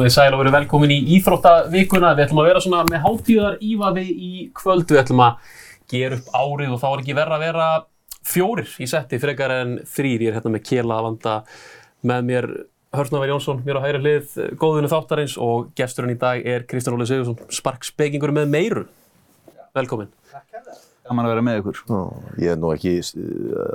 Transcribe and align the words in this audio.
Við 0.00 0.12
sæl 0.14 0.30
og 0.32 0.40
verið 0.40 0.54
velkomin 0.56 0.92
í 0.94 0.98
Íþróttavíkuna. 1.18 2.14
Við 2.16 2.24
ætlum 2.24 2.40
að 2.40 2.48
vera 2.48 2.60
svona 2.64 2.82
með 2.88 3.02
hátíðar 3.04 3.56
ívaði 3.60 4.04
í 4.08 4.30
kvöld. 4.56 4.86
Við 4.88 5.00
ætlum 5.02 5.22
að 5.26 5.54
gera 5.92 6.16
upp 6.16 6.30
árið 6.32 6.72
og 6.72 6.80
þá 6.80 6.86
er 6.88 7.02
ekki 7.02 7.16
verra 7.18 7.36
að 7.36 7.44
vera 7.44 7.66
fjórir 8.32 8.74
í 8.80 8.88
setti 8.88 9.20
frekar 9.20 9.54
en 9.58 9.74
þrýr. 9.84 10.24
Ég 10.24 10.32
er 10.32 10.38
hérna 10.38 10.54
með 10.54 10.64
Kjela 10.70 10.98
að 10.98 11.08
vanda 11.08 11.34
með 12.08 12.28
mér 12.30 12.48
Hörsnavar 12.92 13.30
Jónsson, 13.30 13.62
mér 13.64 13.78
á 13.80 13.84
hægri 13.86 14.00
hlið, 14.02 14.32
góðinu 14.60 14.88
þáttarins 14.92 15.38
og 15.40 15.70
gesturinn 15.78 16.12
í 16.12 16.18
dag 16.20 16.42
er 16.44 16.66
Kristján 16.68 16.98
Óli 16.98 17.06
Sigursson, 17.08 17.38
sparkspekingur 17.48 18.34
með 18.36 18.50
meiru. 18.52 18.82
Velkomin. 19.72 20.10
Gaman 21.02 21.26
að 21.26 21.32
vera 21.32 21.42
með 21.42 21.56
ykkur. 21.58 21.78
Já, 21.90 22.00
ég 22.44 22.52
er 22.52 22.58
nú 22.62 22.68
ekki 22.70 22.90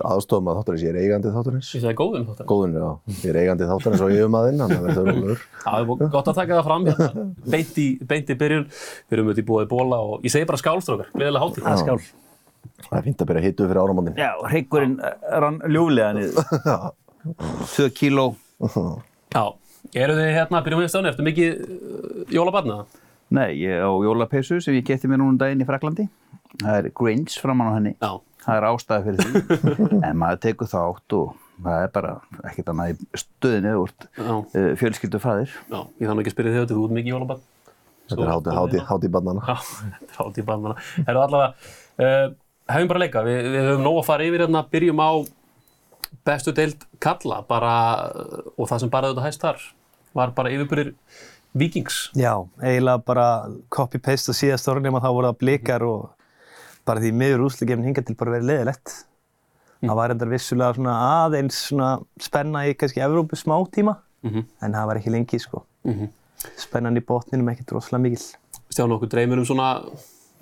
aðstofum 0.07 0.47
að 0.47 0.59
þáttarins, 0.61 0.83
ég 0.85 0.93
er 0.93 0.99
eigandi 1.01 1.31
þáttarins. 1.33 1.71
Það 1.73 1.87
er 1.89 1.97
góðinu 1.99 2.27
þáttarins. 2.29 2.51
Góðun, 2.51 2.77
já. 2.77 3.15
Ég 3.17 3.31
er 3.33 3.39
eigandi 3.41 3.67
þáttarins 3.67 4.03
og 4.05 4.13
yfirmaðinn, 4.15 4.61
þannig 4.61 4.77
að 4.77 4.85
það 4.87 4.99
verður 5.01 5.17
rúlur. 5.17 5.41
Það 5.65 5.79
er 5.81 5.89
búin 5.89 6.13
gott 6.13 6.29
að 6.31 6.37
taka 6.39 6.55
það 6.59 6.69
fram 6.69 6.87
hérna. 6.87 7.25
Beint 7.57 7.81
í, 7.83 7.87
beint 8.13 8.31
í 8.31 8.37
byrjun. 8.39 8.63
Við 8.71 9.17
erum 9.17 9.27
auðvitað 9.27 9.43
í 9.43 9.47
búið 9.49 9.67
bóla 9.73 9.99
og 10.07 10.23
ég 10.23 10.33
segi 10.37 10.47
bara 10.47 10.61
skálstrókar. 10.61 11.09
Gleðilega 11.17 11.43
hátíð. 11.43 11.65
Það 11.67 11.75
er 11.75 11.83
skál. 11.83 11.99
Það 12.87 12.97
er 13.01 13.05
fínt 13.09 13.23
að 13.23 13.29
byrja 13.31 13.41
að 13.43 13.47
hitu 13.49 13.67
fyrir 13.67 13.81
áramóndin. 13.83 14.21
Já, 14.21 14.31
hryggurinn 14.47 14.95
rann 15.43 15.59
ljúflega 15.67 16.13
niður. 16.15 16.95
2 17.75 17.89
kíló. 17.97 18.29
Hérna, 19.35 20.61
jólabarna? 22.31 22.79
Nei, 23.27 23.59
ég 23.59 23.83
á 23.83 23.91
jólapeysu 23.91 24.61
sem 24.63 24.77
ég 24.77 24.85
geti 24.87 25.07
mér 25.07 25.19
núna 25.19 25.33
um 25.33 25.39
daginn 25.39 25.63
í 25.63 25.67
Fraklandi. 25.67 26.07
Það 26.61 26.77
er 26.77 26.89
Grinch 26.97 27.37
framann 27.41 27.71
á 27.71 27.77
henni. 27.77 27.93
Já. 27.99 28.11
Það 28.47 28.59
er 28.59 28.65
ástæði 28.69 29.05
fyrir 29.07 29.19
því. 29.25 29.67
en 30.07 30.17
maður 30.21 30.41
tekur 30.45 30.71
þátt 30.71 31.15
og 31.17 31.35
það 31.65 31.83
er 31.83 31.93
bara 31.93 32.13
ekkert 32.47 32.71
annað 32.71 32.93
í 32.93 33.21
stöðinni 33.21 33.75
úr 33.81 33.93
uh, 34.23 34.73
fjölskyldu 34.79 35.21
fæðir. 35.21 35.53
Já, 35.67 35.79
ég 35.99 36.09
þannig 36.09 36.23
ekki 36.23 36.33
að 36.33 36.35
spyrja 36.35 36.53
þig 36.53 36.61
þetta, 36.63 36.77
þú 36.77 36.87
ert 36.87 36.97
mikið 36.97 37.13
jólabarn. 37.13 37.45
Þetta 38.07 38.75
er 38.79 38.85
hátíð 38.87 39.13
barnana. 39.17 39.47
Já, 39.47 39.57
þetta 39.99 40.11
er 40.11 40.19
hátíð 40.21 40.47
barnana. 40.47 40.85
Erum 41.03 41.23
allavega, 41.25 41.71
uh, 41.99 42.27
hefum 42.71 42.91
bara 42.93 43.03
leika, 43.03 43.25
við, 43.27 43.39
við 43.55 43.71
höfum 43.71 43.87
nóg 43.87 44.01
að 44.01 44.07
fara 44.11 44.27
yfir 44.29 44.45
hérna, 44.45 44.63
byrjum 44.75 45.03
á 45.03 45.11
bestu 46.27 46.53
deild 46.55 46.85
kalla 47.03 47.41
bara, 47.47 47.73
uh, 48.13 48.45
og 48.55 48.69
það 48.69 48.85
sem 48.85 48.93
bara 48.93 49.11
þetta 49.11 49.25
hæst 49.27 49.43
þar 49.43 49.65
var 50.17 50.31
bara 50.37 50.53
yfirbyrðir 50.53 50.93
vikings. 51.57 52.07
Já, 52.17 52.33
eiginlega 52.61 53.01
bara 53.05 53.27
copy-paste 53.73 54.31
og 54.31 54.37
síðast 54.37 54.69
orðin 54.71 54.89
nema 54.89 55.01
þá 55.03 55.09
voru 55.09 55.31
það 55.31 55.41
blikar 55.41 55.85
og 55.87 56.05
bara 56.87 57.03
því 57.03 57.11
miður 57.19 57.45
úsleikefnin 57.49 57.89
hingað 57.91 58.07
til 58.09 58.17
bara 58.19 58.37
verið 58.37 58.49
leðilegt. 58.51 58.95
Það 59.83 59.95
var 59.99 60.13
endar 60.15 60.31
vissulega 60.31 60.73
svona 60.79 60.93
aðeins 61.05 61.57
svona 61.69 61.89
spenna 62.23 62.63
í 62.65 62.73
kannski 62.79 63.03
Evrópu 63.05 63.37
smá 63.37 63.57
tíma, 63.69 63.97
Mm 64.25 64.43
en 64.65 64.73
það 64.73 64.87
var 64.89 64.97
ekki 64.97 65.11
lengi 65.13 65.39
sko. 65.39 65.63
-hmm. 65.85 66.09
Spennan 66.57 66.97
í 66.97 67.05
botninum 67.05 67.49
ekkert 67.49 67.71
rosalega 67.75 68.01
mikil. 68.01 68.23
Stjánu, 68.69 68.97
okkur 68.97 69.09
dreymir 69.09 69.37
um 69.37 69.45
svona 69.45 69.83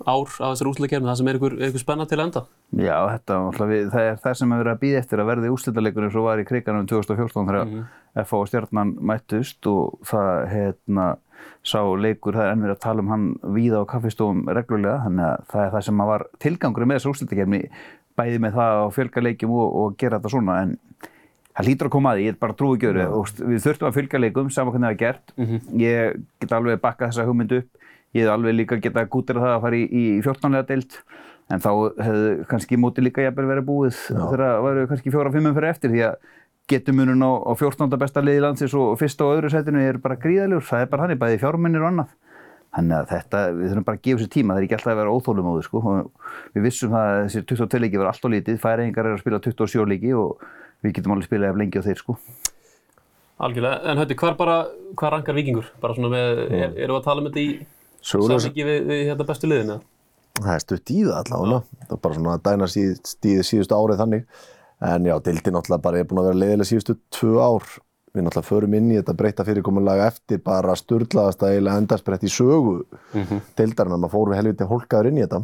ár 0.06 0.28
af 0.40 0.52
þessar 0.52 0.68
úsleikefni, 0.70 1.08
það 1.08 1.16
sem 1.16 1.28
er 1.28 1.38
ykkur, 1.38 1.54
ykkur 1.68 1.80
spenna 1.80 2.06
til 2.06 2.20
enda. 2.20 2.42
Já, 2.76 2.96
þetta, 3.12 3.36
við, 3.68 3.90
það 3.92 4.02
er 4.10 4.16
það 4.16 4.34
sem 4.36 4.50
hefur 4.52 4.64
verið 4.64 4.74
að 4.74 4.82
býða 4.82 4.98
eftir 4.98 5.18
að 5.22 5.26
verði 5.30 5.52
úrslitaleikunum 5.54 6.12
svo 6.12 6.22
var 6.26 6.38
í 6.38 6.44
kriganum 6.44 6.86
2014 6.86 7.46
þegar 7.46 7.66
Mhm. 7.66 7.86
FH 8.16 8.34
og 8.34 8.48
Stjarnan 8.48 8.94
mættust 9.00 9.66
og 9.66 9.98
það 10.04 10.48
hérna, 10.52 11.16
sá 11.66 11.80
leikur, 11.82 12.36
það 12.36 12.46
er 12.46 12.54
enn 12.54 12.64
verið 12.64 12.76
að 12.76 12.82
tala 12.84 13.02
um 13.02 13.12
hann 13.12 13.26
víða 13.56 13.82
á 13.82 13.90
kaffistofum 13.90 14.44
reglulega 14.48 15.02
þannig 15.04 15.26
að 15.26 15.46
það 15.52 15.64
er 15.64 15.72
það 15.74 15.86
sem 15.88 16.02
að 16.02 16.10
var 16.12 16.26
tilgangur 16.44 16.86
með 16.86 17.00
þessu 17.00 17.12
úrslitakeppni 17.12 17.62
bæði 18.16 18.42
með 18.42 18.58
það 18.60 18.80
að 18.80 18.94
fjölga 18.96 19.24
leikjum 19.26 19.56
og, 19.56 19.76
og 19.80 19.96
gera 20.00 20.20
þetta 20.20 20.32
svona 20.32 20.58
en 20.64 20.76
það 21.56 21.68
hlýtur 21.70 21.88
að 21.88 21.94
koma 21.96 22.12
að 22.12 22.18
því, 22.18 22.26
ég 22.26 22.34
er 22.34 22.40
bara 22.44 22.56
trúi 22.56 22.76
ekki 22.76 22.88
öru 22.90 23.06
við 23.50 23.60
þurftum 23.64 23.88
að 23.88 23.96
fylgja 23.96 24.20
leikum, 24.20 24.50
saman 24.52 24.74
hvernig 24.74 24.88
það 24.88 24.96
er 24.96 25.02
gert. 25.02 25.34
Ég 25.80 26.18
get 26.42 26.52
alveg 26.52 26.82
bakkað 26.82 27.12
þessa 27.12 27.26
hugmynd 27.28 27.54
upp. 27.56 27.70
Ég 28.16 28.26
hef 28.26 28.32
alveg 28.32 28.56
líka 28.56 28.78
getað 28.80 29.08
gútir 29.12 29.40
það 29.40 29.54
að 29.54 29.62
fara 29.64 29.78
í, 29.78 29.86
í 29.88 30.04
14. 30.24 30.58
deild 30.68 30.98
en 31.52 31.62
þá 31.62 31.70
hefðu 32.02 32.30
kannski 32.50 32.78
móti 32.80 33.04
líka 33.04 33.24
jafnvel 33.24 33.46
verið 33.48 33.66
búið 33.68 33.98
þegar 34.08 34.42
það 34.42 34.64
væru 34.66 34.86
kannski 34.90 35.12
fjóra-fimmum 35.14 35.56
fyrir 35.56 35.70
eftir 35.70 35.92
því 35.92 36.02
að 36.08 36.16
getumunum 36.70 37.22
á, 37.22 37.30
á 37.46 37.52
14. 37.54 37.88
besta 38.00 38.22
liði 38.24 38.42
landsins 38.44 38.74
og 38.76 38.96
fyrsta 39.00 39.26
og 39.26 39.38
öðru 39.38 39.50
setinu 39.52 39.82
er 39.82 39.98
bara 40.02 40.18
gríðalegur, 40.20 40.64
það 40.66 40.84
er 40.84 40.90
bara 40.92 41.06
hann 41.06 41.20
bæði 41.20 41.40
fjármunir 41.42 41.84
og 41.84 41.90
annað 41.92 42.14
þannig 42.76 42.96
að 42.96 43.12
þetta, 43.12 43.42
við 43.56 43.70
þurfum 43.70 43.86
bara 43.86 44.00
að 44.00 44.04
gefa 44.06 44.22
sér 44.22 44.32
tíma 44.34 44.54
það 44.54 44.60
er 44.60 44.66
ekki 44.66 44.76
alltaf 44.76 44.92
að 44.92 45.00
vera 45.00 45.14
óþólum 45.14 45.48
á 45.48 45.52
þau 45.54 45.66
sko 45.66 45.82
við 46.56 46.66
vissum 46.66 46.92
það 46.92 47.12
að 47.12 47.22
þessir 47.22 47.46
22 47.52 47.82
leiki 47.84 48.02
var 48.02 48.10
allt 48.10 48.26
og 48.26 48.34
lítið 48.34 48.60
færingar 48.60 49.06
er 49.06 49.16
að 49.16 49.22
spila 49.22 49.42
27 49.46 49.88
leiki 49.92 50.12
og 50.18 50.44
við 50.84 50.98
getum 50.98 51.14
alveg 51.14 51.30
spilað 51.30 51.54
ef 51.54 51.60
lengi 51.62 51.80
á 51.80 51.86
þeir 51.86 52.02
sko 52.02 52.18
Algjörlega, 53.36 53.82
en 53.84 53.98
höfði, 54.00 54.14
hvar 54.16 54.36
bara, 54.36 54.54
hvar 54.96 55.12
rankar 55.12 55.36
vikingur? 55.36 55.66
Bara 55.82 55.92
svona 55.92 56.08
með, 56.08 56.38
er, 56.46 56.70
erum 56.72 56.96
við 56.96 57.00
að 57.02 57.04
tala 57.04 57.20
um 57.20 57.26
þetta 57.28 57.42
í 57.42 57.50
Sögulega, 58.00 58.40
samviki 58.40 58.64
við, 58.64 58.78
við 58.88 59.02
hérna 59.10 59.26
bestu 59.28 59.50
liðina? 59.50 59.76
það 60.42 60.52
er 60.54 60.64
stutt 60.64 60.92
í 60.92 60.98
það 61.04 61.18
allavega. 61.20 61.60
Það 61.86 61.96
er 61.96 62.02
bara 62.04 62.18
svona 62.18 62.34
að 62.36 62.44
dæna 62.46 62.68
síð, 62.70 62.92
stíði 63.08 63.46
síðustu 63.46 63.76
árið 63.76 64.02
þannig. 64.02 64.24
En 64.84 65.06
já, 65.08 65.16
deildin 65.24 65.54
náttúrulega 65.56 65.82
bara 65.82 66.00
er 66.00 66.08
búin 66.08 66.20
að 66.20 66.30
vera 66.30 66.40
leiðilega 66.42 66.68
síðustu 66.68 66.96
tvö 67.14 67.36
ár. 67.40 67.68
Við 68.12 68.26
náttúrulega 68.26 68.48
förum 68.48 68.76
inn 68.76 68.90
í 68.92 68.98
þetta 68.98 69.14
breyta 69.16 69.46
fyrirkomulega 69.46 70.08
eftir 70.10 70.42
bara 70.44 70.76
sturlaðast 70.76 71.44
að 71.44 71.54
eiginlega 71.54 71.82
endarsbreytt 71.82 72.24
í 72.24 72.32
sögu 72.32 72.76
mm 73.14 73.22
-hmm. 73.22 73.40
deildarinn. 73.56 73.96
Maður 73.96 74.12
fór 74.12 74.30
við 74.30 74.40
helviti 74.40 74.68
hólkaður 74.68 75.08
inn 75.10 75.18
í 75.18 75.24
þetta. 75.24 75.42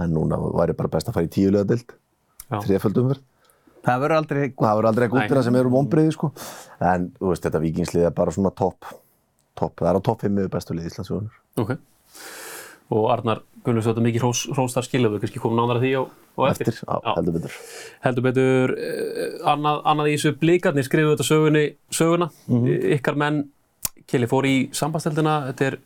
En 0.00 0.14
núna 0.14 0.36
væri 0.36 0.76
bara 0.76 0.92
best 0.92 1.08
að 1.08 1.14
fara 1.14 1.26
í 1.26 1.32
tíulega 1.32 1.64
deild. 1.64 1.94
Já. 2.50 2.60
Þriðaföldum 2.60 3.08
verð. 3.08 3.22
það 3.80 4.00
verður 4.00 4.16
aldrei 4.16 4.52
Það 4.52 4.76
verður 4.76 4.88
aldrei 4.88 5.08
Nei. 5.08 5.12
gúttina 5.14 5.42
sem 5.42 5.56
eru 5.56 5.70
vonbreiði 5.70 6.12
sko. 6.12 6.32
En 6.80 7.12
þú 7.18 7.28
veist, 7.28 7.44
þetta 7.44 7.60
vikingslið 7.60 8.06
er 8.06 8.10
bara 8.10 8.30
svona 8.30 8.50
topp. 8.50 8.84
Topp, 9.56 9.80
það 9.80 9.88
er 9.88 9.96
á 9.96 10.00
topp 10.02 10.20
5 10.22 10.34
með 10.36 10.50
bestu 10.50 10.74
lið 10.74 10.90
Íslandsjóðunar. 10.90 11.40
Ok. 11.56 11.78
Og 12.90 13.06
Arnar 13.12 13.44
Gunnlaugs, 13.60 13.86
þetta 13.90 14.02
mikið 14.04 14.24
hrós, 14.24 14.40
hrós 14.54 14.74
þar 14.74 14.86
skilja, 14.86 15.10
við 15.12 15.22
kannski 15.24 15.40
komum 15.42 15.58
nánar 15.60 15.78
að 15.78 15.84
því 15.84 15.90
á, 16.00 16.02
á 16.08 16.40
eftir. 16.48 16.70
Eftir, 16.72 16.88
já, 16.88 17.12
heldur 17.18 17.34
betur. 17.36 17.56
Heldur 18.06 18.24
betur, 18.24 18.72
eh, 18.72 19.34
annað, 19.52 19.80
annað 19.92 20.08
í 20.08 20.14
þessu 20.16 20.32
blikarnir 20.40 20.86
skrifuðu 20.86 21.12
þetta 21.14 21.28
sögunni, 21.28 21.64
söguna, 21.92 22.30
ykkar 22.96 23.20
menn, 23.20 23.40
Kili 24.10 24.26
fór 24.26 24.48
í 24.48 24.54
sambandsteldina, 24.74 25.34
þetta 25.52 25.66
er, 25.68 25.76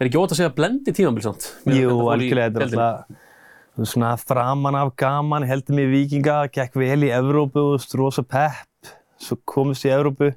er 0.00 0.08
ekki 0.08 0.18
ótt 0.18 0.32
að 0.34 0.40
segja 0.40 0.54
blendi 0.56 0.94
tímambil 0.96 1.22
samt? 1.28 1.44
miðað 1.68 1.76
við 1.76 1.84
Jú, 1.84 2.08
algjörlega, 2.14 2.48
þetta 2.48 2.64
er 2.64 2.66
alltaf 2.66 3.92
svona 3.92 4.16
framan 4.18 4.74
af 4.74 4.96
gaman, 4.98 5.46
heldur 5.46 5.76
mig 5.78 5.86
vikinga, 5.92 6.40
gekk 6.50 6.80
vel 6.80 7.04
í 7.06 7.12
Evrópu, 7.14 7.60
þú 7.60 7.76
veist, 7.76 7.94
rosa 8.00 8.24
pepp, 8.26 8.90
svo 9.22 9.38
komist 9.46 9.86
í 9.86 9.92
Evrópu, 9.94 10.32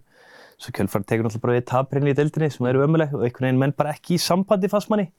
svo 0.61 0.75
kjölfara 0.77 1.07
tekur 1.09 1.25
náttúrulega 1.25 1.47
bara 1.47 1.57
við 1.57 1.65
taprinni 1.71 2.13
í 2.13 2.19
deildinni 2.19 2.51
sem 2.53 2.69
eru 2.69 2.83
ömuleg 2.85 3.15
og 3.17 3.25
einhvern 3.25 3.47
veginn 3.47 3.63
menn 3.63 3.73
bara 3.77 3.95
ekki 3.95 4.19
í 4.19 4.21
sambandi 4.21 4.69
fast 4.69 4.91
manni. 4.93 5.09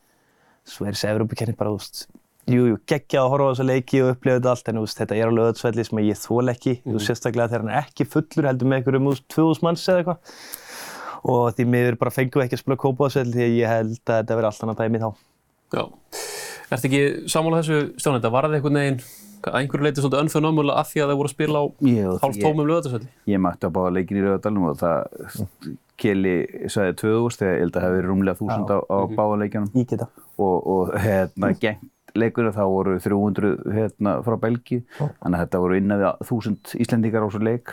Svo 0.68 0.86
er 0.86 0.94
þessi 0.94 1.08
Evrópukenni 1.10 1.56
bara, 1.58 1.72
veist, 1.74 2.04
jú, 2.46 2.66
jú, 2.70 2.76
geggjað 2.86 3.22
að 3.24 3.30
horfa 3.32 3.46
á 3.46 3.50
þessa 3.52 3.66
leiki 3.66 4.02
og 4.02 4.10
upplifa 4.14 4.36
þetta 4.38 4.50
allt, 4.52 4.68
en 4.72 4.80
veist, 4.82 4.98
þetta 5.00 5.16
er 5.18 5.30
alveg 5.32 5.48
öðsvelli 5.52 5.84
sem 5.88 6.02
ég 6.06 6.20
þól 6.22 6.52
ekki, 6.52 6.74
þú 6.84 6.96
veist, 6.96 7.08
sérstaklega 7.10 7.48
þegar 7.52 7.64
hann 7.66 7.72
er 7.74 7.80
ekki 7.82 8.06
fullur, 8.12 8.48
heldur 8.50 8.70
með 8.70 8.78
einhverjum, 8.82 9.08
veist, 9.10 9.26
2000 9.34 9.66
manns 9.66 9.86
eða 9.88 10.02
eitthvað. 10.02 10.36
Og 11.32 11.42
því 11.54 11.66
miður 11.70 11.98
bara 12.02 12.10
fengum 12.14 12.40
við 12.42 12.46
ekki 12.48 12.56
að 12.58 12.62
spila 12.64 12.78
kópáðsvelli 12.82 13.34
því 13.36 13.44
að 13.46 13.58
ég 13.58 13.70
held 13.70 13.98
að 14.10 14.16
þetta 14.22 14.38
verði 14.38 14.48
allt 14.52 14.62
annað 14.66 14.80
dæmi 14.82 15.02
þá. 15.02 15.10
Já. 15.72 15.82
Ertu 16.72 16.88
ekki 16.88 17.02
sammála 17.30 17.60
þessu, 17.62 17.82
Stján, 18.00 18.16
þetta 18.18 18.32
var 18.34 18.48
það 18.48 18.56
einhvern 18.58 18.78
veginn, 18.80 18.98
að 19.42 19.56
einhverju 19.60 19.86
leiti 19.86 20.02
svolítið 20.02 20.22
önfenómulega 20.22 20.78
að 20.82 20.90
því 20.92 21.00
að 21.02 21.08
þeir 21.12 21.18
voru 21.20 21.30
að 21.30 21.34
spila 21.36 21.62
á 21.62 21.64
hálf 22.22 22.36
ég- 22.38 22.42
tómum 22.46 22.68
lögatarsvelli? 22.70 23.08
Ég 23.32 23.42
mætti 23.42 23.66
að 23.68 23.72
báða 23.76 23.94
leikin 23.96 24.18
í 24.18 24.22
Rauðardalum 24.26 24.66
og 24.70 24.76
það 24.82 25.38
Keli 26.02 26.34
sagði 26.72 26.94
2000 27.02 27.38
þegar 27.38 27.52
ég 27.54 27.62
held 27.62 27.72
að 27.72 27.76
það 27.76 27.84
hefði 27.86 27.98
verið 28.00 28.10
rúmlega 28.10 28.36
1000 28.42 28.70
á, 28.72 28.78
á 28.82 28.98
báða 29.18 29.36
leikjanum 29.42 29.70
Ég 29.78 29.86
geta. 29.92 30.06
Og, 30.38 30.56
og 30.66 30.92
hérna 31.02 31.52
gengt 31.58 31.88
leikunum 32.18 32.52
þá 32.52 32.64
voru 32.68 32.98
300 33.00 33.72
hérna 33.72 34.18
frá 34.24 34.36
Belgi 34.40 34.82
þannig 34.98 35.36
að 35.36 35.40
þetta 35.44 35.62
voru 35.64 35.78
innan 35.78 36.02
við 36.02 36.10
1000 36.26 36.76
Íslendingar 36.84 37.24
á 37.24 37.28
þessu 37.28 37.42
leik 37.46 37.72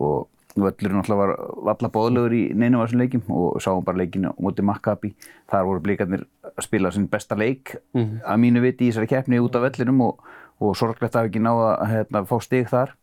og 0.00 0.28
völlurinn 0.58 0.98
náttúrulega 0.98 1.20
var 1.20 1.32
valla 1.68 1.90
bóðlegur 1.94 2.34
í 2.34 2.42
neinum 2.58 2.80
af 2.80 2.88
þessum 2.88 3.02
leikjum 3.04 3.32
og 3.36 3.60
sáum 3.62 3.84
bara 3.86 4.00
leikinu 4.00 4.32
móti 4.42 4.64
Maccabi. 4.66 5.12
Þar 5.50 5.66
voru 5.68 5.82
blikarnir 5.84 6.24
að 6.50 6.64
spila 6.66 6.90
sinn 6.94 7.08
besta 7.10 7.38
leik 7.38 7.76
að 7.94 8.40
mínu 8.42 8.62
viti 8.64 8.88
í 8.88 8.90
þessari 8.90 9.10
keppni 9.10 9.40
út 9.40 9.56
af 9.56 9.68
vellinum 9.68 10.02
og, 10.08 10.24
og 10.60 10.74
sorglegt 10.76 11.14
að 11.14 11.22
hafa 11.22 11.30
ekki 11.30 11.44
náða 11.44 11.68
að 11.76 11.92
hérna, 11.94 12.24
fá 12.26 12.36
stig 12.42 12.68
þar. 12.70 12.96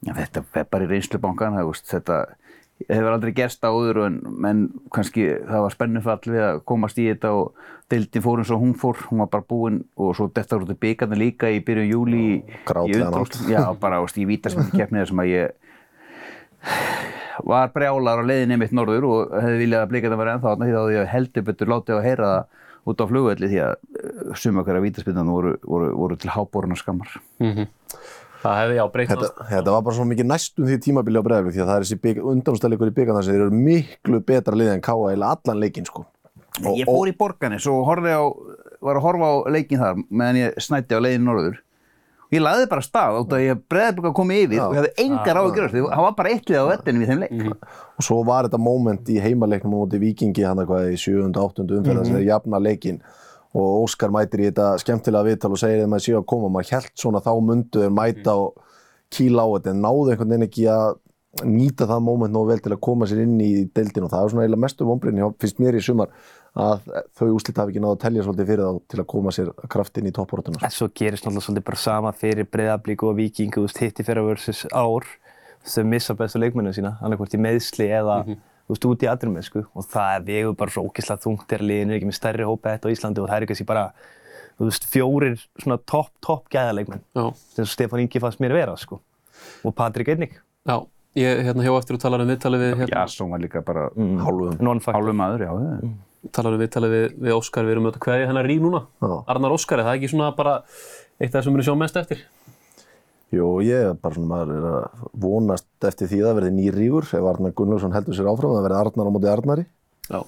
Já, 0.00 0.14
þetta 0.16 0.44
er 0.56 0.68
bara 0.72 0.86
í 0.86 0.90
reynslubankan, 0.90 1.58
þetta 1.92 2.20
hefur 2.88 3.12
aldrei 3.12 3.32
gerst 3.36 3.64
áður 3.64 4.04
en, 4.06 4.16
en 4.48 4.62
kannski 4.94 5.26
það 5.48 5.64
var 5.66 5.74
spennufall 5.74 6.20
við 6.24 6.44
að 6.46 6.60
komast 6.68 7.00
í 7.00 7.06
þetta 7.10 7.32
og 7.36 7.66
deildin 7.90 8.24
fór 8.24 8.42
eins 8.42 8.52
og 8.54 8.62
hún 8.62 8.74
fór, 8.78 9.00
hún 9.10 9.22
var 9.24 9.30
bara 9.32 9.46
búin 9.50 9.80
og 10.00 10.14
svo 10.16 10.28
þetta 10.32 10.60
voru 10.60 10.76
byggarnir 10.84 11.20
líka 11.20 11.50
í 11.50 11.60
byrjun 11.66 11.90
júli 11.90 12.22
Grátlegan 12.68 13.08
undanúrslitum. 13.08 13.50
Já, 13.52 13.64
bara 13.80 14.00
veist, 14.04 14.20
í 14.20 14.28
vítarsmyndi 14.28 14.78
keppnið 14.78 15.10
sem 15.10 15.22
að 15.24 15.32
ég 15.32 15.58
var 17.50 17.72
brjálar 17.74 18.22
á 18.22 18.28
leiðinni 18.28 18.60
mitt 18.60 18.72
norður 18.76 19.08
og 19.08 19.36
hefði 19.40 19.60
viljað 19.64 19.84
að 19.84 20.08
það 20.08 20.22
var 20.22 20.32
ennþá 20.34 20.54
þá 20.54 20.64
hefði 20.68 20.96
ég 20.96 21.12
heldur 21.14 21.46
betur 21.50 21.72
látið 21.72 21.98
að 21.98 22.06
heyra 22.08 22.32
það 22.32 22.58
út 22.90 23.02
á 23.04 23.10
flugvelli 23.10 23.50
því 23.50 23.60
að 23.64 23.74
suma 24.40 24.64
hverja 24.64 24.84
vítaspinnan 24.84 25.28
voru, 25.28 25.54
voru, 25.64 25.90
voru 25.96 26.16
til 26.20 26.32
háboruna 26.32 26.78
skammar. 26.80 27.12
Mm 27.42 27.68
Það 28.40 28.56
hefði, 28.60 28.76
já, 28.78 28.84
breytt 28.94 29.10
Þetta, 29.12 29.46
þetta 29.50 29.72
var 29.74 29.82
bara 29.86 29.96
svo 29.98 30.04
mikið 30.08 30.28
næstum 30.30 30.68
því 30.70 30.76
tímabili 30.86 31.20
á 31.20 31.24
bregðarblík 31.26 31.56
því 31.56 31.62
að 31.64 31.70
það 31.70 31.80
er 31.80 31.86
þessi 31.88 32.26
undanústæðleikur 32.32 32.90
í 32.92 32.94
byggarnar 32.96 33.26
sem 33.26 33.34
þeir 33.36 33.42
eru 33.46 33.58
miklu 33.68 34.20
betra 34.24 34.56
liðið 34.56 34.76
en 34.78 34.84
K.A. 34.86 35.10
eða 35.14 35.32
allan 35.36 35.60
leikinn 35.60 35.88
sko. 35.90 36.06
Og- 36.64 36.78
Ég 36.80 36.88
fór 36.88 37.10
í 37.10 37.16
Borganes 37.16 37.66
og 37.70 37.82
horfði 37.88 38.14
á, 38.16 38.22
var 38.80 38.96
að 38.96 39.04
horfa 39.04 39.28
á 39.28 39.34
leikin 39.52 39.78
þar 39.82 40.00
meðan 40.08 40.40
ég 40.40 40.56
snætti 40.64 40.96
á 40.96 41.00
leiðin 41.04 41.28
norður. 41.28 41.60
Ég 42.30 42.38
laði 42.44 42.66
bara 42.70 42.82
stað 42.86 43.16
út 43.24 43.32
af 43.34 43.38
að 43.40 43.44
ég 43.48 43.60
breðablik 43.68 44.06
að 44.06 44.14
koma 44.14 44.34
yfir 44.38 44.56
Já. 44.60 44.62
og 44.68 44.74
ég 44.76 44.80
hafði 44.80 45.04
engar 45.04 45.34
á 45.36 45.42
að 45.42 45.54
gera 45.56 45.68
því 45.72 45.80
það 45.90 46.04
var 46.06 46.12
bara 46.20 46.30
eitt 46.30 46.50
lið 46.52 46.60
á 46.62 46.66
vettinu 46.70 47.00
við 47.02 47.08
þeim 47.10 47.22
leik. 47.24 47.64
og 47.98 48.04
svo 48.06 48.18
var 48.24 48.46
þetta 48.46 48.60
moment 48.62 49.10
í 49.10 49.16
heimaleiknum 49.20 49.74
á 49.74 49.78
móti 49.82 49.98
Víkingi 49.98 50.44
hann 50.46 50.60
eitthvað 50.62 50.92
í 50.94 51.00
7. 51.02 51.26
og 51.26 51.40
8. 51.50 51.66
umferðar 51.80 52.06
sem 52.06 52.14
þeir 52.20 52.28
jafna 52.30 52.60
leikinn 52.62 53.00
og 53.56 53.84
Óskar 53.84 54.12
mætir 54.14 54.44
í 54.44 54.48
þetta 54.50 54.72
skemmtilega 54.82 55.26
viðtal 55.26 55.54
og 55.54 55.60
segir 55.60 55.84
að 55.84 56.02
séu 56.04 56.18
að 56.20 56.26
koma. 56.32 56.50
Maður 56.54 56.74
held 56.76 56.90
svona 57.02 57.22
þá 57.24 57.30
mundu 57.42 57.84
þeir 57.84 57.94
mæta 57.94 58.34
og 58.38 58.66
kýla 59.10 59.46
á 59.46 59.48
þetta 59.56 59.72
en 59.72 59.80
náðu 59.84 60.12
einhvern 60.12 60.34
veginn 60.34 60.46
ekki 60.46 60.66
að 60.70 60.90
nýta 61.46 61.86
það 61.86 62.02
moment 62.02 62.34
nógu 62.34 62.50
vel 62.50 62.62
til 62.62 62.72
að 62.74 62.82
koma 62.82 63.06
sér 63.06 63.22
inn 63.22 63.36
í 63.42 63.50
deildin 63.70 64.06
og 64.06 64.10
það 64.10 64.24
er 64.24 64.32
svona 64.32 64.44
eiginlega 64.44 64.64
mestu 64.64 64.86
vonbrinni 64.86 65.28
finnst 65.38 65.60
mér 65.62 65.78
í 65.78 65.82
sumar 65.86 66.10
að 66.58 66.88
þau 67.14 67.28
úslit 67.36 67.60
hafi 67.62 67.70
ekki 67.70 67.82
náðu 67.84 67.94
að 67.94 68.00
telja 68.02 68.24
svolítið 68.26 68.48
fyrir 68.50 68.66
þá 68.66 68.80
til 68.90 68.98
að 68.98 69.08
koma 69.12 69.34
sér 69.36 69.52
kraftinn 69.70 70.10
í 70.10 70.14
topprótuna 70.16 70.62
En 70.66 70.74
svo 70.74 70.88
gerist 70.90 71.26
náttúrulega 71.26 71.46
svolítið 71.46 71.66
bara 71.68 71.82
sama 71.84 72.12
fyrir 72.18 72.48
Breiðablík 72.50 73.04
og 73.06 73.14
Víking, 73.20 73.54
þú 73.54 73.68
veist, 73.68 73.78
hitti 73.78 74.06
fyrir 74.06 74.26
versus 74.26 74.64
ár. 74.74 75.06
Þau 75.70 75.84
missa 75.86 76.16
bestu 76.18 76.42
leikmenninu 76.42 76.74
sína, 76.74 76.96
annarkvort 76.98 77.36
í 77.36 77.42
meðsli 77.44 77.86
eða, 77.94 78.24
þú 78.26 78.38
veist, 78.74 78.86
út 78.90 79.04
í 79.04 79.08
aðrum 79.10 79.36
sko. 79.44 79.64
Og 79.74 79.86
það 79.90 80.14
er 80.16 80.24
vegur 80.28 80.56
bara 80.60 80.74
svo 80.74 80.86
ógeðslega 80.88 81.24
þungt 81.24 81.46
þegar 81.50 81.66
liðin 81.70 81.92
er 81.92 81.98
ekki 81.98 82.08
með 82.10 82.18
stærri 82.18 82.48
hópa 82.48 82.74
þetta 82.74 82.90
á 82.90 82.92
Íslandi 82.94 83.22
og 83.22 83.28
það 83.30 83.36
er 83.40 83.48
kannski 83.50 83.66
bara, 83.68 83.84
þú 84.58 84.68
veist, 84.70 84.86
fjórir 84.92 85.36
svona 85.62 85.78
topp, 85.90 86.12
topp 86.24 86.48
gæðaleikmenn. 86.54 87.02
Já, 87.16 87.24
sem 87.56 87.68
Stefán 87.70 88.04
Ingi 88.04 88.22
fannst 88.22 88.42
mér 88.42 88.54
vera, 88.56 88.76
sko. 88.80 89.00
Og 89.64 89.74
Patrik 89.74 90.12
einnig. 90.12 90.36
já, 90.68 90.76
ég 91.16 91.42
hérna 91.46 91.64
hjá 91.64 91.72
eftir 91.78 91.96
og 91.96 92.04
talar 92.04 92.22
um 92.22 92.28
viðtalið 92.30 92.64
við, 92.66 92.74
hérna, 92.82 93.00
Jasson 93.00 93.30
var 93.32 93.40
líka 93.42 93.64
bara 93.64 93.88
hálfum 93.96 94.60
Non-factor. 94.60 94.98
hálfu 95.00 95.14
maður, 95.16 95.46
já. 95.46 95.52
já. 95.80 95.92
talar 96.36 96.54
um 96.54 96.60
viðtalið 96.60 96.92
við, 96.94 97.06
við 97.24 97.36
Óskar, 97.38 97.64
við 97.64 97.76
erum 97.76 97.88
auðvitað 97.88 98.04
hverja 98.06 98.28
hennar 98.28 98.46
rík 98.46 98.60
núna. 98.60 98.84
Já. 99.00 99.14
Arnar 99.32 99.56
Óskar, 99.56 99.80
er 99.80 99.88
það 99.88 99.96
ekki 99.98 100.12
svona 100.12 100.28
bara 100.36 100.60
eitt 101.20 101.32
af 101.34 101.40
það 101.40 101.44
sem 101.46 101.52
við 101.54 101.60
erum 101.60 101.68
sjá 101.70 101.78
mest 101.80 101.96
eftir? 101.96 102.22
Jú, 103.30 103.46
ég 103.62 103.90
er 103.92 103.98
bara 103.98 104.16
svona 104.16 104.30
maður 104.32 104.56
er 104.56 104.64
að 104.66 105.02
vonast 105.22 105.86
eftir 105.86 106.08
því 106.10 106.18
að 106.20 106.28
það 106.28 106.38
verði 106.40 106.54
nýrígur 106.56 107.06
ef 107.06 107.26
Arnar 107.30 107.52
Gunnlaugsson 107.54 107.94
heldur 107.94 108.16
sér 108.16 108.30
áfram 108.30 108.56
það 108.56 108.64
verði 108.66 108.78
Arnar 108.80 109.10
á 109.10 109.14
móti 109.14 109.30
Arnari 109.30 109.66
Já. 110.10 110.20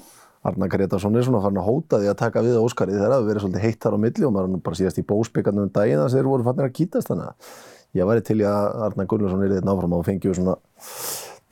Arnar 0.46 0.70
Gretarsson 0.70 1.18
er 1.18 1.26
svona 1.26 1.40
farin 1.42 1.58
að 1.58 1.66
hóta 1.66 1.98
því 2.02 2.10
að 2.12 2.18
taka 2.18 2.42
við 2.46 2.60
Óskari 2.60 2.94
þegar 2.94 3.14
það 3.14 3.26
verið 3.28 3.44
svolítið 3.44 3.64
heitt 3.66 3.80
þar 3.82 3.96
á 3.98 4.02
milli 4.04 4.26
og 4.26 4.34
maður 4.34 4.52
nú 4.52 4.60
bara 4.62 4.78
síðast 4.78 4.98
í 5.02 5.04
bósbyggarnum 5.06 5.66
um 5.66 5.72
daginn 5.74 6.02
sem 6.02 6.18
þeir 6.18 6.30
voru 6.30 6.46
fannir 6.46 6.66
að 6.68 6.76
kýtast 6.78 7.10
þannig 7.10 7.30
að 7.30 7.58
ég 7.98 8.10
væri 8.10 8.24
til 8.26 8.38
í 8.38 8.46
að 8.50 8.68
Arnar 8.88 9.10
Gunnlaugsson 9.10 9.44
er 9.46 9.54
þetta 9.56 9.74
áfram 9.74 9.96
og 9.98 10.06
fengi 10.06 10.34
svona 10.34 10.56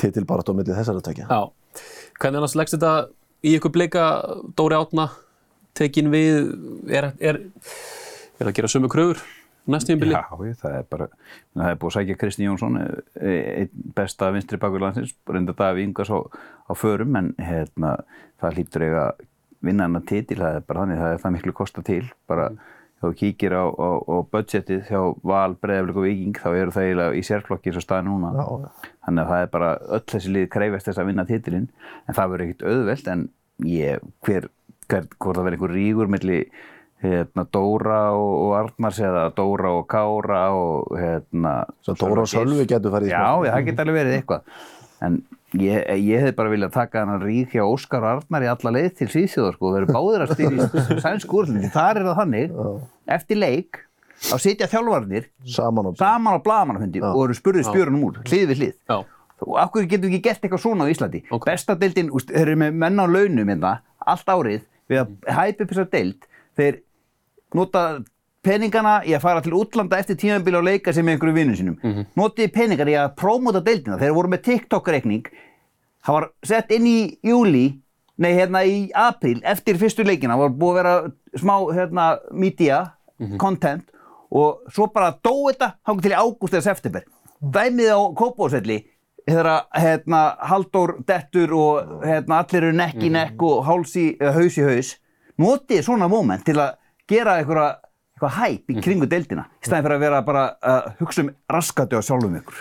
titilbarat 0.01 0.51
á 0.51 0.53
milli 0.59 0.79
þessara 0.79 1.05
tökja. 1.07 1.27
Já. 1.31 1.83
Hvernig 2.21 2.43
annars 2.43 2.57
leggst 2.59 2.79
þetta 2.79 2.95
í 3.47 3.57
ykkur 3.59 3.75
bleika 3.75 4.07
Dóri 4.59 4.79
Átna 4.79 5.11
tekin 5.79 6.11
við, 6.11 6.51
er, 6.91 7.13
er, 7.23 7.43
er 8.39 8.51
að 8.51 8.57
gera 8.59 8.71
sömu 8.71 8.91
kröfur 8.91 9.23
næst 9.67 9.91
tímabili? 9.91 10.17
Já, 10.17 10.25
ég, 10.47 10.57
það 10.61 10.77
er 10.79 10.87
bara, 10.91 11.09
það 11.57 11.71
er 11.71 11.81
búið 11.81 11.91
að 11.91 11.97
sækja 11.99 12.19
Kristi 12.21 12.47
Jónsson, 12.47 12.81
eh, 13.21 13.41
einn 13.63 13.87
besta 13.97 14.31
vinstri 14.35 14.61
bakur 14.61 14.85
landsins, 14.85 15.15
reynda 15.29 15.57
Daví 15.57 15.85
Ingas 15.85 16.11
á, 16.11 16.19
á 16.25 16.73
förum, 16.79 17.17
en 17.19 17.35
hérna, 17.39 17.97
það 18.41 18.59
hlýtur 18.59 18.87
eiga 18.87 19.07
að 19.11 19.25
vinna 19.61 19.87
hennar 19.87 20.07
titil, 20.09 20.41
það 20.41 20.59
er 20.59 20.69
bara 20.69 20.85
þannig, 20.85 21.01
það 21.03 21.15
er 21.15 21.25
það 21.25 21.35
miklu 21.37 21.57
kosta 21.57 21.85
til, 21.87 22.05
bara 22.31 22.51
þá 23.01 23.07
þú 23.09 23.13
kíkir 23.17 23.57
á, 23.57 23.65
á, 23.65 23.89
á 24.05 24.17
budgetið 24.29 24.81
hjá 24.91 25.01
Val, 25.25 25.55
Breiðaflik 25.61 26.01
og 26.01 26.05
Viking, 26.05 26.37
þá 26.37 26.49
eru 26.53 26.75
það 26.75 26.87
eiginlega 26.87 27.17
í 27.17 27.23
sérflokki 27.25 27.71
eins 27.71 27.81
og 27.81 27.85
staði 27.87 28.07
núna. 28.09 28.33
Já, 28.37 28.91
Þannig 29.07 29.23
að 29.23 29.31
það 29.31 29.45
er 29.45 29.53
bara 29.55 29.71
öll 29.97 30.03
þessi 30.13 30.33
lið 30.35 30.49
kreifast 30.53 30.91
þess 30.91 31.01
að 31.01 31.09
vinna 31.09 31.27
titilinn, 31.29 31.71
en 32.05 32.19
það 32.19 32.35
verður 32.35 32.47
ekkit 32.47 32.67
auðvelt, 32.69 33.09
en 33.15 33.25
ég, 33.65 34.05
hver, 34.27 34.49
hver, 34.91 35.09
hvort 35.17 35.41
það 35.41 35.49
verður 35.49 35.57
einhver 35.57 35.75
rígur 35.79 36.13
milli 36.13 36.43
hérna, 37.03 37.45
Dóra 37.55 38.01
og, 38.13 38.31
og 38.45 38.55
Arnars 38.59 38.99
eða 39.01 39.27
Dóra 39.37 39.71
og 39.79 39.87
Kára 39.91 40.43
og 40.57 40.95
hérna... 41.01 41.55
Svo 41.87 41.95
Dóra 42.01 42.25
og 42.27 42.31
Sölvi 42.31 42.67
getur 42.69 42.93
farið 42.95 43.11
í 43.11 43.15
Já, 43.15 43.21
smá- 43.25 43.47
já, 43.49 43.53
það 43.57 43.69
getur 43.71 43.85
alveg 43.87 43.99
verið 44.01 44.17
eitthvað. 44.19 44.65
En 45.01 45.21
ég, 45.57 45.87
ég 46.05 46.25
hef 46.27 46.35
bara 46.37 46.53
viljað 46.53 46.75
taka 46.77 47.05
hann 47.09 47.23
rík 47.25 47.55
hjá 47.57 47.63
Óskar 47.65 48.05
og 48.05 48.11
Arnar 48.19 48.45
í 48.45 48.51
alla 48.53 48.73
leið 48.77 48.91
til 48.99 49.09
Svíþjóðar, 49.15 49.57
sko, 49.57 49.71
og 49.71 49.79
verður 49.79 49.95
báðir 49.97 50.25
að 50.27 50.35
stýra 50.35 50.67
í 50.67 50.99
sænsku 51.07 51.41
úrlindi. 51.41 51.71
Þar 51.73 52.03
er 52.03 52.09
það 52.11 52.19
þannig, 52.21 52.59
eftir 53.17 53.41
leik, 53.41 53.81
þá 54.29 54.35
sitja 54.45 54.69
þjálfarnir 54.69 55.31
saman 55.49 55.89
á 56.37 56.37
blagamannafundi 56.45 57.01
og 57.09 57.23
eru 57.25 57.39
spurðið 57.39 57.71
spjörunum 57.71 58.05
úr, 58.11 58.21
hlið 58.29 58.45
við 58.53 58.61
hlið. 58.61 58.77
Já. 58.93 58.99
Og 59.41 59.57
hverju 59.73 59.89
getum 59.89 60.11
við 60.11 60.19
ekki 60.19 60.27
gert 60.29 60.43
eitthvað 60.45 60.61
svona 60.67 60.85
á 60.85 60.93
Íslandi? 60.93 61.23
Ok. 61.33 61.47
Besta 61.49 61.73
deildin, 61.81 62.11
úst, 62.13 62.29
þeir 62.29 62.43
eru 62.51 62.59
með 62.61 62.75
menn 62.83 63.01
á 63.01 63.07
launum 63.09 63.49
hérna, 63.49 63.71
allt 64.05 64.29
árið, 64.29 64.67
við 64.93 65.01
að 65.01 65.15
hæpa 65.33 65.65
upp 65.65 65.71
þessa 65.73 65.87
deild, 65.95 66.27
þeir 66.61 66.77
nota 67.55 67.85
peningana 68.45 69.01
í 69.05 69.13
að 69.17 69.25
fara 69.25 69.43
til 69.45 69.55
útlanda 69.59 69.99
eftir 70.01 70.17
tímabili 70.21 70.57
og 70.57 70.65
leika 70.65 70.95
sem 70.97 71.09
einhverju 71.09 71.37
vinnum 71.37 71.57
sínum. 71.57 71.77
Mm 71.83 71.93
-hmm. 71.93 72.07
Notið 72.17 72.53
peningar 72.53 72.89
í 72.89 72.97
að 72.97 73.15
prómóta 73.17 73.61
deildina, 73.65 73.99
þeir 73.99 74.15
voru 74.15 74.29
með 74.29 74.43
TikTok-reikning, 74.49 75.27
það 76.07 76.13
var 76.13 76.31
sett 76.43 76.71
inn 76.71 76.87
í 76.87 77.19
júli, 77.23 77.81
nei 78.17 78.33
hérna 78.33 78.65
í 78.65 78.91
apríl, 78.95 79.41
eftir 79.45 79.77
fyrstu 79.77 80.05
leikina, 80.05 80.37
var 80.37 80.49
búið 80.51 80.71
að 80.71 80.75
vera 80.75 81.13
smá 81.37 81.75
hérna 81.75 82.19
media, 82.33 82.95
content 83.39 83.85
og 84.31 84.63
svo 84.73 84.87
bara 84.87 85.11
dó 85.23 85.35
þetta 85.51 85.75
hangið 85.87 86.03
til 86.03 86.13
í 86.15 86.21
ágúst 86.21 86.55
eða 86.55 86.63
september. 86.63 87.05
Dæmið 87.41 87.91
á 87.91 88.01
Kópásvelli 88.15 88.79
þegar 89.27 89.67
hérna, 89.75 90.21
Halldór 90.39 90.97
dettur 91.07 91.55
og 91.57 92.05
hérna, 92.05 92.43
allir 92.43 92.63
eru 92.63 92.77
nekk 92.77 93.03
í 93.03 93.11
nekk 93.13 93.43
og 93.47 93.65
háls 93.67 93.97
í, 93.97 94.07
eða 94.21 94.33
haus 94.39 94.59
í 94.59 94.67
haus. 94.67 94.93
Notið 95.41 95.85
svona 95.87 96.09
moment 96.09 96.45
til 96.47 96.59
að 96.61 96.77
gera 97.11 97.35
eitthvað, 97.41 97.71
eitthvað 98.15 98.35
hæp 98.37 98.73
í 98.75 98.77
kringu 98.85 99.09
deildina 99.11 99.45
í 99.61 99.67
staðin 99.69 99.87
fyrir 99.87 99.97
að 99.97 100.03
vera 100.05 100.21
bara 100.27 100.43
að 100.73 100.89
hugsa 101.01 101.25
um 101.25 101.31
raskati 101.57 101.99
á 101.99 102.03
sjálfum 102.05 102.37
ykkur. 102.41 102.61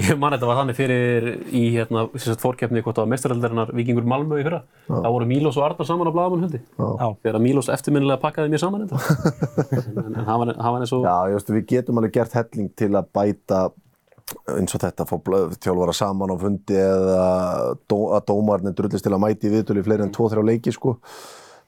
Ég 0.00 0.10
man 0.20 0.34
þetta 0.36 0.48
var 0.50 0.60
þannig 0.62 0.78
fyrir 0.78 1.28
í 1.50 1.64
hérna, 1.74 2.06
sem 2.16 2.30
sagt, 2.32 2.42
fórkeppni 2.44 2.82
hvort 2.84 2.96
það 3.00 3.06
var 3.06 3.12
mestaraldarinnar 3.14 3.74
Víkingur 3.76 4.06
Malmö 4.12 4.38
í 4.40 4.46
fyrra. 4.46 4.62
Það 4.90 5.10
voru 5.16 5.28
Mílos 5.30 5.58
og 5.60 5.66
Arnar 5.68 5.88
saman 5.90 6.10
á 6.10 6.14
blagamannhundi. 6.14 6.62
Já. 6.78 7.10
Þegar 7.26 7.42
Mílos 7.44 7.70
eftirminnilega 7.74 8.22
pakkaði 8.22 8.54
mér 8.54 8.62
saman 8.64 8.86
þetta. 8.86 8.98
en, 10.06 10.18
hann 10.24 10.42
var, 10.44 10.54
hann 10.56 10.74
var 10.76 10.80
eins 10.86 10.94
og... 10.96 11.04
Já, 11.06 11.14
ég 11.30 11.38
veist, 11.40 11.54
við 11.58 11.68
getum 11.74 12.00
alveg 12.02 12.16
gert 12.20 12.36
helling 12.40 12.70
til 12.78 12.92
að 12.94 13.10
bæta 13.18 13.62
eins 14.54 14.74
og 14.76 14.82
þetta, 14.84 15.02
fá 15.10 15.16
blöð- 15.26 15.56
þjálfara 15.58 15.94
saman 15.98 16.30
á 16.30 16.36
fundi 16.38 16.76
eða 16.78 17.22
dó, 17.90 17.96
að 18.14 18.28
dómarnir 18.30 18.76
drullist 18.78 19.02
til 19.02 19.10
að 19.16 19.24
mæti 19.24 19.48
í 19.48 19.54
viðtölu 19.56 19.82
í 19.82 19.86
fleiri 19.88 20.04
en 20.06 20.12
2-3 20.14 20.44
leiki, 20.46 20.70
sko. 20.76 20.92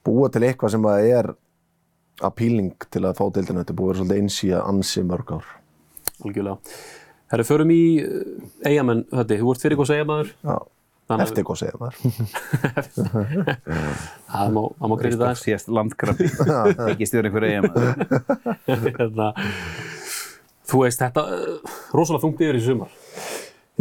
Búa 0.06 0.28
til 0.30 0.44
eitthvað 0.46 0.76
sem 0.76 0.86
að 0.86 1.08
er 1.16 1.32
appealing 2.20 2.74
til 2.92 3.04
að 3.06 3.16
fá 3.18 3.24
deildina. 3.32 3.62
Þetta 3.62 3.74
er 3.74 3.78
búið 3.78 3.88
að 3.88 3.92
vera 3.92 4.02
svolítið 4.02 4.22
eins 4.22 4.40
í 4.44 4.52
að 4.52 4.66
ansi 4.72 5.04
mörg 5.08 5.32
ár. 5.38 5.48
Algjörlega. 6.22 6.76
Herru, 7.32 7.48
förum 7.48 7.72
í 7.72 7.82
eigamenn, 8.68 9.06
þetta, 9.08 9.40
þú 9.40 9.52
ert 9.54 9.64
fyrir 9.64 9.78
góðs 9.80 9.92
eigamæður. 9.94 10.32
Já, 10.44 10.56
eftir 11.24 11.46
hvað 11.48 11.60
segja 11.62 11.78
maður. 11.80 11.96
Það 14.32 14.52
má, 14.56 14.60
má 14.84 14.96
greið 15.00 15.16
það. 15.22 15.40
Síðast 15.40 15.72
landkrabbi, 15.72 16.28
ekki 16.92 17.08
stjórn 17.08 17.30
einhver 17.30 17.48
eigin 17.48 17.66
Hérna, 18.68 19.32
Þú 20.72 20.84
veist, 20.84 21.00
þetta, 21.02 21.24
uh, 21.28 21.78
rosalega 21.92 22.22
þungt 22.22 22.44
yfir 22.44 22.56
í 22.56 22.62
sumar. 22.64 22.92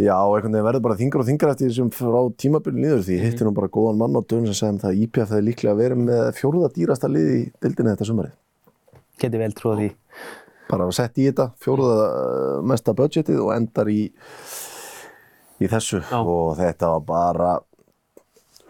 Já, 0.00 0.14
einhvern 0.16 0.54
veginn 0.54 0.64
verður 0.64 0.82
bara 0.86 0.96
þingar 0.96 1.20
og 1.22 1.26
þingar 1.28 1.50
eftir 1.52 1.68
þessum 1.68 1.90
frá 1.92 2.20
tímabilið 2.40 2.80
niður 2.80 3.02
því 3.04 3.16
ég 3.18 3.24
hitti 3.26 3.44
nú 3.44 3.50
bara 3.56 3.68
góðan 3.68 3.98
mann 4.00 4.16
á 4.16 4.20
dögun 4.24 4.46
sem 4.48 4.56
segði 4.56 4.72
um 4.72 4.78
það 4.80 4.90
að 4.92 5.00
IPF 5.04 5.26
hefði 5.34 5.46
líklega 5.48 5.74
verið 5.78 5.98
með 6.06 6.22
fjórða 6.38 6.70
dýrasta 6.76 7.10
lið 7.12 7.26
í 7.34 7.42
dildinni 7.60 7.92
þetta 7.92 8.06
sumarið. 8.08 8.32
Geti 9.20 9.40
vel 9.42 9.52
trúið 9.58 9.82
því. 9.82 9.88
Bara 10.72 10.86
að 10.88 10.94
setja 10.96 11.20
í 11.20 11.26
þetta 11.28 11.46
fjórða 11.60 11.90
uh, 12.08 12.62
mesta 12.72 12.94
budgetið 12.96 13.42
og 13.44 13.50
endar 13.52 13.90
í, 13.92 13.98
í 15.60 15.68
þessu 15.68 16.00
Já. 16.00 16.18
og 16.22 16.54
þetta 16.62 16.92
var 16.94 17.04
bara 17.10 17.50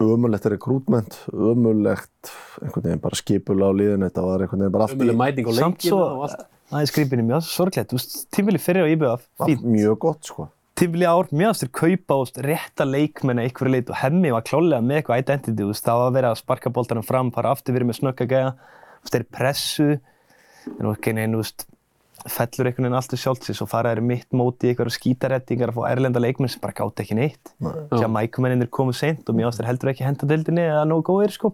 ömulegt 0.03 0.49
rekrútment, 0.51 1.15
ömulegt 1.31 2.33
einhvern 2.59 2.83
veginn 2.89 3.03
bara 3.05 3.15
skipula 3.15 3.69
á 3.69 3.73
liðinu, 3.79 4.09
þetta 4.09 4.25
var 4.25 4.43
einhvern 4.43 4.65
veginn 4.65 4.75
bara 4.75 4.87
allt 4.89 5.05
í 5.07 5.15
mæting 5.23 5.47
og 5.47 5.55
Samt 5.55 5.79
leikina 5.79 5.93
svo, 5.93 6.01
og 6.03 6.25
allt. 6.27 6.43
aðeins 6.73 6.91
skrýpinni 6.91 7.25
mjög 7.29 7.45
sorglegt, 7.47 7.95
tímvili 8.35 8.59
fyrir 8.59 8.83
á 8.83 8.87
IBF, 8.91 9.23
fínt. 9.45 9.63
mjög 9.63 9.95
gott 10.03 10.27
sko. 10.27 10.49
Tímvili 10.73 11.05
ár, 11.05 11.27
mjög 11.29 11.51
aftur 11.53 11.69
kaupa 11.69 12.15
og 12.23 12.39
rétta 12.41 12.85
leikmenn 12.87 13.37
að 13.37 13.49
einhverju 13.49 13.73
leit 13.75 13.91
og 13.93 13.99
hemmi 13.99 14.31
var 14.33 14.45
klálega 14.47 14.81
með 14.81 15.01
eitthvað 15.01 15.21
identity, 15.21 15.67
veist, 15.69 15.85
það 15.85 15.99
var 15.99 16.07
að 16.07 16.15
vera 16.17 16.31
að 16.33 16.39
sparka 16.39 16.71
boltanum 16.73 17.05
fram, 17.05 17.29
fara 17.35 17.51
aftur 17.53 17.75
verið 17.77 17.91
með 17.91 17.99
snögga 17.99 18.27
gæja, 18.31 18.49
þú 18.55 19.05
veist, 19.05 19.13
þeir 19.13 19.21
eru 19.21 19.29
pressu, 19.37 19.87
en 20.73 21.37
veist, 21.37 21.67
fellur 22.23 22.69
einhvern 22.69 22.87
veginn 22.87 22.97
alltaf 22.97 23.19
sjálfsins 23.19 23.61
og 23.61 23.69
fara 23.69 23.93
þeir 23.93 24.01
mitt 24.07 24.29
móti 24.33 24.69
í 24.69 24.73
einhverju 24.73 24.95
skítarettingar 24.95 25.73
að 25.73 25.77
fá 25.77 25.85
erlenda 25.91 26.21
leikmenn 26.23 26.49
sem 26.49 26.61
bara 26.63 26.73
gátt 26.77 27.01
ekki 27.03 27.17
neitt. 27.19 27.53
Að 27.93 28.09
mækumennir 28.15 28.69
komu 28.73 28.93
seint 28.95 29.27
og 29.29 29.35
mjög 29.37 29.53
aftur 29.53 29.67
heldur 29.69 29.91
ekki 29.93 30.07
henda 30.07 30.29
deildinni 30.29 30.63
eða 30.71 30.85
nógu 30.89 31.03
góðir, 31.11 31.35
sko. 31.35 31.53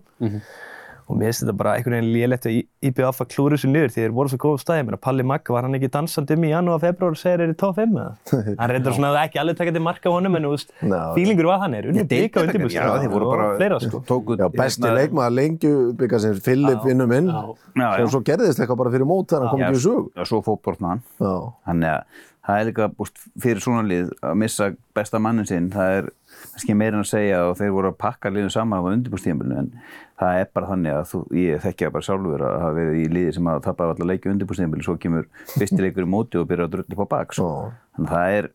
Og 1.09 1.17
mér 1.17 1.31
finnst 1.31 1.41
þetta 1.41 1.55
bara 1.57 1.71
einhvern 1.75 1.95
veginn 1.97 2.11
lélegt 2.13 2.45
að 2.45 2.57
IBF 2.85 3.21
að 3.23 3.29
klúra 3.33 3.57
þessu 3.57 3.69
niður 3.71 3.93
því 3.95 4.03
þeir 4.03 4.11
voru 4.13 4.29
svo 4.29 4.37
góð 4.43 4.59
stæði, 4.61 4.83
menn 4.85 4.97
að 4.97 5.01
Palli 5.07 5.25
Magga 5.25 5.55
var 5.55 5.65
hann 5.65 5.77
ekki 5.79 5.89
dansandi 5.95 6.35
um 6.37 6.45
í 6.45 6.51
janúar, 6.51 6.81
februar 6.83 7.15
og 7.15 7.19
segir 7.19 7.43
er 7.47 7.53
í 7.53 7.57
top 7.57 7.79
5 7.79 7.97
eða? 7.97 8.13
Hann 8.61 8.73
reyndar 8.73 8.95
svona 8.95 9.09
að 9.15 9.19
ekki 9.23 9.41
alveg 9.41 9.57
taka 9.59 9.73
til 9.73 9.83
marka 9.87 10.05
á 10.05 10.13
honum 10.13 10.37
en 10.37 10.45
þú 10.47 10.53
veist, 10.53 10.73
fílingur 11.17 11.49
var 11.49 11.63
hann 11.65 11.77
er, 11.79 11.89
unni 11.89 12.05
bygga 12.13 12.45
undirbúst 12.45 12.77
Já, 12.77 12.85
þeir 13.01 13.11
voru 13.15 13.31
bara, 13.33 13.49
fleira 13.57 13.81
sko. 13.83 14.03
tóku, 14.09 14.37
Já, 14.39 14.45
besti 14.53 14.93
leikmaður 14.99 15.35
lengju 15.39 15.73
byggja 15.99 16.21
sem 16.27 16.39
Filip 16.45 16.85
vinnum 16.85 17.17
inn 17.17 17.33
Já. 17.33 17.41
Já, 17.73 17.87
já. 17.89 18.05
og 18.05 18.13
svo 18.13 18.21
gerðist 18.29 18.61
eitthvað 18.61 18.81
bara 18.83 18.93
fyrir 18.93 19.09
mót 19.09 19.33
þannig 19.33 19.49
að 19.49 19.49
hann 19.49 19.63
kom 19.63 19.67
ekki 19.69 19.81
í 19.81 19.85
sög 19.89 20.09
Já, 20.13 20.25
svo 20.29 20.41
fótbortna 20.45 20.93
hann. 20.93 21.03
Já, 21.17 21.33
Þannig 21.69 21.95
að 21.95 22.25
það 22.49 22.59
er 22.63 22.69
líka 22.69 22.85
búst, 22.97 23.19
fyrir 23.43 23.61
svona 23.61 23.83
lið 23.85 24.07
að 24.25 24.37
missa 24.41 24.69
besta 24.97 25.19
mannin 25.21 25.45
sinn, 25.49 25.67
það 25.73 25.97
er 25.99 26.07
kannski 26.43 26.75
meira 26.77 26.97
en 26.97 27.03
að 27.03 27.09
segja 27.11 27.41
og 27.47 27.57
þeir 27.59 27.73
voru 27.75 27.91
að 27.91 27.97
pakka 28.03 28.31
liðum 28.33 28.53
saman 28.53 28.83
á 28.83 28.89
undirbúrstíðanbílinu 28.91 29.59
en 29.61 29.71
það 30.19 30.39
er 30.41 30.51
bara 30.55 30.69
þannig 30.71 30.95
að 30.97 31.03
þú, 31.11 31.21
ég 31.39 31.65
þekkja 31.65 31.91
bara 31.95 32.07
sjálfur 32.09 32.45
að 32.45 32.55
hafa 32.63 32.77
verið 32.77 33.01
í 33.01 33.09
liði 33.15 33.35
sem 33.37 33.51
að 33.51 33.61
tappa 33.67 33.89
allar 33.89 34.09
leiki 34.11 34.31
undirbúrstíðanbílu 34.33 34.87
svo 34.87 34.95
kemur 35.01 35.27
fyrsti 35.55 35.81
leikur 35.83 36.07
í 36.07 36.13
móti 36.15 36.39
og 36.39 36.47
byrja 36.49 36.69
að 36.69 36.73
drulli 36.77 36.97
upp 36.97 37.05
á 37.05 37.13
bak 37.15 37.37
svo. 37.37 37.49
Já. 37.49 37.77
þannig 37.97 38.09
að 38.09 38.15
það 38.15 38.39
er 38.39 38.49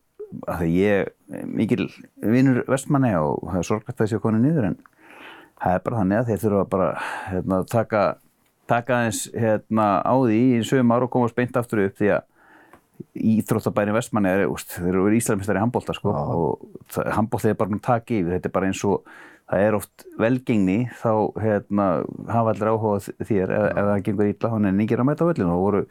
að 0.49 0.61
því 0.61 0.69
ég 0.75 1.05
er 1.05 1.47
mikil 1.47 1.87
vinnur 2.21 2.61
vestmanni 2.69 3.13
og 3.19 3.41
það 3.45 3.61
er 3.61 3.67
sorglægt 3.69 4.01
að 4.01 4.11
sé 4.11 4.19
að 4.19 4.23
konu 4.25 4.41
niður 4.41 4.69
en 4.71 4.77
það 5.61 5.77
er 5.77 5.83
bara 5.85 5.99
þannig 6.01 6.21
að 6.21 6.29
þeir 6.29 6.41
þurfa 6.43 6.63
bara 6.73 6.87
hérna, 7.29 7.59
taka, 7.71 8.03
taka 8.69 8.99
aðeins 8.99 9.21
hérna, 9.33 9.87
á 10.03 10.13
því 10.13 10.39
í 10.57 10.63
sögum 10.67 10.95
ára 10.95 11.07
og 11.07 11.13
komast 11.13 11.37
beint 11.37 11.59
aftur 11.59 11.85
upp 11.85 11.99
því 11.99 12.11
að 12.17 12.25
íþróttabærin 13.15 13.95
Vestmanni 13.95 14.31
er, 14.31 14.43
úst, 14.51 14.75
þeir 14.75 14.91
eru 14.93 15.13
íslamistar 15.17 15.59
í 15.59 15.63
handbólta 15.63 15.95
sko, 15.95 16.11
og 16.11 16.99
handbólta 17.15 17.51
er 17.51 17.57
bara 17.59 17.73
að 17.75 17.85
taka 17.85 18.17
yfir, 18.17 18.35
þetta 18.35 18.51
er 18.51 18.55
bara 18.55 18.69
eins 18.71 18.83
og 18.87 19.07
það 19.45 19.63
er 19.67 19.77
oft 19.77 20.05
velgengni 20.19 20.77
þá 21.01 21.11
hérna, 21.41 21.87
hafa 22.31 22.53
allir 22.53 22.71
áhuga 22.71 22.93
á 22.97 22.99
þér 23.29 23.55
ef, 23.55 23.65
ef 23.69 23.89
það 23.89 24.05
gengur 24.07 24.31
illa, 24.31 24.53
hann 24.55 24.69
er 24.69 24.77
nýgir 24.77 25.03
að 25.03 25.09
mæta 25.09 25.27
á 25.27 25.29
völlinu 25.29 25.51
og 25.53 25.65
voru 25.65 25.83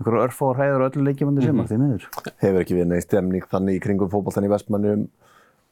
einhverju 0.00 0.22
örfáar 0.26 0.62
hæður 0.62 0.84
á 0.84 0.88
öllu 0.88 1.04
leikjum 1.08 1.32
undir 1.32 1.48
sem 1.48 1.60
því 1.68 1.80
miður. 1.82 2.06
hefur 2.42 2.62
ekki 2.62 2.78
verið 2.78 2.90
neist 2.94 3.10
stemning 3.10 3.50
þannig 3.50 3.78
í 3.78 3.82
kringum 3.84 4.12
fótboltan 4.12 4.48
í 4.48 4.52
Vestmannum 4.52 5.04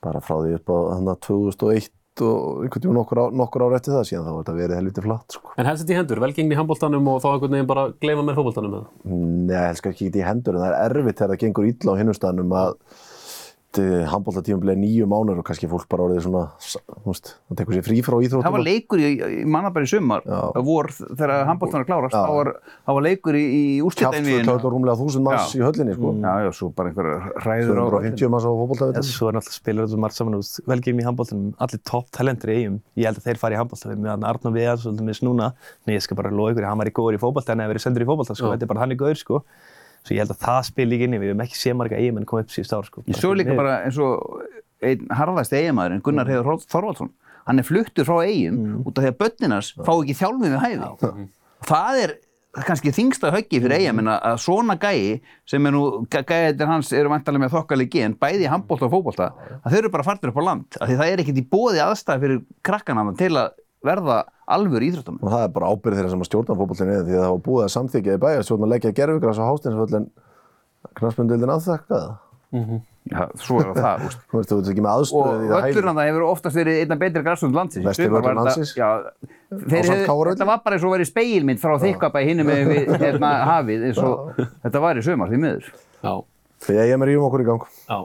bara 0.05 0.21
frá 0.25 0.37
því 0.37 0.59
upp 0.59 0.73
á 0.73 0.79
þannig 0.93 1.25
2001 1.29 1.91
og 2.25 2.65
einhvern 2.65 2.85
tíma 2.85 2.97
nokkur, 2.97 3.21
nokkur 3.41 3.65
ár 3.67 3.77
eftir 3.79 3.95
það 3.97 4.09
síðan 4.11 4.27
þá 4.27 4.31
var 4.31 4.41
þetta 4.41 4.57
verið 4.59 4.81
helviti 4.81 5.05
flatt 5.05 5.37
sko. 5.37 5.55
En 5.57 5.69
helst 5.69 5.85
þetta 5.85 5.95
í 5.95 5.99
hendur, 6.01 6.23
velgengni 6.25 6.57
í 6.57 6.61
handbóltanum 6.61 7.13
og 7.13 7.23
þá 7.25 7.29
einhvern 7.33 7.57
veginn 7.57 7.71
bara 7.71 7.87
gleyma 8.03 8.27
mér 8.27 8.39
fótboltanum 8.39 8.77
eða? 8.81 9.15
Nei, 9.15 9.63
helst 9.69 9.89
ekki 9.91 10.11
í 10.11 10.27
hendur 10.27 10.59
en 10.59 10.65
það 10.65 10.77
er 10.77 10.97
erfitt 11.01 11.21
þegar 11.21 11.35
það 11.35 11.43
gengur 11.45 11.71
illa 11.71 11.97
á 11.97 12.01
hinnumstæðanum 12.01 12.57
að 12.61 12.77
handbóltatímum 14.11 14.65
nýju 14.81 15.07
mánuður 15.07 15.39
og 15.43 15.47
kannski 15.47 15.69
fólk 15.71 15.87
bara 15.91 16.03
orðið 16.09 16.25
svona, 16.27 16.43
þú 16.59 17.07
veist, 17.13 17.29
það 17.47 17.57
tekur 17.61 17.75
sér 17.77 17.85
frí 17.87 17.99
frá 18.03 18.17
íþróttum. 18.19 18.43
Það 18.47 18.55
var 18.57 18.65
leikur 18.67 18.99
í, 18.99 19.11
í 19.15 19.45
mannabæri 19.47 19.87
sumar, 19.93 20.23
vor 20.67 20.89
þegar 20.91 21.47
handbóltan 21.47 21.79
var 21.81 21.87
klárast, 21.87 22.17
þá 22.17 22.33
var, 22.35 22.51
var 22.97 23.03
leikur 23.07 23.35
í, 23.39 23.45
í 23.47 23.63
Kjátt 23.79 23.87
úrslitaeinvíðinu. 23.87 24.47
tölur 24.51 24.75
rúmlega 24.75 24.97
þúsund 24.99 25.23
manns 25.29 25.55
Já. 25.55 25.61
í 25.61 25.63
höllinni 25.69 25.95
sko. 25.95 26.13
Já, 26.19 26.35
já, 26.47 26.51
svo 26.59 26.71
bara 26.75 26.91
einhver 26.91 27.09
hræður 27.45 27.77
á 27.79 27.85
250 27.95 28.29
manns 28.35 28.45
á 28.45 28.51
En 28.51 28.59
fótboltavitin. 28.61 29.07
svo 29.07 29.29
er 29.31 29.35
náttúrulega 29.39 29.61
spilar 29.61 29.87
þetta 29.87 30.01
margt 30.03 30.17
saman, 30.19 30.33
þú 30.35 30.41
veist, 30.43 30.61
velgengni 30.67 31.03
í 31.03 31.07
handbóltanum, 31.07 31.55
allir 31.61 31.81
topp 31.87 32.07
talentur 32.11 32.51
í 32.51 32.59
eigum. 32.65 32.77
Ég 32.97 33.05
held 33.07 33.19
að 33.23 33.27
þeir 33.31 33.39
fari 33.39 33.55
í 33.55 33.61
handbólta, 33.61 33.87
við 33.87 33.99
með 34.01 34.11
Svo 40.05 40.15
ég 40.17 40.23
held 40.25 40.33
að 40.35 40.41
það 40.47 40.63
spil 40.71 40.89
líka 40.89 41.05
inn 41.07 41.15
í, 41.15 41.21
við 41.21 41.33
hefum 41.33 41.45
ekki 41.45 41.59
séð 41.61 41.77
marga 41.81 41.99
eigamenn 42.01 42.27
koma 42.31 42.43
upp 42.45 42.55
síðust 42.55 42.73
ár, 42.77 42.87
sko. 42.89 43.03
Ég 43.07 43.19
svo 43.21 43.35
líka 43.37 43.57
bara 43.59 43.75
eins 43.85 43.99
og 44.01 44.41
einn 44.81 45.07
harðast 45.13 45.53
eiginmaðurinn, 45.53 46.01
Gunnar 46.03 46.25
Mm. 46.27 46.33
Heiður 46.33 46.65
Þorvaldsson, 46.73 47.11
hann 47.47 47.59
er 47.61 47.69
fluttur 47.69 48.05
frá 48.09 48.23
eigin 48.25 48.81
út 48.85 48.97
af 48.97 49.05
því 49.05 49.11
að 49.13 49.21
börninars 49.21 49.75
fá 49.77 49.93
ekki 50.01 50.17
þjálfið 50.17 50.55
við 50.55 50.61
hæfi. 50.65 51.29
Það 51.69 52.03
er 52.05 52.15
kannski 52.67 52.91
þingsta 52.91 53.31
höggi 53.31 53.61
fyrir 53.63 53.77
Mm. 53.77 53.85
eigamenn 53.85 54.09
að 54.17 54.39
svona 54.43 54.75
gæi 54.81 55.21
sem 55.47 55.67
er 55.67 55.71
nú, 55.77 56.07
gæðir 56.11 56.67
hans 56.67 56.93
eru 56.93 57.09
vantarlega 57.13 57.45
með 57.45 57.53
þokkalegi 57.55 57.91
gen, 57.91 58.15
bæði 58.19 58.49
handbólta 58.51 58.89
og 58.89 58.93
fótbólta, 58.97 59.29
að 59.63 59.71
þau 59.71 59.79
eru 59.79 59.91
bara 59.91 60.03
fartir 60.09 60.33
upp 60.33 60.41
á 60.41 60.45
land. 60.49 60.65
Því 60.81 60.97
það 60.99 61.13
er 61.13 61.23
ekkert 61.23 61.39
í 61.39 61.47
bóði 61.47 61.85
aðstæði 61.85 62.21
fyrir 62.25 62.41
krakkana 62.65 63.17
til 63.17 63.37
að 63.37 63.51
verða 63.87 64.19
alvör 64.51 64.85
íþróttum. 64.87 65.21
Og 65.23 65.33
það 65.33 65.45
er 65.47 65.55
bara 65.55 65.71
ábyrð 65.73 66.01
þeirra 66.01 66.13
sem 66.13 66.25
að 66.25 66.29
stjórna 66.31 66.57
fótbollinu 66.59 66.99
því 67.07 67.17
að 67.17 67.25
það 67.25 67.33
var 67.35 67.43
búið 67.47 67.65
að 67.67 67.73
samþykja 67.77 68.17
í 68.19 68.23
bæja 68.25 68.45
stjórna 68.47 68.67
að 68.69 68.73
leggja 68.75 68.95
gerfugras 68.99 69.41
á 69.41 69.45
hástinsvöllin 69.51 70.07
knastmyndildin 71.01 71.53
aðþakkaða. 71.55 72.11
Já, 73.11 73.23
svo 73.41 73.61
er 73.63 73.71
það, 73.75 74.03
úst. 74.07 74.25
Þú 74.31 74.37
veist, 74.41 74.51
þú 74.51 74.57
veist 74.59 74.71
ekki 74.75 74.83
með 74.85 74.91
og 74.91 75.01
aðstöðu 75.01 75.31
í 75.47 75.49
það 75.51 75.63
völlurinn 75.65 75.99
það 75.99 76.09
hefur 76.11 76.25
oftast 76.29 76.59
verið 76.61 76.81
einna 76.83 76.97
betri 77.01 77.23
græsund 77.25 77.57
landsins. 77.57 77.87
Sumar 77.97 78.25
völlur 78.27 78.39
landsins. 78.41 78.73
Já, 78.77 78.89
þetta 79.49 80.47
var 80.51 80.61
bara 80.65 80.77
eins 80.77 80.85
og 80.85 80.93
verið 80.95 81.09
speilmynd 81.09 81.63
frá 81.63 81.73
þykkabæ 81.81 82.21
hinum 82.29 82.51
með 82.51 82.61
við, 82.75 82.93
hérna, 83.01 83.31
hafið 83.49 83.87
eins 83.89 84.03
og 84.05 84.43
þetta 84.67 84.83
var 84.85 85.01
í 85.01 85.05
sumar 85.07 85.33
því 85.33 85.41
miður. 85.47 85.71
Já, 86.05 86.13
Því 86.61 86.77
að 86.77 86.91
ég 86.91 86.93
er 86.93 87.01
með 87.01 87.09
rífum 87.09 87.27
okkur 87.31 87.41
í 87.41 87.49
gang. 87.49 87.63
já. 87.89 87.99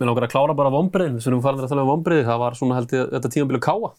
Mér 0.00 0.08
langar 0.08 0.24
að 0.26 0.32
klára 0.34 0.54
bara 0.56 0.72
vombriðin, 0.72 1.16
þess 1.16 1.28
að 1.30 1.34
við 1.36 1.44
farin 1.46 1.62
að 1.64 1.70
tala 1.72 1.82
um 1.84 1.90
vombriði, 1.92 2.22
það 2.28 2.40
var 2.42 2.56
svona 2.58 2.76
held 2.78 2.92
ég 2.96 3.10
þetta 3.12 3.30
tímabili 3.32 3.60
káa. 3.62 3.90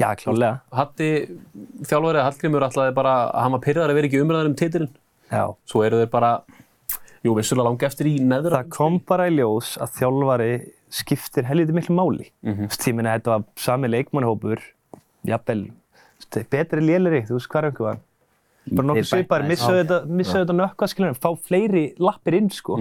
Já, 0.00 0.08
klálega. 0.16 0.62
Hatti 0.72 1.08
þjálfarið 1.84 2.24
Hallgrímur 2.24 2.64
ætlaði 2.64 2.94
bara 2.96 3.14
að 3.28 3.42
hann 3.44 3.56
var 3.56 3.62
pyrraðar 3.66 3.92
að 3.92 3.98
vera 3.98 4.08
ekki 4.08 4.22
umræðar 4.24 4.48
um 4.48 4.54
titilinn. 4.56 4.94
Já. 5.28 5.42
Svo 5.68 5.82
eru 5.84 6.00
þeir 6.00 6.12
bara, 6.12 6.30
jú, 7.24 7.34
vissulega 7.36 7.68
langt 7.68 7.84
eftir 7.88 8.08
í 8.08 8.14
neðra. 8.24 8.62
Það 8.62 8.72
kom 8.78 8.96
bara 9.08 9.28
í 9.28 9.34
ljós 9.36 9.74
að 9.82 9.98
þjálfari 9.98 10.54
skiptir 10.92 11.48
helviti 11.48 11.76
miklu 11.76 11.96
máli. 11.96 12.30
Mm 12.40 12.54
-hmm. 12.56 12.72
Ég 12.72 12.96
meina, 12.96 13.18
þetta 13.18 13.34
var 13.36 13.44
sami 13.56 13.88
leikmannhópur, 13.88 14.64
jafnvel, 15.28 15.70
betri 16.50 16.80
léleri, 16.80 17.24
þú 17.28 17.36
veist 17.36 17.48
hvað 17.48 17.62
er 17.62 17.68
einhver 17.70 17.86
var. 17.90 17.98
Bara 18.72 18.86
nokkuð 18.86 19.08
svipar, 19.08 19.42
missaðu 19.42 19.80
þetta, 19.82 19.98
þetta 20.32 20.56
nökkvað, 20.56 20.90
skiljum, 20.92 21.14
fá 21.14 21.30
fleiri 21.36 21.94
lappir 21.98 22.34
inn, 22.34 22.50
sko. 22.50 22.78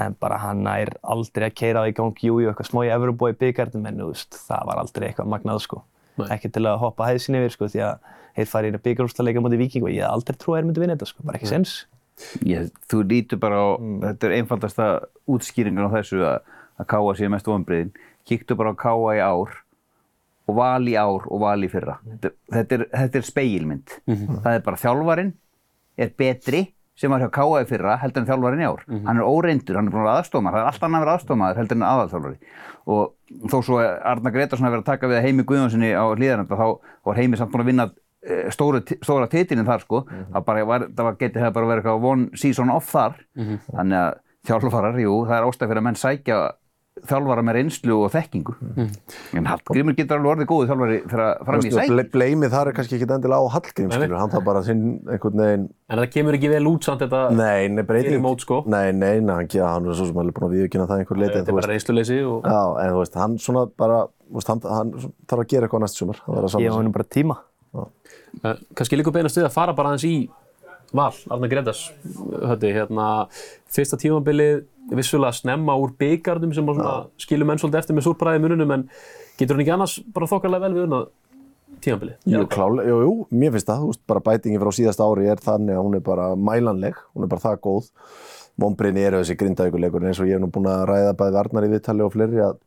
En 0.00 0.14
bara 0.20 0.38
hann 0.38 0.66
er 0.66 0.94
aldrei 1.02 1.50
að 1.50 1.54
keira 1.54 1.80
það 1.82 1.88
í 1.88 1.94
gang, 1.94 2.14
jú, 2.22 2.40
jú, 2.40 2.48
eitthvað 2.48 2.92
Evropa 2.92 3.30
í 3.30 3.36
byggarnum, 3.36 3.86
en 3.86 3.98
þú 3.98 4.06
veist, 4.12 4.38
það 4.48 4.66
var 4.66 4.78
aldrei 4.78 5.08
eitthvað 5.08 5.28
magnað, 5.28 5.60
sko. 5.60 5.82
Ekki 6.30 6.50
til 6.54 6.62
að 6.70 6.78
hoppa 6.82 7.08
hæðsinn 7.08 7.38
yfir, 7.40 7.54
sko, 7.54 7.68
því 7.72 7.82
að 7.88 8.12
þeir 8.36 8.50
fari 8.50 8.70
inn 8.70 8.78
að 8.78 8.84
byggarústaleika 8.86 9.42
mútið 9.42 9.64
viking 9.64 9.86
og 9.86 9.92
ég 9.94 10.04
hef 10.04 10.14
aldrei 10.14 10.38
trú 10.38 10.54
að 10.54 10.60
þeir 10.60 10.68
myndi 10.68 10.82
vinna 10.82 10.96
þetta, 10.96 11.10
sko, 11.10 11.26
bara 11.26 11.40
ekki 11.40 11.50
sens. 11.50 11.74
Ég, 12.46 12.70
þú 12.90 13.02
lítur 13.10 13.40
bara 13.42 13.58
á, 13.58 13.66
þetta 14.06 14.28
er 14.28 14.36
einfaldasta 14.38 14.88
útskýringan 15.34 15.90
á 15.90 15.94
þessu 15.96 16.22
að, 16.22 16.52
að 16.78 16.90
káa 16.92 17.14
sé 17.18 17.30
mest 17.32 17.50
vonbriðin. 17.50 17.94
Kíktu 18.28 18.56
bara 18.58 18.74
á 18.74 18.78
káa 18.78 19.16
í 19.18 19.22
ár 19.22 19.56
og 20.44 20.58
val 20.58 20.84
í 20.86 20.94
ár 20.94 21.26
og 21.26 21.42
val 21.42 21.58
í 21.64 21.70
fyrra. 21.72 21.98
Þetta, 22.04 22.30
þetta 22.54 22.78
er, 22.78 22.86
þetta 22.94 23.20
er 23.20 23.26
speilmynd. 23.30 23.96
Það 24.06 24.52
er 24.52 24.64
bara 24.68 24.82
þjálfarin 24.84 25.34
er 25.96 26.14
betri 26.18 26.62
sem 26.94 27.10
var 27.10 27.20
hjá 27.24 27.30
káa 27.34 27.62
í 27.62 27.66
fyrra 27.68 27.96
heldur 28.02 28.22
en 28.22 28.28
þjálfarin 28.28 28.62
í 28.62 28.68
ár. 28.68 28.84
Hann 29.08 29.18
er 29.18 29.26
óreyndur, 29.26 29.76
hann 29.76 29.88
er 29.88 29.94
búin 29.94 30.06
að 30.06 30.20
aðstofmaður, 30.20 30.54
það 30.54 30.62
er 30.62 30.70
allt 30.70 30.84
annað 30.86 31.00
að 31.00 31.04
vera 31.04 31.14
aðstofmaður 31.18 31.60
heldur 31.60 31.76
en 31.80 31.86
aðalþjálfari. 31.88 32.38
Og 32.84 33.48
þó 33.50 33.58
svo 33.64 33.78
Arna 33.82 34.30
Gretarsson 34.30 34.68
að 34.68 34.74
vera 34.76 34.84
að 34.84 34.90
taka 34.92 35.10
við 35.10 35.22
Heimi 35.24 35.46
Guðjónssoni 35.48 35.90
á 35.96 36.04
hlýðarenda 36.14 36.58
þá 36.60 36.66
var 37.08 37.16
Heimi 37.18 37.36
samt 37.40 37.52
búin 37.54 37.64
að 37.64 37.70
vinna 37.72 37.86
eh, 38.22 38.50
stóra, 38.54 38.82
stóra 39.02 39.26
titilin 39.32 39.66
þar 39.66 39.80
sko. 39.82 40.04
Það 40.34 40.44
bara 40.46 40.64
var, 40.70 40.86
það 40.94 41.04
var, 41.08 41.16
geti 41.24 41.40
það 41.42 41.54
bara 41.58 41.70
verið 41.72 41.82
eitthvað 41.84 42.10
one 42.12 42.28
season 42.36 42.70
off 42.70 42.92
þar. 42.92 43.16
Þannig 43.72 43.98
að 44.04 44.20
þjálfarar, 44.44 45.00
jú, 45.00 45.14
það 45.26 45.36
er 45.40 45.48
ástæð 45.48 45.68
fyrir 45.72 45.80
að 45.82 45.86
menn 45.88 45.96
sækja 45.98 46.38
þjálfara 46.94 47.42
með 47.42 47.56
reynslu 47.58 47.94
og 48.04 48.12
þekkingu 48.14 48.52
en 49.34 49.48
Hallgrímur 49.50 49.96
getur 49.98 50.20
alveg 50.20 50.30
orðið 50.30 50.46
góðu 50.50 50.66
þjálfari 50.68 50.98
þegar 51.10 51.40
fram 51.48 51.64
í 51.66 51.72
sæk 51.74 51.88
Ble, 51.90 52.04
bleimið 52.12 52.52
þar 52.54 52.70
er 52.70 52.76
kannski 52.76 52.94
ekki 52.98 53.08
endilega 53.16 53.40
á 53.42 53.46
Hallgrím, 53.56 53.88
skilur, 53.90 54.14
hann 54.20 54.30
þarf 54.30 54.46
bara 54.46 54.62
sinn 54.66 54.84
einhvern 55.10 55.42
veginn, 55.42 55.64
En 55.90 56.00
það 56.00 56.06
kemur 56.14 56.38
ekki 56.38 56.52
vel 56.52 56.68
út 56.70 56.86
samt 56.86 57.02
þetta, 57.02 57.22
nei, 57.34 57.66
nei, 57.74 57.82
breyting. 57.88 58.14
Fyrir 58.14 58.22
mót, 58.24 58.44
sko. 58.46 58.60
Nei, 58.70 58.92
nei, 58.94 59.18
nei, 59.18 59.34
hann, 59.40 59.50
ja, 59.52 59.72
hann 59.74 59.90
er 59.90 59.98
svo 59.98 60.06
sem 60.08 60.22
alveg 60.22 60.38
búin 60.38 60.46
að 60.48 60.54
viðkynna 60.60 60.86
það 60.90 61.02
einhver 61.02 61.20
leiti, 61.20 61.34
þetta 61.40 61.52
er 61.52 61.58
bara 61.58 61.72
reynsluleysi 61.72 62.20
og 62.30 62.46
já, 62.46 62.60
en 62.84 62.94
þú 62.94 63.02
veist, 63.02 63.18
hann 63.24 63.36
svona 63.42 63.66
bara, 63.82 63.98
þú 64.30 64.38
veist, 64.38 64.52
hann, 64.54 64.64
hann 64.78 64.94
þarf 65.02 65.42
að 65.44 65.50
gera 65.50 65.68
eitthvað 65.68 65.84
næst 65.84 66.00
sumar, 66.00 66.22
að 66.30 66.56
Ég 66.62 66.78
var 66.78 66.86
nú 66.86 66.94
bara 66.94 67.10
tíma. 67.18 67.40
Eh, 67.74 68.56
kannski 68.78 68.98
líka 68.98 69.12
beinast 69.14 69.38
við 69.38 69.48
að 69.48 69.54
fara 69.54 69.74
bara 69.76 69.92
aðeins 69.92 70.06
í 70.08 70.14
val, 70.94 71.10
Arna 71.34 71.50
höfði, 71.50 72.70
hérna, 72.76 73.08
fyrsta 73.74 73.98
tímabilið 74.00 74.64
vissulega 74.94 75.32
snemma 75.34 75.76
úr 75.80 75.94
byggarnum 75.98 76.52
sem 76.54 76.72
skilur 77.22 77.48
menn 77.48 77.60
svolítið 77.60 77.80
eftir 77.80 77.96
með 77.96 78.08
súrbræði 78.08 78.42
mununum 78.44 78.74
en 78.76 78.88
getur 79.38 79.56
hann 79.56 79.64
ekki 79.64 79.74
annars 79.74 79.98
bara 80.14 80.28
þokkarlega 80.30 80.66
vel 80.66 80.76
við 80.76 80.86
unnað 80.88 81.06
tímabilið? 81.84 82.18
Jú, 82.30 82.44
klálega, 82.52 82.90
jú, 82.90 83.00
jú, 83.04 83.14
mér 83.34 83.54
finnst 83.54 83.70
það, 83.70 83.98
bara 84.10 84.24
bætingin 84.28 84.62
frá 84.62 84.72
síðasta 84.76 85.08
ári 85.08 85.30
er 85.32 85.42
þannig 85.42 85.78
að 85.78 85.88
hún 85.88 85.98
er 85.98 86.04
bara 86.04 86.28
mælanleg, 86.36 87.00
hún 87.14 87.26
er 87.26 87.32
bara 87.32 87.44
það 87.44 87.60
góð. 87.66 87.90
Mombriðni 88.60 89.02
eru 89.02 89.22
þessi 89.22 89.38
grindavíkuleikur 89.40 90.04
eins 90.06 90.20
og 90.22 90.28
ég 90.30 90.38
hef 90.38 90.44
nú 90.44 90.50
búin 90.54 90.68
að 90.70 90.84
ræða 90.92 91.16
bæði 91.18 91.40
Arnar 91.40 91.66
í 91.66 91.70
viðtali 91.72 92.04
og 92.04 92.12
fleiri 92.14 92.44
að 92.44 92.60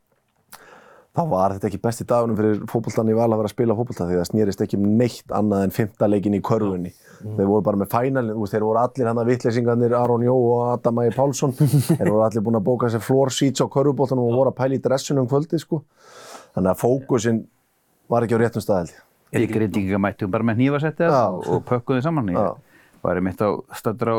þá 1.17 1.23
var 1.31 1.55
þetta 1.55 1.69
ekki 1.71 1.79
besti 1.81 2.05
dagunum 2.07 2.37
fyrir 2.37 2.59
fótboltan 2.69 3.09
í 3.09 3.15
val 3.17 3.27
að 3.31 3.39
vera 3.39 3.49
að 3.49 3.53
spila 3.55 3.75
fótbolta 3.77 4.05
því 4.05 4.19
það 4.19 4.27
snýrist 4.29 4.63
ekki 4.65 4.77
um 4.77 4.85
neitt 4.99 5.33
annað 5.33 5.63
en 5.65 5.73
fymta 5.73 6.09
leikin 6.09 6.37
í 6.37 6.41
körfunni. 6.45 6.93
Þeir 7.23 7.49
voru 7.49 7.65
bara 7.65 7.79
með 7.81 7.89
fænalin, 7.95 8.35
þú 8.35 8.43
veist, 8.43 8.53
þeir 8.53 8.65
voru 8.67 8.81
allir 8.83 9.09
hann 9.09 9.21
að 9.23 9.31
vitleysingarnir 9.31 9.95
Aron 9.97 10.25
Jó 10.27 10.35
og 10.37 10.61
Adam 10.75 11.01
Ægir 11.01 11.17
Pálsson. 11.17 11.55
þeir 11.97 12.11
voru 12.11 12.21
allir 12.27 12.45
búin 12.45 12.59
að 12.59 12.67
bóka 12.69 12.91
sér 12.93 13.01
floor 13.01 13.33
seats 13.33 13.65
á 13.65 13.67
körfuboltanum 13.73 14.29
og 14.29 14.37
voru 14.37 14.53
að 14.53 14.59
pæla 14.61 14.77
í 14.77 14.83
dressunum 14.83 15.25
um 15.25 15.31
kvöldið, 15.31 15.63
sko. 15.65 15.81
Þannig 16.53 16.75
að 16.75 16.81
fókusin 16.83 17.41
var 18.13 18.27
ekki 18.27 18.37
á 18.37 18.41
réttum 18.43 18.65
staðaldi. 18.67 19.01
Við 19.33 19.49
grindinga 19.55 19.99
mættum 19.99 20.31
bara 20.31 20.45
með 20.45 20.61
hnífasetti 20.61 21.09
Já. 21.09 21.17
og, 21.25 21.41
og 21.57 21.65
pökkum 21.67 21.97
þið 21.97 22.05
saman. 22.05 22.29
Já. 22.97 23.03
Ég 23.03 23.07
var 23.07 23.19
einmitt 23.21 23.41
á 23.45 23.49
stöndur 23.77 24.09
á 24.11 24.17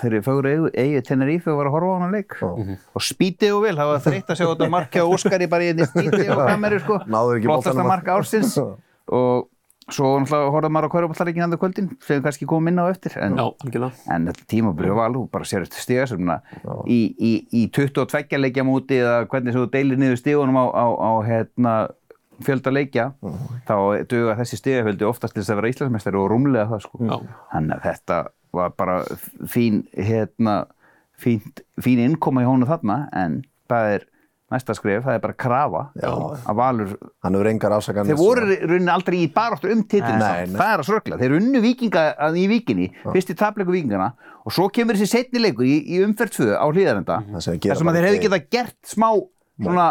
þeirri 0.00 0.20
eigu, 0.54 0.70
eigi 0.72 1.02
Tenerife 1.06 1.50
og 1.52 1.58
var 1.58 1.70
að 1.70 1.76
horfa 1.76 1.92
á 1.92 1.98
hana 1.98 2.10
leik. 2.14 2.36
Og 2.42 3.02
spítið 3.02 3.56
og 3.56 3.62
vel, 3.66 3.76
það 3.76 3.90
var 3.92 4.04
þreytt 4.06 4.30
að 4.32 4.38
sjá 4.40 4.46
þetta 4.48 4.70
markja 4.70 5.04
og 5.06 5.16
Óskari 5.18 5.48
bara 5.50 5.62
í 5.68 5.88
spítið 5.90 6.30
og 6.36 6.44
kameru 6.48 6.82
sko. 6.82 7.00
Flottasta 7.42 7.48
boltanum 7.48 7.82
að- 7.84 7.92
mark 7.92 8.06
ársins. 8.16 8.56
og 9.12 9.48
svo 9.92 10.12
náttúrulega 10.22 10.52
horfði 10.54 10.70
maður 10.72 10.86
á 10.86 10.92
hverjuballaríkinn 10.94 11.44
andur 11.44 11.58
kvöldin 11.60 11.88
sem 12.00 12.16
við 12.16 12.22
kannski 12.24 12.46
komum 12.48 12.68
inn 12.70 12.78
á 12.78 12.86
eftir. 12.88 13.16
En, 13.18 13.34
Já. 13.36 13.46
En 14.14 14.26
þetta 14.30 14.46
tímabili 14.48 14.94
var 14.94 15.10
alveg 15.10 15.30
bara 15.34 15.44
sér 15.44 15.66
eftir 15.66 15.82
stigasöfnuna 15.82 16.40
í, 16.86 17.00
í, 17.18 17.32
í 17.50 17.70
22 17.74 18.38
leikja 18.38 18.64
múti 18.64 19.00
eða 19.02 19.26
hvernig 19.26 19.56
þú 19.56 19.66
deilir 19.74 19.98
niður 20.00 20.20
stigunum 20.22 20.56
á, 20.56 20.64
á, 20.70 20.86
á 20.86 21.10
hérna, 21.26 21.74
fjölda 22.42 22.72
leikja 22.72 23.08
þá 23.68 23.74
duga 24.10 24.36
þessi 24.40 24.58
stigafjöldi 24.60 25.08
oftast 25.08 25.36
til 25.36 25.42
þess 25.42 25.54
að 25.54 25.60
vera 25.60 25.72
Íslandsmeistari 25.74 26.20
og 26.20 26.30
rúmlega 26.32 26.68
það 26.70 26.86
sko. 26.86 27.02
Já. 27.06 27.16
Þannig 27.52 27.76
að 27.76 27.84
þetta 27.88 28.20
var 28.52 28.72
bara 28.76 28.96
fín, 29.48 29.82
hérna, 29.96 30.56
fín, 31.20 31.44
fín 31.80 32.02
innkoma 32.04 32.44
í 32.44 32.48
hónu 32.48 32.68
þarna 32.68 33.04
en 33.16 33.42
það 33.70 33.94
er 33.96 34.08
næsta 34.52 34.74
skref, 34.76 35.06
það 35.06 35.16
er 35.16 35.22
bara 35.22 35.36
krafa 35.38 35.82
Já. 35.96 36.10
að 36.12 36.58
Valur 36.58 36.90
Hann 37.24 37.36
hefur 37.38 37.48
engar 37.48 37.74
afsakanir. 37.78 38.12
Þeir 38.12 38.20
voru 38.20 38.48
í 38.52 38.58
rauninni 38.66 38.92
aldrei 38.92 39.16
í 39.22 39.30
baráttu 39.32 39.70
um 39.72 39.80
Nei, 39.80 40.02
samt. 40.02 40.58
það 40.58 40.72
er 40.74 40.82
að 40.82 40.88
sröggla. 40.90 41.18
Þeir 41.22 41.36
unnu 41.38 41.62
vikinga 41.64 42.02
að 42.26 42.36
í 42.42 42.44
vikinni, 42.50 42.90
fyrst 43.06 43.32
í 43.32 43.38
tapleiku 43.38 43.72
vikingana 43.72 44.10
og 44.42 44.54
svo 44.54 44.68
kemur 44.74 44.98
þessi 44.98 45.22
setni 45.22 45.42
leikur 45.42 45.64
í, 45.68 45.78
í 45.94 46.02
umferð 46.04 46.36
2 46.40 46.50
á 46.58 46.66
hlýðarenda 46.66 47.20
Það 47.30 47.44
sem 47.44 47.54
þeir 47.54 47.62
gera 47.62 47.74
þar 47.74 47.80
sem 47.80 47.90
að 47.92 47.98
þeir 47.98 48.08
hefði 48.08 48.22
getað 48.26 48.48
gert 48.56 48.78
smá 48.92 49.08
svona 49.62 49.86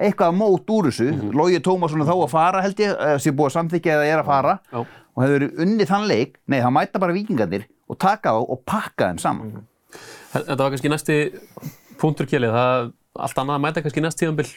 eitthvað 0.00 0.36
mót 0.40 0.70
úr 0.72 0.88
þessu 0.90 1.08
Mhm. 1.12 1.32
Lógi 1.36 1.60
Tómasson 1.64 2.00
er 2.02 2.08
þá 2.08 2.14
að 2.16 2.30
fara 2.32 2.62
held 2.64 2.76
ég 2.80 2.94
eh, 3.00 3.18
sé 3.18 3.30
búið 3.32 3.50
að 3.50 3.56
samþykja 3.58 3.96
eða 3.98 4.06
er 4.14 4.22
að 4.22 4.26
fara 4.30 4.54
Já. 4.72 4.78
og 4.80 5.22
hefur 5.24 5.38
verið 5.38 5.60
unnið 5.66 5.88
þann 5.92 6.06
leik 6.08 6.38
nei 6.48 6.60
það 6.60 6.72
mæta 6.78 6.98
bara 7.00 7.12
vikingarnir 7.16 7.64
og 7.90 7.98
taka 7.98 8.30
þá 8.32 8.40
og 8.50 8.64
pakka 8.66 9.10
þeim 9.12 9.18
saman 9.20 9.46
Mhm. 9.52 9.66
Þetta 10.30 10.56
var 10.62 10.70
kannski 10.70 10.88
næsti 10.92 11.14
punktur 11.98 12.26
kjelið, 12.30 12.52
það 12.54 12.92
allt 13.18 13.38
annað 13.42 13.56
að 13.58 13.62
mæta 13.64 13.82
kannski 13.82 14.00
næst 14.04 14.18
tíðanbill 14.20 14.50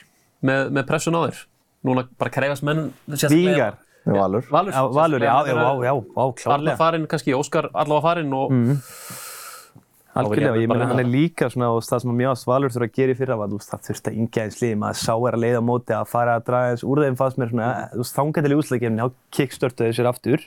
með, 0.43 0.69
með 0.69 0.83
pressun 0.87 1.15
á 1.17 1.21
þér. 1.25 1.39
Núna 1.83 2.03
bara 2.19 2.29
krefast 2.29 2.63
menn. 2.63 2.93
Með 3.09 3.17
Valur. 4.05 4.43
Valur, 4.51 4.71
Já, 5.23 5.31
já, 5.47 5.47
já, 5.47 5.55
já, 5.55 5.73
já, 5.83 5.93
já, 6.13 6.33
klárlega. 6.43 6.77
farinn, 6.77 7.07
kannski 7.07 7.33
Óskar 7.33 7.69
allavega 7.73 8.01
farinn 8.03 8.33
og 8.35 8.51
Algjörlega, 8.51 8.77
Þá 8.77 9.22
verð 10.13 10.61
ég 10.61 10.69
meina 10.69 10.87
hann 10.89 11.01
er 11.01 11.09
líka 11.09 11.47
svona 11.49 11.71
og 11.73 11.83
það 11.85 12.01
sem 12.03 12.11
að 12.11 12.17
mjög 12.19 12.33
ást 12.33 12.47
Valur 12.49 12.73
þurfa 12.73 12.87
að 12.89 12.97
gera 12.97 13.13
í 13.13 13.17
fyrra 13.17 13.37
var, 13.39 13.49
þú 13.49 13.57
veist, 13.59 13.71
það 13.71 13.85
þurfti 13.87 14.11
að 14.11 14.17
yngja 14.21 14.43
eins 14.43 14.57
liði, 14.61 14.75
maður 14.83 14.99
sá 15.01 15.13
er 15.13 15.37
að 15.37 15.43
leiða 15.43 15.61
á 15.63 15.69
móti 15.69 15.95
að 15.97 16.11
fara 16.11 16.35
að 16.37 16.43
draga 16.49 16.73
eins 16.73 16.83
úr 16.85 17.01
þeim 17.01 17.17
fannst 17.17 17.39
mér 17.41 17.49
svona, 17.53 17.69
þú 17.93 18.03
veist, 18.03 18.19
í 18.53 18.59
úsleikefni, 18.59 19.01
þá 19.01 19.07
kickstörtuðu 19.37 19.95
sér 19.97 20.09
aftur. 20.11 20.45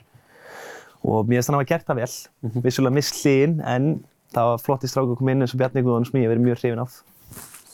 Og 1.06 1.26
mér 1.26 1.40
finnst 1.40 1.50
hann 1.50 1.58
að 1.58 1.62
hafa 1.64 1.70
gert 1.72 1.90
það 1.90 2.00
vel, 2.00 2.14
vissulega 2.62 2.94
mist 2.94 3.18
hliðin, 3.20 3.58
en 3.66 3.90
það 4.36 4.52
var 4.52 4.62
flott 4.62 4.86
í 4.86 4.90
stráku 4.90 5.14
að 5.14 5.20
koma 5.20 5.34
inn 5.34 5.42
eins 5.42 5.54
og 5.54 5.60
Bjarni 5.62 5.82
Guðun 5.86 6.06
sem 6.06 6.20
ég 6.20 6.26
hef 6.26 6.32
verið 6.34 6.46
mjög 6.46 6.62
hrifin 6.62 6.82
af. 6.82 6.96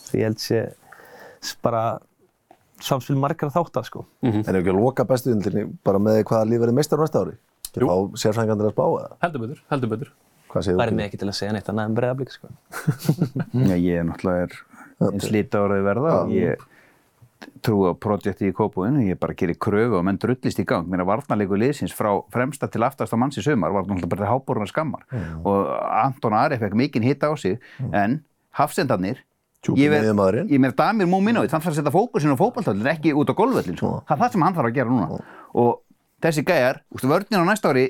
Því 0.09 0.21
ég 0.21 0.27
held 0.29 0.43
sé 0.43 0.65
bara 1.65 1.85
samspil 2.83 3.17
margar 3.21 3.53
þáttar, 3.53 3.85
sko. 3.89 4.05
En 4.25 4.43
ef 4.43 4.53
ekki 4.53 4.73
að 4.73 4.81
loka 4.81 5.07
bestu 5.09 5.33
dildinni 5.33 5.69
bara 5.85 6.01
með 6.03 6.25
hvaða 6.29 6.49
líf 6.51 6.65
verið 6.65 6.77
meistar 6.81 7.01
næsta 7.01 7.25
ári? 7.25 7.39
Ekki 7.73 7.89
fá 7.89 7.97
sérfræðingandir 8.25 8.73
að 10.61 10.67
þú? 10.93 10.97
mig 10.99 11.07
ekki 11.09 11.19
til 11.23 11.29
að 11.31 11.39
segja 11.39 11.53
neitt 11.57 11.69
annað 11.73 11.89
en 11.91 11.97
breiðablík, 11.97 12.35
sko. 12.35 12.51
Já, 13.71 13.77
ég 13.79 13.97
er 14.03 14.05
náttúrulega 14.09 14.45
er 14.45 15.13
eins 15.13 15.31
lítið 15.33 15.59
áraði 15.65 15.87
verða 15.89 16.13
og 16.23 16.35
ég 16.37 16.69
trú 17.63 17.81
á 17.91 17.93
projekti 17.99 18.51
í 18.51 18.55
Kópúinu, 18.55 19.03
ég 19.09 19.19
bara 19.19 19.35
gerir 19.35 19.57
kröfu 19.59 19.97
og 19.99 20.05
menn 20.07 20.19
drullist 20.23 20.61
í 20.63 20.65
gang. 20.67 20.87
Mér 20.91 21.03
er 21.03 21.09
varnarleiku 21.09 21.59
liðsins 21.59 21.95
frá 21.95 22.13
fremsta 22.31 22.69
til 22.71 22.85
aftasta 22.87 23.19
manns 23.19 23.39
í 23.39 23.43
sumar 23.43 23.73
var 23.75 23.83
náttúrulega 23.89 24.13
bara 24.15 24.31
háboruna 24.31 24.69
skammar 24.71 25.03
og 25.43 25.73
Anton 26.05 26.37
Ari 26.39 26.59
fekk 26.63 26.77
mikinn 26.79 27.03
hitta 27.07 27.31
á 27.31 27.35
sig 27.39 27.59
en 27.91 28.21
hafsendarnir 28.59 29.25
ég 29.75 29.91
ver- 29.91 30.03
miðjumaðurinn. 30.07 30.49
ég 30.51 30.59
meir 30.63 30.75
Damir 30.79 31.07
Múminovit, 31.11 31.51
hann 31.55 31.63
þarf 31.63 31.75
að 31.75 31.81
setja 31.81 31.95
fókusin 31.95 32.35
á 32.35 32.39
fótballtöldin, 32.39 32.87
ekki 32.95 33.13
út 33.15 33.31
á 33.31 33.35
golfvöllin 33.35 33.77
sko. 33.79 34.03
það 34.07 34.15
er 34.17 34.23
það 34.23 34.33
sem 34.33 34.43
hann 34.43 34.55
þarf 34.55 34.71
að 34.71 34.75
gera 34.79 34.91
núna 34.91 35.21
og 35.55 35.83
þessi 36.23 36.45
gæjar, 36.47 36.81
vörninn 36.95 37.43
á 37.43 37.47
næsta 37.47 37.71
ári 37.71 37.85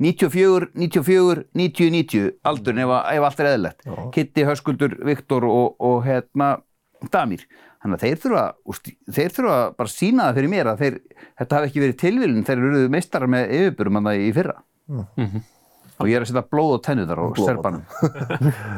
94, 0.00 0.70
94, 0.74 1.44
90, 1.54 1.90
90 1.92 2.30
aldurinn 2.48 2.82
ef, 2.86 2.88
að- 2.96 3.10
ef 3.18 3.26
allt 3.28 3.40
er 3.44 3.50
eðlilegt. 3.52 3.84
Kitty, 4.14 4.44
Höskuldur, 4.48 4.96
Viktor 5.04 5.44
og, 5.44 5.76
og 5.80 6.00
hérna 6.06 6.54
Damir. 7.12 7.44
Þannig 7.82 7.98
að 7.98 8.02
þeir 8.06 8.18
þurfa, 8.22 8.42
úst, 8.70 8.90
þeir 9.10 9.32
þurfa 9.34 9.54
bara 9.76 9.88
að 9.90 9.94
sína 9.96 10.26
það 10.28 10.36
fyrir 10.38 10.50
mér 10.52 10.68
að 10.70 10.82
þeir, 10.84 10.98
þetta 11.40 11.56
hafi 11.58 11.66
ekki 11.72 11.80
verið 11.82 11.96
tilvílun 12.02 12.44
þeir 12.46 12.60
eru 12.62 12.82
meistarar 12.94 13.30
með 13.34 13.54
yfirburum 13.58 13.98
að 13.98 14.06
það 14.08 14.20
í 14.22 14.28
fyrra. 14.36 14.54
Og 16.02 16.08
ég 16.10 16.16
er 16.18 16.22
að 16.24 16.30
setja 16.30 16.44
blóð 16.50 16.76
og 16.76 16.82
tennu 16.86 17.04
þar 17.06 17.20
á 17.22 17.26
serbanum 17.38 17.82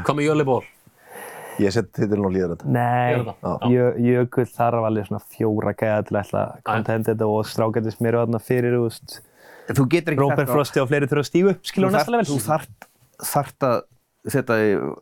Hvað 0.05 0.17
með 0.19 0.25
Jöli 0.27 0.45
Ból? 0.49 0.63
Ég 1.63 1.71
set 1.77 1.93
titilin 1.95 2.25
og 2.27 2.33
líður 2.35 2.57
þetta. 2.57 2.73
Nei, 2.75 3.21
Jökull 4.09 4.49
þarf 4.57 4.89
alveg 4.89 5.07
svona 5.07 5.23
fjóra 5.37 5.73
gæða 5.79 6.01
til 6.09 6.17
að 6.19 6.57
kontenta 6.67 7.13
þetta 7.13 7.29
og 7.31 7.47
strákættis 7.47 8.01
mér 8.03 8.19
og 8.19 8.25
þarna 8.27 8.41
fyrir, 8.43 8.75
veist, 8.83 9.21
þú 9.71 9.87
getur 9.89 10.15
ekki 10.17 10.29
á- 10.45 10.53
Frosti 10.53 10.81
og 10.83 10.89
fleiri 10.91 11.07
þurfa 11.11 11.25
að 11.25 11.31
stígu 11.31 11.51
upp, 11.55 11.63
skilur 11.65 11.89
hún 11.91 11.97
næsta 11.97 12.13
þarft- 12.13 12.29
þú 12.29 12.37
level. 12.37 12.47
þarft, 12.51 12.89
þarft 13.33 13.67
að 13.71 13.83
setja, 14.35 14.61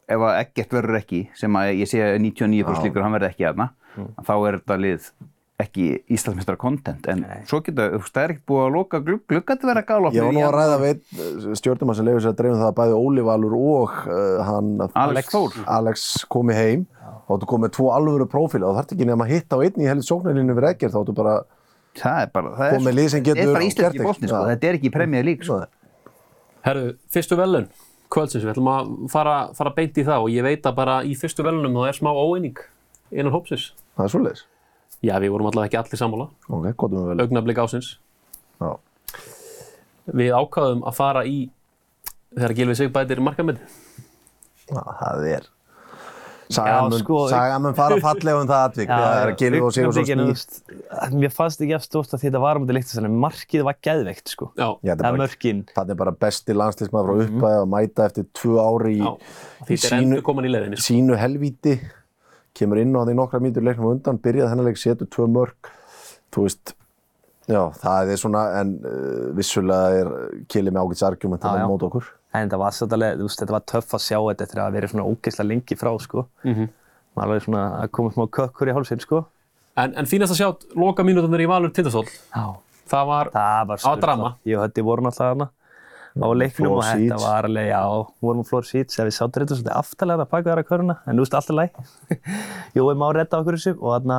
ef 0.08 0.20
að 0.28 0.38
ekkert 0.44 0.70
verður 0.78 1.00
ekki, 1.02 1.20
sem 1.38 1.52
að 1.58 1.74
ég 1.78 1.88
sé 1.90 1.98
að 2.02 2.16
99% 2.20 2.82
líkur 2.88 3.02
hann 3.02 3.12
verður 3.18 3.30
ekki 3.30 3.46
aðna, 3.50 3.70
þá 4.26 4.32
er 4.48 4.58
þetta 4.60 4.78
lið 4.82 5.10
ekki 5.62 5.84
Íslandsmeistrar 6.10 6.56
content, 6.58 7.06
en 7.06 7.20
svo 7.46 7.60
getur, 7.62 7.92
þú 7.92 7.98
veist, 8.02 8.14
það 8.16 8.24
er 8.24 8.32
ekkert 8.34 8.46
búið 8.50 8.64
að 8.66 8.72
loka 8.74 8.98
glugg, 9.06 9.20
gluggandi 9.30 9.68
verða 9.68 9.84
gála 9.86 10.10
Ég 10.10 10.24
var 10.26 10.32
nú 10.34 10.42
að 10.42 10.54
ræða 10.56 10.78
veit 10.82 11.02
stjórnumann 11.60 11.94
sem 11.96 12.06
leiður 12.08 12.24
sér 12.24 12.32
að 12.32 12.38
dreifum 12.40 12.58
það 12.58 12.70
að 12.72 12.78
bæði 12.80 12.96
Óli 12.98 13.22
Valur 13.28 13.54
og 13.54 13.92
uh, 14.10 14.42
hann 14.42 14.72
Alex. 14.98 15.36
Alex 15.68 16.24
komi 16.26 16.54
heim. 16.56 16.86
Og 17.30 17.38
þú 17.40 17.46
komið 17.52 17.70
tvo 17.76 17.92
alvöru 17.94 18.26
prófíla 18.26 18.66
og 18.66 18.74
þarf 18.80 18.92
ekki 18.96 19.06
nefn 19.06 19.22
að 19.22 19.30
hitta 19.30 19.54
á 19.56 19.62
einn 19.62 19.78
í 19.78 19.86
helið 19.86 20.08
sóknarlínu 20.08 20.56
við 20.58 20.66
ekkert 20.72 20.92
þá 20.96 21.00
þú 21.06 21.14
bara 21.14 21.36
það 21.98 22.18
er 22.24 22.30
bara, 22.34 22.52
það 22.58 22.66
er, 22.66 22.76
Komið 22.78 22.98
lið 22.98 23.08
sem 23.12 23.22
það 23.24 23.30
er 23.32 23.40
getur 23.40 23.52
bara 23.56 23.68
íslenski 23.68 24.04
bóttni, 24.06 24.28
sko, 24.30 24.42
Já. 24.42 24.50
þetta 24.52 24.68
er 24.68 24.78
ekki 24.78 24.92
premjað 24.94 25.26
lík, 25.28 25.46
sko. 25.46 25.58
Herru, 26.62 26.84
fyrstu 27.12 27.38
velun, 27.40 27.66
kvöldsins, 28.12 28.46
við 28.46 28.52
ætlum 28.54 28.70
að 28.72 28.92
fara, 29.12 29.36
fara 29.58 29.74
beint 29.76 29.98
í 29.98 30.06
það 30.06 30.26
og 30.26 30.32
ég 30.32 30.46
veit 30.46 30.68
að 30.68 30.78
bara 30.78 30.96
í 31.04 31.16
fyrstu 31.18 31.44
velunum 31.46 31.76
þá 31.80 31.88
er 31.90 31.98
smá 31.98 32.10
óeining 32.12 32.62
innan 33.10 33.34
hópsins. 33.34 33.72
það 33.96 34.06
er 34.06 34.14
svoleiðis 34.16 34.44
Já, 35.02 35.16
við 35.18 35.32
vorum 35.34 35.48
allavega 35.50 35.66
ekki 35.66 35.80
allir 35.80 35.98
sammála, 35.98 36.28
ok, 36.46 36.66
gott 36.78 36.92
um 36.94 37.08
vel 37.08 37.24
augnablik 37.24 37.58
ásins. 37.58 37.96
Já. 38.62 38.76
Við 40.14 40.30
ákvaðum 40.36 40.84
að 40.86 40.94
fara 40.94 41.24
í 41.26 41.50
þegar 42.36 42.54
Gilvi 42.58 42.76
Sig 42.78 42.92
bætir 42.94 43.18
markamöndi. 43.18 43.66
Já, 44.70 44.78
það 44.78 45.26
er 45.32 45.48
Sagan 46.56 46.92
sko- 47.00 47.62
mun 47.66 47.74
fara 47.78 47.96
fallega 48.06 48.40
um 48.42 48.48
það 48.50 48.64
atvik 48.68 48.90
það 48.92 49.16
er 49.22 49.30
að 49.32 49.36
Gilvi 49.42 49.60
og 49.62 49.72
Sigursson 49.76 50.02
augnablikinu, 50.02 50.26
sný 50.42 50.66
þú 50.72 50.78
veist, 51.02 51.16
Mér 51.22 51.34
fannst 51.36 51.64
ekki 51.64 51.76
eftir 51.78 51.88
stórt 51.90 52.14
að 52.16 52.24
þetta 52.26 52.42
var 52.44 52.60
um 52.60 52.66
þetta 52.68 52.76
að 53.10 53.16
markið 53.24 53.64
var 53.68 53.78
geðveikt, 53.88 54.32
sko. 54.34 54.50
Já, 54.56 54.68
Já, 54.82 54.92
þetta 54.92 54.92
Það 54.92 54.92
er 54.92 55.08
er 55.08 55.16
bara, 55.16 55.22
mörkin. 55.24 55.64
það 55.76 55.90
er 55.94 56.00
bara 56.02 56.14
besti 56.26 56.56
landslismæður 56.60 57.08
frá 57.08 57.24
uppæði 57.26 57.58
að 57.62 57.70
mæta 57.76 58.06
eftir 58.10 58.28
tvö 58.40 58.54
ári 58.66 58.94
í, 58.98 59.02
í 59.72 59.80
er 60.18 60.22
komin 60.28 60.48
í 60.48 60.52
leiðinni. 60.54 60.78
sko. 60.80 60.86
sínu 60.92 61.18
helvíti 61.20 61.74
kemur 62.54 62.78
inn 62.82 62.92
á 62.92 63.00
því 63.08 63.14
nokkra 63.16 63.40
mínútur 63.40 63.64
leiknum 63.64 63.94
undan 63.94 64.18
byrjaði 64.20 64.50
þennan 64.52 64.66
leik, 64.68 64.76
setur 64.80 65.08
tvö 65.08 65.26
mörg 65.32 65.70
þú 66.32 66.44
veist 66.46 66.74
já, 67.48 67.62
það 67.80 68.10
er 68.12 68.20
svona, 68.20 68.42
en 68.60 68.74
uh, 68.84 69.30
vissulega 69.36 70.02
er 70.02 70.10
Kili 70.52 70.70
með 70.70 70.84
ágæts 70.84 71.02
argument 71.08 71.42
að 71.48 71.62
já. 71.62 71.66
móta 71.70 71.88
okkur 71.88 72.10
En 72.32 72.46
þetta 72.48 72.58
var 72.62 72.76
svolítið, 72.76 73.18
þú 73.20 73.28
veist, 73.28 73.40
þetta 73.42 73.56
var 73.56 73.64
töff 73.68 73.94
að 73.96 74.04
sjá 74.06 74.18
þetta 74.18 74.46
eftir 74.46 74.62
að 74.64 74.76
vera 74.78 74.88
svona 74.88 75.06
ógeðslega 75.08 75.48
lengi 75.52 75.76
frá, 75.76 75.92
sko. 76.00 76.26
Mhm. 76.48 76.68
Maður 77.12 77.28
alveg 77.28 77.42
svona 77.44 77.64
að 77.82 77.90
koma 77.92 78.12
smá 78.14 78.26
kökkur 78.38 78.70
í 78.72 78.76
hálsinn, 78.76 79.02
sko. 79.04 79.24
En, 79.76 79.94
en 80.00 80.08
fínast 80.08 80.32
að 80.32 80.40
sjá 80.40 80.76
loka 80.80 81.04
mínútonir 81.04 81.44
í 81.44 81.48
Valur 81.48 81.72
Tindastóll. 81.72 82.08
Já. 82.08 82.46
Það 82.92 83.06
var, 83.08 83.30
Það 83.32 83.66
var 83.68 83.84
Á 83.84 83.92
drama. 84.00 84.36
Ég 84.48 84.58
og 84.58 84.64
Hötti 84.66 84.84
vorum 84.84 85.06
alltaf 85.08 85.32
hana 85.32 85.50
á 86.12 86.28
leiknum 86.36 86.74
og 86.76 86.82
þetta 86.84 87.16
var 87.22 87.46
alveg, 87.48 87.70
já, 87.72 87.80
vorum 88.20 88.44
á 88.44 88.48
floor 88.48 88.66
seats 88.68 88.98
ef 89.00 89.06
við 89.08 89.14
sáttum 89.16 89.44
þetta 89.44 89.56
svolítið 89.56 89.76
aftalega 89.78 90.26
að 90.26 90.32
baka 90.32 90.50
þar 90.50 90.60
að 90.60 90.66
köruna 90.68 90.96
en 91.06 91.16
þú 91.16 91.24
veist, 91.24 91.36
alltaf 91.38 91.56
læg 91.56 91.70
Jói 92.76 92.94
má 93.00 93.06
redda 93.16 93.40
okkur 93.40 93.56
þessu 93.56 93.72
og 93.78 93.94
þarna 93.94 94.18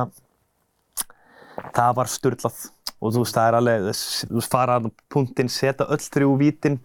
það 1.76 1.92
var 2.00 2.10
styrlað 2.10 2.58
og 2.98 3.14
þú 3.14 3.22
veist, 3.22 3.36
það 3.36 3.46
er 3.46 3.58
alveg, 3.60 3.86
þú 3.94 4.40
veist, 4.40 4.50
fara 4.56 4.80
punktinn, 5.14 5.52
setja 5.52 5.86
öll 5.86 6.02
þrjú 6.02 6.32
vítin 6.40 6.80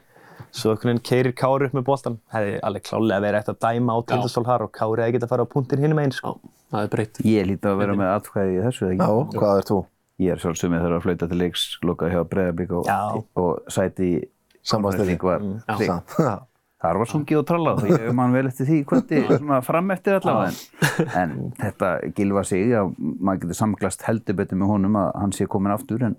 svo 0.51 0.71
einhvern 0.73 0.91
veginn 0.93 1.03
keirir 1.09 1.35
Kári 1.37 1.67
upp 1.69 1.75
með 1.77 1.85
boltan 1.89 2.17
hefði 2.33 2.55
alveg 2.65 2.85
klálega 2.89 3.23
verið 3.25 3.39
eftir 3.41 3.55
að 3.55 3.61
dæma 3.67 3.95
á 3.95 3.99
tindastól 4.09 4.45
har 4.49 4.65
og 4.65 4.71
Kári 4.75 5.03
hefði 5.05 5.15
getað 5.17 5.27
að 5.29 5.33
fara 5.35 5.45
á 5.45 5.53
punktinn 5.53 5.83
hinum 5.85 6.01
einn, 6.03 6.11
já, 6.15 6.19
sko. 6.21 6.35
það 6.73 6.83
er 6.87 6.91
breytt. 6.95 7.21
Ég 7.29 7.47
líti 7.51 7.69
að 7.69 7.79
vera 7.83 7.95
með 7.99 8.11
atkvæði 8.17 8.57
í 8.57 8.61
þessu, 8.65 8.89
eða 8.89 8.97
já, 8.99 9.07
ekki? 9.23 9.39
hvað 9.43 9.61
er 9.61 9.69
þú? 9.69 9.79
Ég 10.19 10.33
er 10.35 10.43
sjálfsög 10.43 10.73
með 10.73 10.81
þeirra 10.83 10.99
að 10.99 11.05
flauta 11.07 11.27
til 11.31 11.39
leiks, 11.39 11.65
lokað 11.87 12.11
hjá 12.15 12.21
Breiðablík 12.33 12.71
og, 12.75 12.89
Já. 12.89 12.99
og 13.39 13.71
sæti 13.71 14.09
í 14.09 14.19
Sambandsdeildin. 14.67 15.19
var 15.23 15.45
Já. 15.79 15.85
Samt, 15.85 16.15
já. 16.27 16.33
Þar 16.79 16.95
var 17.01 17.09
sungið 17.11 17.37
og 17.41 17.45
trallað 17.47 17.79
og 17.83 17.89
ég 17.91 18.13
man 18.15 18.31
vel 18.31 18.45
eftir 18.47 18.67
því 18.69 18.77
kvöldi 18.87 19.21
svona 19.41 19.57
fram 19.67 19.89
eftir 19.91 20.15
allavega 20.15 20.53
en, 20.53 21.09
en 21.19 21.33
þetta 21.59 21.89
gilfa 22.15 22.43
sig 22.47 22.69
að 22.79 22.93
maður 22.99 23.41
getur 23.41 23.57
samglast 23.59 24.05
heldur 24.07 24.37
betur 24.39 24.61
með 24.61 24.71
honum 24.71 24.95
að 25.01 25.09
hann 25.19 25.33
sé 25.35 25.47
komin 25.51 25.73
aftur 25.75 26.05
en, 26.07 26.15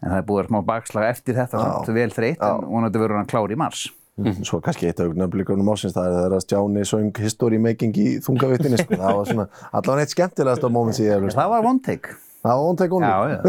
En 0.00 0.08
það 0.14 0.18
er 0.18 0.22
búið 0.30 0.40
að 0.42 0.46
smá 0.50 0.60
bakslag 0.64 1.04
eftir 1.10 1.34
þetta, 1.36 1.56
samt 1.60 1.88
vel 1.96 2.10
þreytt, 2.14 2.40
en 2.46 2.64
vonandi 2.72 2.98
verður 3.02 3.18
hann 3.20 3.28
klár 3.30 3.52
í 3.52 3.56
mars. 3.60 3.80
Svo 4.44 4.56
kannski 4.60 4.86
eitt 4.90 5.00
augnablikurnum 5.00 5.68
ásins 5.72 5.94
það 5.96 6.06
er 6.10 6.14
þegar 6.26 6.40
Stjáni 6.44 6.82
söng 6.88 7.14
History 7.24 7.58
Making 7.62 7.94
í 7.96 7.98
þungavittinni 8.24 8.78
sko. 8.82 8.92
það 9.00 9.14
var 9.16 9.24
svona 9.30 9.46
allavega 9.70 10.02
eitt 10.04 10.12
skemmtilegast 10.12 10.64
á 10.66 10.68
ég 11.00 11.08
hef 11.14 11.20
hlust 11.24 11.38
Það 11.38 11.50
var 11.54 11.62
one 11.70 11.80
take. 11.86 12.08
það 12.42 12.50
var 12.50 12.64
vonteik 12.66 12.90
Já, 12.90 12.94
honum 12.96 13.12
já. 13.30 13.38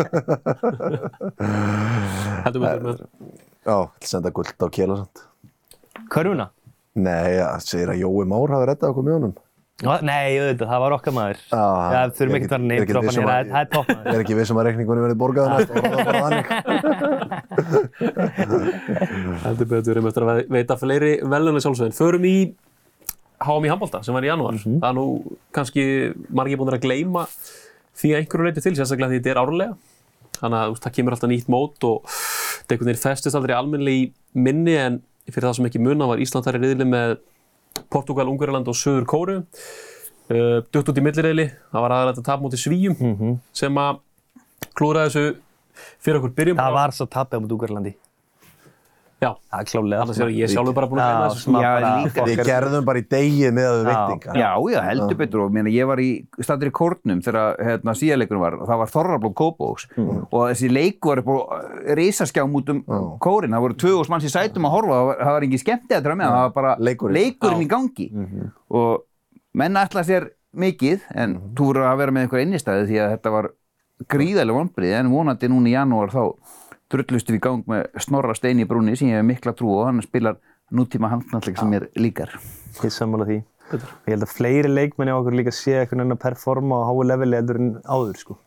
Heldur 2.46 2.62
betur 2.64 2.84
með 2.86 2.96
já, 3.02 3.06
ætla 3.68 3.76
að 3.82 3.88
senda 4.14 4.30
guld 4.36 4.56
á 4.64 4.68
kjela 4.72 4.96
samt 5.02 5.18
Körfuna? 6.12 6.46
nei, 6.96 7.32
það 7.40 7.60
segir 7.68 7.90
að 7.94 8.02
Jói 8.06 8.24
Már 8.32 8.50
hafi 8.56 8.66
reddað 8.72 8.90
okkur 8.94 9.06
með 9.10 9.16
honum 9.18 9.34
Nei, 9.82 10.38
auðvitað, 10.38 10.68
það 10.70 10.82
var 10.84 10.94
okkar 10.98 11.14
maður. 11.16 11.38
Já, 11.50 11.62
Já, 11.92 12.02
þurfum 12.18 12.36
ég 12.36 12.38
ekki 12.38 12.48
að 12.48 12.52
vera 12.52 12.62
er 12.62 12.70
ég 12.72 12.78
er 12.78 12.84
ekki 12.86 12.94
nýra, 12.94 13.02
um 13.02 13.50
það 13.52 13.62
er 13.62 13.70
topp 13.72 13.88
maður. 13.90 14.06
ég 14.06 14.14
er 14.14 14.22
ekki 14.26 14.36
vissum 14.38 14.60
að 14.62 14.66
reikningunni 14.68 15.02
verði 15.06 15.18
borgað 15.22 15.46
næst 15.52 15.70
það 15.72 15.82
var 15.82 16.04
bara 16.06 16.22
þannig 16.26 16.46
Heldur 19.46 19.68
betur 19.72 20.00
um 20.02 20.10
eftir 20.12 20.26
að 20.28 20.42
veita 20.54 20.78
fleiri 20.80 21.12
velunni 21.34 21.64
sjálfsögðin. 21.66 21.98
Förum 21.98 22.28
í 22.30 22.36
HM 23.42 23.66
í 23.66 23.72
handbólta 23.74 24.04
sem 24.06 24.14
var 24.14 24.26
í 24.26 24.30
janúar. 24.30 24.60
Það 24.62 24.90
er 24.92 24.98
nú 25.00 25.06
kannski 25.56 25.84
margir 26.30 26.62
búin 26.62 26.74
að 26.76 26.84
gleyma 26.86 27.24
því 27.98 28.14
að 28.14 28.20
einhverju 28.22 28.48
leiti 28.52 28.62
til, 28.68 28.76
sérstaklega 28.78 29.12
því 29.16 29.18
þetta 29.22 29.34
er 29.34 29.42
árlega. 29.42 29.74
Þannig 30.42 30.60
að 30.62 30.78
það 30.86 30.96
kemur 30.98 31.14
alltaf 31.18 31.30
nýtt 31.32 31.50
mót 31.54 31.80
og 31.90 31.98
þetta 32.12 32.72
einhvern 32.76 32.92
veginn 32.92 33.02
festist 33.02 33.38
aldrei 33.38 33.56
almennilega 33.58 33.98
í 33.98 34.06
minni 34.46 34.76
en 34.78 35.02
fyrir 35.32 35.48
það 35.48 35.58
sem 35.58 35.68
ekki 35.70 35.82
munna 35.84 36.08
var 36.10 36.22
Ísland 36.22 36.46
þar 36.48 36.58
í 36.60 36.64
riðli 36.66 36.88
með 36.90 37.18
Portugal, 37.92 38.30
Ungverjaland 38.32 38.70
og 38.72 38.78
Söður 38.78 39.08
Kóru. 39.10 39.38
Uh, 40.32 40.62
dutt 40.72 40.88
út 40.88 41.00
í 41.00 41.04
milliriðli, 41.04 41.48
það 41.74 41.84
var 41.86 41.94
aðrætt 41.98 42.22
að 42.22 42.28
tapa 42.30 42.44
mútið 42.46 42.62
svíjum 42.64 43.40
sem 43.58 43.80
að 43.82 43.98
klúra 44.78 45.08
þessu 45.10 45.36
fyrir 46.00 46.22
okkur 46.22 46.36
byrjum. 46.38 46.62
Það 46.62 46.78
var 46.78 46.96
svo 46.96 47.08
tapið 47.12 47.38
á 47.38 47.42
mútið 47.44 47.58
Úgarlandi. 47.58 47.94
Já, 49.22 49.36
Það 49.54 49.60
er 49.62 49.66
klálega. 49.70 50.02
Annars 50.02 50.20
er 50.24 50.30
ég 50.34 50.50
sjálfur 50.50 50.74
bara 50.74 50.88
búin 50.90 51.00
að 51.04 51.10
finna 51.12 51.26
þessu. 51.30 51.42
smá 51.46 51.60
Já, 51.62 51.72
bara 51.78 51.90
líka- 52.02 52.24
við 52.26 52.40
gerðum 52.48 52.86
bara 52.86 52.98
í 52.98 53.04
degi 53.12 53.50
með 53.54 53.68
að 53.70 53.76
við 53.78 53.86
Já. 53.92 53.98
veitingar. 54.02 54.38
Já, 54.42 54.50
já, 54.74 54.80
heldur 54.88 55.18
betur. 55.20 55.40
Og 55.46 55.52
meina, 55.54 55.70
ég 55.70 55.86
var 55.92 55.98
í 56.02 56.08
staður 56.42 56.70
í 56.72 56.72
kórnum 56.72 57.22
þegar 57.22 57.58
hérna, 57.62 57.94
síðaleikurinn 58.02 58.42
var 58.42 58.54
og 58.58 58.66
það 58.68 58.80
var 58.82 58.88
Þorrablók 58.96 59.36
Kópóks 59.38 59.86
og 60.32 60.42
þessi 60.50 60.72
leiku 60.74 61.06
var 61.12 61.20
upp 61.22 61.30
á 61.30 61.38
risaskjám 62.02 62.52
út 62.58 62.70
um 62.74 62.82
kórin, 63.22 63.54
það 63.54 63.62
voru 63.62 63.78
2000 63.78 64.10
manns 64.10 64.26
í 64.26 64.34
sætum 64.34 64.66
að 64.66 64.72
horfa, 64.72 64.90
það 64.98 65.06
var, 65.06 65.18
það 65.22 65.34
var 65.38 65.42
engin 65.46 65.64
skemmti 65.66 65.94
að 65.94 66.10
með 66.18 66.26
það 66.26 66.42
var 66.42 66.50
bara 66.58 66.76
Leikurinn. 66.80 67.14
leikurinn 67.22 67.62
í 67.62 67.68
gangi. 67.70 68.10
Og 68.72 69.04
menn 69.54 69.74
ætla 69.78 70.02
sér 70.04 70.30
mikið 70.58 71.00
en 71.14 71.38
þú 71.54 71.70
voru 71.70 71.86
að 71.86 71.98
vera 72.02 72.12
með 72.12 72.26
einhver 72.26 72.42
innistæði 72.42 72.88
því 72.90 72.98
að 73.06 73.12
þetta 73.20 73.32
var 73.38 73.52
gríðarlega 74.10 74.58
vonbrið 74.58 74.94
en 74.98 75.12
vonandi 75.14 75.48
núna 75.48 75.70
í 75.70 75.76
janúar 75.78 76.10
þá 76.10 76.34
drullustum 76.92 77.36
við 77.36 77.40
í 77.40 77.44
gang 77.48 77.64
með 77.72 77.88
Snorra 78.06 78.36
Steini 78.38 78.66
Brúni 78.68 78.96
sem 79.00 79.10
ég 79.12 79.20
hef 79.22 79.26
mikla 79.28 79.54
trú 79.58 79.72
og 79.80 79.86
hann 79.88 80.02
spilar 80.06 80.38
nútíma 80.72 81.10
handknalleg 81.12 81.58
sem 81.60 81.70
mér 81.72 81.88
líkar 82.00 82.36
Ég 82.84 82.94
sammála 82.96 83.26
því. 83.28 83.40
Ég 83.72 84.14
held 84.14 84.24
að 84.24 84.32
fleiri 84.36 84.70
leikmenni 84.72 85.12
á 85.12 85.20
okkur 85.20 85.36
líka 85.36 85.52
sé 85.56 85.74
eitthvað 85.82 86.02
enn 86.06 86.16
að 86.16 86.22
performa 86.24 86.80
á 86.84 86.88
háu 86.88 87.02
leveli 87.08 87.36
heldur 87.40 87.60
en 87.60 87.70
áður, 87.84 88.18
sko. 88.20 88.38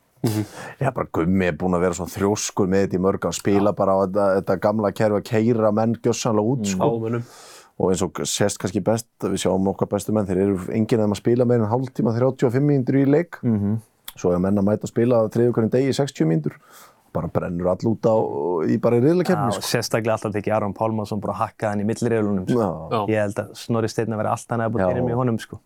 Já, 0.81 0.89
bara 0.97 1.09
Gummi 1.13 1.47
er 1.51 1.57
búinn 1.61 1.77
að 1.77 1.83
vera 1.85 1.97
svona 1.99 2.13
þrjóskur 2.15 2.69
með 2.73 2.87
þetta 2.87 2.97
í 2.97 3.03
mörg 3.05 3.27
að 3.29 3.35
spila 3.37 3.73
bara 3.77 3.93
á 3.93 3.99
þetta, 4.07 4.29
þetta 4.39 4.57
gamla 4.65 4.93
kerfi 4.97 5.19
að 5.21 5.27
keira 5.29 5.73
menn 5.77 5.93
gjössanlega 6.01 6.55
út 6.55 6.71
sko. 6.73 6.89
Ámönum. 6.97 7.27
og 7.77 7.91
eins 7.91 8.03
og 8.07 8.21
sést 8.31 8.57
kannski 8.63 8.81
best 8.87 9.09
við 9.27 9.41
sjáum 9.43 9.67
okkar 9.73 9.89
bestu 9.91 10.13
menn, 10.15 10.27
þeir 10.29 10.39
eru 10.45 10.59
enginn 10.73 11.01
að 11.03 11.09
maður 11.11 11.21
spila 11.21 11.45
meira 11.45 11.65
en 11.67 11.71
hálftíma 11.73 12.13
35 12.15 12.63
mínútur 12.63 13.01
í 13.01 13.05
leik 13.11 13.41
Mhm. 13.43 13.81
svo 14.17 14.31
er 14.33 14.39
menn 14.39 14.55
að 14.57 14.65
mæta 14.69 14.87
að 14.87 14.93
spila 14.95 15.25
þriðu 15.29 15.53
hvernig 15.57 15.71
degi 15.75 15.89
í 15.91 15.97
60 15.99 16.25
mínútur 16.31 16.55
bara 17.15 17.31
brennur 17.31 17.71
all 17.73 17.89
út 17.91 18.09
á 18.11 18.17
í 18.69 18.79
bara 18.83 18.99
í 18.99 19.13
og 19.15 19.55
sko. 19.57 19.63
sérstaklega 19.69 20.17
alltaf 20.17 20.35
tekið 20.35 20.57
Aron 20.57 20.75
Pálmarsson 20.75 21.23
bara 21.23 21.37
að 21.37 21.43
hakka 21.45 21.71
hann 21.71 21.85
í 21.85 21.87
millirreilunum. 21.89 22.49
Sko. 22.49 23.07
Ég 23.13 23.23
held 23.23 23.41
að 23.45 23.55
Snorri 23.61 23.91
Steinn 23.93 24.15
að 24.15 24.23
vera 24.23 24.35
alltaf 24.35 24.61
næða 24.61 24.75
búin 24.75 24.85
að 24.89 25.01
með 25.07 25.21
honum, 25.21 25.41
sko. 25.43 25.61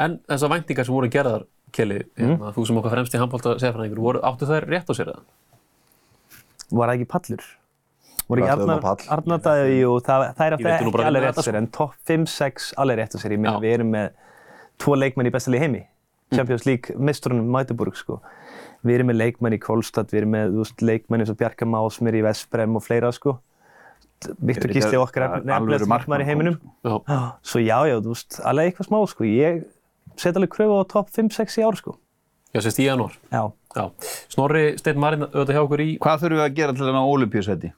En 0.00 0.18
þessar 0.28 0.52
væntingar 0.54 0.88
sem 0.88 0.96
voru 0.96 1.10
gerðar, 1.12 1.46
Kelly, 1.74 2.00
hérna, 2.18 2.50
þú 2.56 2.66
sem 2.66 2.80
okkar 2.80 2.96
fremst 2.96 3.14
í 3.14 3.20
handbólta 3.20 3.54
sefræðingur, 3.62 4.02
voru, 4.02 4.22
áttu 4.26 4.48
þær 4.48 4.66
rétt 4.72 4.90
á 4.90 4.94
sér 4.98 5.12
það? 5.12 5.20
Var 6.70 6.90
það 6.90 6.94
ekki 6.96 7.08
pallur? 7.12 7.46
Voru 8.30 8.42
ekki 8.42 8.48
Við 8.48 8.54
ætluðum 8.54 8.72
Arnar, 8.74 8.82
á 8.82 8.86
pall. 8.88 9.06
Arnar 9.16 9.44
Dæði, 9.44 9.76
jú, 9.76 9.94
það, 10.06 10.24
það 10.38 10.44
er 10.46 10.56
alltaf 10.56 10.74
ekki 10.74 11.06
alveg 11.10 11.24
rétt 11.26 11.38
á 11.38 11.42
sér, 11.46 11.60
en 11.60 11.70
topp 11.76 11.94
5-6 12.10 12.68
alveg 12.82 13.00
rétt 13.00 13.14
á 13.14 13.18
sér. 13.22 13.34
Ég 13.36 13.42
meina, 13.42 13.54
Já. 13.56 13.62
við 13.62 13.76
erum 13.76 13.94
með 13.94 14.12
tvo 14.82 14.98
leikmenn 14.98 15.30
í 15.30 15.34
besta 15.34 15.54
lið 15.54 15.64
heimi. 15.66 15.82
Champions 16.34 16.66
League 16.66 16.94
mistrunum 16.98 17.50
Mætuburg, 17.50 17.98
sko. 17.98 18.20
Við 18.86 18.94
erum 18.96 19.10
með 19.10 19.18
leikmenn 19.20 19.56
í 19.56 19.60
Kolstad, 19.60 20.08
við 20.12 20.22
erum 20.22 20.34
með 20.36 20.54
veist, 20.56 20.82
leikmenn 20.84 21.20
eins 21.24 21.32
og 21.32 21.38
Bjarka 21.40 21.66
Másmir 21.68 22.16
í 22.16 22.22
Vesprem 22.24 22.78
og 22.78 22.84
fleira, 22.84 23.10
sko. 23.12 23.36
Viktor 24.44 24.72
Gísli 24.72 24.98
okkar 25.00 25.26
alvöru 25.26 25.46
nefnilegast 25.48 25.88
markmaður 25.90 26.24
í 26.24 26.28
heiminum. 26.28 26.56
markmann, 26.84 27.02
Já. 27.08 27.20
Svo 27.52 27.60
já, 27.64 27.76
já, 27.88 27.96
þú 28.04 28.14
veist, 28.14 28.40
alveg 28.44 28.70
eitthvað 28.70 28.88
smá, 28.90 28.98
sko. 29.12 29.28
Ég 29.28 29.62
set 30.20 30.36
alveg 30.36 30.52
kröfu 30.52 30.80
á 30.80 30.84
topp 30.88 31.12
5-6 31.16 31.60
í 31.60 31.64
ár, 31.64 31.76
sko. 31.80 31.96
Já, 32.54 32.60
sérst 32.64 32.80
í 32.82 32.88
janúar. 32.88 33.14
Já. 33.32 33.42
Já. 33.76 33.84
Snorri 34.32 34.64
Steinn 34.80 34.98
Marinn 35.00 35.28
auðvitað 35.28 35.54
hjá 35.56 35.62
okkur 35.64 35.84
í, 35.84 35.90
Hvað 36.02 36.24
þurfum 36.24 36.40
við 36.40 36.46
að 36.48 36.56
gera 36.56 36.72
til 36.76 36.88
að 36.88 36.96
ná 36.96 37.02
olimpíusæti? 37.04 37.70
hann 37.70 37.76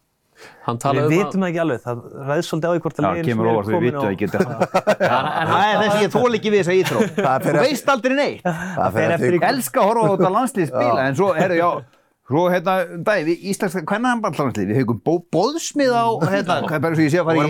Við 0.63 0.79
talaði 0.83 1.07
um 1.07 1.13
vitum 1.13 1.43
það 1.43 1.49
ekki 1.53 1.61
alveg, 1.63 1.81
það 1.83 2.03
ræðs 2.29 2.51
svolítið 2.53 2.69
á 2.69 2.73
því 2.73 2.83
hvort 2.85 2.99
að 2.99 3.07
Já, 3.07 3.11
liðin 3.13 3.29
kemur 3.29 3.47
sem 3.47 3.53
óvart, 3.53 3.67
eru 3.67 3.73
við 3.73 3.77
komin 3.77 3.89
vitum 3.89 4.03
á- 4.03 4.13
ekki 4.13 4.27
þetta. 4.33 4.55
Það 5.53 5.65
er 5.65 5.81
þess 5.83 5.97
að 5.97 6.03
ég 6.03 6.13
þól 6.17 6.39
ekki 6.39 6.53
við 6.53 6.61
þessa 6.63 6.77
íþrótt. 6.83 7.17
Það 7.19 7.47
fer 7.47 7.59
Þú 7.59 7.65
veist 7.67 7.93
aldrei 7.97 8.15
neitt. 8.21 8.47
Það 8.47 9.01
Ég 9.03 9.49
elska 9.53 9.83
að 9.83 9.91
horfa 9.91 10.07
á 10.07 10.13
þetta 10.13 10.33
landslið 10.37 10.71
spila, 10.73 11.01
en 11.09 11.19
svo, 11.19 11.33
herru, 11.39 11.59
já, 11.59 11.71
svo, 12.29 12.43
hérna, 12.53 12.75
við 13.27 13.43
Íslands, 13.51 13.75
hvernig 13.83 14.09
hann 14.09 14.21
bara 14.23 14.37
landslið? 14.39 14.69
Við 14.73 14.79
hefum 14.79 14.99
bó, 15.05 15.15
bóðsmið 15.35 15.91
á, 15.93 16.07
hérna, 16.33 16.55
hvað 16.65 16.77
er 16.79 16.83
bara 16.85 16.97
svo 16.97 17.05
ég 17.05 17.11
sé 17.13 17.19
að 17.21 17.27
fara 17.29 17.37
í 17.37 17.43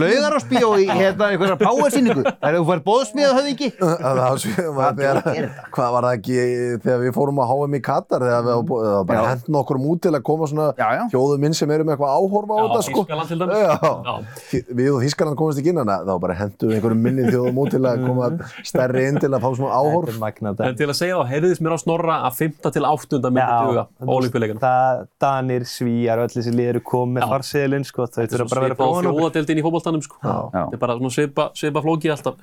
laugarásbíó 0.00 0.68
í, 0.80 0.86
hérna, 0.88 1.28
einhverja 1.34 1.56
páasýningu. 1.60 2.22
Það 2.44 2.48
er 2.48 2.56
þú 2.58 2.64
fær 2.70 2.80
bóðsmið 2.88 3.24
á 3.24 3.32
höfðingi. 3.38 3.68
Það 3.78 4.14
var 4.18 4.40
svo- 4.42 4.72
maður 4.74 4.96
þegar- 4.98 5.20
djók 5.20 5.28
er 5.34 5.44
þetta? 5.44 5.64
Hvað 5.76 5.88
var 5.94 6.02
það 6.08 6.14
ekki 6.18 6.36
þegar 6.84 7.00
við 7.04 7.12
fórum 7.18 7.38
að 7.44 7.50
HM 7.52 7.74
í 7.74 7.82
Katar 7.84 8.20
þegar 8.24 8.42
við 8.48 8.56
bara 9.10 9.20
Já. 9.20 9.28
hend 9.34 9.44
nokkur 9.54 9.78
út 9.84 10.00
til 10.04 10.12
að 10.14 10.22
koma 10.30 10.44
svona 10.50 10.66
Já, 10.80 10.88
já. 10.98 11.02
þjóðum 11.14 11.44
inn 11.48 11.54
sem 11.60 11.70
eru 11.76 11.84
með 11.84 11.92
eitthvað 11.94 12.14
áhorfa 12.18 12.52
á 12.54 12.58
Já, 12.58 12.64
þetta 12.64 12.82
sko. 12.88 13.00
Þýskaland 13.04 13.28
til 13.28 13.38
dæmis. 13.44 13.54
Já. 13.54 13.74
Já. 13.84 14.14
Við 14.80 14.88
og 14.94 14.98
Þískaland 15.04 15.36
komast 15.40 15.58
ekki 15.62 15.70
inn 15.74 15.80
hana 15.84 15.96
þá 16.08 16.14
bara 16.24 16.34
hendur 16.40 16.66
við 16.72 16.76
einhverjum 16.80 17.02
minni 17.04 17.24
þjóðum 24.14 24.28
út 24.28 24.34
til 24.34 24.40
að 24.40 24.50
koma 24.50 24.54
stærri 24.54 24.54
inn 24.54 24.54
til 24.54 24.54
að 24.54 24.54
fá 24.54 24.54
svona 24.54 24.54
áhorf. 24.54 24.54
Þetta 24.54 24.54
er 24.54 24.54
magnað 24.54 24.54
En 24.54 24.54
til 24.54 24.54
að 24.54 24.54
segja 24.54 24.54
þá, 24.54 24.54
heyrðist 24.54 24.54
mér 24.54 24.54
á 24.54 24.54
Snorra 24.54 24.54
að 24.54 24.54
5. 24.54 24.54
til 24.54 24.54
8. 24.54 24.54
myndi 24.54 24.54
duga 24.54 24.54
ólimpíuleikana. 24.54 24.60
það, 24.64 24.94
Danir, 25.24 25.62
Svíjar, 25.64 26.18
öll 26.24 26.34
þessi 26.34 26.52
lið 26.54 26.68
eru 26.74 26.80
komið 26.84 27.14
með 27.14 27.22
farseðilinn, 27.34 27.84
sko, 27.84 28.00
þau 28.04 28.14
Þetta 28.14 28.24
er 28.24 28.28
þurfa 28.34 28.48
bara 28.50 28.60
að 28.60 28.64
vera 28.64 28.74
svipað 28.74 28.84
á 28.84 28.90
fróðan 28.94 29.04
okkur. 29.04 29.20
þjóðadeildin 29.20 29.58
í 29.58 29.64
fótboltanum, 29.64 30.02
sko. 30.04 30.16
Þetta 30.24 30.74
er 30.74 30.80
bara 30.84 30.94
svona 30.98 31.14
svipa, 31.14 31.44
svipa 31.54 31.80
flóki 31.84 32.08
alltaf. 32.14 32.34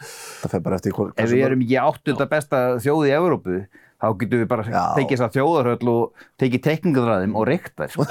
Það 0.41 0.49
fer 0.51 0.62
bara 0.62 0.75
eftir 0.81 0.91
hvort 0.97 1.13
Ef 1.21 1.29
við 1.31 1.45
erum 1.45 1.62
ekki 1.65 1.77
áttunda 1.81 2.25
besta 2.31 2.57
þjóð 2.81 3.01
í 3.07 3.13
Evrópu, 3.17 3.55
þá 4.01 4.07
getum 4.17 4.39
við 4.41 4.47
bara 4.51 4.63
tekið 4.97 5.15
þess 5.17 5.25
að 5.27 5.36
þjóðarhöll 5.38 5.88
og 5.91 6.03
tekið 6.41 6.62
tekningaðræðum 6.67 7.36
og 7.38 7.43
reykt 7.47 7.75
þær, 7.77 7.89
sko. 7.93 8.03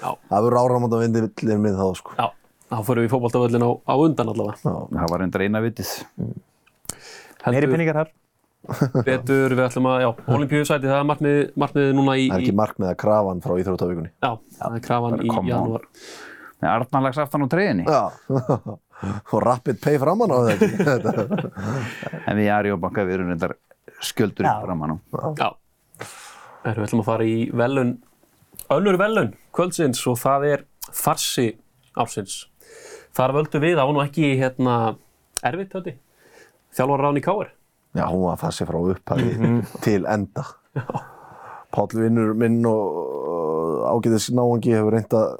Það 0.00 0.40
verður 0.46 0.60
áramönda 0.64 0.96
vindið 1.02 1.58
minn 1.60 1.76
þá 1.76 1.88
sko. 2.00 2.10
Já, 2.16 2.26
þá 2.70 2.78
fyrir 2.88 3.02
við 3.04 3.08
í 3.08 3.12
fótboltavöllin 3.12 3.66
á, 3.66 3.70
á 3.84 3.94
undan 4.00 4.32
allavega. 4.32 4.56
Já. 4.64 4.72
Það 4.96 5.06
var 7.66 8.10
betur, 9.08 9.54
við 9.56 9.62
ætlum 9.64 9.86
að, 9.90 10.02
já, 10.04 10.08
olimpíusæti, 10.36 10.88
það 10.90 10.98
er 10.98 11.06
markmið, 11.08 11.38
markmiðið 11.62 11.94
núna 11.96 12.16
í, 12.20 12.26
Það 12.28 12.36
er 12.36 12.44
ekki 12.44 12.56
markmið 12.60 12.90
að 12.90 12.98
krafan 13.00 13.40
frá 13.44 13.54
Íþróttavíkunni. 13.62 14.10
já, 14.20 14.30
það 14.60 14.76
er 14.76 14.84
krafan 14.84 15.16
í 15.24 15.30
janúar. 15.48 15.86
Með 16.60 16.68
Arnarlags 16.74 17.20
aftan 17.22 17.46
á 17.46 17.48
treyjunni. 17.50 17.86
Já. 17.88 18.02
og 19.32 19.38
rapid 19.46 19.80
pay 19.80 19.96
framan 20.02 20.34
á 20.34 20.38
þetta. 20.48 21.24
En 22.28 22.36
við 22.36 22.44
í 22.44 22.50
Arjóbanka 22.52 23.06
við 23.08 23.16
erum 23.16 23.30
reyndar 23.32 23.54
skjöldur 24.04 24.44
upp 24.50 24.66
framan 24.66 24.92
á. 24.92 24.96
Já. 25.40 25.48
Erum 26.68 26.82
við 26.82 26.86
ætlum 26.90 27.00
að 27.00 27.08
fara 27.08 27.24
í 27.32 27.38
velun, 27.56 27.94
önnur 28.76 28.98
velun 29.00 29.32
kvöldsins 29.56 30.02
og 30.10 30.18
það 30.20 30.44
er 30.50 30.66
farsi 30.92 31.46
ársins. 31.96 32.42
Þar 33.16 33.34
völdum 33.40 33.64
við, 33.64 33.78
það 33.80 33.88
var 33.88 33.96
nú 33.96 34.04
ekki 34.04 34.28
hérna 34.38 34.74
erfitt 35.48 35.72
þetta, 35.78 35.96
þjálfar 36.76 37.02
Ráni 37.06 37.24
Káir. 37.24 37.48
Já, 37.96 38.04
hún 38.06 38.22
var 38.28 38.36
fassi 38.38 38.66
frá 38.68 38.78
upphafi 38.78 39.32
til 39.84 40.04
enda. 40.06 40.44
Páll 41.74 41.94
vinnur 41.98 42.34
minn 42.38 42.60
og 42.66 43.86
ágæðis 43.90 44.28
náangi 44.34 44.74
hefur 44.76 44.94
reynd 44.94 45.14
að 45.16 45.36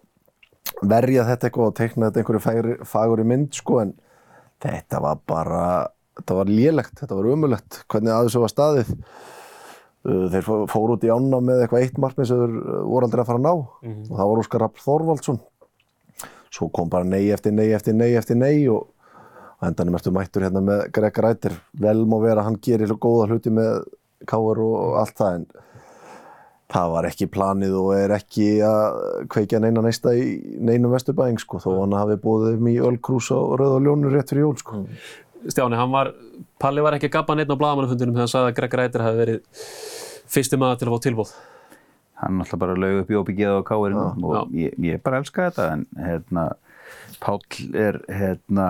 verja 0.90 1.24
þetta 1.28 1.48
eitthvað 1.48 1.68
og 1.70 1.76
teikna 1.78 2.08
þetta 2.08 2.22
einhverju 2.22 2.42
fagri, 2.44 2.74
fagri 2.88 3.24
mynd 3.26 3.54
sko 3.58 3.80
en 3.82 3.90
þetta 4.62 5.00
var 5.02 5.18
bara, 5.28 5.62
þetta 6.20 6.36
var 6.38 6.50
lélegt, 6.50 6.94
þetta 7.00 7.18
var 7.18 7.28
umulegt 7.34 7.80
hvernig 7.90 8.12
að 8.14 8.28
þessu 8.28 8.42
var 8.44 8.52
staðið. 8.54 8.92
Uh, 10.00 10.26
Þeir 10.32 10.44
fó- 10.46 10.66
fóru 10.72 10.94
út 10.96 11.02
í 11.04 11.10
ána 11.12 11.42
með 11.44 11.62
eitthvað 11.66 11.82
eitt 11.84 11.98
markmið 12.00 12.30
sem 12.30 12.38
þeir 12.40 12.54
uh, 12.62 12.76
voru 12.88 13.04
aldrei 13.08 13.20
að 13.24 13.28
fara 13.30 13.40
að 13.42 13.44
ná 13.44 13.52
og 13.52 14.14
það 14.16 14.30
var 14.30 14.40
Óskar 14.44 14.62
Rapp 14.64 14.78
Þorvaldsson. 14.80 15.40
Svo 16.50 16.70
kom 16.74 16.88
bara 16.90 17.04
nei 17.06 17.26
eftir 17.34 17.52
nei 17.54 17.68
eftir 17.76 17.94
nei 17.98 18.08
eftir 18.18 18.38
nei 18.40 18.54
og 18.72 18.88
á 19.60 19.68
endanum 19.68 19.96
ertu 19.98 20.12
mættur 20.14 20.46
hérna 20.46 20.62
með 20.64 20.86
Greg 20.96 21.18
Rættir 21.24 21.56
vel 21.80 21.98
má 22.08 22.16
vera 22.22 22.40
að 22.40 22.48
hann 22.48 22.60
gerir 22.64 22.94
góða 22.96 23.28
hluti 23.30 23.52
með 23.52 23.82
káur 24.28 24.60
og 24.64 24.96
allt 25.00 25.16
það 25.20 25.36
en 25.38 25.46
það 26.70 26.92
var 26.94 27.08
ekki 27.08 27.28
planið 27.34 27.76
og 27.80 27.88
er 27.96 28.14
ekki 28.14 28.48
að 28.64 29.00
kveikja 29.32 29.60
neina 29.62 29.82
neista 29.84 30.12
í 30.14 30.36
neinum 30.62 30.94
vesturbæðing 30.94 31.40
sko, 31.42 31.58
þó 31.62 31.70
hann 31.80 31.96
hafi 31.98 32.18
búið 32.22 32.52
þeim 32.52 32.70
í 32.70 32.76
Ölkrús 32.90 33.30
og 33.34 33.56
Rauða 33.60 33.80
Ljónu 33.84 34.12
rétt 34.12 34.30
fyrir 34.30 34.46
jól 34.46 34.58
sko. 34.60 34.84
Stjáni, 35.48 35.78
hann 35.80 35.92
var, 35.92 36.12
Palli 36.60 36.84
var 36.84 36.96
ekki 36.96 37.08
að 37.08 37.16
gabba 37.16 37.36
neitt 37.38 37.50
á 37.50 37.56
blagamannafundinum 37.56 38.14
þegar 38.14 38.26
hann 38.26 38.34
sagði 38.34 38.52
að 38.52 38.58
Greg 38.58 38.76
Rætir 38.80 39.04
hafi 39.06 39.20
verið 39.22 39.64
fyrsti 40.30 40.60
maður 40.60 40.80
til 40.80 40.88
að 40.88 40.94
fá 40.94 41.06
tilbúð. 41.08 41.32
hann 42.20 42.42
alltaf 42.44 42.60
bara 42.60 42.76
laug 42.76 42.98
upp 43.00 43.10
í 43.10 43.16
óbyggið 43.16 43.54
á 43.56 43.60
káirinu 43.64 44.28
og 44.28 44.52
ég, 44.52 44.74
ég 44.84 45.02
bara 45.02 45.22
elska 45.22 45.48
þetta 45.48 45.68
en 45.72 45.86
hérna, 45.96 46.50
Páll 47.20 47.42
er 47.76 47.98
hérna, 48.08 48.66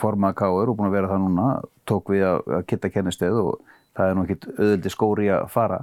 formað 0.00 0.36
káir 0.38 0.70
og 0.70 0.78
búin 0.78 0.88
að 0.88 0.96
vera 0.96 1.10
það 1.10 1.24
núna 1.24 1.48
tók 1.88 2.12
við 2.14 2.24
að, 2.28 2.40
að 2.58 2.64
kitta 2.70 2.90
kennisteð 2.92 3.38
og 3.42 3.52
það 3.96 4.08
er 4.08 4.16
nú 4.16 4.24
ekkit 4.26 4.48
auðvöldi 4.52 4.92
skóri 4.92 5.28
að 5.32 5.46
fara. 5.52 5.82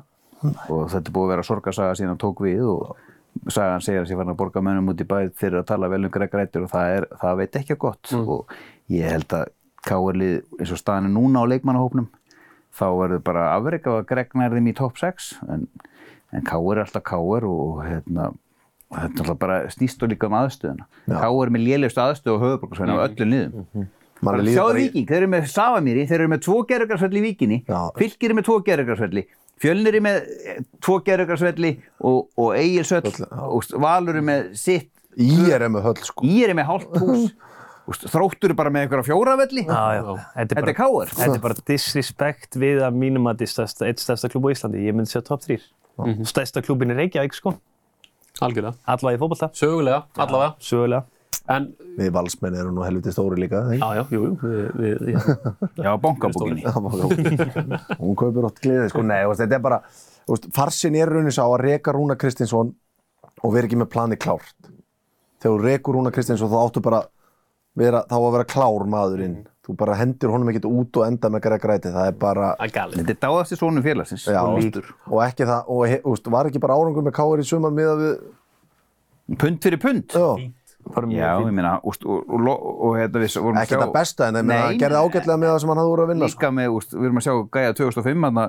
Og 0.71 0.87
þetta 0.91 1.05
er 1.05 1.15
búið 1.15 1.27
að 1.27 1.33
vera 1.33 1.47
sorgarsaga 1.49 1.95
síðan 1.99 2.13
hann 2.13 2.21
tók 2.21 2.43
við 2.45 2.63
og 2.63 3.51
sagan 3.51 3.83
segir 3.83 4.01
að 4.01 4.09
sé 4.09 4.17
farin 4.17 4.33
að 4.33 4.39
borga 4.39 4.63
mönnum 4.63 4.91
út 4.93 5.01
í 5.03 5.07
bæð 5.07 5.33
fyrir 5.37 5.61
að 5.61 5.67
tala 5.69 5.89
vel 5.91 6.01
um 6.07 6.13
Greg 6.13 6.33
Rættur 6.33 6.65
og 6.65 6.71
það, 6.71 6.93
er, 6.95 7.07
það 7.21 7.41
veit 7.41 7.59
ekki 7.59 7.77
gott. 7.79 8.13
Og 8.15 8.55
ég 8.91 9.11
held 9.13 9.35
að 9.35 9.51
káirlið 9.85 10.39
eins 10.59 10.73
og 10.73 10.81
staðan 10.81 11.09
er 11.09 11.15
núna 11.15 11.43
á 11.43 11.49
leikmannahópnum 11.51 12.09
þá 12.75 12.85
verður 12.99 13.23
bara 13.25 13.45
afreik 13.55 13.87
af 13.87 14.01
að 14.01 14.09
Greg 14.11 14.35
nær 14.37 14.55
þeim 14.55 14.69
í 14.71 14.75
top 14.77 14.99
6 14.99 15.29
en, 15.49 15.65
en 16.35 16.45
Káur 16.47 16.77
er 16.77 16.85
alltaf 16.85 17.05
Káur 17.07 17.47
og 17.47 17.81
hérna 17.85 18.29
þetta 18.89 19.15
er 19.15 19.23
alltaf 19.23 19.39
bara 19.41 19.57
snýst 19.73 20.03
og 20.05 20.11
líka 20.13 20.27
um 20.29 20.35
aðstöðuna 20.39 20.85
Káur 21.09 21.47
er 21.49 21.53
með 21.55 21.65
lélegustu 21.67 22.01
aðstöðu 22.03 22.35
og 22.35 22.45
höfuborgarsvæðinu 22.45 22.95
á 22.95 23.05
öllum 23.07 23.89
bara 24.25 24.39
líður 24.43 24.55
sjáðu 24.57 24.69
bara 24.73 24.79
í- 24.79 24.85
Víking, 24.89 25.05
þeir 25.09 25.17
eru 25.23 25.27
með 25.33 25.45
Savamýri 25.53 26.07
þeir 26.09 26.19
eru 26.19 26.31
með 26.33 26.41
tvo 26.47 26.55
gerðugarsvelli 26.71 27.19
í 27.21 27.25
Víkinni 27.29 27.59
Já. 27.69 27.81
Fylkir 27.99 28.33
er 28.33 28.39
með 28.39 28.47
tvo 28.49 28.57
gerðugarsvelli 28.67 29.23
Fjölnir 29.59 29.95
er 29.99 30.03
með 30.05 30.17
eh, 30.47 30.57
tvo 30.83 30.97
gerðugarsvelli 31.03 31.71
og, 32.07 32.17
og 32.39 32.49
Egilsöll 32.55 33.11
og 33.29 33.69
Valur 33.83 34.19
er 34.19 34.25
með 34.31 34.49
sitt 34.59 34.89
Í 35.19 35.49
er 35.51 35.65
með 35.67 35.83
höll 35.89 35.97
sko. 36.05 36.23
Ír 36.23 36.51
er 36.53 36.55
með 36.59 36.67
hálft 36.69 36.99
hús 37.01 37.29
og 37.89 37.97
Þróttur 38.13 38.53
er 38.53 38.57
bara 38.59 38.69
með 38.71 38.85
einhverja 38.85 39.07
fjóravelli 39.09 39.63
Já, 39.65 39.79
já. 39.97 40.03
Þetta 40.05 40.43
er 40.43 40.47
Þetta 40.47 40.59
er 40.59 40.63
bara, 40.67 40.75
Káur 40.77 41.11
þetta 41.15 41.35
er 41.39 41.43
bara 41.47 41.63
disrespect 41.71 42.59
við 42.61 42.83
að 42.85 42.99
mínum 43.01 43.27
að 43.31 43.43
stærsta, 43.49 43.87
eitt 43.89 43.99
stærsta 44.03 44.29
klúb 44.31 44.45
á 44.47 44.53
Íslandi. 44.53 44.83
Ég 44.85 44.95
myndi 44.95 45.09
segja 45.11 45.25
top 45.31 45.41
3. 45.47 45.57
Stærsta 46.29 46.61
klúbin 46.63 46.93
er 46.93 46.99
Reykjavík, 47.01 47.33
sko. 47.35 47.55
Algjörlega. 48.45 48.73
Allavega 48.87 49.17
í 49.17 49.21
fótballta. 49.21 49.49
Sögulega, 49.59 50.03
allavega. 50.15 50.53
Sögulega. 50.63 51.05
En, 51.49 51.65
Við 51.97 52.11
valsmenn 52.13 52.55
erum 52.59 52.75
nú 52.77 52.83
helviti 52.85 53.11
stóri 53.11 53.39
líka 53.41 53.63
ekki? 53.65 53.79
já, 53.81 53.87
já, 53.97 54.03
jú, 54.13 54.19
jú, 54.27 54.33
við, 54.43 54.67
við, 54.77 54.99
við, 55.07 55.15
Já, 55.81 55.89
bankabókinni 56.03 56.63
hún 57.99 58.15
kaupir 58.19 58.45
átt 58.49 58.61
gleði 58.63 58.91
sko. 58.91 59.01
Nei, 59.05 59.23
þetta 59.39 59.57
er 59.57 59.63
bara 59.63 59.79
farsin 60.53 60.97
er 60.99 61.09
raunin 61.09 61.33
sá 61.33 61.41
að 61.47 61.57
reka 61.63 61.93
Rúna 61.95 62.17
Kristinsson 62.21 62.69
og 63.41 63.53
vera 63.55 63.65
ekki 63.69 63.79
með 63.81 63.89
plani 63.95 64.19
klárt 64.21 64.53
þegar 65.41 65.55
þú 65.55 65.63
rekur 65.65 65.97
Rúna 65.97 66.13
Kristinsson 66.13 66.51
þá 66.53 66.59
áttu 66.61 66.83
bara 66.85 67.01
vera, 67.79 68.03
þá 68.05 68.17
að 68.19 68.31
vera 68.37 68.49
klár 68.53 68.85
maðurinn 68.93 69.39
þú 69.69 69.77
bara 69.77 69.97
hendur 69.99 70.33
honum 70.33 70.49
ekkert 70.51 70.67
út 70.69 70.99
og 70.99 71.05
enda 71.05 71.29
með 71.29 71.45
Greg 71.45 71.65
Ræti 71.69 71.93
það 71.93 72.11
er 72.11 72.19
bara 72.19 72.51
að 72.57 72.75
galið. 72.75 73.01
Þetta 73.03 73.15
er 73.15 73.19
dáðast 73.25 73.53
í 73.53 73.59
svonum 73.59 73.85
félagsins 73.85 74.25
já, 74.25 74.39
og 74.41 74.55
og, 74.55 74.61
lítur. 74.65 74.93
Og 75.09 75.23
ekki 75.27 75.49
það 75.49 75.73
og 75.75 75.83
he, 75.91 75.99
úst, 76.09 76.29
var 76.33 76.49
ekki 76.49 76.61
bara 76.63 76.77
árangur 76.79 77.05
með 77.05 77.17
Káir 77.19 77.43
í 77.43 77.49
sumar 77.49 77.75
miða 77.75 77.97
við 77.99 78.15
Pund 79.39 79.61
fyrir 79.61 79.77
pund 79.77 80.09
já, 80.09 80.49
Já, 80.89 81.35
ég 81.43 81.51
meina, 81.53 81.75
úst, 81.85 82.01
og, 82.07 82.23
og, 82.25 82.47
og, 82.49 82.69
og 82.87 82.93
hérna 82.97 83.21
við 83.21 83.35
vorum 83.37 83.59
að 83.59 83.65
ekki 83.67 83.77
það 83.77 83.91
besta 83.93 84.29
en 84.31 84.39
það 84.39 84.77
gerði 84.79 85.01
ágætlega 85.03 85.35
með 85.37 85.51
það 85.51 85.59
sem 85.61 85.71
hann 85.71 85.81
hafði 85.81 85.91
voru 85.91 86.05
að 86.05 86.09
vinna 86.13 86.29
sko. 86.31 86.39
líka 86.39 86.51
með, 86.55 86.69
úst, 86.79 86.95
við 86.95 87.09
erum 87.09 87.19
að 87.19 87.25
sjá 87.27 87.33
Gæja 87.53 87.75
2005 87.77 88.25
hann 88.25 88.39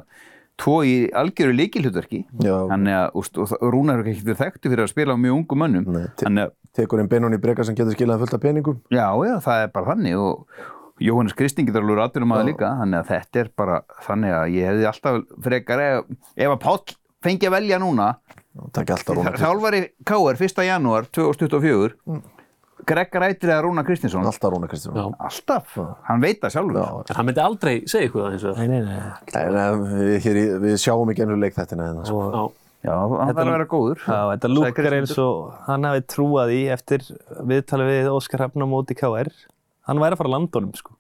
tvo 0.61 0.77
í 0.87 0.95
algjöru 1.21 1.57
líkilhutverki 1.59 2.23
þannig 2.41 2.97
að 2.97 3.19
úst, 3.21 3.41
og 3.41 3.53
Rúnar 3.75 4.01
er 4.01 4.11
ekki 4.15 4.37
þekktu 4.41 4.73
fyrir 4.73 4.87
að 4.87 4.93
spila 4.95 5.17
á 5.17 5.19
mjög 5.21 5.39
ungum 5.41 5.63
mönnum. 5.65 6.01
Þannig 6.21 6.47
að, 6.47 6.57
tekur 6.77 7.03
inn 7.03 7.11
Benón 7.11 7.37
í 7.37 7.41
breka 7.43 7.67
sem 7.67 7.77
getur 7.77 7.97
skilað 7.97 8.25
fullt 8.25 8.37
af 8.37 8.43
peningum. 8.45 8.83
Já, 8.93 9.09
já, 9.27 9.35
það 9.45 9.65
er 9.65 9.73
bara 9.75 9.95
þannig 9.95 10.21
og 10.21 10.63
Jóhannes 11.01 11.35
Kristín 11.39 11.67
getur 11.69 11.83
alveg 11.85 11.99
rættur 12.03 12.27
um 12.27 12.35
aða 12.37 12.49
líka 12.51 12.73
þannig 12.81 12.99
að 13.03 13.11
þetta 13.15 13.41
er 13.45 13.49
bara 13.57 13.79
þannig 14.07 14.35
að 14.37 14.51
ég 14.57 14.69
hefði 14.71 14.89
alltaf 14.91 15.21
frekar 15.47 15.85
ef, 15.87 16.11
ef 16.37 16.51
að 16.55 16.61
Páll 16.67 16.97
fengi 17.25 17.49
að 17.49 17.57
velja 17.57 17.79
núna 17.81 18.11
Rúna 18.61 19.33
þjálfari 19.39 19.81
K.R. 20.05 20.37
1. 20.49 20.63
janúar 20.67 21.09
2024 21.15 22.21
Greg 22.91 23.13
Rættir 23.23 23.51
eða 23.53 23.63
Rúnar 23.67 23.85
Kristinsson 23.87 24.25
alltaf 24.27 24.53
Rúna 24.55 24.69
Kristinsson 24.71 24.97
Já. 24.97 25.27
alltaf, 25.29 25.75
hann 26.09 26.23
veit 26.25 26.41
það 26.43 26.55
sjálfur 26.57 26.79
Já. 26.81 26.87
En 27.13 27.19
hann 27.19 27.29
myndi 27.29 27.43
aldrei 27.45 27.75
segja 27.91 28.09
ykkur 28.09 28.25
það 28.25 28.33
eins 28.37 28.47
og 28.49 28.57
það. 28.57 28.61
Nei, 28.61 28.81
nei, 28.81 28.81
nei. 28.89 29.45
Um, 29.61 29.85
við, 30.01 30.17
hér, 30.25 30.41
í- 30.41 30.57
við 30.65 30.75
sjáum 30.81 31.13
ekki 31.13 31.25
ennur 31.27 31.41
leikþættina 31.45 31.91
hérna, 31.91 32.07
sko. 32.09 32.25
Já, 32.33 32.43
Já, 32.89 32.95
hann 32.97 33.35
þarf 33.37 33.43
að 33.45 33.53
vera 33.53 33.69
góður 33.69 34.01
Já, 34.09 34.19
þetta 34.33 34.51
lúkar 34.55 34.97
eins 34.97 35.15
og 35.21 35.41
hann 35.69 35.85
hafi 35.91 36.05
trúað 36.09 36.53
í 36.57 36.61
eftir 36.73 37.05
viðtalið 37.53 37.91
við 37.93 38.09
Óskar 38.17 38.41
Hrafn 38.47 38.65
á 38.65 38.69
móti 38.73 38.97
KR. 38.97 39.29
Hann 39.89 40.01
væri 40.03 40.17
að 40.17 40.21
fara 40.21 40.31
að 40.31 40.35
landa 40.37 40.61
honum, 40.61 40.75
sko. 40.77 40.97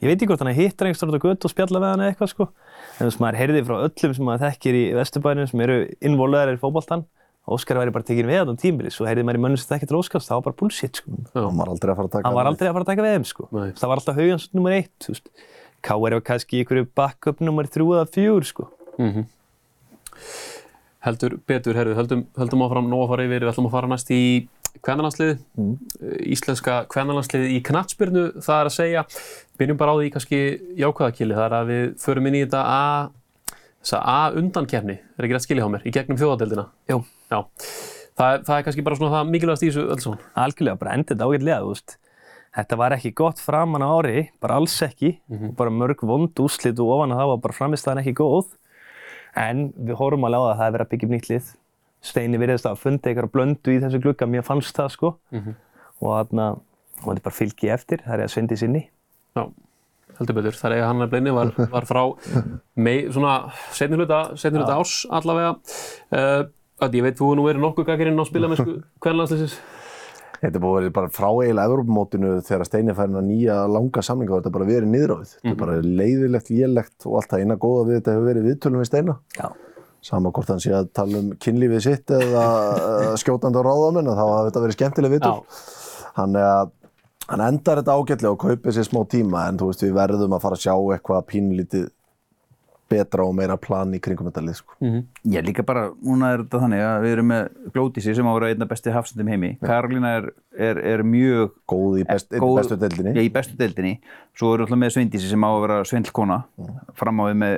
Ég 0.00 0.08
veit 0.08 0.16
ekki 0.16 0.30
hvort 0.30 0.40
hann 0.40 0.56
hittar 0.56 0.88
einhvers 0.88 1.00
stórt 1.02 1.16
á 1.16 1.20
götu 1.20 1.44
og 1.44 1.52
spjalla 1.52 1.80
við 1.82 1.90
hann 1.92 2.00
eða 2.00 2.12
eitthvað, 2.14 2.30
sko. 2.32 2.46
En 2.96 3.04
þess 3.04 3.18
að 3.18 3.24
maður 3.24 3.38
heyrði 3.42 3.64
frá 3.66 3.76
öllum 3.84 4.14
sem 4.16 4.24
maður 4.30 4.44
þekkir 4.46 4.74
í 4.78 4.84
Vesturbænum 4.96 5.48
sem 5.50 5.60
eru 5.66 5.76
involverar 6.08 6.56
í 6.56 6.60
fótboltan. 6.62 7.04
Óskar 7.50 7.80
væri 7.80 7.92
bara 7.92 8.06
tekin 8.06 8.28
við 8.28 8.40
á 8.40 8.48
þann 8.48 8.60
tímili, 8.60 8.90
svo 8.94 9.04
heyrði 9.08 9.24
maður 9.26 9.40
í 9.40 9.42
mönnum 9.44 9.60
sem 9.60 9.70
þekkir 9.74 9.90
til 9.90 9.98
Óskars, 9.98 10.28
það 10.28 10.38
var 10.38 10.44
bara 10.46 10.58
bullshit, 10.60 11.00
sko. 11.00 11.10
hann 11.34 11.56
var 11.58 11.70
aldrei 11.72 11.90
að 11.90 11.96
fara 11.98 12.06
að 12.06 12.12
taka 12.14 12.28
Hann 12.28 12.36
var 12.36 12.46
aldrei 12.50 12.68
að 12.68 12.74
fara 12.76 12.84
að 12.84 12.90
taka 12.92 13.04
við 13.06 13.14
þeim, 13.16 13.26
sko. 13.26 13.46
Nei. 13.50 13.70
Það 13.80 13.90
var 13.90 13.96
alltaf 14.02 14.20
haugans 14.20 14.44
nummer 14.54 14.76
eitt, 14.76 14.92
þú 15.00 15.14
veist. 15.14 15.26
KR 15.80 16.00
var 16.04 16.16
kannski 16.20 16.56
í 16.56 16.60
einhverju 16.62 16.86
backup 17.00 17.40
nummer 17.40 17.64
þrjú 17.66 17.88
eða 17.96 18.06
fjúr, 18.12 18.46
sko. 18.46 18.68
heldur 21.00 21.38
betur, 21.48 21.74
herðu, 21.74 21.96
höldum, 21.96 22.26
höldum 22.36 22.64
að 24.70 24.78
að 24.78 24.82
kvennalandsliði, 24.86 25.36
mm. 25.58 25.72
íslenska 26.34 26.86
kvennalandsliði 26.90 27.54
í 27.56 27.62
knattspyrnu, 27.62 28.42
það 28.42 28.60
er 28.60 28.66
að 28.68 28.74
segja, 28.76 29.04
byrjum 29.58 29.78
bara 29.80 29.92
á 29.92 29.98
því 29.98 30.10
kannski 30.14 30.40
jákvæðakili, 30.80 31.34
það 31.36 31.46
er 31.46 31.54
að 31.58 31.70
við 31.70 31.96
förum 32.00 32.26
inn 32.26 32.38
í 32.38 32.44
þetta 32.44 32.62
A, 32.64 33.10
þessa 33.80 33.98
A 34.00 34.32
undankefni, 34.36 34.96
er 35.00 35.26
ekki 35.26 35.36
rétt 35.36 35.46
skilja 35.46 35.66
á 35.66 35.72
mér, 35.72 35.82
í 35.84 35.94
gegnum 35.94 36.20
þjóðadeildina. 36.20 36.66
Jú. 36.90 36.98
Já, 37.30 37.40
það 38.18 38.44
það 38.46 38.56
er 38.56 38.64
kannski 38.68 38.86
bara 38.86 38.96
svona 39.00 39.14
það 39.16 39.32
mikilvægast 39.34 39.62
í 39.64 39.70
þessu 39.70 39.86
öll 39.86 40.00
svona. 40.04 40.18
algjörlega 40.34 40.80
bara 40.80 40.94
endið 40.96 41.12
þetta 41.14 41.28
ágætlega, 41.28 41.60
þú 41.60 41.70
veist. 41.74 41.90
Þetta 42.50 42.76
var 42.80 42.90
ekki 42.96 43.14
gott 43.14 43.38
framan 43.38 43.84
á 43.86 43.88
ári, 43.94 44.28
bara 44.42 44.56
alls 44.58 44.74
ekki, 44.82 45.20
bara 45.54 45.70
mörg 45.70 46.02
vond 46.02 46.34
úrslit 46.42 46.80
og 46.82 46.96
ofan 46.96 47.12
að 47.14 47.20
það 47.22 47.30
var 47.30 47.42
bara 47.44 47.58
framistæðan 47.60 48.02
að 52.00 52.06
verið 52.06 52.06
að. 52.06 52.06
Steini 52.10 52.38
virðist 52.40 52.66
að 52.66 52.78
fundi 52.80 53.10
eitthvað 53.10 53.32
blöndu 53.32 53.72
í 53.74 53.80
þessu 53.80 54.00
glugga, 54.00 54.26
mér 54.26 54.42
fannst 54.42 54.76
það 54.76 54.92
sko. 54.94 55.10
Og 56.00 56.14
þarna, 56.14 56.46
og 57.00 57.08
þetta 57.10 57.18
er 57.18 57.26
bara 57.26 57.36
fylgi 57.36 57.68
eftir, 57.68 58.04
það 58.04 58.14
er 58.14 58.22
að 58.24 58.32
svendi 58.32 58.56
sinni. 58.56 58.90
Já, 59.36 59.44
heldur 60.18 60.38
betur. 60.38 60.56
Það 60.56 60.72
er 60.72 60.84
að 60.84 60.88
hann 60.88 61.02
er 61.02 61.10
bleini 61.12 61.34
var, 61.36 61.52
var 61.74 61.84
frá 61.88 62.02
mei, 62.76 63.10
svona 63.12 63.52
setni 63.76 63.96
hluta, 64.00 64.36
setni 64.40 64.62
hluta 64.62 64.78
árs 64.80 65.02
allavega. 65.10 65.52
Uh, 66.10 66.48
að 66.80 66.96
ég 66.96 67.04
veit, 67.04 67.18
þú 67.18 67.28
hefur 67.28 67.36
nú 67.36 67.44
verið 67.44 67.60
nokkuð 67.66 67.90
gagirinn 67.90 68.20
á 68.20 68.24
spilamennsku 68.24 68.80
kvennalandsliðsins. 69.04 69.60
Þetta 70.40 70.56
er 70.56 70.62
búið 70.64 70.72
að 70.72 70.80
vera 70.80 70.92
bara 70.96 71.10
frá 71.12 71.26
eiginlega 71.28 71.68
Evrópumótinu 71.68 72.28
þegar 72.46 72.62
Steini 72.64 72.94
fær 72.96 73.10
hennar 73.10 73.24
nýja 73.26 73.56
langa 73.68 74.00
samlinga 74.00 74.32
og 74.32 74.38
þetta 74.40 74.48
er 74.48 74.54
bara 74.54 74.68
verið 74.70 74.88
niðráðið. 74.94 75.34
Þetta 75.34 75.52
er 75.52 75.58
bara 75.60 75.74
leiðilegt, 75.84 76.48
lélegt 76.48 77.04
og 77.04 77.18
allt 77.18 77.34
það 77.34 77.42
eina 77.44 77.56
góða 77.60 77.82
við 77.90 77.98
þetta 77.98 78.14
hefur 78.14 78.28
verið 78.30 78.46
viðtölum 78.48 78.80
við 78.80 78.88
Steina. 78.88 79.16
Já. 79.36 79.50
Sama 80.04 80.32
hvort 80.32 80.48
hann 80.48 80.62
sé 80.62 80.72
að 80.72 80.90
tala 80.96 81.20
um 81.20 81.30
kynlífið 81.36 81.82
sitt 81.84 82.12
eða 82.16 82.44
uh, 82.72 83.14
skjótandi 83.20 83.60
á 83.60 83.66
ráðamenn 83.66 84.08
þá 84.08 84.22
hafa 84.22 84.44
þetta 84.48 84.64
verið 84.64 84.78
skemmtileg 84.78 85.14
viðtöl. 85.16 85.34
Hann, 86.16 86.36
hann 87.30 87.42
endar 87.44 87.80
þetta 87.80 87.96
ágætlega 87.96 88.34
og 88.34 88.40
kaupir 88.42 88.74
sér 88.74 88.88
smá 88.88 89.02
tíma 89.12 89.46
en 89.48 89.60
þú 89.60 89.70
veist 89.70 89.84
við 89.84 89.96
verðum 89.98 90.36
að 90.36 90.44
fara 90.46 90.58
að 90.58 90.64
sjá 90.64 90.74
eitthvað 90.96 91.26
pínlítið 91.30 91.88
betra 92.90 93.22
og 93.24 93.34
meira 93.38 93.54
plan 93.60 93.92
í 93.94 94.00
kringum 94.02 94.26
þetta 94.28 94.42
lið. 94.44 94.56
Sko. 94.60 94.74
Já, 95.30 95.40
líka 95.46 95.62
bara, 95.66 95.86
núna 96.02 96.32
er 96.34 96.42
þetta 96.44 96.60
þannig 96.64 96.82
að 96.86 97.04
við 97.06 97.12
erum 97.16 97.28
með 97.30 97.48
Glódísi 97.74 98.14
sem 98.18 98.26
á 98.26 98.30
að 98.32 98.38
vera 98.40 98.50
einna 98.54 98.68
besti 98.70 98.94
hafsendum 98.94 99.30
heimi. 99.30 99.50
Karolína 99.62 100.10
er, 100.18 100.26
er, 100.58 100.80
er 100.94 101.04
mjög 101.06 101.52
Góð 101.70 102.00
í 102.02 102.06
best, 102.10 102.30
góð- 102.34 102.58
bestu 102.60 102.78
deildinni. 102.82 103.14
Já, 103.14 103.22
í 103.22 103.32
bestu 103.38 103.56
deildinni. 103.60 103.94
Svo 104.34 104.52
erum 104.56 104.66
við 104.66 104.74
alltaf 104.74 104.82
með 104.82 104.94
Sveindísi 104.96 105.30
sem 105.30 105.46
á 105.46 105.50
að 105.50 105.60
vera 105.66 105.78
svindlkona, 105.86 106.40
fram 106.98 107.22
á 107.22 107.24
við 107.30 107.38
með 107.44 107.56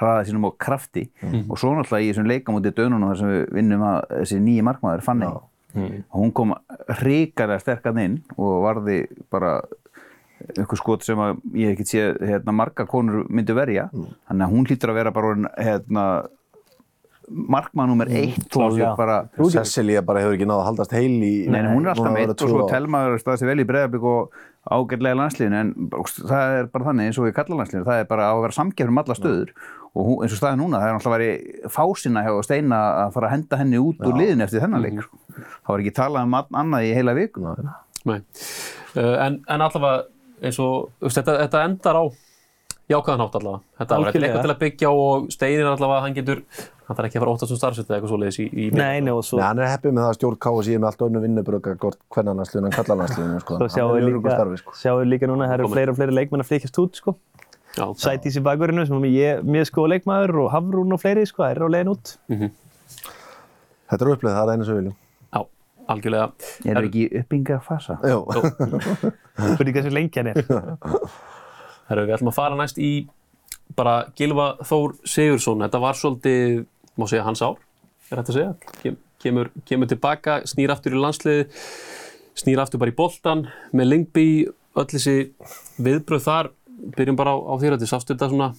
hraða 0.00 0.24
sínum 0.30 0.48
og 0.50 0.56
krafti. 0.58 1.06
Og 1.46 1.54
svo 1.60 1.74
náttúrulega 1.76 2.06
í 2.06 2.10
þessum 2.14 2.30
leikamóti 2.32 2.72
dönunum 2.80 3.12
þar 3.12 3.20
sem 3.20 3.32
við 3.36 3.44
vinnum 3.60 3.84
að 3.92 4.00
þessi 4.16 4.40
nýji 4.48 4.64
markmaður, 4.70 5.04
Fanny. 5.04 5.28
Og 6.10 6.16
hún 6.18 6.32
kom 6.34 6.56
hrikalega 6.98 7.60
sterkað 7.62 8.00
inn 8.02 8.16
og 8.36 8.56
varði 8.64 8.96
bara 9.30 9.60
einhver 10.56 10.80
skot 10.80 11.04
sem 11.06 11.20
að 11.20 11.40
ég 11.54 11.70
hef 11.72 11.78
ekki 11.78 11.88
séð 11.90 12.20
hérna, 12.30 12.54
marga 12.56 12.86
konur 12.88 13.24
myndu 13.28 13.56
verja. 13.58 13.88
Þannig 13.92 14.44
að 14.46 14.52
hún 14.54 14.68
hlýtur 14.70 14.92
að 14.92 15.00
vera 15.00 15.12
bara 15.16 15.32
hérna, 15.60 16.04
markmann 17.30 17.86
nummer 17.92 18.08
eitt 18.10 18.48
klárlega. 18.50 18.90
klósið 18.90 18.96
bara 18.98 19.16
Cecilia 19.54 20.00
bara 20.02 20.22
hefur 20.24 20.34
ekki 20.34 20.48
náða 20.50 20.62
að 20.64 20.68
haldast 20.70 20.94
heil 20.96 21.12
í 21.22 21.34
Nei, 21.46 21.60
hún 21.68 21.84
er 21.86 21.92
alltaf 21.92 22.16
verið 22.16 22.32
og 22.34 22.50
svo 22.54 22.64
telmaður 22.70 23.20
staðið 23.22 23.42
sér 23.42 23.50
vel 23.52 23.62
í 23.62 23.66
breyðarbygg 23.68 24.06
og 24.10 24.40
ágætlega 24.70 25.14
í 25.14 25.18
landsliðinu 25.20 25.60
en 25.60 25.70
það 26.26 26.56
er 26.56 26.66
bara 26.74 26.88
þannig 26.88 27.06
eins 27.10 27.20
og 27.22 27.28
í 27.30 27.34
kallalandsliðinu, 27.38 27.86
það 27.86 28.02
er 28.02 28.08
bara 28.10 28.26
að 28.32 28.42
vera 28.44 28.58
samgefnum 28.58 29.00
alla 29.04 29.16
stöður. 29.16 29.52
Og 29.90 30.06
hún, 30.06 30.18
eins 30.24 30.34
og 30.34 30.38
staðið 30.40 30.58
núna, 30.60 30.80
það 30.82 30.90
er 30.90 30.98
alltaf 30.98 31.14
verið 31.16 31.70
fásina 31.74 32.24
hjá 32.26 32.34
Steina 32.46 32.80
að 33.04 33.14
fara 33.16 33.30
að 33.30 33.34
henda 33.36 33.58
henni 33.62 33.80
út 33.82 34.04
úr 34.06 34.18
liðinu 34.20 34.44
eftir 34.46 34.62
þennan 34.62 34.84
leik. 34.84 35.00
Það 35.38 35.72
var 35.72 35.82
ekki 35.84 35.94
talað 35.96 36.26
um 36.28 36.36
ann- 36.38 36.58
annað 36.62 36.86
í 36.86 36.92
heila 36.98 37.14
viku. 37.18 37.46
Nei. 38.10 38.20
Uh, 38.94 39.16
en, 39.22 39.40
en 39.50 39.64
allavega 39.66 40.04
eins 40.40 40.58
og 40.62 40.90
þetta, 41.04 41.36
þetta 41.44 41.62
endar 41.68 42.00
á 42.00 42.04
jákvæðan 42.90 43.22
hátt 43.22 43.38
allavega. 43.38 43.62
Þetta 43.78 43.96
er 43.96 44.06
eitthvað 44.10 44.44
til 44.44 44.52
að 44.52 44.60
byggja 44.60 44.90
á 44.90 44.94
og 44.98 45.26
Steinir 45.30 45.68
allavega, 45.70 46.04
hann 46.04 46.16
getur, 46.16 46.42
hann 46.88 46.98
þarf 46.98 47.08
ekki 47.08 47.18
að 47.18 47.24
fara 47.24 47.34
óttast 47.34 47.54
um 47.54 47.60
starfsett 47.60 47.90
eða 47.90 47.98
eitthvað 47.98 48.12
svoleiðis 48.14 48.38
í, 48.42 48.46
í 48.50 48.68
Nei, 48.74 49.00
nei, 49.04 49.12
og 49.14 49.22
svo, 49.26 49.38
Nei, 49.38 49.46
hann 49.46 49.60
er 49.62 49.70
heppið 49.70 49.94
með 49.94 50.04
það 50.04 50.12
að 50.12 50.16
stjórn 50.18 50.38
KSI 50.46 50.74
er 50.74 50.82
með 50.82 50.88
allt 50.90 51.04
önnu 51.06 51.22
vinnubröka 51.24 51.74
gort 51.84 52.00
hvernarnarsliðinu 52.16 52.70
en 52.70 52.76
kallarnarsliðinu 52.76 53.42
sko. 53.44 53.58
svo 53.60 53.68
sjáum 53.76 53.92
við 53.94 54.06
líka, 54.08 54.32
starfi, 54.34 54.62
sko. 54.62 54.78
sjáum 54.80 55.02
við 55.02 55.12
líka 55.12 55.30
núna, 55.30 55.50
það 55.50 55.58
eru 55.58 55.70
fleiri 55.74 55.94
og 55.94 56.00
fleiri 56.00 56.16
leikmenn 56.18 56.44
að 56.44 56.50
flykkjast 56.50 56.80
út, 56.82 57.02
sko. 57.02 57.14
Já, 57.76 57.84
Sætís 58.02 58.40
í 58.40 58.42
bakverðinu 58.42 58.88
sem 58.88 59.06
ég 59.12 59.36
er 59.36 59.44
mjög 59.46 59.68
sko 59.70 59.84
leikmaður 59.92 60.40
og 60.42 60.50
Hafrún 60.50 60.96
og 60.96 60.98
fleiri, 60.98 61.22
sko, 61.30 61.44
það 61.44 61.54
er 61.54 61.62
á 61.62 61.68
leiðin 61.76 61.92
út. 61.92 62.16
Þetta 63.90 64.02
er 64.02 64.12
uppleið, 64.16 64.34
það 64.34 64.42
er 64.42 64.58
einu 64.58 64.66
sem 64.66 64.74
við 64.74 64.82
viljum 64.82 64.98
algjörlega. 65.92 66.30
Er 66.64 66.76
það 66.76 66.88
ekki 66.88 67.02
í 67.04 67.08
uppbyggingafasa? 67.20 67.98
Spurning 69.54 69.76
hversu 69.76 69.92
lengi 69.94 70.20
hann 70.20 70.32
er. 70.32 70.42
Herru, 71.90 72.04
við 72.06 72.14
ætlum 72.16 72.30
að 72.30 72.36
fara 72.38 72.58
næst 72.58 72.78
í 72.78 72.92
bara 73.78 73.96
Gilva 74.18 74.52
Þór 74.66 74.96
Sigursson. 75.08 75.62
Þetta 75.64 75.80
var 75.82 75.98
svolítið, 75.98 76.64
má 76.98 77.06
segja, 77.10 77.26
hans 77.26 77.42
ár, 77.44 77.58
er 78.10 78.20
þetta 78.20 78.34
að 78.34 78.38
segja. 78.38 78.76
Kem, 78.82 78.98
kemur, 79.22 79.50
kemur 79.68 79.90
tilbaka, 79.90 80.40
snýr 80.50 80.74
aftur 80.74 80.96
í 80.96 81.02
landsliði, 81.02 81.48
snýr 82.38 82.62
aftur 82.62 82.82
bara 82.82 82.92
í 82.94 82.98
boltan 82.98 83.46
með 83.76 83.90
Lingby, 83.92 84.28
öll 84.78 84.88
þessi 84.90 85.16
viðbröð 85.82 86.26
þar. 86.26 86.52
Byrjum 86.96 87.18
bara 87.18 87.34
á, 87.34 87.38
á 87.44 87.54
þér, 87.60 87.76
þetta 87.76 87.90
sástu 87.90 88.14
þetta 88.14 88.30
svona, 88.30 88.52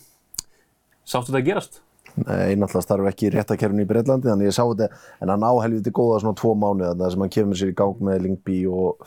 sástu 1.01 1.31
þetta 1.31 1.41
að 1.41 1.47
gerast? 1.47 1.81
Nei, 2.19 2.55
náttúrulega 2.59 2.83
starf 2.83 3.07
ekki 3.11 3.27
í 3.29 3.31
réttakerfinu 3.35 3.85
í 3.85 3.87
Breitlandi 3.89 4.29
þannig 4.29 4.49
ég 4.49 4.55
sá 4.55 4.63
þetta, 4.63 4.89
en 5.23 5.31
hann 5.31 5.45
á 5.47 5.51
helviti 5.63 5.93
góða 5.95 6.19
svona 6.23 6.37
tvo 6.39 6.53
mánuða 6.59 6.95
þar 6.99 7.13
sem 7.13 7.23
hann 7.23 7.33
kemur 7.35 7.59
sér 7.59 7.71
í 7.71 7.75
gang 7.77 8.01
með 8.07 8.25
Lingby 8.25 8.57
og, 8.71 9.05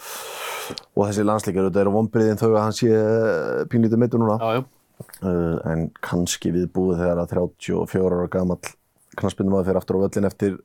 og 0.94 1.02
þessi 1.02 1.26
landsleikar 1.26 1.68
þetta 1.68 1.82
eru 1.84 1.94
vonbriðin 1.98 2.40
þau 2.40 2.48
að 2.52 2.62
hann 2.62 2.78
sé 2.78 2.92
eh, 2.94 3.64
pínlítið 3.72 4.00
mittur 4.00 4.22
núna. 4.22 4.38
Já, 4.40 4.60
já. 4.60 5.10
uh, 5.26 5.58
en 5.72 5.84
kannski 6.04 6.54
viðbúið 6.54 7.02
þegar 7.02 7.24
að 7.24 7.34
34 7.36 8.14
ára 8.14 8.30
gamall 8.32 8.72
knaspindum 9.20 9.58
að 9.58 9.68
fyrir 9.68 9.82
aftur 9.82 10.00
á 10.00 10.04
völlin 10.06 10.30
eftir 10.30 10.56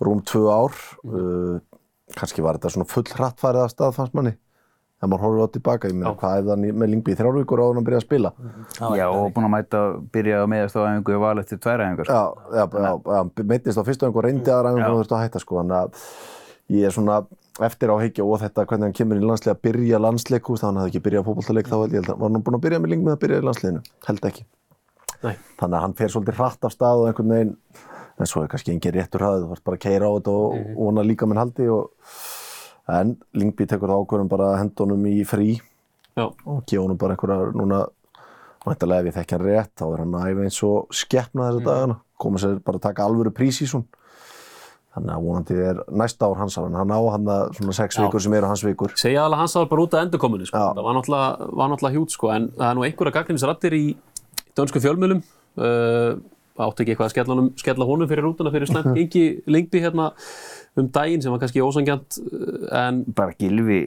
rúm 0.00 0.22
tvö 0.26 0.46
ár. 0.52 0.78
Uh, 1.04 1.58
kannski 2.16 2.44
var 2.44 2.58
þetta 2.58 2.76
svona 2.76 2.90
full 2.90 3.08
hrattfærið 3.10 3.66
að 3.66 3.74
stað 3.74 3.98
fannst 3.98 4.16
manni 4.18 4.36
þegar 5.00 5.10
maður 5.10 5.24
horfir 5.24 5.40
á 5.40 5.54
tilbaka, 5.56 5.88
ég 5.88 5.96
meina 5.96 6.12
hvað 6.20 6.38
ef 6.40 6.48
það 6.50 6.64
með 6.76 6.90
Lingby 6.92 7.14
í 7.14 7.18
þrjár 7.18 7.36
vikur 7.38 7.60
á 7.60 7.64
hann 7.64 7.80
að 7.80 7.86
byrja 7.88 8.00
að 8.00 8.04
spila. 8.04 8.30
Já, 9.00 9.06
og 9.08 9.30
búin 9.32 9.46
að 9.48 9.54
mæta, 9.54 9.80
byrja 10.12 10.42
að 10.42 10.50
meðast 10.52 10.76
á 10.76 10.80
æfingu 10.84 11.14
og 11.16 11.22
val 11.24 11.40
eftir 11.40 11.60
tværa 11.64 11.86
æfingar. 11.88 12.10
Já, 12.10 12.22
já, 12.52 12.64
já, 12.68 12.92
já 13.16 13.20
meittist 13.52 13.80
á 13.80 13.82
fyrstu 13.88 14.08
einhver 14.08 14.28
reyndi 14.28 14.52
aðra 14.52 14.74
einhver 14.74 14.92
þú 14.92 15.00
veist 15.00 15.14
að 15.16 15.24
hætta 15.24 15.40
sko. 15.40 15.56
Þannig 15.62 15.78
að 15.80 15.88
ég 16.76 16.84
er 16.86 16.94
svona 16.94 17.16
eftir 17.66 17.88
á 17.92 17.96
higgja 18.00 18.24
og 18.24 18.40
þetta 18.40 18.66
hvernig 18.68 18.86
hann 18.88 18.96
kemur 18.96 19.20
í 19.20 19.24
landsleik 19.24 19.56
að 19.56 19.62
byrja 19.66 20.00
landsleik 20.00 20.44
húst, 20.48 20.64
hann 20.64 20.78
hafði 20.80 20.92
ekki 20.92 21.04
byrjað 21.08 21.26
fótbollaleik 21.28 21.68
þá 21.68 21.76
held 21.76 21.92
ég 21.92 22.00
held 22.00 22.12
að 22.14 22.20
var 22.20 22.30
hann 22.30 22.44
búinn 22.46 22.58
að 22.58 22.64
byrja 22.66 22.80
með 22.80 22.92
ling 22.92 23.02
með 23.04 23.16
að 23.16 23.22
byrja 23.24 23.40
í 23.40 23.46
landsleikinu 23.48 23.82
held 24.06 24.28
ekki, 24.30 24.44
Nei. 25.24 25.34
þannig 25.60 25.76
að 25.76 25.84
en 32.98 33.14
Lingby 33.36 33.66
tekur 33.70 33.92
það 33.92 34.04
ákvörðum 34.04 34.30
bara 34.32 34.50
að 34.52 34.60
henda 34.64 34.84
honum 34.84 35.08
í 35.10 35.16
frí 35.28 35.48
Já, 36.18 36.26
og 36.26 36.62
gefa 36.66 36.82
honum 36.82 36.98
bara 37.00 37.16
einhverja 37.16 37.52
núna 37.54 37.84
væntalega 38.66 39.00
ef 39.00 39.08
ég 39.10 39.16
þekki 39.16 39.36
hann 39.36 39.46
rétt 39.46 39.72
þá 39.78 39.86
er 39.86 40.02
hann 40.04 40.18
æfa 40.20 40.44
eins 40.44 40.60
og 40.66 40.92
skeppna 40.94 41.48
þessa 41.48 41.66
dagana 41.68 41.98
koma 42.20 42.42
sér 42.42 42.60
bara 42.64 42.80
að 42.80 42.86
taka 42.88 43.06
alvöru 43.06 43.32
prís 43.34 43.60
í 43.64 43.68
svon 43.70 43.86
þannig 44.90 45.12
að 45.14 45.26
vonandi 45.26 45.56
er 45.62 45.80
næsta 46.02 46.26
ár 46.26 46.40
hans 46.40 46.58
ára 46.58 46.70
hann 46.74 46.92
á 46.92 47.00
hann 47.14 47.30
að 47.30 47.54
svona 47.60 47.76
sex 47.78 47.96
Já. 47.96 48.02
vikur 48.04 48.24
sem 48.24 48.34
eru 48.34 48.50
hans 48.50 48.64
vikur 48.66 48.94
segja 48.98 49.22
alveg 49.24 49.44
hans 49.44 49.54
að 49.56 49.68
bara 49.70 49.84
út 49.86 49.94
af 49.94 50.04
endurkominu 50.06 50.48
sko. 50.48 50.58
Já. 50.58 50.74
það 50.74 50.86
var 50.88 50.98
náttúrulega, 50.98 51.48
var 51.60 51.70
náttúrulega 51.70 51.96
hjút 51.96 52.16
sko. 52.16 52.32
en 52.34 52.48
það 52.56 52.66
er 52.68 52.76
nú 52.76 52.86
einhverja 52.88 53.16
gagnrimisrættir 53.16 53.76
í 53.78 53.84
dönsku 54.58 54.82
fjölmjölum 54.82 55.22
uh, 55.22 56.18
átti 56.60 56.84
ekki 56.84 56.96
eitthvað 56.96 57.06
að 57.06 57.52
skella 57.62 57.86
honum, 57.86 58.08
fyrir 58.10 58.26
rútuna 58.26 58.52
fyrir 58.52 58.68
slæmt 58.70 58.90
gengi 58.98 59.24
lengbi 59.46 59.84
hérna 59.84 60.10
um 60.78 60.90
daginn 60.94 61.22
sem 61.22 61.32
var 61.32 61.42
kannski 61.42 61.64
ósangjant 61.64 62.20
uh, 62.20 62.68
en 62.86 63.02
bara 63.16 63.34
Gilvi 63.38 63.82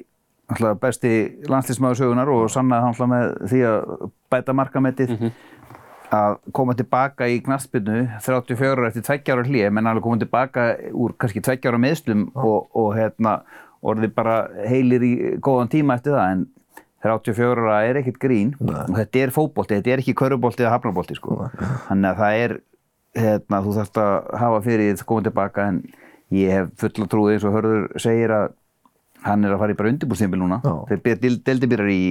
alltaf 0.52 0.80
besti 0.82 1.14
landslýsmaður 1.50 2.02
sögunar 2.02 2.32
og 2.34 2.50
sannaði 2.52 2.84
hann 2.84 2.94
alltaf 2.94 3.12
með 3.12 3.36
því 3.52 3.62
að 3.70 4.08
bæta 4.34 4.56
markamettið 4.60 5.14
að 6.14 6.36
koma 6.54 6.76
tilbaka 6.78 7.28
í 7.32 7.40
knastbyrnu 7.46 8.04
34 8.22 8.74
ára 8.76 8.90
eftir 8.92 9.06
2 9.08 9.34
ára 9.34 9.46
hlýja 9.48 9.72
menn 9.74 9.90
alveg 9.90 10.06
koma 10.06 10.22
tilbaka 10.22 10.66
úr 10.92 11.16
kannski 11.18 11.42
2 11.46 11.70
ára 11.72 11.80
meðslum 11.82 12.28
og, 12.36 12.68
og 12.76 12.92
hérna 12.98 13.40
orðið 13.84 14.14
bara 14.16 14.36
heilir 14.68 15.06
í 15.06 15.14
góðan 15.44 15.72
tíma 15.72 15.98
eftir 15.98 16.16
það 16.16 16.36
en 16.36 16.46
34 17.04 17.66
ára 17.66 17.80
er 17.84 18.00
ekkert 18.00 18.20
grín. 18.22 18.54
Og 18.64 18.96
þetta 18.96 19.26
er 19.26 19.34
fótbolti, 19.36 19.76
þetta 19.80 19.92
er 19.92 20.04
ekki 20.04 20.16
körubolti 20.16 20.64
eða 20.64 20.78
hafnabolti 20.78 21.18
sko. 21.18 21.50
Þannig 21.90 22.10
að 22.14 22.22
það 22.22 22.38
er 22.44 22.56
hérna, 23.20 23.60
þú 23.66 23.76
þarfst 23.78 24.00
að 24.04 24.14
hafa 24.44 24.62
fyrir 24.64 24.86
því 24.86 24.94
að 24.96 25.06
koma 25.10 25.26
tilbaka 25.28 25.68
en 25.72 25.82
ég 26.34 26.58
hef 26.58 26.74
fulla 26.82 27.08
trúið 27.12 27.36
eins 27.36 27.48
og 27.48 27.56
Hörður 27.58 27.88
segir 28.02 28.34
að 28.34 28.52
hann 29.24 29.46
er 29.48 29.54
að 29.56 29.62
fara 29.62 29.74
í 29.74 29.78
bara 29.80 29.92
undirbúrstímbil 29.94 30.42
núna. 30.42 30.60
Já. 30.64 30.74
þeir 30.90 31.38
deildi 31.48 31.70
byrjar 31.72 31.92
í 31.94 32.02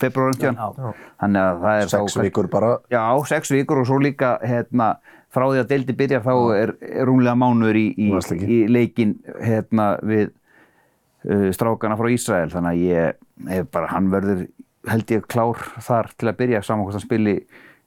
februar 0.00 0.36
þannig 0.38 1.40
að 1.40 1.64
það 1.64 1.80
er 1.80 1.90
sex 1.90 2.16
þá 2.16 2.22
vikur 2.26 2.48
bara. 2.52 2.70
Já, 2.92 3.02
sex 3.30 3.50
vikur 3.54 3.82
og 3.82 3.88
svo 3.90 3.98
líka 4.02 4.36
hérna, 4.46 4.92
frá 5.32 5.46
því 5.48 5.62
að 5.62 5.72
deildi 5.72 5.96
byrjar 5.98 6.24
þá 6.26 6.34
er, 6.58 6.74
er 6.92 7.10
rúmlega 7.10 7.34
mánuður 7.38 7.80
í, 7.80 7.86
í, 7.98 8.08
í 8.46 8.60
leikin 8.70 9.16
hérna, 9.42 9.88
við 10.06 10.30
uh, 10.30 11.48
strákana 11.56 11.98
frá 11.98 12.10
Ísrael. 12.14 12.52
Þannig 12.54 12.72
að 12.72 12.86
ég 12.86 13.58
er 13.58 13.68
bara, 13.74 13.90
hann 13.94 14.12
verður 14.12 14.46
held 14.90 15.14
ég 15.14 15.26
klár 15.30 15.60
þar 15.82 16.10
til 16.18 16.30
að 16.30 16.38
byrja. 16.42 16.64
Saman 16.66 16.86
hvort 16.86 16.98
hann 16.98 17.06
spili 17.06 17.36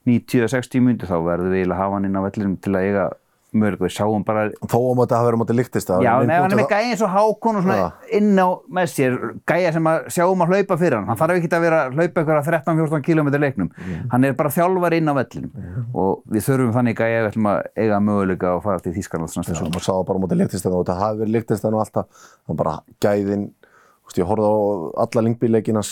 90-60 0.06 0.84
mínútur 0.84 1.10
þá 1.10 1.18
verður 1.26 1.56
við 1.56 1.70
að 1.70 1.80
hafa 1.80 1.98
hann 1.98 2.10
inn 2.10 2.20
á 2.20 2.26
vellinum 2.28 2.60
til 2.62 2.76
að 2.76 2.90
eiga 2.90 3.06
mörg 3.58 3.82
við 3.82 3.94
sáum 3.96 4.26
bara 4.28 4.48
þó 4.62 4.78
móti 4.98 5.16
að 5.16 5.20
hafa 5.20 5.28
verið 5.30 5.40
á 5.40 5.42
móti 5.42 5.58
líktist 5.58 5.92
Já, 5.92 6.12
nei, 6.26 6.36
hann 6.36 6.52
er 6.52 6.60
með 6.60 6.70
gæja 6.72 6.92
eins 6.92 7.04
og 7.06 7.12
hákon 7.14 7.60
og 7.60 7.66
svona 7.66 7.78
Já. 7.80 7.86
inn 8.20 8.32
á 8.36 8.48
með 8.78 8.92
sér, 8.92 9.18
gæja 9.48 9.74
sem 9.76 9.90
að 9.92 10.10
sjáum 10.16 10.44
að 10.46 10.54
hlaupa 10.54 10.78
fyrir 10.82 10.98
hann, 11.00 11.10
hann 11.10 11.20
þarf 11.22 11.40
ekki 11.40 11.52
að 11.56 11.66
vera 11.66 11.82
að 11.86 11.98
hlaupa 12.00 12.24
eitthvað 12.24 12.50
13-14 12.52 13.06
km 13.08 13.32
leiknum, 13.46 13.72
hann 14.12 14.28
er 14.28 14.38
bara 14.38 14.54
þjálfar 14.56 14.98
inn 14.98 15.12
á 15.12 15.14
vellinum. 15.16 15.68
Og 15.96 16.24
við 16.32 16.48
þurfum 16.50 16.74
þannig 16.76 16.98
gæja 17.00 17.20
ef 17.20 17.26
við 17.26 17.32
ætlum 17.32 17.52
að 17.52 17.62
eiga 17.80 18.02
möguleika 18.04 18.52
að 18.56 18.64
fara 18.66 18.84
til 18.84 18.96
Þýskarlands 18.96 19.38
næsta 19.40 19.56
sá 19.86 19.92
það 19.94 20.06
bara 20.10 20.20
á 20.20 20.24
móti 20.24 20.40
líktist 20.40 20.68
og 20.70 20.80
þetta 20.82 20.98
hafi 21.00 21.22
verið 21.24 21.36
líktist 21.38 21.68
og 21.70 21.80
alltaf. 21.82 22.26
Þannig 22.46 22.62
bara 22.62 22.76
gæðin 23.04 23.46
þú 24.06 24.10
veist, 24.10 24.20
ég 24.22 24.30
horfði 24.30 24.50
á 24.50 24.56
alla 25.06 25.26
Lingby-leikinas 25.26 25.92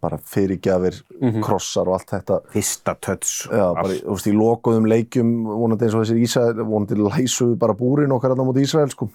bara 0.00 0.16
fyrirgjafir, 0.16 0.96
krossar 1.44 1.88
og 1.90 1.98
allt 1.98 2.12
þetta. 2.14 2.38
Fyrsta 2.54 2.94
töts 3.04 3.34
Já, 3.50 3.66
bara 3.76 3.92
í- 3.92 4.00
þú 4.00 4.14
veist, 4.14 4.28
í 4.30 4.36
lokuðum 4.38 4.86
leikjum 4.88 5.32
vonandi 5.44 5.84
eins 5.88 5.94
og 5.98 6.04
þessir 6.06 6.22
Ísrael, 6.24 6.62
vonandi 6.64 6.96
læsuðu 7.00 7.58
bara 7.60 7.74
búrin 7.76 8.12
okkar 8.16 8.32
þarna 8.32 8.46
móti 8.48 8.64
Ísrael 8.64 8.88
sko. 8.94 9.10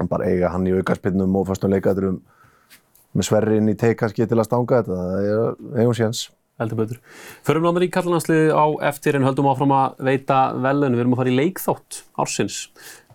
En 0.00 0.08
bara 0.08 0.24
eiga 0.26 0.48
hann 0.54 0.64
í 0.66 0.72
aukarspinnum 0.78 1.36
og 1.36 1.46
fyrstum 1.50 1.70
leikæturum 1.70 2.16
með 3.16 3.28
sverrin 3.28 3.68
í 3.68 3.76
teik 3.78 3.98
kannski 4.00 4.26
til 4.28 4.36
að 4.40 4.48
stanga 4.48 4.80
þetta, 4.82 4.96
það 4.96 5.28
er 5.28 5.82
eigum 5.82 5.94
séns. 5.96 6.30
heldur 6.58 6.76
betur. 6.80 6.98
Förum 7.44 7.62
náttúrulega 7.68 7.90
í 7.90 7.92
kallananslið 7.92 8.50
á 8.56 8.64
eftir 8.88 9.16
en 9.18 9.24
höldum 9.28 9.48
áfram 9.52 9.72
að 9.76 9.98
veita 10.08 10.38
velun 10.56 10.94
við 10.96 11.00
erum 11.04 11.12
að 11.12 11.20
fara 11.20 11.32
í 11.32 11.36
leikþátt 11.36 11.98
ársins 12.24 12.56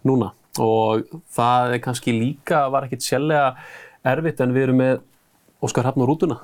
núna 0.05 0.31
og 0.61 1.07
það 1.33 1.73
er 1.73 1.79
kannski 1.81 2.13
líka, 2.13 2.67
var 2.69 2.85
ekkit 2.85 3.01
sérlega 3.01 3.55
erfitt 4.05 4.41
en 4.45 4.53
við 4.53 4.67
erum 4.67 4.77
með 4.83 4.99
Óskar 5.65 5.83
Hrafn 5.87 6.01
og 6.05 6.09
Rútuna 6.11 6.37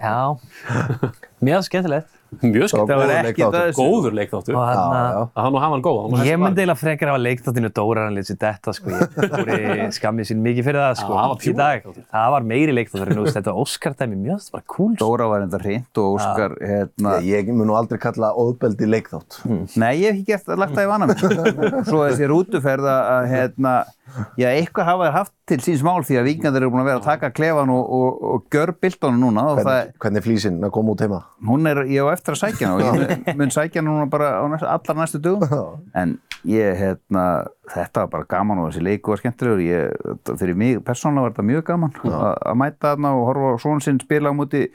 Já, 0.00 0.34
mjög 1.40 1.62
skemmtilegt. 1.68 2.08
mjög 2.30 2.68
skemmt, 2.70 2.86
Það 2.86 2.98
var 3.00 3.10
ekki 3.10 3.42
leikþáttur. 3.42 3.54
það- 3.58 3.78
góður 3.80 4.12
leikþáttur 4.14 4.54
Og 4.54 4.60
að 4.62 4.68
hann 4.70 4.92
já. 5.10 5.22
hann 5.42 5.54
og 5.56 5.60
hann 5.64 5.82
góð 5.82 5.96
hann 6.02 6.10
var 6.14 6.20
Ég 6.20 6.30
hægt 6.30 6.42
myndi 6.44 6.60
eiginlega 6.62 6.78
frekar 6.78 7.08
hafa 7.10 7.20
leikþáttinu 7.24 7.70
Dóra 7.74 8.04
hann 8.06 8.14
lítið 8.14 8.36
þetta 8.44 8.74
sko, 8.76 8.90
ég 8.90 9.00
voru 9.18 9.88
skammið 9.96 10.28
sín 10.30 10.38
mikið 10.44 10.64
fyrir 10.68 10.78
það 10.84 10.94
sko, 11.00 11.10
Já, 11.10 11.18
það 11.18 11.28
var 11.32 11.40
í 11.50 11.54
dag. 11.58 11.74
leikþáttur. 11.82 12.04
Það 12.14 12.28
var 12.30 12.42
meiri 12.52 12.72
leikþáttur 12.76 13.10
en 13.10 13.16
þú 13.18 13.24
veist, 13.26 13.36
þetta 13.40 13.54
Óskar-dæmi 13.64 14.16
mjög, 14.22 14.38
það 14.46 14.52
var 14.54 14.62
cool. 14.76 14.94
Dóra 15.02 15.26
var 15.32 15.40
enda 15.42 15.58
hreint 15.58 15.98
og 15.98 16.20
Óskar 16.20 16.54
hérna, 16.62 17.10
Ég, 17.20 17.46
ég 17.48 17.54
mun 17.54 17.66
nú 17.66 17.74
aldrei 17.74 17.98
kalla 17.98 18.30
óðbeldi 18.30 18.86
leikþátt. 18.86 19.40
Nei, 19.76 19.94
ég 19.98 20.14
hef 20.14 20.22
í 20.22 20.24
að 23.10 23.26
hérna, 23.30 23.74
já, 24.38 24.48
eitthvað 24.54 24.84
hafa 24.86 25.04
þær 25.10 25.12
haft 25.18 25.32
til 25.50 25.58
síns 25.58 25.82
mál 25.82 26.02
því 26.06 26.14
að 26.20 26.26
vikingandir 26.30 26.62
eru 26.62 26.70
búin 26.70 26.82
að 26.84 26.88
vera 26.92 27.00
að 27.02 27.08
taka 27.10 27.30
klefan 27.34 27.70
og, 27.74 27.90
og, 27.90 28.22
og 28.22 28.44
gjör 28.54 28.72
bildónu 28.80 29.18
núna 29.18 29.44
og 29.50 29.58
það, 29.58 29.64
Hvernig, 29.66 29.98
hvernig 29.98 30.22
flísinn 30.26 30.60
að 30.66 30.70
koma 30.74 30.94
út 30.94 31.00
heima? 31.04 31.20
Hún 31.46 31.66
er, 31.70 31.82
ég 31.88 32.04
á 32.04 32.12
eftir 32.12 32.34
að 32.36 32.40
sækja 32.42 32.68
hann 32.68 32.80
og 32.80 33.00
ég 33.00 33.36
mun- 33.38 33.54
sækja 33.54 33.80
hann 33.80 33.88
núna 33.88 34.06
bara 34.10 34.32
næst, 34.48 34.66
allar 34.66 34.96
næstu 35.00 35.20
dögum. 35.22 35.80
En 35.94 36.18
ég, 36.44 36.76
hérna, 36.76 37.24
þetta 37.72 38.04
var 38.04 38.12
bara 38.14 38.28
gaman 38.28 38.58
og 38.58 38.70
þessi 38.70 38.84
leiku 38.84 39.14
var 39.14 39.22
skemmtilegur. 39.22 39.60
Ég, 39.64 40.16
fyrir 40.36 40.56
mig 40.56 40.80
persónulega 40.84 41.28
var 41.28 41.36
þetta 41.36 41.48
mjög 41.52 41.66
gaman 41.70 41.94
að 42.04 42.32
að 42.52 42.58
mæta 42.62 42.94
þarna 42.94 43.14
og 43.16 43.28
horfa 43.30 43.52
svona 43.64 43.84
sinn 43.84 44.00
spila 44.00 44.32
á 44.32 44.34
múti 44.36 44.66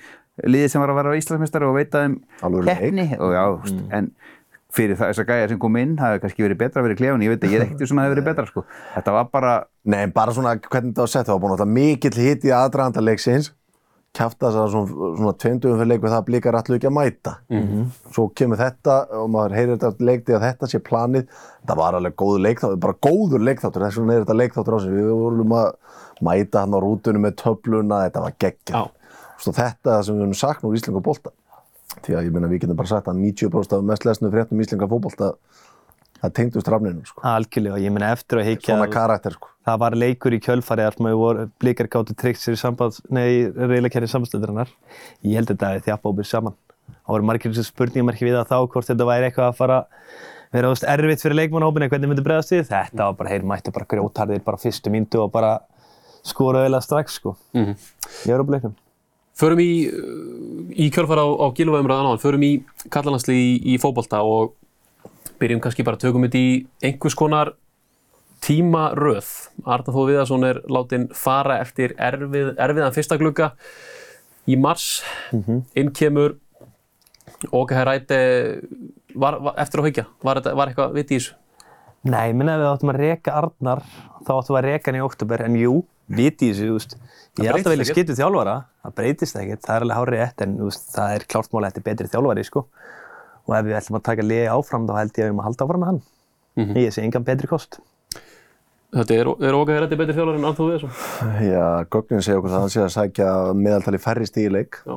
liðið 0.44 0.72
sem 0.72 0.82
var 0.84 0.92
að 0.92 1.00
vera 1.00 1.18
Íslandsmeistari 1.20 1.68
og 1.70 1.78
veita 1.78 2.02
þeim 2.04 2.18
keppni. 2.66 3.08
Og 3.20 3.32
já, 3.32 3.44
mm. 3.72 3.86
en 3.96 4.12
fyrir 4.76 4.98
það, 5.00 5.12
þessar 5.12 5.28
gæjar 5.30 5.52
sem 5.54 5.60
kom 5.62 5.78
inn 5.80 5.96
það 6.00 6.12
hefði 6.12 6.24
kannski 6.26 6.46
verið 6.46 6.60
betra 6.62 6.82
að 6.82 6.88
vera 6.88 6.96
í 6.96 7.00
klefun, 7.00 7.26
ég 7.26 7.34
veit 7.34 7.44
ekki, 7.46 7.56
ég 7.56 7.62
er 7.62 7.68
ekkert 7.70 7.90
sem 7.92 8.00
það 8.00 8.08
hefði 8.08 8.16
verið 8.16 8.28
betra 8.30 8.46
sko. 8.50 8.64
þetta 8.96 9.14
var 9.16 9.30
bara 9.32 9.54
Nei, 9.86 10.02
bara 10.16 10.34
svona 10.36 10.56
hvernig 10.58 10.92
þetta 10.92 11.06
var 11.06 11.12
sett, 11.14 11.30
það 11.30 11.38
var 11.38 11.44
búin 11.46 11.64
að 11.64 11.74
mikill 11.78 12.18
hitt 12.18 12.48
í 12.48 12.54
aðdraganda 12.56 13.04
leiksins 13.06 13.52
þess 14.16 14.58
að 14.62 14.68
svona, 14.74 15.12
svona 15.20 15.36
tveimdugum 15.44 15.80
fyrir 15.82 15.92
leik 15.92 16.04
við 16.04 16.14
það 16.14 16.18
að 16.18 16.28
blikar 16.30 16.58
allu 16.60 16.80
ekki 16.80 16.90
að 16.90 16.96
mæta. 16.98 17.34
Svo 18.16 18.28
kemur 18.42 18.62
þetta 18.62 18.98
og 19.20 19.30
maður 19.36 19.56
heyrir 19.60 19.78
þetta 19.78 20.10
leikti 20.10 20.36
að 20.36 20.46
þetta 20.48 20.72
sé 20.72 20.84
planið. 20.90 21.26
Þetta 21.62 21.80
var 21.82 22.00
alveg 22.00 22.16
góður 22.22 22.46
leikþáttur, 22.48 22.84
bara 22.86 23.00
góður 23.08 23.48
leikþáttur. 23.50 23.88
Þess 23.88 24.02
vegna 24.02 24.16
er 24.16 24.26
þetta 24.26 24.40
leikþáttur 24.42 24.76
á 24.76 24.80
sig. 24.84 24.94
Við 24.96 25.16
vorum 25.20 25.58
að 25.60 25.72
mæta 26.26 26.64
hann 26.64 26.76
á 26.76 26.80
rútunum 26.80 27.28
með 27.28 27.40
töfluna. 27.44 28.06
Þetta 28.08 28.24
var 28.26 28.38
geggja 28.40 28.86
svo 29.42 29.54
þetta 29.56 29.90
er 29.90 29.98
það 29.98 30.06
sem 30.08 30.16
við 30.16 30.26
höfum 30.26 30.64
nú 30.64 30.72
í 30.72 30.80
Íslinga 30.80 31.04
bólta 31.04 31.34
því 32.06 32.18
að 32.18 32.28
ég 32.28 32.36
meina 32.36 32.50
við 32.52 32.66
getum 32.66 32.80
bara 32.80 32.92
sagt 32.92 33.10
að 33.12 33.22
90% 33.22 33.78
af 33.78 33.88
mest 33.88 34.08
lesnu 34.08 34.32
fréttum 34.34 34.62
Íslinga 34.64 34.90
fótbolta 34.92 35.32
það 36.22 36.34
tengdust 36.40 36.72
rafninu 36.72 37.06
sko. 37.08 37.24
Algjörlega, 37.28 37.82
ég 37.84 37.94
meina 37.94 38.12
eftir 38.16 38.42
að 38.42 38.50
higgja 38.52 38.74
svona 38.74 38.88
karakter 38.92 39.36
sko. 39.36 39.52
Það 39.66 39.82
var 39.82 39.98
leikur 39.98 40.36
í 40.36 40.42
kjölfarið 40.46 40.88
þar 40.88 40.98
sem 40.98 41.10
við 41.10 41.42
blikar 41.62 41.90
gáttu 41.92 42.16
tryggt 42.18 42.42
sér 42.42 42.58
í 42.58 42.62
samband, 42.62 43.00
nei, 43.10 43.50
reyðleikæri 43.50 44.10
samstöðurinnar. 44.12 44.70
Ég 45.26 45.40
held 45.40 45.50
að 45.50 45.56
þetta 45.56 45.72
hefði 45.72 45.86
þjapa 45.90 46.12
óbyrð 46.12 46.30
saman. 46.30 46.58
Það 46.86 47.14
voru 47.16 47.28
margir 47.30 47.60
spurningamarki 47.66 48.28
við 48.28 48.38
það 48.38 48.52
þá 48.52 48.58
hvort 48.74 48.90
þetta 48.92 49.10
væri 49.10 49.30
eitthvað 49.30 49.50
að 49.50 49.60
fara 49.60 49.80
vera 50.56 50.72
veist, 50.72 50.86
erfitt 50.88 51.24
fyrir 51.26 51.40
leikmannhópin 51.40 51.86
eða 51.86 51.96
hvernig 51.96 52.12
myndi 52.12 52.26
bregðast 52.26 52.54
við. 52.54 52.66
Þetta 52.70 53.10
var 53.10 53.18
bara, 53.20 53.32
heyr, 53.34 53.46
mættu 53.50 53.74
bara 53.76 53.90
grjótarðir 53.92 54.44
bara 54.46 54.62
fyrstu 54.62 54.94
myndu 54.94 55.22
og 55.26 55.32
bara 55.34 55.52
skora 56.26 56.64
auðvitað 56.64 56.86
strax, 56.86 57.20
sko. 57.20 57.36
Mhm. 57.58 57.76
Ég 58.30 58.36
var 58.36 58.46
á 58.46 58.50
bleiknum. 58.50 58.76
Förum 59.36 59.60
í, 59.60 59.72
uh, 59.92 60.72
í 60.72 60.88
kjölfara 60.96 61.26
á, 61.26 61.30
á 61.44 61.48
gilvæðumræðan 61.52 62.08
áðan, 62.08 62.24
förum 62.24 62.46
í 62.46 62.54
kallalandsli 62.90 63.36
í, 63.36 63.50
í 63.74 63.78
fótbolta 63.82 64.22
og 64.24 64.54
byrjum 65.42 65.60
kannski 65.60 65.84
bara 65.84 66.00
tökum 66.00 66.24
þetta 66.24 66.40
í 66.40 66.66
einhvers 66.82 67.18
konar 67.20 67.52
tímaröð. 68.46 69.30
Arna 69.66 69.94
Þó 69.96 70.02
Viðarsson 70.08 70.48
er 70.48 70.62
látin 70.70 71.10
fara 71.18 71.60
eftir 71.64 71.96
erfið, 71.98 72.54
erfiðan 72.62 72.96
fyrsta 72.96 73.18
glugga 73.22 73.52
í 74.46 74.58
mars. 74.62 75.02
Inn 75.76 75.92
kemur 75.96 76.38
Óge 77.54 77.76
Hæræti, 77.76 78.18
eftir 79.58 79.82
að 79.82 79.86
haugja, 79.86 80.06
var, 80.24 80.40
var 80.56 80.70
eitthvað 80.72 80.94
viti 80.96 81.18
í 81.18 81.20
þessu? 81.20 81.36
Nei, 82.06 82.34
minna 82.38 82.56
við 82.62 82.70
áttum 82.70 82.92
að 82.94 83.00
reka 83.02 83.34
Arnar, 83.40 83.82
þá 84.26 84.32
áttum 84.38 84.56
við 84.56 84.60
að 84.60 84.68
reka 84.70 84.92
hann 84.92 85.00
í 85.00 85.04
oktober, 85.06 85.44
en 85.46 85.58
jú, 85.60 85.74
viti 86.08 86.50
í 86.50 86.54
þessu, 86.54 86.68
þú 86.70 86.78
veist. 86.78 86.96
Ég 87.42 87.50
er 87.50 87.58
alltaf 87.58 87.74
velið 87.74 87.90
skyttu 87.90 88.16
þjálfara, 88.18 88.56
það 88.86 88.96
breytist 89.00 89.40
ekkert, 89.42 89.64
það 89.66 89.76
er 89.76 89.86
alveg 89.86 90.00
hárið 90.00 90.20
rétt, 90.22 90.46
en 90.46 90.56
veist, 90.62 90.86
það 90.94 91.16
er 91.18 91.26
klárt 91.34 91.52
máli 91.52 91.66
að 91.66 91.74
þetta 91.74 91.82
er 91.82 91.88
betri 91.90 92.12
þjálfari, 92.14 92.46
sko. 92.48 92.66
Og 93.46 93.58
ef 93.58 93.66
við 93.66 93.80
ætlum 93.82 94.00
að 94.00 94.06
taka 94.06 94.26
liði 94.26 94.48
áfram, 94.54 94.86
þá 94.86 94.96
held 95.00 95.12
ég 95.12 95.18
að 95.18 95.24
við 95.24 95.30
erum 95.32 95.42
að 95.42 95.50
halda 95.50 95.66
áfram 95.66 95.84
með 95.84 95.92
hann. 95.92 96.02
Ég 96.86 96.94
sé 96.96 97.04
engan 97.04 97.26
betri 97.28 97.50
kost. 97.52 97.82
Þetta 98.96 99.16
er, 99.20 99.30
er 99.44 99.58
Óge 99.58 99.76
Hæræti 99.76 100.00
betri 100.00 100.16
þjálfur 100.16 100.38
en 100.40 100.56
Þó 100.56 100.62
Viðarsson? 100.64 100.92
Já, 101.44 101.66
gögnin 101.92 102.24
segja 102.24 102.40
okkur 102.40 102.54
það 102.54 102.58
að 102.58 102.64
hann 102.64 102.74
sé 102.76 102.84
að 102.86 102.94
sækja 102.94 103.30
meðaltali 103.60 104.00
færri 104.00 104.28
stíð 104.30 104.48
í 104.48 104.54
leik. 104.56 104.80
Já. 104.86 104.96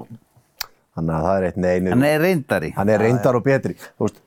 þannig 0.99 1.14
að 1.16 1.26
það 1.26 1.38
er 1.38 1.46
eitt 1.49 1.59
neynir 1.62 1.94
hann 1.94 2.05
er 2.09 2.22
reyndari. 2.22 2.70
Hann 2.76 2.92
er 2.94 3.03
reyndar 3.03 3.38
og 3.38 3.44
betri. 3.46 3.74
Þú 3.99 4.07
veist, 4.07 4.20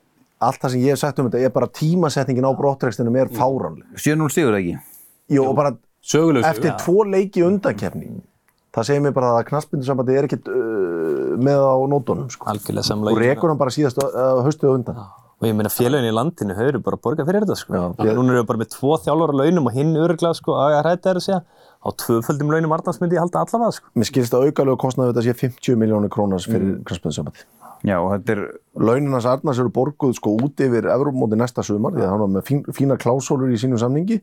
allt 0.47 0.59
það 0.63 0.74
sem 0.74 0.84
ég 0.84 0.95
hef 0.95 1.01
sagt 1.01 1.22
um 1.22 1.30
þetta 1.30 1.45
er 1.47 1.55
bara 1.55 1.69
tímasetningin 1.80 2.47
á 2.47 2.51
brottrekstinum 2.55 3.17
er 3.19 3.32
fáránleg. 3.36 3.88
7-0 3.95 4.30
sigur 4.36 4.59
ekki? 4.59 4.76
Jú, 5.32 5.45
og 5.47 5.55
bara 5.55 5.74
Sögulegs. 6.01 6.47
eftir 6.49 6.74
tvo 6.82 7.03
leiki 7.05 7.43
undankefni 7.45 8.09
það 8.74 8.88
segir 8.88 9.03
mér 9.05 9.15
bara 9.15 9.34
að 9.38 9.47
knaspindusambandi 9.51 10.15
er 10.17 10.28
ekkit 10.28 10.47
uh, 10.49 11.36
með 11.41 11.61
á 11.61 11.76
nótunum 11.91 12.30
sko. 12.32 12.47
Algjörlega 12.51 12.84
og 12.84 12.88
samlega. 12.88 13.24
rekur 13.26 13.51
hann 13.51 13.59
bara 13.59 13.74
síðast 13.76 13.99
uh, 14.01 14.39
haustuð 14.45 14.78
undan 14.80 15.01
Og 15.41 15.47
ég 15.49 15.55
meina 15.57 15.71
félagin 15.73 16.05
í 16.05 16.13
landinu, 16.13 16.53
þau 16.53 16.67
eru 16.67 16.83
bara 16.85 16.99
að 16.99 17.03
borga 17.07 17.25
fyrir 17.25 17.45
þetta, 17.47 17.57
sko. 17.57 17.73
Já, 17.73 17.83
Já, 17.97 18.11
ég- 18.11 18.17
Núna 18.19 18.35
eru 18.35 18.43
við 18.43 18.49
bara 18.51 18.61
með 18.61 18.69
tvo 18.75 18.97
þjálfara 19.01 19.37
launum 19.39 19.67
og 19.67 19.73
hinn 19.73 19.95
öruglega, 19.97 20.37
sko, 20.37 20.53
að 20.53 20.75
hrætti 20.83 21.07
þær 21.09 21.17
að 21.17 21.25
segja. 21.25 21.41
Á 21.81 21.89
tvöföldum 21.97 22.53
launum 22.53 22.75
Arnars 22.77 23.01
myndi 23.01 23.17
ég 23.17 23.23
halda 23.25 23.41
allavega, 23.41 23.73
sko. 23.73 23.89
mér 23.97 24.05
skilst 24.05 24.37
að 24.37 24.45
aukalegu 24.51 24.77
kostnaði 24.77 25.15
þetta 25.15 25.25
sé 25.25 25.33
50 25.33 25.81
miljónir 25.81 26.13
krónas 26.13 26.45
fyrir 26.45 26.77
mm. 26.77 26.83
knaspindusambandi 26.85 27.49
já 27.87 27.97
og 27.97 28.11
þetta 28.13 28.35
er 28.35 28.41
Launinans 28.81 29.27
Arnars 29.29 29.59
eru 29.61 29.71
borguð 29.73 30.15
sko 30.17 30.35
út 30.45 30.61
yfir 30.61 30.87
Evrópmóti 30.93 31.39
næsta 31.39 31.65
sumar 31.65 31.95
því 31.95 32.05
að 32.05 32.13
hann 32.13 32.23
var 32.23 32.31
með 32.35 32.47
fín, 32.47 32.61
fína 32.75 32.97
klásólur 33.01 33.51
í 33.51 33.59
sínum 33.59 33.81
samningi 33.81 34.19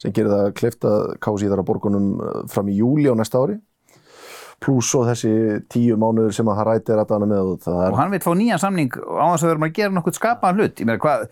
sem 0.00 0.14
gerir 0.14 0.32
það 0.32 0.54
kleift 0.58 0.88
að 0.88 1.12
kási 1.22 1.50
þar 1.50 1.62
að 1.62 1.68
borgunum 1.68 2.08
uh, 2.18 2.40
fram 2.50 2.70
í 2.72 2.78
júli 2.80 3.06
á 3.12 3.14
næsta 3.18 3.42
ári 3.44 3.58
pluss 4.64 4.90
svo 4.90 5.02
þessi 5.06 5.30
tíu 5.72 5.98
mánuður 6.00 6.34
sem 6.36 6.48
að 6.48 6.58
hann 6.60 6.68
ræti 6.70 6.94
er 6.94 7.02
að 7.02 7.10
dana 7.12 7.28
með 7.28 7.50
og 7.52 7.62
það 7.64 7.78
og 7.78 7.86
er 7.86 7.96
hann 8.00 8.12
vil 8.14 8.20
fá 8.24 8.30
nýjan 8.40 8.62
samning 8.62 8.96
á 8.96 9.24
þess 9.34 9.44
að 9.44 9.50
vera 9.50 9.68
að 9.68 9.74
gera 9.78 9.94
nokkuð 9.98 10.18
skapaðan 10.18 10.60
hlut. 10.60 10.80
Ég 10.80 10.88
meina 10.88 11.02
hvað, 11.04 11.24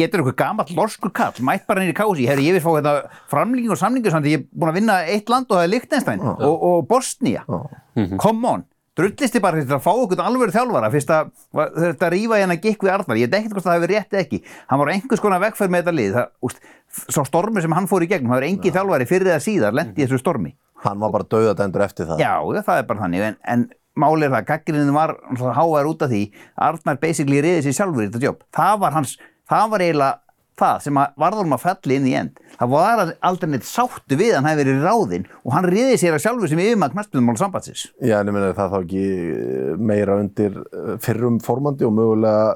getur 0.00 0.22
einhver 0.22 0.36
gamall 0.40 0.76
lorskur 0.78 1.14
kall 1.14 1.40
mætt 1.44 1.66
bara 1.68 1.84
í 1.84 1.96
kási, 1.96 2.28
herri 2.30 2.48
ég 2.48 2.58
vil 2.58 2.64
fá 2.64 2.70
þetta 2.78 2.94
framlíking 3.32 3.74
og 3.74 3.80
samningu 3.80 4.12
samt 4.14 4.30
ég 4.30 4.40
er 4.40 4.46
búin 4.52 4.72
að 4.72 4.78
vinna 4.80 5.00
eitt 5.14 5.32
land 5.32 5.50
og 5.50 5.58
það 5.58 5.66
er 5.66 5.74
Liechtenstein 5.74 6.24
og, 6.24 6.54
og 6.54 6.86
Bosnia 6.88 7.44
come 8.22 8.50
on, 8.50 8.66
drullisti 8.98 9.42
bara 9.44 9.60
til 9.60 9.74
að 9.74 9.84
fá 9.84 9.92
okkur 9.92 10.24
alveg 10.24 10.54
þjálfara 10.54 10.90
fyrst 10.94 11.12
að 11.14 11.32
þetta 11.76 12.12
rífa 12.14 12.40
hérna 12.40 12.58
gikk 12.62 12.86
við 12.86 12.94
Arnar, 12.94 13.20
ég 13.20 13.30
veit 13.30 13.40
ekkert 13.40 13.58
hvort 13.58 13.68
það 13.68 13.78
hefur 13.78 13.94
rétt 13.94 14.14
eða 14.14 14.24
ekki. 14.24 14.42
Hann 14.70 14.80
var 14.80 14.92
einhvers 14.94 15.22
konar 15.22 15.42
vegferð 15.42 15.74
með 15.74 15.82
þetta 15.82 15.96
lið. 15.98 16.12
Það, 16.18 16.28
úst, 16.48 16.68
sá 17.10 17.20
stormi 17.26 17.64
sem 17.64 17.74
hann 17.74 17.90
fór 17.90 18.06
í 18.06 18.10
gegnum 18.10 18.30
það 18.32 18.40
var 18.40 18.46
engi 18.48 18.74
þjálfari 18.74 19.08
fyrir 19.10 19.32
eða 19.32 19.42
síðar 19.42 19.74
lendi 19.74 20.02
í 20.02 20.06
þessu 20.06 20.22
stormi 20.22 20.54
hann 20.84 21.00
var 21.02 21.14
bara 21.14 21.28
döðadendur 21.34 21.84
eftir 21.86 22.10
það 22.10 22.22
Já, 22.22 22.34
það 22.64 22.80
er 22.80 22.88
bara 22.90 23.04
þannig, 23.04 23.24
en, 23.28 23.38
en 23.54 23.64
málið 24.00 24.28
er 24.28 24.34
það, 24.34 24.48
gaggrinnin 24.50 24.96
var 24.96 25.16
háar 25.54 25.88
út 25.90 26.04
af 26.04 26.12
því, 26.12 26.24
Arnar 26.66 27.00
basically 27.02 27.40
riði 27.44 27.64
sér 27.66 27.78
sjálfur 27.78 28.06
í 28.06 28.10
þetta 28.10 28.28
jobb. 28.28 28.44
Það 28.54 28.76
var 28.82 28.96
hans, 28.96 29.16
það 29.50 29.72
var 29.74 29.84
eiginlega 29.86 30.20
það 30.58 30.82
sem 30.84 30.98
að 31.02 31.14
varðum 31.18 31.54
að 31.56 31.62
felli 31.64 31.96
inn 31.98 32.06
í 32.06 32.14
end. 32.18 32.42
Það 32.58 32.72
var 32.74 33.00
aldrei 33.26 33.48
neitt 33.50 33.66
sáttu 33.66 34.18
við 34.18 34.34
að 34.34 34.36
hann 34.38 34.50
hefði 34.52 34.66
verið 34.68 34.84
ráðinn 34.86 35.24
og 35.42 35.54
hann 35.56 35.66
riði 35.70 35.96
sér 35.98 36.14
að 36.16 36.22
sjálfur 36.26 36.52
sem 36.52 36.62
yfirmann 36.62 36.92
knastbyrðumál 36.94 37.40
sambandsins. 37.40 37.88
Já, 37.98 38.20
en 38.20 38.30
ég 38.30 38.36
meina 38.36 38.52
það 38.54 38.74
þá 38.74 38.78
ekki 38.80 39.06
meira 39.90 40.18
undir 40.22 40.60
uh, 40.62 40.94
fyrrum 41.02 41.40
formandi 41.42 41.88
og 41.88 41.96
mögulega 41.98 42.54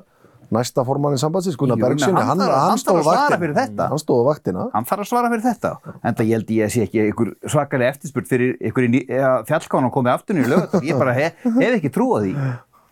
næsta 0.55 0.85
formannin 0.87 1.21
sambandsins, 1.21 1.57
Gunnar 1.61 1.79
menn 1.81 2.01
hann 2.17 2.29
hann, 2.29 2.41
hann, 2.41 2.81
stóð 2.81 3.03
að 3.03 4.23
á 4.25 4.29
vaktina. 4.29 4.69
Hann 4.75 4.87
þarf 4.89 5.05
að 5.05 5.11
svara 5.11 5.33
fyrir 5.33 5.45
þetta. 5.45 5.73
En 6.03 6.17
það 6.19 6.31
ég 6.31 6.39
held 6.39 6.53
ég 6.55 6.69
að 6.69 6.73
sé 6.75 6.87
ekki 6.87 7.03
einhver 7.05 7.35
svakalega 7.45 7.95
eftirspurt 7.95 8.31
fyrir 8.31 8.57
einhver 8.63 8.89
í 8.89 9.03
fjallkána 9.51 9.93
komið 9.95 10.15
aftur 10.15 10.41
í 10.41 10.47
lögut. 10.49 10.79
Ég 10.89 11.01
bara 11.01 11.15
hef, 11.17 11.45
hef 11.45 11.77
ekki 11.79 11.93
trú 11.95 12.09
á 12.17 12.19
því. 12.25 12.33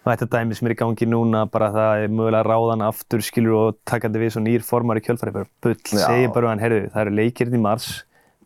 Og 0.07 0.13
þetta 0.13 0.29
dæmi 0.37 0.55
sem 0.55 0.69
er 0.69 0.77
í 0.77 0.79
gangi 0.79 1.07
núna, 1.11 1.41
bara 1.51 1.73
það 1.75 2.05
er 2.05 2.13
mögulega 2.15 2.45
að 2.45 2.51
ráða 2.53 2.75
hann 2.77 2.85
aftur, 2.87 3.25
skilur 3.27 3.57
og 3.59 3.79
takandi 3.91 4.21
við 4.23 4.37
svo 4.37 4.43
nýr 4.45 4.63
formar 4.63 5.01
í 5.01 5.03
kjölfari. 5.03 5.33
Bara 5.35 5.51
bull, 5.65 5.75
Já. 5.83 6.05
segir 6.05 6.31
bara 6.37 6.53
hann, 6.53 6.63
heyrðu, 6.63 6.85
það 6.93 7.03
eru 7.03 7.15
leikirinn 7.19 7.59
í 7.59 7.63
mars, 7.65 7.89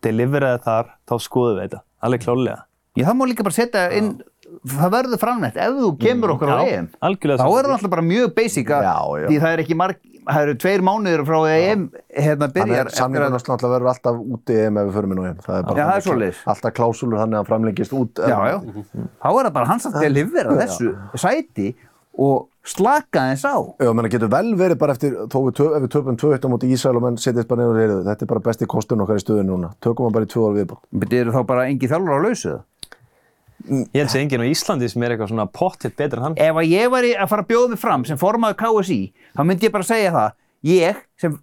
deliveraði 0.01 0.63
þar, 0.65 0.95
þá 1.05 1.15
skoðum 1.21 1.59
við 1.59 1.67
þetta. 1.67 1.83
Alveg 2.09 2.25
klálega. 2.25 2.63
Ég 2.97 3.07
það 3.07 3.19
má 3.21 3.25
líka 3.29 3.45
bara 3.47 3.55
setja 3.59 3.83
inn, 3.95 4.09
það 4.75 4.93
verður 4.95 5.21
framnætt, 5.23 5.59
ef 5.61 5.77
þú 5.81 5.91
kemur 6.01 6.35
okkur 6.37 6.53
á 6.53 6.59
EM, 6.67 6.89
þá 7.01 7.09
er 7.11 7.35
það 7.41 7.75
alltaf 7.75 7.93
bara 7.93 8.07
mjög 8.07 8.33
basic 8.37 8.73
að, 8.77 8.89
því 9.27 9.41
það 9.43 9.55
er 9.55 9.63
ekki 9.65 9.77
marg, 9.79 10.01
það 10.31 10.45
eru 10.45 10.57
tveir 10.61 10.85
mánuður 10.87 11.25
frá 11.29 11.39
EM 11.55 11.85
hérna 12.27 12.49
byrjar 12.55 12.93
samningun 12.95 13.37
náttúrulega 13.37 13.73
verður 13.75 13.93
alltaf 13.95 14.21
úti 14.37 14.59
EM 14.67 14.81
ef 14.81 14.89
við 14.89 14.99
förum 14.99 15.15
inn 15.15 15.23
á 15.23 15.25
EM. 15.31 15.41
Það 15.47 15.59
er 15.59 15.69
bara 15.69 15.81
Já, 15.81 15.87
það 16.05 16.25
er. 16.27 16.41
Alltaf 16.55 16.83
að 16.85 17.21
hann 17.23 17.39
framlengist 17.49 17.97
út. 17.97 18.21
Já, 18.21 18.39
já, 18.51 18.59
þá 19.23 19.29
er 19.31 19.49
það 19.49 19.55
bara 19.59 19.71
hans 19.71 19.89
að 19.89 20.01
delivera 20.05 20.59
þessu 20.61 20.93
sæti 21.19 21.71
og 22.21 22.49
slaka 22.67 23.31
þess 23.31 23.47
á. 23.49 23.57
Já, 23.81 23.91
menn 23.97 24.11
getur 24.13 24.31
vel 24.33 24.55
verið 24.59 24.81
bara 24.81 24.95
eftir, 24.97 25.15
við, 25.33 25.53
töf, 25.57 25.77
ef 25.77 25.85
við 25.87 25.93
töfum 25.95 26.19
2-1 26.21 26.45
á 26.45 26.49
móti 26.53 26.73
Ísrael 26.75 26.99
og 26.99 27.07
menn 27.07 27.21
setjast 27.21 27.49
bara 27.51 27.69
reyðu, 27.73 28.01
þetta 28.09 28.27
er 28.27 28.31
bara 28.35 28.45
besti 28.45 28.69
kostun 28.71 29.05
okkar 29.05 29.21
í 29.21 29.25
stöðinu 29.25 29.55
núna. 29.55 29.73
Tökum 29.81 30.09
hann 30.09 30.17
bara 30.17 30.29
í 30.29 30.31
tvö 30.31 30.49
ára 30.49 30.59
viðbútt. 30.59 30.83
Þetta 30.93 31.21
eru 31.23 31.35
þá 31.37 31.41
bara 31.49 31.69
engi 31.71 31.91
þjálfur 31.91 32.21
á 32.21 32.21
lausu 32.27 32.51
það. 32.51 32.61
Ég 33.71 34.01
held 34.03 34.11
að 34.11 34.19
enginn 34.25 34.43
á 34.43 34.51
Íslandi 34.51 34.89
sem 34.91 35.05
er 35.07 35.15
eitthvað 35.15 35.31
svona 35.31 35.47
pottitt 35.47 35.95
betur 35.99 36.19
en 36.19 36.29
hann. 36.31 36.37
Ef 36.41 36.59
að 36.59 36.73
ég 36.73 36.91
væri 36.91 37.15
að 37.15 37.31
fara 37.31 37.45
að 37.45 37.53
bjóða 37.53 37.71
mig 37.75 37.81
fram 37.83 38.05
sem 38.09 38.19
formaður 38.21 38.59
KSI, 38.65 39.01
þá 39.37 39.43
myndi 39.47 39.69
ég 39.69 39.75
bara 39.77 39.87
segja 39.87 40.13
það, 40.17 40.37
ég 40.71 41.01
sem 41.21 41.39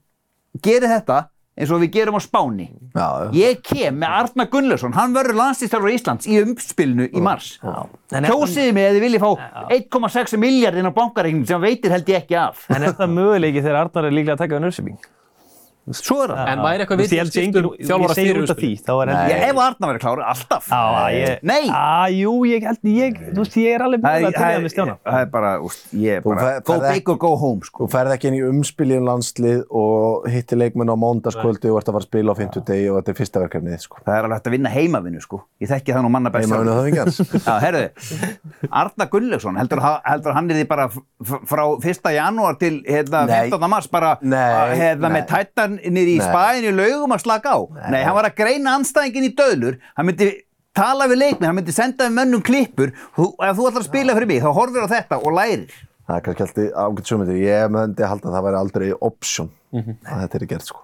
gerir 0.66 0.92
þetta 0.92 1.24
eins 1.58 1.72
og 1.74 1.82
við 1.82 1.94
gerum 1.96 2.18
á 2.18 2.22
Spáni, 2.22 2.68
Já, 2.94 3.08
ég 3.34 3.62
kem 3.66 3.96
með 3.98 4.16
Arnar 4.20 4.50
Gunnlaugsson, 4.54 4.94
hann 4.94 5.16
verður 5.16 5.40
landslýstjálfur 5.40 5.94
Íslands 5.96 6.28
í 6.30 6.38
umspilinu 6.44 7.08
í 7.10 7.24
mars. 7.24 7.56
Kjósiði 8.14 8.76
mig 8.78 8.86
eða 8.86 8.98
þið 8.98 9.06
viljið 9.08 9.24
fá 9.26 9.32
1,6 9.80 10.38
miljardinn 10.44 10.90
á 10.90 10.94
bankareiknum 10.94 11.48
sem 11.50 11.58
hann 11.58 11.66
veitir 11.66 11.96
held 11.96 12.12
ég 12.14 12.22
ekki 12.22 12.38
af. 12.38 12.68
En 12.70 12.86
er 12.86 12.94
það 13.00 13.16
möguleiki 13.16 13.64
þegar 13.64 13.80
Arnar 13.88 14.10
er 14.10 14.18
líklega 14.20 14.38
að 14.38 14.44
taka 14.44 14.60
við 14.60 14.68
Nörsebing? 14.68 15.00
Svo 15.96 16.18
er 16.26 16.30
það. 16.34 16.48
En 16.52 16.60
væri 16.66 16.84
eitthvað 16.84 16.98
Þú 16.98 17.04
veist, 17.04 17.14
ég 17.14 17.22
held 17.22 17.28
vitlaust 17.28 17.38
skipt 17.38 17.48
engin- 17.48 17.66
um 17.68 17.88
þjálfara 17.88 18.12
Ég 18.12 18.18
fyrir 18.18 18.42
út 18.44 18.52
af 18.52 18.58
því, 18.58 18.72
þá 18.84 18.92
er 18.98 19.08
held 19.08 19.32
Ég 19.32 19.44
ef 19.48 19.58
Arna 19.68 19.88
verið 19.88 20.02
klár, 20.04 20.20
alltaf. 20.28 20.66
Já, 20.68 20.82
ég, 21.16 21.44
Nei. 21.48 21.66
Á, 21.72 22.08
jú, 22.12 22.34
ég 22.48 22.62
held, 22.68 22.82
ég, 22.84 23.12
þú 23.32 23.40
veist, 23.44 23.56
ég 23.58 23.76
er 23.78 23.82
alveg 23.86 24.02
búin 24.04 24.28
að 24.28 24.34
tegja 24.38 24.60
með 24.66 24.72
stjána. 24.74 24.96
það 25.08 25.22
er 25.22 25.30
bara, 25.38 25.52
úst, 25.64 25.86
ég 25.94 26.12
er 26.18 26.22
Þú 26.22 26.34
bara, 26.34 26.42
fer- 26.48 26.62
go 26.68 26.80
big 26.92 27.10
or 27.10 27.18
go 27.18 27.32
home, 27.38 27.62
sko. 27.62 27.88
Þú 27.88 27.92
ferð 27.96 28.12
ekki 28.18 28.28
inn 28.28 28.38
í 28.38 28.44
umspilin 28.50 29.04
landslið 29.08 29.64
og 29.72 30.28
hittir 30.28 30.58
leikmenn 30.60 30.92
á 30.92 30.96
mándaskvöldi 30.98 31.72
og 31.72 31.80
ert 31.80 31.88
að 31.88 31.94
fara 31.96 32.04
að 32.04 32.10
spila 32.10 32.32
á 32.32 32.36
50 32.36 32.66
degi 32.68 32.90
og 32.92 33.00
þetta 33.02 33.10
er 33.10 33.18
fyrsta 33.22 33.44
verkefnið, 33.48 33.80
sko. 33.80 33.98
Það 34.04 34.18
er 34.18 34.24
alveg 34.28 34.38
hægt 34.42 34.48
að 34.48 34.56
vinna 34.58 34.70
heimavinnu, 34.76 35.22
sko. 35.24 35.42
Ég 35.62 35.72
þekki 35.72 35.94
það 35.96 36.04
nú 36.04 36.10
manna 36.12 36.30
best. 36.30 36.50
Heimavinnu 36.52 36.76
sjálfur. 36.92 37.44
höfðingjans. 45.82 45.86
Já, 45.86 45.86
herðu, 45.86 45.86
Arna 45.86 45.86
Gunnlaugsson, 45.86 45.86
heldur, 45.86 45.86
ha- 45.86 45.86
heldur 45.86 45.86
hann 45.86 45.86
því 45.86 45.86
bara 45.86 45.86
f- 45.86 45.86
f- 45.86 45.86
frá 45.86 45.86
1. 45.86 45.86
janúar 45.86 45.86
til 45.86 45.86
Nei. 45.86 45.86
15. 45.86 45.86
mars 45.86 45.86
bara 45.86 45.86
Nei, 45.86 45.86
að, 45.86 45.86
nei. 45.86 45.86
með 45.86 45.86
tættan 45.86 45.94
niður 45.98 46.12
í 46.12 46.18
Nei. 46.18 46.28
spæðinu 46.28 46.76
laugum 46.78 47.12
að 47.12 47.24
slaka 47.26 47.50
á. 47.54 47.60
Nei. 47.92 48.04
hann 48.04 48.16
var 48.16 48.28
að 48.30 48.36
greina 48.36 48.76
anstæðingin 48.78 49.28
í 49.28 49.36
döðlur, 49.38 49.78
hann 49.98 50.06
myndi 50.06 50.30
tala 50.78 51.08
við 51.08 51.18
leikminn, 51.24 51.48
hann 51.50 51.56
myndi 51.58 51.74
senda 51.74 52.06
við 52.08 52.16
mönnum 52.18 52.44
klippur, 52.46 52.92
þú, 53.18 53.26
ef 53.42 53.58
þú 53.58 53.68
ætlar 53.68 53.82
að 53.82 53.90
spila 53.90 54.14
fyrir 54.18 54.28
mig, 54.28 54.42
þá 54.44 54.52
horfir 54.54 54.86
á 54.86 54.94
þetta 54.94 55.18
og 55.24 55.34
lærir. 55.34 55.72
Það 56.08 56.16
er 56.16 56.22
kannski 56.24 56.44
alltaf 56.44 56.78
ágætt 56.88 57.10
sjömyndir. 57.10 57.40
Ég 57.44 57.72
myndi 57.74 58.04
halda 58.08 58.30
að 58.30 58.36
það 58.38 58.44
væri 58.46 58.58
aldrei 58.62 58.92
option 59.02 59.50
að 59.76 60.22
þetta 60.24 60.38
er 60.40 60.46
gert, 60.48 60.64
sko. 60.70 60.80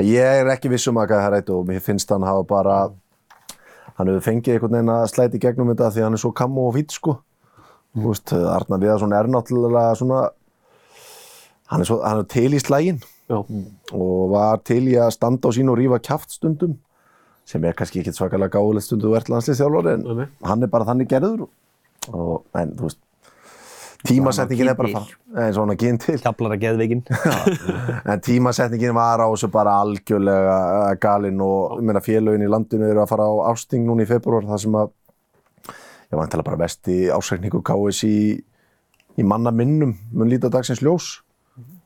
En 0.00 0.04
ég 0.08 0.38
er 0.40 0.46
ekki 0.54 0.70
viss 0.72 0.86
um 0.88 0.96
að 0.96 1.10
það 1.12 1.26
er 1.26 1.32
rætt 1.36 1.50
og 1.52 1.66
mér 1.68 1.82
finnst 1.84 2.08
hann 2.14 2.22
hafa 2.24 2.46
bara, 2.48 2.76
hann 3.98 4.08
hefur 4.08 4.24
fengið 4.24 4.54
einhvern 4.54 4.72
veginn 4.78 4.88
að 4.94 5.10
slæti 5.12 5.36
í 5.36 5.42
gegnum 5.44 5.68
þetta 5.74 5.90
því 5.92 6.00
að 6.00 6.06
hann 6.08 6.16
er 6.16 6.22
svo 6.22 6.32
kammo 6.32 6.64
og 6.70 6.74
fýtt, 6.78 6.94
sko. 6.96 7.18
Þú 7.92 8.06
veist, 8.08 8.32
Arnar 8.32 8.80
Viðarsson 8.80 9.12
er 9.12 9.28
náttúrulega 9.28 9.92
svona, 10.00 10.22
hann 11.68 11.80
er, 11.84 11.84
svo, 11.90 11.98
hann 12.06 12.22
er 12.24 12.28
til 12.32 12.48
í 12.56 12.60
slægin 12.62 13.02
Já. 13.02 13.06
Og 13.40 14.32
var 14.32 14.62
til 14.66 14.82
í 14.90 14.96
að 15.00 15.14
standa 15.16 15.50
á 15.50 15.54
sín 15.56 15.70
og 15.72 15.78
rífa 15.80 16.00
kjaft 16.02 16.36
stundum 16.38 16.76
sem 17.48 17.64
er 17.66 17.76
kannski 17.78 18.02
ekki 18.02 18.14
svakalega 18.14 18.58
gáðilegt 18.58 18.86
stundu 18.86 19.10
þú 19.10 19.16
ert 19.18 19.30
landsliðsþjálfari 19.32 19.96
en 19.96 20.04
Nei, 20.06 20.28
hann 20.46 20.62
er 20.62 20.70
bara 20.72 20.86
þannig 20.88 21.10
gerður. 21.10 21.48
Og, 22.10 22.44
en 22.58 22.76
þú 22.78 22.88
veist 22.88 23.00
tímasetningin 24.06 24.70
er 24.72 24.78
bara 24.78 24.90
að 24.90 24.96
fara 24.96 25.44
eins 25.46 25.58
og 25.58 25.64
hann 25.64 25.74
að 25.74 25.82
gyn 25.84 25.98
til. 26.02 26.16
Kaplar 26.22 26.56
að 26.56 26.64
geðveikin. 26.64 27.02
en 28.10 28.22
tímasetningin 28.26 28.96
var 28.96 29.22
á 29.22 29.26
þessu 29.30 29.50
bara 29.54 29.76
algjörlega 29.82 30.56
eh, 30.88 30.94
galinn 31.02 31.42
og 31.44 31.82
meina 31.82 32.02
félögin 32.02 32.46
í 32.46 32.50
landinu 32.50 32.88
eru 32.90 33.04
að 33.04 33.12
fara 33.12 33.28
á 33.30 33.34
ásting 33.52 33.86
núna 33.86 34.06
í 34.06 34.10
februar 34.10 34.46
þar 34.48 34.62
sem 34.64 34.78
að 34.80 34.90
ég 36.12 36.18
vantilega 36.18 36.48
bara 36.50 36.62
besti 36.64 36.96
ásækningu 37.14 37.62
KS 37.64 38.02
í, 38.08 38.16
í 39.18 39.26
manna 39.26 39.54
minnum 39.54 39.94
mun 40.12 40.30
líta 40.30 40.50
dagsins 40.52 40.82
ljós 40.82 41.21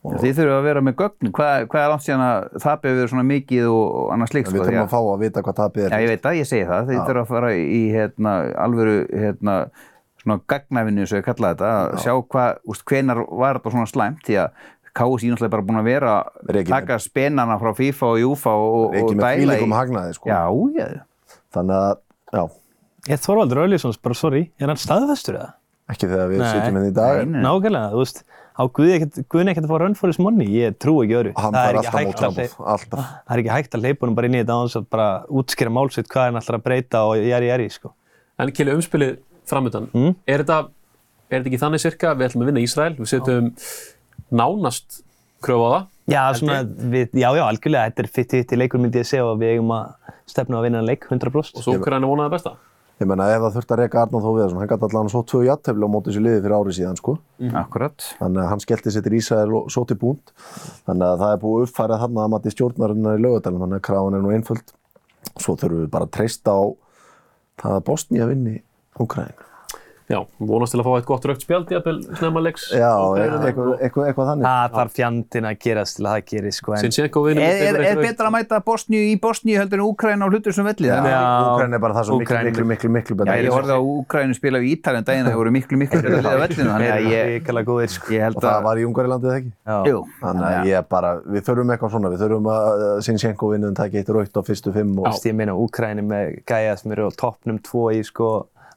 Þið 0.07 0.37
þurfum 0.39 0.57
að 0.57 0.67
vera 0.69 0.83
með 0.87 0.95
gögn, 1.01 1.31
hvað, 1.37 1.65
hvað 1.73 1.83
er 1.83 1.91
langt 1.93 2.05
síðan 2.07 2.23
að 2.27 2.47
það 2.63 2.73
hefur 2.77 2.97
verið 3.01 3.11
svona 3.13 3.25
mikið 3.31 3.67
og, 3.73 3.97
annars 4.15 4.35
líkt, 4.37 4.49
við 4.53 4.57
sko, 4.61 4.67
þurfum 4.67 4.79
að 4.79 4.87
að 4.87 4.95
fá 4.95 5.01
að 5.15 5.25
vita 5.25 5.43
hvað 5.47 5.57
tapið 5.61 5.87
er 5.87 5.95
Já, 5.97 6.01
ég 6.05 6.11
veit 6.13 6.23
það, 6.27 6.39
ég 6.41 6.49
segi 6.51 6.69
það. 6.71 6.87
Þið 6.91 7.01
þurfa 7.09 7.25
að 7.25 7.31
fara 7.33 7.51
í 7.57 7.81
hérna, 7.95 8.35
alvöru 8.67 8.97
hérna, 9.11 9.57
svona 10.23 10.39
gagnæfinu, 10.55 11.03
eins 11.05 11.13
og 11.15 11.21
ég 11.21 11.27
kalla 11.31 11.53
þetta, 11.55 11.73
að 11.83 11.99
sjá 12.07 12.15
hvað, 12.37 12.63
úst, 12.75 12.87
hvenar 12.91 13.23
var 13.43 13.59
þetta 13.61 13.75
svona 13.77 13.91
slæmt, 13.91 14.23
því 14.27 14.39
að 14.45 14.65
KSI 14.97 15.29
náttúrulega 15.29 15.51
er 15.51 15.53
bara 15.53 15.67
búin 15.69 15.81
að 15.83 15.89
vera 15.91 16.13
með- 16.49 16.71
taka 16.71 16.97
spenana 17.05 17.59
frá 17.61 17.75
FIFA 17.77 18.07
og 18.15 18.21
Júfa 18.23 18.55
og, 18.57 18.77
og 18.87 18.95
ekki 18.97 19.19
með 19.19 19.27
dæla 19.27 19.37
fílingum 19.59 19.75
hagnaði 19.77 20.15
sko. 20.17 20.31
Já, 20.31 20.41
já, 20.81 20.87
þannig 21.53 21.77
að, 21.83 21.99
já, 22.33 22.45
Ég 23.07 23.21
Þorvaldur 23.23 23.61
Öljusons, 23.67 23.99
bara 24.03 24.17
sorry, 24.19 24.41
er 24.59 24.67
hann 24.73 24.81
staðfestur 24.81 25.37
eða? 25.39 25.51
ekki 25.93 26.09
þegar 26.11 26.31
við 26.33 26.41
sitjum 26.43 26.65
hérna 26.65 26.81
í 26.89 26.95
dag. 26.97 27.21
Nákvæmlega, 27.31 27.91
þú 27.93 28.01
veist, 28.01 28.25
á 28.57 28.63
Guði 28.73 28.93
ekkert, 28.97 29.17
Guðin 29.29 29.51
ekkert 29.53 29.67
að 29.69 29.73
fá 29.75 29.79
run 29.83 29.95
for 29.95 30.09
his 30.09 30.19
money, 30.19 30.47
ég 30.49 30.77
trú 30.81 30.95
ekki 31.05 31.17
öðru. 31.19 31.33
hann 31.37 31.53
Það 31.53 31.67
er 31.69 31.75
fær 31.75 31.77
ekki 31.77 31.87
alltaf 31.87 31.97
hægt 31.97 32.07
að 32.07 32.13
mótframboð, 32.13 32.49
hleypa- 32.57 32.69
alltaf 32.75 33.01
Það 33.27 33.35
er 33.37 33.43
ekki 33.43 33.53
hægt 33.57 33.75
að 33.77 33.83
leipa 33.87 34.01
honum 34.07 34.15
bara 34.17 34.27
inn 34.31 34.35
í 34.35 34.41
þetta 34.43 34.57
á 34.57 34.61
þess 34.67 34.77
að 34.81 34.87
bara 34.97 35.09
útskýra 35.29 35.73
málsitt 35.77 36.09
hvað 36.09 36.25
hann 36.31 36.41
ætlar 36.41 36.59
að 36.59 36.65
breyta 36.65 37.03
og 37.07 37.17
jæri 37.17 37.51
jæri, 37.53 37.69
sko. 37.73 37.93
En 38.39 38.53
Kili, 38.53 38.71
umspilið 38.73 39.19
framöndan, 39.47 39.91
Mm. 39.93 40.15
er, 40.27 40.39
þetta, 40.45 40.69
er 41.31 41.41
þetta 41.43 41.51
ekki 41.53 41.61
þannig 41.61 41.81
cirka, 41.85 42.15
við 42.17 42.29
ætlum 42.31 42.43
að 42.43 42.47
vinna 42.53 42.65
Ísrael, 42.65 42.97
við 42.97 43.09
setjum 43.13 43.53
nánast 44.33 45.03
kröfu 45.43 45.67
á 45.67 45.71
það, 45.77 45.87
Já, 46.07 46.23
svona, 46.39 46.63
við, 46.65 47.11
já, 47.19 47.29
já, 47.35 47.43
algjörlega, 47.51 47.91
þetta 47.91 47.99
er 48.05 48.09
fitt 48.15 48.31
hitt 48.37 48.53
í 48.55 48.57
leikur 48.61 48.79
myndi 48.79 49.01
ég 49.03 49.07
segja 49.09 49.25
og 49.27 49.39
við 49.41 49.57
eigum 49.57 49.73
að 49.75 50.13
stefna 50.31 50.59
að 50.61 50.63
vinna 50.69 50.79
en 50.79 50.87
leik 50.87 51.03
100%. 51.11 51.57
og 51.59 51.63
svo 51.67 51.75
Ukraina 51.81 52.07
vonaði 52.07 52.31
besta. 52.31 52.53
Ég 53.01 53.09
menna 53.11 53.29
ef 53.33 53.43
það 53.45 53.57
þurft 53.57 53.73
að 53.75 53.81
reyka 53.83 54.03
Arnáð 54.03 54.27
þó 54.27 54.31
við 54.37 54.55
hann 54.57 54.71
gæti 54.71 54.87
allan 54.89 55.11
svo 55.13 55.23
tvö 55.29 55.43
jættefli 55.47 55.89
á 55.89 55.95
móti 55.95 56.15
sér 56.15 56.25
liði 56.25 56.43
fyrir 56.45 56.57
árið 56.57 56.79
síðan 56.79 57.01
sko. 57.01 57.17
Akkurat. 57.63 58.07
þannig 58.21 58.43
að 58.45 58.51
hann 58.53 58.65
skellti 58.65 58.95
sér 58.95 59.07
til 59.07 59.57
og 59.59 59.71
svo 59.73 59.85
til 59.85 59.99
búnt. 60.01 60.33
Þannig 60.89 61.07
að 61.09 61.25
það 61.25 61.35
er 61.35 61.43
búið 61.43 61.67
uppfærið 61.67 62.05
þarna 62.05 62.25
að 62.25 62.33
mati 62.37 62.55
stjórnarinnar 62.55 63.19
í 63.19 63.25
lögadalum 63.27 63.67
þannig 63.67 63.83
að 63.83 63.87
krafan 63.91 64.17
er 64.17 64.25
nú 64.25 64.33
einföld. 64.33 64.73
Svo 65.37 65.57
þurfum 65.61 65.85
við 65.85 65.93
bara 65.93 66.09
að 66.09 66.15
treysta 66.17 66.57
á 66.57 66.65
það 67.61 67.77
að 67.77 67.85
Bosnía 67.91 68.31
vinni 68.31 68.63
Ukraín 69.01 69.37
Já, 70.07 70.21
vonast 70.39 70.71
til 70.71 70.79
að 70.79 70.87
fá 70.87 70.93
eitt 71.01 71.07
gott 71.09 71.25
raukt 71.27 71.43
spjald 71.43 71.71
í 71.73 71.75
að 71.75 71.87
snemma 72.15 72.39
leiks. 72.45 72.69
já, 72.71 72.91
eitthvað, 73.19 73.73
eitthvað, 73.83 74.05
eitthvað 74.07 74.29
þannig 74.31 74.47
Það 74.47 74.75
þarf 74.77 74.93
fjandinn 74.95 75.49
að 75.51 75.57
gerast 75.65 75.97
til 75.99 76.05
að 76.07 76.13
það 76.13 76.23
gerist, 76.31 76.59
sko. 76.61 76.75
En, 76.77 76.81
Sinchenko 76.85 77.23
vinur. 77.25 77.43
Er, 77.43 77.51
er, 77.67 77.79
er 77.91 77.99
betra 77.99 78.27
að 78.29 78.35
mæta 78.37 78.61
Bosníu 78.69 79.03
í 79.03 79.17
Bosníu 79.19 79.59
heldur 79.59 79.83
en 79.83 79.87
Úkræna 79.89 80.23
á 80.23 80.31
hlutur 80.31 80.55
sem 80.55 80.63
velli? 80.69 80.87
Já, 80.87 81.03
Já, 81.11 81.19
Úkraín 81.51 81.75
er 81.75 81.83
bara 81.83 81.95
það 81.99 82.05
svo 82.07 82.19
miklu, 82.21 82.39
miklu, 82.47 82.65
miklu, 82.71 82.91
miklu 82.95 83.15
Já, 83.17 83.21
betra 83.25 83.35
ég 83.43 83.51
horfði 83.57 83.75
á 83.75 83.81
Úkrænu 83.83 84.39
spila 84.39 84.63
í 84.63 84.71
Ítalið 84.77 85.01
en 85.03 85.09
daginn 85.11 85.27
það 85.27 85.39
voru 85.43 85.51
miklu, 85.59 85.75
miklu 85.83 85.99
betra 86.07 86.23
liða 86.23 86.39
vellinu, 86.45 86.71
þannig 86.71 86.91
að 86.95 87.01
ég, 87.11 87.23
Ríkala 87.33 87.67
góðir, 87.67 87.91
sko. 87.97 88.07
ég 88.15 88.21
held 88.29 88.39
og 88.39 88.43
það 88.47 88.55
að, 88.55 88.63
var 88.69 88.77
í 88.79 88.87
Ungarilandið 88.87 89.35
ekki 89.41 89.51
Já. 89.67 89.79
jú, 89.91 89.99
þannig 90.23 90.47
að 90.47 90.71
ég 90.71 90.79
bara, 90.95 91.11
við 91.27 91.43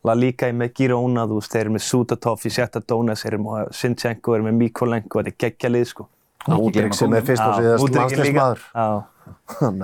við 0.04 0.08
á 0.08 0.08
og 0.08 0.08
á 0.08 0.08
La 0.08 0.16
Liga 0.16 0.48
með 0.56 0.72
Girona, 0.78 1.26
þú 1.28 1.40
veist, 1.42 1.52
þeir 1.52 1.66
eru 1.66 1.74
með 1.76 1.84
Sudatov 1.84 2.46
í 2.48 2.52
Sjetta 2.56 2.80
Donas, 2.80 3.24
þeir 3.24 3.34
eru 3.34 3.44
með 3.44 3.74
Sinchenko, 3.76 4.32
þeir 4.32 4.40
eru 4.40 4.48
með 4.48 4.56
Mikolenko, 4.62 5.20
þetta 5.20 5.30
er 5.30 5.40
geggjalið 5.44 5.90
sko. 5.90 6.08
Múdrik 6.48 6.96
sem 6.96 7.14
er 7.18 7.26
fyrst 7.28 7.44
og 7.44 7.58
síðast 7.60 7.84
er 7.84 8.00
landsleismadur 8.00 8.62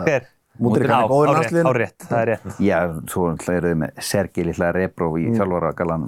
hver? 0.06 0.30
Mudryk 0.56 0.88
hann 0.88 1.04
er 1.04 1.10
góður 1.12 1.28
í 1.28 1.36
hárrétt, 1.36 1.42
landsliðinu. 1.42 1.68
hárrétt, 1.68 2.06
það 2.08 2.22
er 2.22 2.30
rétt. 2.32 2.46
já, 2.64 2.78
svo 3.12 3.26
náttúrulega 3.28 3.58
eru 3.60 3.68
þið 3.68 3.80
með 3.82 3.90
Sergei 4.08 4.46
litla 4.48 4.72
Rebrov 4.72 5.18
í 5.20 5.26
þjálfara 5.36 5.72
galanum. 5.76 6.08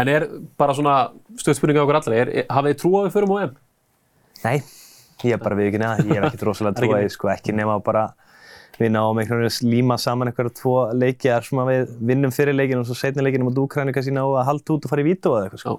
En 0.00 0.08
er 0.08 0.24
bara 0.56 0.74
svona 0.76 0.94
stöðspurninga 1.40 1.80
á 1.80 1.84
okkur 1.84 1.98
allra, 2.00 2.16
er, 2.16 2.32
er, 2.32 2.46
hafið 2.48 2.72
þið 2.72 2.80
trú 2.80 2.90
á 2.96 3.00
við 3.04 3.12
förum 3.18 3.34
á 3.36 3.36
EM? 3.44 3.54
Nei, 4.44 4.56
ég 5.24 5.36
er 5.36 5.44
bara 5.44 5.56
við 5.60 5.68
ekki 5.68 5.80
neða, 5.84 6.00
ég 6.00 6.16
hef 6.16 6.26
ekkert 6.30 6.46
rosalega 6.48 6.80
trúið, 6.80 7.04
við 8.78 8.92
náum 8.94 9.18
einhvern 9.20 9.44
veginn 9.44 9.52
að 9.52 9.72
líma 9.72 9.96
saman 10.00 10.30
einhverja 10.30 10.54
tvo 10.58 10.74
leiki, 10.96 11.30
er 11.30 11.46
svona 11.46 11.66
við 11.68 11.92
vinnum 12.10 12.32
fyrir 12.34 12.56
leikinu 12.56 12.82
og 12.82 12.88
svo 12.88 12.96
setni 12.98 13.24
leikinu 13.24 13.48
mot 13.48 13.60
Úkræni 13.64 13.94
kannski 13.94 14.14
ná 14.14 14.22
að 14.24 14.46
halda 14.48 14.74
út 14.74 14.86
og 14.86 14.92
fara 14.92 15.04
í 15.04 15.06
vítu 15.06 15.30
eða 15.30 15.46
eitthvað, 15.46 15.62
sko. 15.62 15.76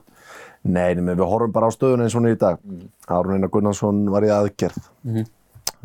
Nei, 0.65 0.95
nema 0.97 1.13
við 1.13 1.29
horfum 1.29 1.53
bara 1.53 1.69
á 1.69 1.75
stöðuna 1.75 2.05
eins 2.05 2.15
og 2.15 2.21
hún 2.21 2.29
er 2.31 2.37
í 2.37 2.39
dag. 2.41 2.61
Mm. 2.63 2.87
Árun 3.13 3.35
Einar 3.35 3.51
Gunnarsson 3.53 4.05
var 4.13 4.25
í 4.25 4.31
aðgerð. 4.33 4.87
Mhm. 5.05 5.27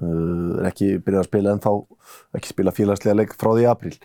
uh, 0.00 0.60
er 0.62 0.70
ekki 0.70 0.94
byrjað 1.04 1.20
að 1.20 1.28
spila 1.28 1.52
ennþá, 1.54 1.74
ekki 2.38 2.52
spila 2.54 2.72
félagslega 2.72 3.18
leik 3.18 3.34
frá 3.36 3.50
því 3.52 3.66
apríl. 3.68 3.98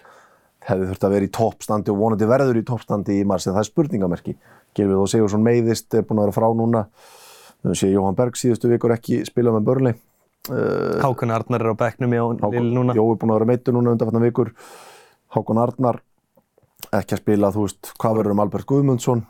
Hefði 0.65 0.89
þurft 0.89 1.05
að 1.05 1.13
vera 1.15 1.27
í 1.27 1.31
toppstandi 1.37 1.93
og 1.93 2.01
vonandi 2.01 2.27
verður 2.27 2.57
í 2.59 2.65
toppstandi 2.65 3.19
í 3.21 3.27
mars, 3.27 3.45
en 3.45 3.53
það 3.53 3.61
er 3.61 3.69
spurningamerki. 3.69 4.35
Gilvið 4.75 5.03
og 5.03 5.11
Sigursson 5.11 5.45
meiðist, 5.45 5.87
er 5.93 6.03
búin 6.03 6.19
að 6.19 6.27
vera 6.27 6.35
frá 6.35 6.47
núna. 6.57 6.87
Við 7.63 7.79
séð 7.79 7.95
Jóhann 7.95 8.17
Berg 8.17 8.35
síðustu 8.37 8.69
vikur 8.69 8.93
ekki 8.97 9.21
spila 9.29 9.53
með 9.55 9.69
Börli. 9.69 9.93
Uh, 10.49 10.97
Hákon 11.01 11.33
Arnar 11.33 11.63
er 11.63 11.73
á 11.73 11.77
bekknum 11.79 12.13
í 12.13 12.19
Lill 12.53 12.73
núna. 12.75 12.95
Jó 12.97 13.05
er 13.07 13.21
búin 13.21 13.33
að 13.33 13.39
vera 13.39 13.49
meittur 13.49 13.77
núna 13.77 13.95
undanfarnar 13.95 14.25
vikur. 14.27 14.51
Hákon 15.35 15.61
Arnar 15.61 16.01
ekki 16.93 17.17
að 17.17 17.23
spila, 17.23 17.49
þú 17.55 17.65
veist, 17.65 17.93
hvað 18.01 18.19
verður 18.19 18.35
um 18.35 18.43
Albert 18.43 18.69
Guðmundsson? 18.69 19.25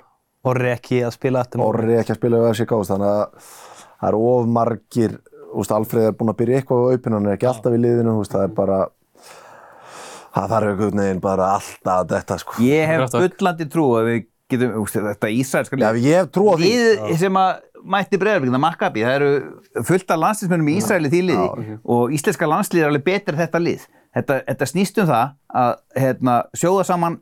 Orri 0.45 0.73
ekki 0.75 0.99
að 1.05 1.15
spila 1.15 1.45
þetta. 1.45 1.61
Orri 1.65 1.95
ekki 1.99 2.13
að 2.13 2.19
spila 2.19 2.41
við 2.43 2.51
FCK 2.51 2.81
þannig 2.91 3.13
að 3.13 3.47
það 3.95 4.09
eru 4.09 4.27
of 4.33 4.51
margir 4.57 5.15
úst, 5.55 5.71
Alfreð 5.73 6.09
er 6.09 6.15
búinn 6.19 6.33
að 6.33 6.39
byrja 6.41 6.59
eitthvað 6.59 6.83
á 6.83 6.91
aupinu 6.91 7.17
hann 7.17 7.29
er 7.29 7.37
ekki 7.37 7.49
alltaf 7.49 7.75
í 7.75 7.81
liðinu 7.81 8.19
úst, 8.19 8.35
það 8.35 8.47
er 8.49 8.53
bara 8.59 8.79
það 10.35 10.51
þarf 10.51 10.71
einhvern 10.71 11.01
veginn 11.01 11.21
bara 11.23 11.51
alltaf 11.55 12.01
að 12.01 12.15
þetta 12.15 12.39
sko. 12.43 12.57
Ég 12.65 12.91
hef 12.91 13.15
bullandi 13.15 13.69
trú 13.71 13.85
að 13.99 14.09
við 14.09 14.19
getum, 14.51 14.75
úst, 14.83 14.99
þetta 15.07 15.31
ísraelska 15.31 15.79
Já, 15.79 15.89
ég 15.95 16.19
hef 16.19 16.31
trú 16.35 16.49
á 16.51 16.53
því 16.59 16.71
Lið 16.73 17.15
sem 17.23 17.39
að 17.39 17.53
mætti 17.85 18.19
breyðarbygg, 18.21 18.53
það 18.55 18.63
Maccabi, 18.63 19.03
það 19.05 19.15
eru 19.19 19.83
fullt 19.87 20.11
af 20.13 20.21
landsliðsmennum 20.23 20.71
í 20.71 20.75
Ísraeli 20.79 21.11
því 21.13 21.21
liði 21.29 21.77
og 21.95 22.15
íslenska 22.15 22.49
landslið 22.49 22.83
er 22.83 22.91
alveg 22.91 23.05
betur 23.05 23.39
þetta 23.39 23.61
lið. 23.61 23.87
Þetta, 24.15 24.37
þetta 24.47 24.67
snýst 24.71 25.01
um 25.03 25.09
það 25.09 25.33
að 25.61 25.73
hérna, 25.99 26.35
sjóða 26.55 26.85
saman 26.87 27.17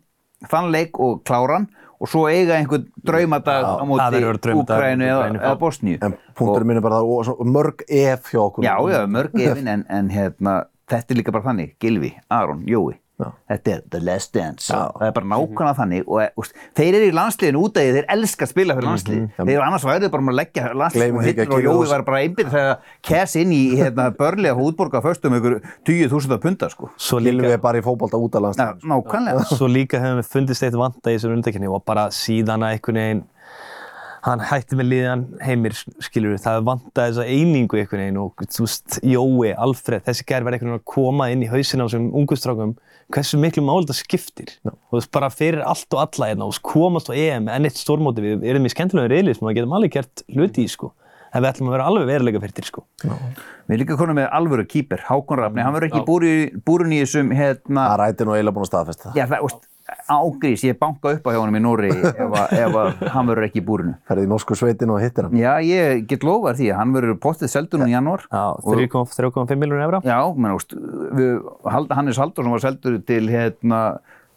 þann 0.51 0.69
leik 0.73 0.99
og 1.01 1.23
kláran 1.27 1.69
og 2.03 2.09
svo 2.11 2.25
eiga 2.27 2.57
einhvern 2.57 2.85
draumadag 3.07 3.63
á 3.63 3.83
móti 3.87 4.23
Úkrænu 4.53 5.07
eða, 5.07 5.27
eða 5.39 5.53
Bosníu. 5.59 5.99
en 6.03 6.17
punkturinn 6.35 6.67
minn 6.67 6.81
er 6.81 6.85
bara 6.85 6.99
það 6.99 7.47
mörg 7.47 7.85
ef 7.87 8.27
hjá 8.33 8.41
okkur. 8.43 8.65
Já, 8.67 8.75
já, 8.91 8.99
mörg 9.07 9.37
efin 9.39 9.69
en, 9.71 9.85
en 9.89 10.11
hérna, 10.11 10.57
þetta 10.91 11.15
er 11.15 11.21
líka 11.21 11.35
bara 11.35 11.47
þannig, 11.47 11.77
Gilvi, 11.79 12.11
Aron, 12.29 12.65
Jói, 12.67 12.97
þetta 13.21 13.71
er 13.73 13.81
the 13.93 13.99
last 14.03 14.33
dance. 14.33 14.67
Það 14.73 15.03
er 15.07 15.11
bara 15.15 15.27
nákvæmlega 15.29 15.73
þannig 15.77 16.07
og 16.09 16.41
úst, 16.41 16.55
þeir 16.77 16.97
eru 16.97 17.09
í 17.09 17.13
landsliðinu 17.13 17.61
út 17.61 17.77
af 17.77 17.85
því 17.85 17.93
þeir 17.97 18.07
elska 18.15 18.47
að 18.47 18.51
spila 18.51 18.75
fyrir 18.77 18.87
landslið 18.89 19.19
þeir 19.37 19.51
eru 19.53 19.65
annars 19.67 19.85
værið 19.87 20.11
bara 20.15 20.25
um 20.25 20.31
að 20.33 20.37
leggja 20.39 20.71
landslið 20.81 21.03
Gleymum 21.03 21.19
og 21.21 21.27
hittir 21.27 21.43
og 21.45 21.53
gera 21.53 21.67
Jói 21.67 21.83
það. 21.83 21.91
var 21.93 22.05
bara 22.07 22.21
einbyrð 22.23 22.55
þegar 22.55 22.95
kæs 23.09 23.35
inn 23.43 23.53
í 23.53 23.61
hérna, 23.79 24.07
börlega 24.17 24.57
hútborga 24.57 25.03
föstum 25.05 25.37
ykkur 25.37 25.59
20.000 25.85 26.41
pundar 26.43 26.73
sko. 26.73 26.89
Svo 26.97 27.21
líka, 27.21 27.51
er 27.53 27.61
bara 27.63 27.79
í 27.79 27.85
fótbolta 27.85 28.17
út 28.17 28.33
af 28.33 28.41
Ná, 28.41 28.47
landslið 28.49 28.89
nákvæmlega. 28.93 29.45
Svo 29.59 29.69
líka 29.69 30.01
hefum 30.01 30.19
við 30.23 30.31
fundist 30.33 30.65
eitt 30.65 30.79
vanda 30.79 31.13
í 31.13 31.19
þessum 31.19 31.37
undakenni 31.37 31.69
og 31.69 31.85
bara 31.85 32.09
síðan 32.13 32.65
að 32.65 32.75
einhvern 32.77 33.01
veginn 33.03 33.23
hann 34.23 34.39
hætti 34.47 34.77
með 34.79 34.87
liðan 34.87 35.23
heimir, 35.43 35.73
skilur 36.03 36.31
við, 36.33 36.41
það 36.45 36.61
vantaði 36.69 37.11
þessa 37.11 37.25
einingu 37.27 37.79
einhvern 37.81 38.03
veginn 38.05 38.19
og 38.23 38.45
þú 38.47 38.63
veist, 38.65 38.97
Jói, 39.03 39.51
Alfred, 39.65 40.05
þessi 40.07 40.25
gær 40.29 40.45
verði 40.47 40.61
einhvern 40.61 40.71
veginn 40.73 40.79
að 40.81 40.87
koma 40.93 41.27
inn 41.33 41.43
í 41.43 41.49
hausin 41.51 41.83
á 41.83 41.85
þessum 41.85 42.07
ungustrákum, 42.21 42.73
hversu 43.13 43.39
miklu 43.41 43.65
mál 43.67 43.81
þetta 43.83 43.97
skiptir. 43.99 44.53
No. 44.63 44.77
Og 44.87 44.95
þú 44.95 45.01
veist, 45.01 45.11
bara 45.19 45.29
fyrir 45.33 45.63
allt 45.67 45.91
og 45.97 46.03
alla 46.05 46.31
hérna, 46.31 46.47
og 46.47 46.59
komast 46.63 47.11
á 47.11 47.13
EM, 47.19 47.51
enn 47.51 47.67
eitt 47.67 47.79
stórmóti, 47.81 48.23
við 48.23 48.47
erum 48.53 48.65
í 48.69 48.71
skemmtilegum 48.71 49.11
reyli 49.11 49.35
sem 49.35 49.47
við 49.49 49.59
getum 49.59 49.75
alveg 49.75 49.97
gert 49.99 50.23
hluti 50.31 50.63
í, 50.63 50.71
sko. 50.71 50.93
En 51.33 51.41
við 51.41 51.49
ætlum 51.49 51.69
að 51.71 51.75
vera 51.75 51.85
alveg 51.89 52.07
veruleika 52.13 52.41
fyrir, 52.43 52.67
sko. 52.69 52.85
við 53.03 53.75
erum 53.75 53.79
líka 53.83 53.95
konum 53.99 54.19
með 54.21 54.27
alvöru 54.37 54.65
kýper, 54.69 55.03
Hákon 55.09 55.39
Rafni 55.41 55.63
hann 55.65 55.73
verður 55.73 55.89
ekki 55.89 56.03
búri- 56.07 56.51
búrinn 56.67 56.93
í 56.93 56.99
þessum 57.03 57.31
hérna, 57.33 57.87
Það 57.89 57.99
ræti 58.03 58.27
nú 58.27 58.35
eiginlega 58.35 58.55
búin 58.57 58.67
að 58.67 58.69
staðfesta 58.69 59.07
það 59.09 59.17
já 59.17 59.25
það, 59.31 59.45
úst, 59.47 59.63
ágrís, 60.07 60.63
ég 60.63 60.77
banka 60.79 61.11
upp 61.17 61.25
á 61.27 61.31
hjá 61.33 61.39
honum 61.41 61.57
í 61.59 61.61
Nóri 61.63 61.89
ef, 61.91 62.17
að- 62.17 62.53
ef 62.55 62.75
að 62.79 63.01
hann 63.13 63.27
verður 63.27 63.47
ekki 63.49 63.59
í 63.61 63.65
búrinu 63.67 63.95
Ferði 64.07 64.23
í 64.25 64.29
norsku 64.31 64.55
sveitin 64.55 64.93
og 64.95 65.01
hittir 65.03 65.27
hann 65.27 65.35
Já, 65.37 65.57
ég 65.65 66.05
get 66.07 66.23
lofað 66.23 66.61
því 66.61 66.69
að 66.71 66.79
hann 66.79 66.93
verður 66.95 67.17
postið 67.23 67.51
seldur 67.51 67.81
nú 67.83 67.89
í 67.91 67.95
janúar. 67.95 68.23
Já, 68.31 68.43
3,5 68.63 69.59
miljónur 69.59 69.83
evra. 69.87 69.99
Já, 70.07 70.19
menn, 70.35 70.55
úst, 70.55 70.73
við, 70.73 71.41
Hannes 71.67 72.17
Halldórsson 72.21 72.53
var 72.55 72.63
seldur 72.63 72.97
til, 73.05 73.27
hérna, 73.27 73.81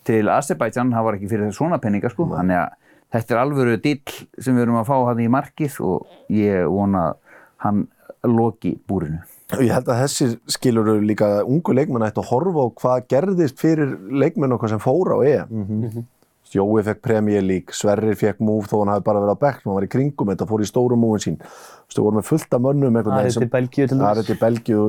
til 0.07 0.25
Azerbaijan, 0.33 0.91
það 0.95 1.07
var 1.09 1.19
ekki 1.19 1.31
fyrir 1.31 1.55
svona 1.55 1.79
penninga, 1.83 2.11
sko. 2.11 2.27
Þannig 2.35 2.59
að 2.65 2.75
þetta 3.17 3.37
er 3.37 3.43
alvöru 3.45 3.79
dill 3.83 4.19
sem 4.43 4.57
við 4.57 4.67
erum 4.67 4.81
að 4.83 4.89
fá 4.91 4.97
hann 5.09 5.23
í 5.23 5.29
markið 5.31 5.79
og 5.87 6.07
ég 6.35 6.67
vona 6.71 7.07
að 7.13 7.17
hann 7.65 7.87
loki 8.27 8.75
búrinu. 8.89 9.23
Ég 9.55 9.71
held 9.71 9.87
að 9.87 10.01
þessir 10.03 10.33
skilur 10.51 10.89
líka 11.07 11.29
að 11.39 11.51
ungu 11.55 11.75
leikmenn 11.77 12.03
ættu 12.03 12.19
að 12.25 12.31
horfa 12.33 12.65
á 12.67 12.69
hvað 12.81 13.05
gerðist 13.13 13.61
fyrir 13.63 13.93
leikmenn 14.11 14.57
okkar 14.57 14.73
sem 14.73 14.83
fóra 14.83 15.19
á 15.19 15.21
EM. 15.23 16.03
Jói 16.57 16.83
fekk 16.87 17.01
Premier 17.03 17.43
League, 17.45 17.75
Sverrir 17.75 18.17
fekk 18.19 18.39
múf 18.43 18.69
þó 18.71 18.79
hann 18.81 18.93
hafi 18.95 19.05
bara 19.07 19.21
verið 19.23 19.35
á 19.35 19.43
bekk, 19.45 19.65
hann 19.65 19.77
var 19.77 19.87
í 19.87 19.91
kringum 19.93 20.31
þetta, 20.31 20.47
fór 20.51 20.63
í 20.63 20.69
stóru 20.69 20.99
múin 20.99 21.23
sín. 21.23 21.37
Þú 21.39 21.91
veist, 21.91 21.99
við 21.99 22.07
vorum 22.07 22.19
með 22.21 22.29
fullt 22.31 22.57
af 22.57 22.63
mönnum 22.65 22.99
einhvern 22.99 23.17
Það 23.17 23.27
er 23.27 23.37
til 23.37 23.51
Belgíu 23.55 23.89
til 23.91 23.99
Það 24.01 24.21
er 24.23 24.29
til 24.29 24.37
Belgíu, 24.43 24.85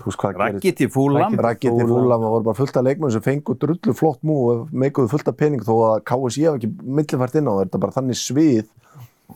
þú 0.00 0.08
veist 0.08 0.20
hvað 0.22 0.40
Raggi 0.42 0.72
til 0.80 0.88
Fúlam. 0.92 1.36
Raggi 1.46 1.68
til 1.70 1.90
Fúlam, 1.92 2.24
það 2.24 2.34
voru 2.36 2.48
bara 2.48 2.60
fullt 2.60 2.80
af 2.80 2.86
leikmenn 2.88 3.14
sem 3.14 3.24
fengu 3.24 3.56
drullu 3.62 3.96
flott 4.00 4.24
mú 4.26 4.38
og 4.50 4.72
meikuðu 4.72 5.12
fullt 5.12 5.30
af 5.32 5.36
pening 5.40 5.64
þó 5.66 5.74
að 5.90 6.00
KSI 6.08 6.48
hafi 6.48 6.62
ekki 6.62 6.72
millifært 6.98 7.38
inn 7.40 7.48
á 7.48 7.52
það, 7.52 7.62
þetta 7.62 7.78
er 7.78 7.84
bara 7.84 7.96
þannig 8.00 8.20
svið 8.22 8.64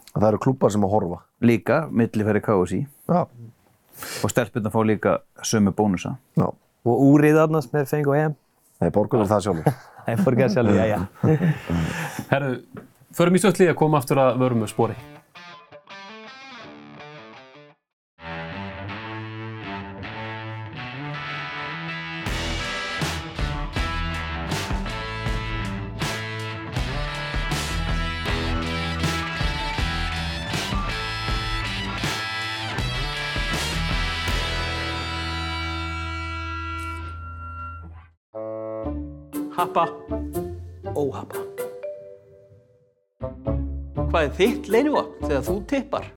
að 0.01 0.23
það 0.23 0.29
eru 0.33 0.43
klubbar 0.47 0.75
sem 0.75 0.89
að 0.89 0.95
horfa. 0.97 1.21
Líka, 1.45 1.83
millifæri 1.93 2.43
KSI. 2.49 2.81
Já, 3.11 3.23
Og 4.25 4.31
stelpunna 4.33 4.71
fá 4.73 4.81
líka 4.87 5.19
sömu 5.43 5.73
bónusa. 5.77 6.17
já, 6.37 6.47
Og 6.85 7.03
úrið 7.13 7.37
þarna 7.41 7.63
sem 7.63 7.81
er 7.81 7.87
fengu 7.87 8.15
á 8.17 8.17
EM. 8.25 8.35
það 8.81 8.87
er 8.87 8.95
borgunum 8.97 9.29
það 9.29 9.41
sjálfur. 9.47 9.73
Er 10.11 10.17
fórgæð 10.17 10.55
sjálfur, 10.55 10.75
já, 10.75 10.87
já. 10.89 11.01
Herðu, 12.33 12.55
förum 13.15 13.37
í 13.37 13.41
stöðlið 13.43 13.69
að 13.71 13.77
koma 13.79 13.99
aftur 14.01 14.19
að 14.19 14.39
vörum 14.41 14.63
með 14.65 14.71
spori. 14.73 14.95
Happa, 39.71 39.87
óhappa. 40.99 41.41
Hvað 44.11 44.25
er 44.25 44.33
þitt 44.35 44.65
leinivopn 44.67 45.29
þegar 45.29 45.45
þú 45.47 45.55
tippar? 45.71 46.09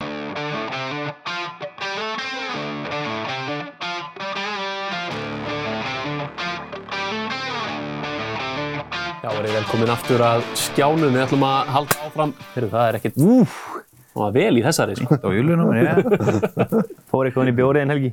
Já, 9.21 9.29
verið 9.29 9.53
velkomin 9.59 9.93
aftur 9.93 10.25
að 10.25 10.41
skjánum. 10.57 11.13
Við 11.13 11.21
ætlum 11.27 11.45
að 11.45 11.69
halda 11.75 11.99
áfram. 12.07 12.33
Heyrðu, 12.55 12.71
það 12.73 12.87
er 12.87 12.99
ekkert... 13.03 13.21
Úf! 13.21 13.61
Það 14.15 14.23
var 14.23 14.35
vel 14.39 14.57
í 14.57 14.65
þessari, 14.65 14.97
sko. 14.97 15.19
Á 15.21 15.29
júlunum, 15.37 15.69
já. 15.77 15.93
Fór 17.13 17.29
eitthvað 17.29 17.45
inn 17.45 17.53
í 17.53 17.55
bjórið 17.61 17.85
en 17.85 17.95
helgi. 17.97 18.11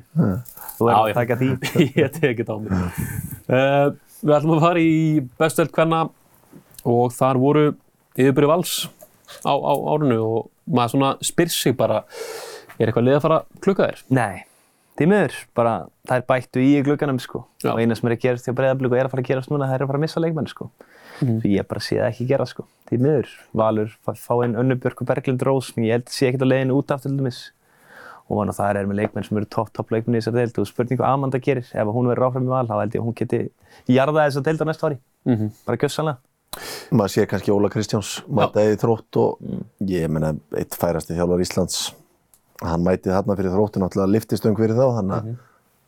Þú 0.77 0.93
verður 0.93 1.01
að 1.01 1.19
taka 1.23 1.41
því. 1.41 1.51
ég 2.05 2.15
tek 2.21 2.31
ekki 2.35 2.45
á 2.45 2.57
mig. 2.61 3.03
Uh, 3.49 3.97
við 4.21 4.35
ætlum 4.37 4.57
að 4.57 4.65
fara 4.67 4.83
í 4.83 5.23
bestöld 5.41 5.73
hvenna 5.75 6.03
og 6.89 7.15
þar 7.15 7.41
voru 7.41 7.65
yfirbyrju 8.19 8.51
vals 8.51 8.75
á, 9.47 9.53
á 9.53 9.73
árunu 9.93 10.21
og 10.21 10.51
maður 10.71 10.95
svona 10.95 11.11
spyr 11.25 11.51
sig 11.53 11.77
bara, 11.79 12.03
er 12.79 12.89
eitthvað 12.89 13.07
lið 13.07 13.19
að 13.19 13.27
fara 13.27 13.41
að 13.41 13.61
klukka 13.65 13.89
þér? 13.91 14.03
Nei, 14.17 14.43
því 14.99 15.11
miður, 15.13 15.37
bara 15.57 15.75
það 16.09 16.17
er 16.17 16.27
bættu 16.33 16.65
í 16.65 16.73
glugganum 16.87 17.21
sko. 17.23 17.45
Já. 17.65 17.73
og 17.75 17.83
eina 17.83 17.97
sem 17.99 18.11
er 18.11 18.17
að 18.17 18.25
gerast 18.25 18.49
hjá 18.49 18.57
breyðablík 18.57 18.95
og 18.95 18.99
er 19.01 19.09
að 19.09 19.15
fara 19.15 19.25
að 19.25 19.31
gerast 19.31 19.53
núna 19.53 19.69
það 19.69 19.77
er 19.77 19.85
að 19.85 19.93
fara 19.93 20.01
að 20.01 20.07
missa 20.07 20.25
leikmenn 20.25 20.51
sko. 20.51 20.71
Svo 21.21 21.53
ég 21.53 21.67
bara 21.69 21.83
sé 21.85 21.99
það 21.99 22.11
ekki 22.11 22.27
gera 22.31 22.47
sko. 22.49 22.65
Því 22.89 22.99
miður, 23.05 23.33
Valur, 23.61 23.97
fá, 24.01 24.15
fá 24.17 24.35
inn 24.47 24.57
Önnu 24.57 24.77
Björk 24.81 25.03
og 25.05 25.11
Berglind 25.11 25.43
Rós 25.45 25.73
sem 25.75 25.85
ég 25.85 25.99
held 25.99 26.13
sé 26.13 26.31
ekkert 26.31 26.47
á 26.49 26.53
leiðinu 26.53 26.79
út 26.81 26.95
af 26.95 27.03
til 27.05 27.13
dæmis 27.13 27.43
og 28.31 28.39
og 28.49 28.55
það 28.55 28.77
er 28.81 28.87
með 28.87 29.01
leikmenn 29.03 29.25
sem 29.27 29.37
eru 29.41 29.47
topp, 29.51 29.73
topp 29.75 29.91
leikmenn 29.91 30.17
í 30.17 30.21
þessar 30.23 30.37
deild 30.39 30.59
og 30.63 30.67
spurning 30.71 30.99
hvað 31.01 31.13
Amanda 31.17 31.39
gerir 31.43 31.67
ef 31.75 31.87
hún 31.91 32.07
verður 32.11 32.29
áfram 32.31 32.47
í 32.47 32.53
val, 32.53 32.67
þá 32.71 32.77
held 32.81 32.95
ég 32.95 33.01
að 33.03 33.07
hún 33.11 33.17
geti 33.19 33.41
jarðað 33.91 34.29
þessar 34.31 34.47
deild 34.49 34.63
á 34.63 34.67
næsta 34.71 34.91
ári 34.91 34.99
bara 35.67 35.77
gjössanlega 35.77 36.19
maður 36.91 37.13
sé 37.15 37.27
kannski 37.31 37.53
Óla 37.55 37.69
Kristjáns 37.71 38.23
mæta 38.27 38.65
í 38.67 38.77
þrótt 38.81 39.17
og 39.23 39.37
Mm. 39.41 39.65
ég 39.87 40.09
meina 40.11 40.35
eitt 40.59 40.75
færasti 40.79 41.15
þjálfar 41.15 41.41
Íslands 41.45 41.93
hann 42.63 42.83
mæti 42.85 43.09
þarna 43.11 43.37
fyrir 43.39 43.55
þróttu 43.55 43.79
náttúrulega 43.83 44.11
liftistöng 44.15 44.57
fyrir 44.59 44.75
þá 44.77 44.87
þannig 44.99 45.15
að 45.17 45.25
Mhm. 45.25 45.37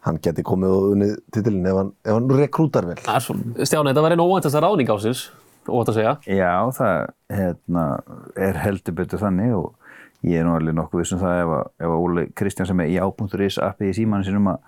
hann 0.03 0.19
geti 0.19 0.43
komið 0.43 0.71
og 0.77 0.93
unnið 0.97 1.17
titilin 1.33 1.67
ef 1.67 1.77
hann, 1.77 1.93
ef 2.05 2.13
hann 2.13 2.29
rekrútar 2.29 2.85
vel 2.87 2.99
er 2.99 3.21
Stjáni, 3.67 3.91
þetta 3.93 4.03
var 4.03 4.11
einn 4.13 4.23
óvæntasta 4.25 4.61
ráðning 4.63 4.89
ásins, 4.89 5.31
óvænt 5.69 5.89
að 5.93 5.95
segja. 5.95 6.15
Já, 6.27 6.71
það 6.75 7.11
hérna, 7.31 7.85
er 8.37 8.53
heldur 8.55 8.95
betur 8.95 9.19
þannig 9.19 9.55
og 9.55 9.75
ég 10.23 10.39
er 10.39 10.47
nú 10.47 10.55
alveg 10.57 10.77
nokkuð 10.79 11.03
vissum 11.03 11.21
það 11.23 11.41
ef 11.41 11.53
að, 11.57 11.65
ef 11.83 11.93
að 11.93 12.05
Óli 12.05 12.27
Kristján 12.39 12.69
sem 12.71 12.83
er 12.85 12.93
í 12.93 12.99
á.is 13.03 13.59
appið 13.63 13.91
í 13.91 13.97
símanum 13.97 14.27
sinum 14.27 14.53
að 14.53 14.61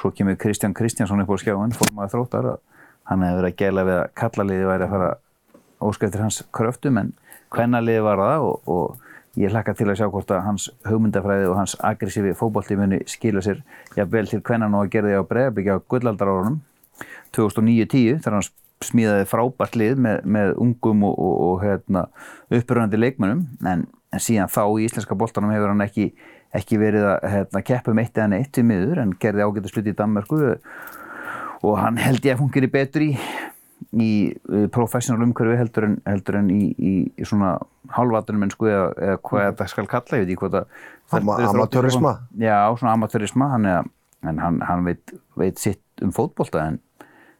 svo 0.00 0.10
kemur 0.16 0.38
Kristján 0.40 0.74
Kristjánsson 0.76 1.22
upp 1.22 1.30
á 1.32 1.36
skjáin 1.40 1.76
formaður 1.76 2.12
þróttar 2.14 2.50
að 2.52 2.58
hann 3.06 3.22
hefði 3.22 3.40
verið 3.40 3.52
að 3.52 3.60
gæla 3.62 3.86
við 3.86 3.98
að 4.00 4.12
kallaliði 4.20 4.68
væri 4.70 4.86
að 4.86 4.94
fara 4.94 5.10
óskæftir 5.86 6.24
hans 6.24 6.42
kröftum 6.56 7.00
en 7.00 7.12
hvernaliði 7.54 8.04
var 8.04 8.22
það 8.22 8.46
og, 8.48 8.70
og 8.76 9.40
ég 9.40 9.52
hlakka 9.52 9.76
til 9.76 9.88
að 9.90 9.98
sjá 10.00 10.06
hvort 10.10 10.32
að 10.32 10.44
hans 10.46 10.68
hugmyndafræði 10.88 11.48
og 11.50 11.58
hans 11.60 11.76
aggressífi 11.84 12.34
fótbolti 12.36 12.78
muni 12.78 13.02
skila 13.08 13.42
sér 13.44 13.60
jafnvel 13.96 14.26
til 14.30 14.40
hvenna 14.42 14.68
nú 14.72 14.80
að 14.82 14.94
gerði 14.96 15.18
á 15.20 15.22
breiðabyggja 15.28 15.76
á 15.76 15.86
gullaldar 15.92 16.32
2009-10 17.36 18.22
þegar 18.24 18.38
hann 18.38 18.48
smíðaði 18.84 19.28
frábært 19.28 19.76
lið 19.76 20.00
með, 20.04 20.22
með 20.24 20.54
ungum 20.62 21.04
og, 21.08 21.14
og, 21.16 21.36
og 21.46 21.62
hérna, 21.64 22.06
uppröðandi 22.52 23.00
leikmönnum 23.00 23.44
en, 23.68 23.86
en 24.16 24.22
síðan 24.24 24.50
þá 24.52 24.62
í 24.80 24.86
íslenska 24.88 25.16
boltanum 25.18 25.52
hefur 25.54 25.72
hann 25.74 25.84
ekki, 25.86 26.08
ekki 26.56 26.78
verið 26.80 27.04
að 27.12 27.26
hérna, 27.34 27.62
keppa 27.68 27.92
um 27.92 28.00
eitt 28.02 28.16
eða 28.18 28.30
neitt 28.34 28.60
í 28.60 28.64
miður 28.66 29.02
en 29.04 29.12
gerði 29.22 29.44
ágæta 29.46 29.72
sluti 29.72 29.92
í 29.92 29.98
Danmörku 29.98 30.40
og 31.66 31.76
hann 31.80 31.96
held 32.00 32.24
ég 32.26 32.36
að 32.36 32.42
fungeri 32.44 32.70
betur 32.72 33.04
í 33.06 33.12
í 33.96 34.08
uh, 34.50 34.66
professional 34.72 35.22
umhverfi 35.24 35.56
heldur 35.60 35.84
en, 35.86 35.94
heldur 36.08 36.38
en 36.40 36.48
í, 36.52 36.62
í, 36.80 36.92
í 37.20 37.26
svona 37.28 37.54
halvatunum 37.92 38.42
mennsku 38.46 38.68
eða, 38.70 38.86
eða 38.96 39.18
hvað 39.28 39.44
þetta 39.50 39.66
skal 39.72 39.84
kalla, 39.90 40.18
ég 40.18 40.24
veit 40.24 40.32
ekki 40.32 40.40
hvað 40.42 40.56
það 40.56 41.20
Ama- 41.20 41.36
það- 41.38 41.50
amateurisma? 41.54 42.12
Já, 42.40 42.56
svona 42.80 42.94
amateurisma 42.96 43.48
hann, 43.52 43.68
en 44.26 44.40
hann, 44.42 44.58
hann 44.66 44.84
veit, 44.88 45.12
veit 45.38 45.60
sitt 45.62 46.02
um 46.04 46.12
fótbolta 46.16 46.64
en 46.70 46.80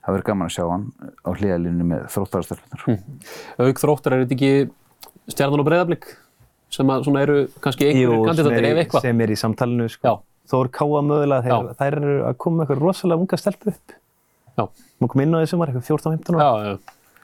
það 0.07 0.13
verður 0.15 0.27
gaman 0.29 0.51
að 0.51 0.55
sjá 0.55 0.65
hann 0.71 0.85
á 1.03 1.29
hliðalínu 1.35 1.89
með 1.91 2.05
þróttarastelpunar. 2.15 2.85
Hm. 2.87 3.19
Auk 3.67 3.83
þróttar 3.83 4.15
er 4.19 4.23
þetta 4.27 4.37
ekki 4.39 5.33
stjarnan 5.35 5.65
og 5.65 5.69
breyðablík 5.71 6.07
sem 6.71 6.87
að 6.87 7.05
svona 7.07 7.23
eru 7.23 7.37
kannski 7.63 7.87
einhverjir 7.91 8.09
Jú, 8.11 8.17
sem 8.17 8.27
kandidatir 8.31 8.65
er, 8.65 8.77
í- 8.77 8.81
eitthvað. 8.85 9.01
sem 9.07 9.21
er 9.21 9.29
í 9.29 9.37
samtalenu 9.39 9.89
sko. 9.91 10.03
Já. 10.09 10.17
Þór 10.51 10.69
Káa 10.71 11.01
mögulega, 11.03 11.43
þeir, 11.43 11.55
Já. 11.55 11.75
þær 11.81 11.97
eru 12.03 12.17
að 12.31 12.37
koma 12.39 12.57
með 12.57 12.67
eitthvað 12.67 12.83
rosalega 12.87 13.21
unga 13.23 13.37
stelpu 13.41 13.69
upp 13.73 13.97
Já. 14.57 14.65
Má 15.01 15.09
koma 15.11 15.23
inn 15.27 15.35
á 15.35 15.39
því 15.43 15.49
sumar, 15.51 15.69
eitthvað 15.73 15.89
14-15 15.91 16.37
ára 16.37 16.45
Já, 16.47 16.53
já. 16.67 16.77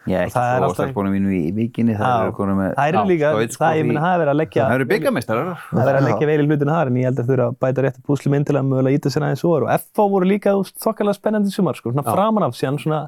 Er 0.02 0.18
Og 0.18 0.26
ekki 0.26 0.32
það 0.34 0.48
er 0.56 0.62
svo 0.66 0.74
stelpunum 0.74 1.12
mínu 1.14 1.30
í 1.30 1.52
vikinni, 1.54 1.94
það 1.94 2.10
Já. 2.10 2.22
eru 2.26 2.32
konum 2.34 2.56
með 2.58 2.72
Það 2.74 2.88
er 2.88 3.06
líka, 3.06 3.28
það, 3.54 3.76
ég 3.78 3.84
minna, 3.86 4.00
það 4.02 4.14
er 4.14 4.18
verið 4.22 4.32
að 4.32 4.38
leggja 4.42 4.62
Það 4.66 4.74
eru 4.80 4.86
byggameistarar. 4.90 5.50
Það 5.70 5.78
er 5.78 5.86
verið 5.86 6.00
að 6.02 6.08
leggja 6.08 6.26
vel 6.32 6.42
í 6.42 6.46
hlutina 6.50 6.74
þar 6.74 6.86
en 6.90 6.96
ég 6.98 7.04
held 7.06 7.20
að 7.22 7.28
þurfa 7.30 7.46
að 7.46 7.58
bæta 7.62 7.84
réttu 7.86 8.02
púslum 8.08 8.34
inn 8.34 8.44
til 8.48 8.56
að 8.58 8.66
mögulega 8.66 8.98
íta 8.98 9.12
sér 9.14 9.22
aðeins 9.28 9.44
úr 9.46 9.62
og 9.62 9.70
FH 9.78 10.08
voru 10.16 10.26
líka 10.26 10.50
þú 10.56 10.64
veist, 10.64 10.76
þokkalega 10.82 11.14
spennandi 11.20 11.54
sumar 11.54 11.78
sko, 11.78 11.92
svona 11.94 12.02
framan 12.02 12.42
af 12.48 12.58
síðan 12.58 12.80
svona 12.82 13.00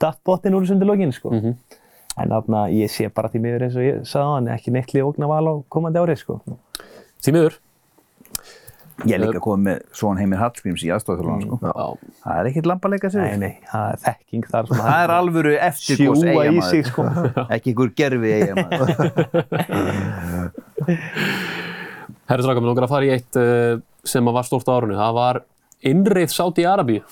datt 0.00 0.18
botnin 0.24 0.56
úr 0.56 0.64
þessu 0.64 0.78
undir 0.78 0.88
lokin 0.88 1.12
sko. 1.12 1.28
En 2.18 2.28
þarna 2.34 2.60
ég 2.74 2.90
sé 2.92 3.04
bara 3.14 3.30
því 3.30 3.38
miður 3.44 3.62
eins 3.66 3.76
og 3.78 3.84
ég 3.86 3.94
sagði 4.08 4.26
á 4.26 4.34
hann 4.34 4.48
ekki 4.56 4.70
neitt 4.74 4.90
lið 4.94 5.06
ógna 5.06 5.26
val 5.30 5.46
á 5.46 5.54
komandi 5.72 5.98
árið 6.02 6.18
sko. 6.24 6.34
Því 7.22 7.30
miður. 7.36 7.54
Ég 9.08 9.14
er 9.16 9.22
líka 9.22 9.40
komið 9.40 9.62
með 9.64 9.78
Svon 9.96 10.18
Heimir 10.20 10.36
Hallgríms 10.42 10.82
í 10.84 10.90
aðstofþjóðan, 10.92 11.44
sko. 11.46 11.56
Já. 11.64 11.70
Það 12.24 12.34
er 12.40 12.44
ekkert 12.50 12.66
lambalega 12.68 13.08
sig. 13.14 13.22
Nei, 13.24 13.36
nei, 13.40 13.54
það 13.70 13.84
er 13.94 13.98
þekking 14.04 14.44
þar 14.50 14.64
sem 14.68 14.76
Það 14.80 15.00
er 15.04 15.10
alvöru 15.14 15.52
eftirgós 15.68 16.20
sjúa 16.20 16.42
í 16.44 16.46
sig 16.66 16.82
sko. 16.90 17.02
Ekki 17.56 17.68
einhver 17.72 17.90
gerfi 17.96 18.30
eigamaður. 18.36 18.88
Herri 22.30 22.42
strákar, 22.44 22.60
mér 22.60 22.68
langar 22.68 22.86
að 22.86 22.92
fara 22.92 23.08
í 23.08 23.14
eitt 23.14 23.32
uh, 23.40 23.74
sem 24.06 24.28
að 24.28 24.36
var 24.36 24.44
stórt 24.50 24.68
á 24.68 24.72
árunni. 24.76 25.00
Það 25.00 25.12
var 25.16 25.36
innreið 25.90 26.30
Sáti 26.34 26.62
Arabíu 26.68 27.02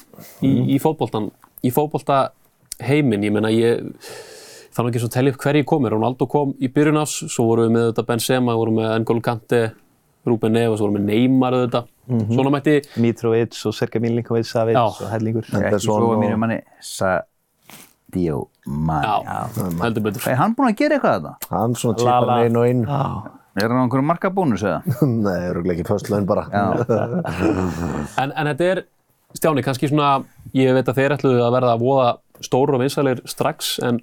í, 0.44 0.46
í 0.74 0.76
fótboltan, 0.82 1.26
í 1.64 1.70
fótbolta 1.74 2.16
heiminn. 2.84 3.24
Ég 3.24 3.32
meina, 3.34 3.50
ég 3.54 3.70
þannig 4.78 4.92
ekki 4.94 5.02
svo 5.02 5.10
að 5.10 5.14
tellja 5.18 5.34
upp 5.34 5.42
hverju 5.42 5.66
komir. 5.68 5.92
Ronaldo 5.96 6.28
kom 6.30 6.54
í 6.62 6.70
byrjun 6.72 7.00
ás, 7.02 7.18
svo 7.28 7.48
vorum 7.50 7.66
við 7.68 7.74
með 7.76 7.86
þetta 7.90 8.04
Benzema, 8.12 8.54
vorum 8.56 8.78
með 8.78 8.92
N'Golo 9.02 9.22
Kante, 9.26 9.60
Ruben 10.28 10.52
Neves, 10.54 10.80
vorum 10.84 10.96
með 11.00 11.08
Neymar 11.10 11.56
þetta. 11.64 11.84
Svona 12.08 12.50
mætti, 12.54 12.76
Mitrovic 13.04 13.58
og 13.68 13.74
Sergej 13.76 14.00
Milinkovic, 14.00 14.46
Savic 14.48 14.78
Já. 14.78 14.84
og 14.86 15.10
hellingur. 15.12 15.44
Ekki 15.58 15.80
svo 15.84 15.98
og- 16.06 16.22
mínu 16.22 16.38
manni 16.40 16.60
Sadio 16.80 18.46
Mani. 18.66 19.06
já, 19.26 19.48
heldur 19.82 20.02
betur. 20.06 20.28
Er 20.30 20.36
hann 20.40 20.54
búinn 20.56 20.70
að 20.72 20.76
gera 20.80 20.96
eitthvað 20.96 21.18
þetta? 21.18 21.34
Hann 21.50 21.74
svona 21.76 21.98
típar 22.00 22.32
einn 22.46 22.56
og 22.56 22.64
einn. 22.68 22.84
Er 23.58 23.68
hann 23.68 23.80
á 23.80 23.84
einhverjum 23.84 24.08
markabónus 24.08 24.62
eða? 24.62 24.80
Nei, 25.26 25.38
eru 25.50 25.62
ekki 25.74 25.84
först 25.88 26.08
laun 26.12 26.24
bara. 26.26 26.46
En, 28.18 28.32
en 28.32 28.46
þetta 28.54 28.70
er, 28.72 28.82
Stjáni, 29.36 29.60
kannski 29.62 29.90
svona, 29.90 30.22
ég 30.56 30.72
veit 30.72 30.88
að 30.88 30.96
þeir 31.02 31.14
ætluðu 31.18 31.42
að 31.44 31.52
verða 31.58 31.72
að 31.76 31.82
voða 31.84 32.06
stóru 32.40 32.78
og 32.78 32.80
vinsalir 32.80 33.20
strax, 33.28 33.74
en 33.84 33.98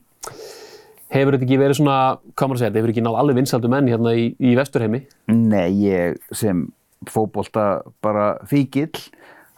hefur 1.14 1.36
þetta 1.36 1.47
ekki 1.47 1.62
verið 1.62 1.80
svona, 1.80 1.99
hvað 2.34 2.49
maður 2.49 2.56
að 2.56 2.62
segja, 2.62 2.72
þetta 2.72 2.82
hefur 2.82 2.93
ekki 2.95 3.06
náð 3.06 3.22
alveg 3.22 3.39
vinsaldu 3.39 3.72
menn 3.72 3.89
hérna 3.91 4.14
í, 4.18 4.28
í 4.39 4.56
vesturheimi? 4.58 5.01
Nei, 5.32 5.70
ég 5.86 6.20
sem 6.36 6.68
fótbolta 7.12 7.66
bara 8.03 8.30
fíkil 8.49 8.89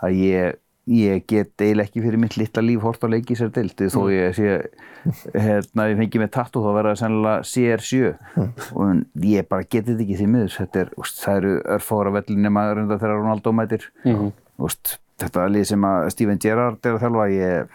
að 0.04 0.20
ég, 0.20 0.58
ég 0.92 1.24
get 1.30 1.54
eiginlega 1.64 1.88
ekki 1.88 2.04
fyrir 2.04 2.22
mitt 2.22 2.38
litla 2.40 2.64
líf 2.66 2.84
hort 2.84 3.04
á 3.04 3.08
leiki 3.12 3.38
sér 3.38 3.50
dildi 3.56 3.88
þó 3.94 4.02
ég 4.12 4.36
sé 4.36 4.60
hérna, 5.34 5.88
ég 5.92 5.98
fengi 6.02 6.22
með 6.22 6.32
tattu 6.36 6.62
þá 6.64 6.70
verða 6.76 6.94
það 6.94 7.02
sennilega 7.02 7.50
CR7 7.52 8.78
og 8.78 9.26
ég 9.32 9.50
bara 9.50 9.68
get 9.68 9.88
þetta 9.88 10.04
ekki 10.04 10.20
því 10.20 10.30
miður. 10.34 10.54
Þetta 10.58 10.84
er, 10.84 10.94
úst, 11.00 11.20
það 11.24 11.42
eru 11.42 11.58
örfára 11.78 12.16
vellin 12.18 12.44
nema 12.48 12.66
reynda 12.74 13.00
þegar 13.00 13.22
Ronaldo 13.22 13.54
mætir. 13.56 13.88
Úst, 14.68 14.98
þetta 15.18 15.46
er 15.46 15.54
lið 15.56 15.64
sem 15.72 15.86
að 15.88 16.10
Steven 16.14 16.40
Gerrard 16.44 16.86
er 16.86 16.98
að 16.98 17.04
þjálfa 17.04 17.24
ég, 17.34 17.72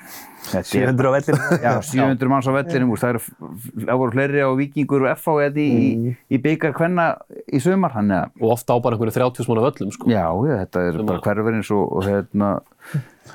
þetta 0.47 0.61
er 0.61 0.68
700 0.68 1.09
á 1.09 1.12
vellinu. 1.16 1.59
Já, 1.64 1.72
700 1.88 2.30
manns 2.30 2.49
á 2.49 2.53
vellinum, 2.55 2.93
úst, 2.95 3.03
það, 3.03 3.16
eru, 3.16 3.49
það 3.86 4.01
voru 4.03 4.14
fleiri 4.16 4.45
á 4.47 4.51
Víkingur 4.61 5.07
og 5.07 5.11
FH 5.16 5.49
í, 5.59 5.66
í, 5.66 6.12
í 6.30 6.40
byggar 6.45 6.76
kvenna 6.76 7.07
í 7.51 7.62
sumar, 7.62 7.97
hann 7.97 8.14
er 8.14 8.30
Og 8.38 8.55
ofta 8.55 8.76
á 8.76 8.82
bara 8.84 8.99
einhverju 8.99 9.16
30 9.18 9.49
smána 9.49 9.64
völlum, 9.66 9.90
sko. 9.97 10.11
Já, 10.12 10.22
já, 10.47 10.55
þetta 10.62 10.84
er 10.86 11.01
bara 11.09 11.24
hverfurins 11.26 11.72
og, 11.74 11.84
og 11.99 12.07
hérna, 12.07 12.53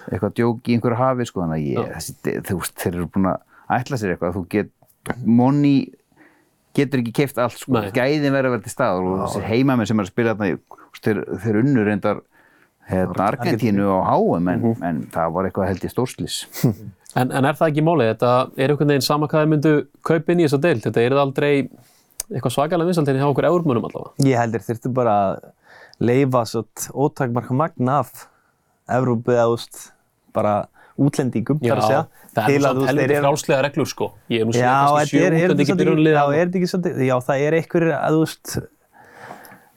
eitthvað 0.08 0.38
djók 0.39 0.72
í 0.72 0.78
einhverju 0.78 1.01
hafi, 1.03 1.28
sko, 1.28 1.43
þannig 1.43 1.60
að 1.60 1.70
ég, 1.74 1.93
þessi, 1.97 2.38
þú 2.47 2.60
þeir 2.72 2.93
eru 2.93 3.12
búin 3.18 3.32
að 3.34 3.78
ætla 3.78 3.99
sér 3.99 4.16
eitthvað, 4.16 4.39
þú 4.39 4.45
get, 4.55 4.74
monni 5.28 5.76
getur 6.78 7.01
ekki 7.01 7.14
keift 7.24 7.39
allt, 7.41 7.60
sko, 7.60 7.84
gæðin 7.95 8.32
verður 8.36 8.51
að 8.51 8.55
vera 8.55 8.66
til 8.68 8.72
staðar 8.74 9.08
og 9.12 9.22
þessir 9.26 9.47
heimamenn 9.49 9.89
sem 9.89 9.99
er 9.99 10.08
að 10.08 10.12
spila 10.14 10.36
þarna, 10.38 10.82
þeir, 11.01 11.22
þeir 11.43 11.60
unnur 11.64 11.88
reyndar, 11.89 12.20
hérna, 12.90 13.28
Argentínu 13.32 13.88
og 13.92 14.06
HM, 14.12 14.48
en, 14.54 14.66
en 14.90 15.02
það 15.14 15.34
var 15.36 15.50
eitthvað 15.50 15.70
held 15.74 15.86
ég 15.88 15.94
stórslis. 15.96 16.40
En, 17.18 17.32
en 17.34 17.48
er 17.50 17.56
það 17.58 17.72
ekki 17.72 17.82
málið? 17.82 18.10
Þetta 18.12 18.32
er 18.62 18.70
einhvern 18.70 18.92
veginn 18.92 19.02
sama 19.06 19.26
hvað 19.32 19.40
þeir 19.42 19.48
myndu 19.50 19.70
kaupa 20.06 20.34
inn 20.34 20.42
í 20.44 20.44
þessa 20.46 20.60
deild. 20.62 20.84
Þetta 20.84 21.02
er 21.02 21.16
það 21.16 21.22
aldrei 21.24 21.52
eitthvað 22.28 22.54
svakalega 22.54 22.90
vinsaldinni 22.92 23.22
hjá 23.24 23.30
okkur 23.32 23.48
eurmönum 23.48 23.88
allavega. 23.88 24.12
Ég 24.28 24.38
heldur 24.38 24.62
þurftu 24.68 24.92
bara 24.94 25.16
að 25.24 25.48
leifa 26.12 26.44
svo 26.46 26.62
ótakmarka 27.08 27.58
magn 27.58 27.90
af 27.90 28.28
Evrópu 29.00 29.34
eða 29.34 29.48
úst, 29.56 29.80
bara 30.36 30.68
útlendingum, 31.00 31.58
þar 31.64 31.82
að 31.82 31.88
segja. 31.88 32.04
það 32.38 32.54
er 32.54 32.62
samt 32.68 33.02
eru- 33.08 33.20
frálslega 33.24 33.64
reglur, 33.66 33.90
sko. 33.90 34.12
Ég 34.30 34.44
er 34.44 34.48
nú 34.52 34.54
Já, 34.54 34.76
kannski 34.94 35.18
er, 35.18 35.26
er, 35.26 35.48
útlendingi 35.48 35.72
þetta 35.72 35.82
byrjunarlið 35.82 36.14
já, 36.14 36.20
þarna. 36.22 36.38
er 36.38 36.46
þetta 36.52 36.60
ekki 36.62 36.70
svolítið, 36.74 37.02
já, 37.08 37.16
það 37.32 37.48
er 37.48 37.58
einhverjir, 37.62 37.96
að 37.98 38.20
veist, 38.22 38.54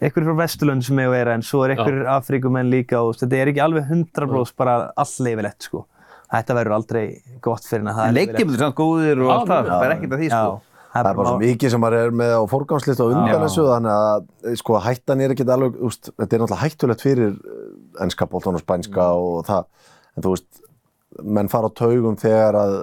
einhverjir 0.01 0.29
frá 0.31 0.37
Vesturlund 0.41 0.85
sem 0.87 1.01
hefur 1.03 1.15
verið, 1.15 1.33
en 1.37 1.45
svo 1.45 1.63
er 1.65 1.75
einhverjir 1.75 2.09
Afríkumenn 2.15 2.73
líka 2.73 3.03
og 3.05 3.19
þetta 3.21 3.39
er 3.41 3.53
ekki 3.53 3.63
alveg 3.65 3.91
100% 3.93 4.57
bara 4.61 4.77
all 4.97 5.15
leifilegt, 5.27 5.69
sko. 5.69 5.85
Þetta 6.31 6.57
verður 6.61 6.77
aldrei 6.77 7.05
gott 7.43 7.65
fyrir 7.67 7.85
en 7.85 7.91
að 7.91 7.97
það 7.99 8.09
En 8.09 8.11
er 8.11 8.19
leiktímul 8.21 8.55
er 8.55 8.63
samt 8.65 8.77
góðir 8.79 9.23
og 9.25 9.33
allt 9.35 9.49
það, 9.51 9.71
það 9.71 9.87
er 9.87 9.95
ekkert 9.97 10.15
að 10.15 10.23
því, 10.23 10.29
sko. 10.35 10.61
Það 10.91 11.07
er 11.07 11.19
bara 11.21 11.31
svo 11.31 11.41
mikið 11.41 11.73
sem 11.73 11.83
maður 11.85 12.05
er 12.05 12.15
með 12.19 12.33
á 12.35 12.43
fórgangslist 12.51 13.03
og 13.05 13.13
undan 13.15 13.45
þessu 13.45 13.67
þannig 13.69 13.93
að 13.95 14.25
eh, 14.51 14.57
sko, 14.59 14.79
hættan 14.83 15.21
er 15.23 15.35
ekkert 15.35 15.53
alveg, 15.55 15.77
úst, 15.87 16.11
þetta 16.11 16.37
er 16.37 16.43
náttúrulega 16.43 16.65
hættulegt 16.65 17.05
fyrir 17.05 17.37
ennska 18.03 18.27
bóltan 18.31 18.59
og 18.59 18.65
spænska 18.65 19.07
og 19.15 19.45
það, 19.47 19.69
en 20.17 20.27
þú 20.27 20.33
veist, 20.35 20.49
menn 21.39 21.51
fara 21.53 21.71
á 21.71 21.79
taugum 21.79 22.19
þegar 22.19 22.59
að 22.59 22.75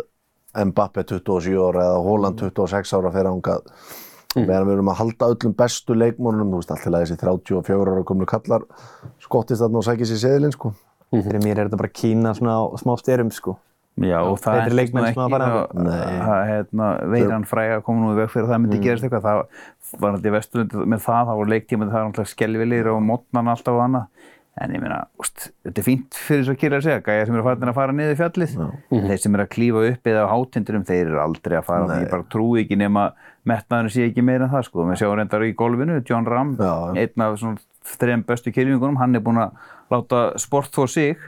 Mbappe 0.71 1.03
27 1.03 1.59
ára 1.61 1.83
eða 1.91 2.03
Holland 2.07 2.39
26 2.41 2.93
ára 2.97 3.11
fyrir 3.13 3.29
ánga 3.29 3.57
meðan 4.45 4.67
við 4.67 4.75
erum 4.77 4.91
að 4.93 4.99
halda 5.01 5.29
öllum 5.33 5.55
bestu 5.57 5.97
leikmónunum, 5.97 6.51
þú 6.53 6.61
veist, 6.61 6.73
alltaf 6.75 6.97
þessi 6.97 7.19
34 7.23 7.93
ára 7.95 8.07
komlu 8.07 8.27
kallar 8.29 8.67
skottist 9.23 9.63
þarna 9.63 9.81
og 9.81 9.87
sækir 9.87 10.11
sér 10.11 10.23
seðilinn, 10.25 10.55
sko. 10.55 10.73
Fyrir 11.13 11.39
mér 11.41 11.55
er 11.55 11.69
þetta 11.69 11.79
bara 11.79 11.95
Kína 11.95 12.35
svona 12.35 12.59
á 12.59 12.63
smá 12.81 12.93
styrum, 12.99 13.31
sko. 13.33 13.57
Já, 13.97 14.19
og 14.21 14.35
það 14.37 14.59
Betri 14.59 14.77
leikmenn 14.77 15.07
sem 15.09 15.23
að 15.23 15.31
fara 15.33 15.45
ekki, 15.49 15.81
Nei. 15.81 15.93
það, 15.97 16.17
það, 16.21 16.41
hérna, 16.51 16.87
veiran 17.15 17.45
fræga 17.49 17.77
kom 17.85 18.01
nú 18.03 18.11
í 18.13 18.17
veg 18.19 18.27
fyrir 18.29 18.45
að 18.45 18.51
það 18.51 18.59
myndi 18.61 18.77
gerast 18.83 19.07
eitthvað, 19.07 19.25
það 19.25 20.01
var 20.03 20.17
þetta 20.17 20.29
í 20.29 20.33
vesturlundi 20.35 20.89
með 20.93 21.01
það, 21.07 21.21
það 21.29 21.39
voru 21.39 21.53
leiktíma, 21.53 21.87
það 21.87 21.97
var 21.97 22.09
alltaf 22.11 22.29
skelvilir 22.29 22.89
og 22.91 22.99
mótnan 23.07 23.49
alltaf 23.55 23.73
og 23.73 23.81
annað, 23.87 24.27
en 24.61 24.75
ég 24.77 24.83
meina, 24.83 24.99
úst, 25.21 25.47
þetta 25.65 25.81
er 25.81 25.87
fínt 25.87 26.19
fyrir 26.27 26.45
svo 26.45 26.55
kýra 26.61 26.77
að 26.77 26.85
segja, 26.85 27.01
gæja 27.07 27.25
sem 27.25 27.39
eru 27.39 27.55
að 27.55 27.73
fara 27.79 27.97
niður 27.97 28.21
fjallið, 28.21 28.55
þeir 28.93 29.23
sem 29.23 29.39
eru 29.39 29.47
að 29.47 29.51
klífa 29.57 29.85
upp 29.89 30.11
eða 30.13 30.27
á 30.29 30.33
hátindurum, 30.35 30.85
þeir 30.91 31.03
eru 31.07 31.23
aldrei 31.23 31.57
að 31.57 31.67
fara, 31.71 31.99
ég 32.03 32.13
bara 32.13 32.29
trúi 32.35 32.67
ekki 32.67 32.77
nema 32.77 33.07
metnaðurinn 33.47 33.93
sé 33.93 34.05
ekki 34.09 34.25
meira 34.25 34.47
en 34.47 34.53
það, 34.53 34.67
sko, 34.67 34.85
við 34.89 35.01
sjáum 35.01 35.17
reyndar 35.19 35.47
í 35.47 35.55
golfinu, 35.57 35.97
John 36.07 36.27
Ram, 36.27 36.53
Já. 36.59 36.73
einn 37.03 37.25
af 37.25 37.41
þrejum 37.87 38.23
bestu 38.27 38.51
kylfingunum, 38.51 38.99
hann 38.99 39.15
er 39.15 39.23
búinn 39.23 39.41
að 39.41 39.57
láta 39.93 40.21
sport 40.41 40.73
þó 40.75 40.87
sig. 40.91 41.19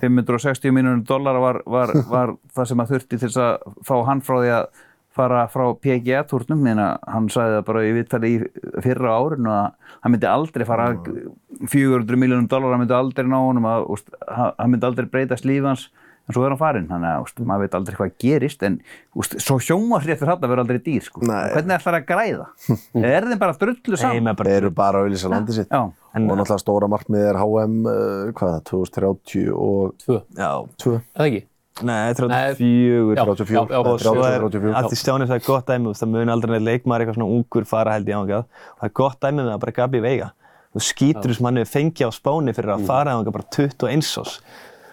560 0.00 0.72
miljonur 0.72 1.04
dollara 1.08 1.42
var, 1.42 1.62
var, 1.68 1.92
var 2.14 2.36
það 2.56 2.70
sem 2.70 2.84
að 2.84 2.94
þurfti 2.94 3.20
til 3.24 3.32
að 3.44 3.74
fá 3.84 3.96
hann 4.08 4.24
frá 4.24 4.38
því 4.40 4.52
að 4.56 4.84
fara 5.18 5.46
frá 5.50 5.64
PGA-túrnum 5.82 6.66
en 6.70 6.80
hann 6.80 7.28
sagði 7.32 7.56
það 7.56 7.64
bara 7.66 7.84
í 7.84 7.94
viðtali 7.96 8.28
í 8.30 8.36
fyrra 8.84 9.16
árinu 9.18 9.50
að 9.50 9.94
hann 10.04 10.14
myndi 10.14 10.28
aldrei 10.30 10.64
fara 10.68 10.92
400 10.94 12.20
miljonum 12.22 12.46
dollara, 12.50 12.76
hann 12.76 12.84
myndi 12.84 12.94
aldrei 12.94 13.26
ná 13.26 13.38
honum 13.40 13.66
að, 13.66 14.04
hann 14.28 14.70
myndi 14.70 14.86
aldrei 14.86 15.08
breytast 15.10 15.48
líf 15.48 15.66
hans 15.66 15.88
en 16.28 16.36
svo 16.36 16.44
er 16.44 16.52
hann 16.52 16.60
farinn, 16.60 16.88
þannig 16.90 17.10
að 17.10 17.24
úst, 17.24 17.42
maður 17.48 17.64
veit 17.64 17.76
aldrei 17.78 17.96
hvað 17.98 18.14
gerist 18.24 18.64
en 18.68 18.78
úst, 19.16 19.36
svo 19.40 19.58
sjónvarsréttur 19.64 20.28
hann 20.28 20.42
verður 20.44 20.62
aldrei 20.64 20.80
dýr 20.84 21.06
sko. 21.06 21.22
Nei. 21.24 21.48
hvernig 21.54 21.78
ætlar 21.78 21.96
það 21.96 22.00
að 22.02 22.08
græða? 22.12 22.48
er 23.14 23.28
þeim 23.30 23.42
bara 23.42 23.58
drullu 23.64 24.00
saman? 24.00 24.32
Þeir 24.42 24.54
eru 24.58 24.72
bara 24.76 25.02
að 25.02 25.08
auðvisa 25.08 25.32
landið 25.32 25.60
sitt. 25.62 25.72
Já, 25.72 25.84
og 25.88 26.26
náttúrulega 26.28 26.62
stóra 26.64 26.90
markmið 26.92 27.28
er 27.30 27.40
HM, 27.40 27.78
uh, 27.84 28.32
hvað 28.36 28.50
er 28.52 28.58
það, 28.58 28.66
2030 28.72 29.54
og 29.56 29.94
Tvö, 30.04 30.20
já, 30.36 30.50
2, 30.84 30.98
eða 31.16 31.30
ekki? 31.30 31.46
nei, 31.82 32.12
Nei, 32.12 32.14
34. 32.14 33.14
já, 33.14 33.24
34, 33.24 33.54
já, 33.54 33.62
já, 33.70 33.78
og 33.78 34.00
svo 34.02 34.14
er 34.26 34.40
34. 34.42 34.72
allt 34.80 34.94
í 34.94 34.98
stjáni 34.98 35.28
það 35.28 35.36
er 35.38 35.44
gott 35.46 35.68
dæmi 35.68 35.86
þú 35.86 35.92
veist, 35.92 36.02
það 36.02 36.12
mun 36.14 36.32
aldrei 36.34 36.52
neitt 36.54 36.66
leikmaður 36.66 37.04
eitthvað 37.04 37.18
svona 37.18 37.36
ungur 37.36 37.68
fara 37.68 37.94
held 37.94 38.10
ég 38.10 38.18
ángað 38.18 38.46
það 38.50 38.88
er 38.88 38.94
gott 39.00 39.20
dæmi 39.22 39.38
með 39.42 39.50
það 39.52 39.60
bara 39.64 39.76
Gabi 39.78 40.02
Veiga 40.02 40.30
þú 40.74 40.84
skýtur 40.84 41.36
hann 41.38 41.60
hefur 41.62 41.72
fengið 41.76 42.10
á 42.10 42.12
spáni 42.18 42.54
fyrir 42.56 42.74
að 42.74 42.86
fara 42.88 43.14
ángað 43.16 43.36
bara 43.38 43.48
21 43.56 44.10
ás 44.22 44.34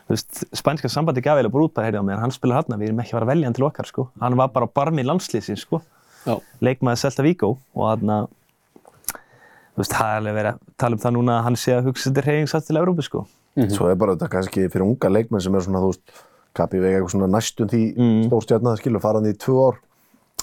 veist, 0.10 0.44
spænska 0.56 0.92
sambandi 0.92 1.24
gaf 1.26 1.40
eiginlega 1.40 1.56
bara 1.56 1.68
út 1.68 1.76
bara 1.76 1.90
heyrði 1.90 2.02
á 2.02 2.08
meðan 2.08 2.26
hann 2.26 2.36
spila 2.36 2.62
hann 2.62 2.80
við 2.80 2.90
erum 2.90 3.04
ekki 3.04 3.14
að 3.14 3.18
fara 3.20 3.28
að 3.28 3.34
velja 3.34 3.50
hann 3.50 3.58
til 3.58 3.68
okkar 3.68 3.90
sko 3.90 4.08
hann 4.22 4.40
var 4.40 4.52
bara 4.56 4.70
á 4.70 4.76
barmi 4.82 5.06
landslýsin 5.06 5.60
sko 5.60 5.82
Já. 6.26 6.40
leikmaður 6.62 7.02
Selta 7.02 7.26
Víkó 7.26 7.56
og 7.56 7.88
hann 7.90 8.14
þú 8.16 9.82
veist, 9.82 9.94
það 9.94 10.12
er 10.12 10.22
alveg 10.22 10.38
verið 10.40 10.52
að 10.54 10.78
tala 10.78 10.98
um 10.98 11.04
það 11.06 11.18
núna 11.18 11.40
að 11.40 11.50
hann 11.50 11.60
sé 11.60 11.76
að 11.76 11.90
hugsa 11.90 12.10
þetta 12.10 12.26
reyningsatt 12.30 12.70
til 12.70 12.80
Európu 12.82 13.06
sko 13.06 13.26
Svo 13.56 13.88
er 13.88 13.96
bara 14.00 14.16
þetta 14.16 14.32
kannski 14.34 14.66
fyrir 14.68 14.84
unga 14.84 15.10
leikmenn 15.12 15.44
sem 15.44 15.56
er 15.56 15.64
svona, 15.64 15.82
þú 15.84 15.94
veist, 15.94 16.24
Kapi 16.56 16.80
vega 16.80 17.00
eitthvað 17.00 17.14
svona 17.14 17.28
næstum 17.32 17.70
því 17.72 17.82
mm. 17.96 18.20
stórstjarnar, 18.30 18.80
skilur, 18.80 19.04
faraði 19.04 19.32
í 19.34 19.38
tvö 19.40 19.56
ár, 19.60 19.80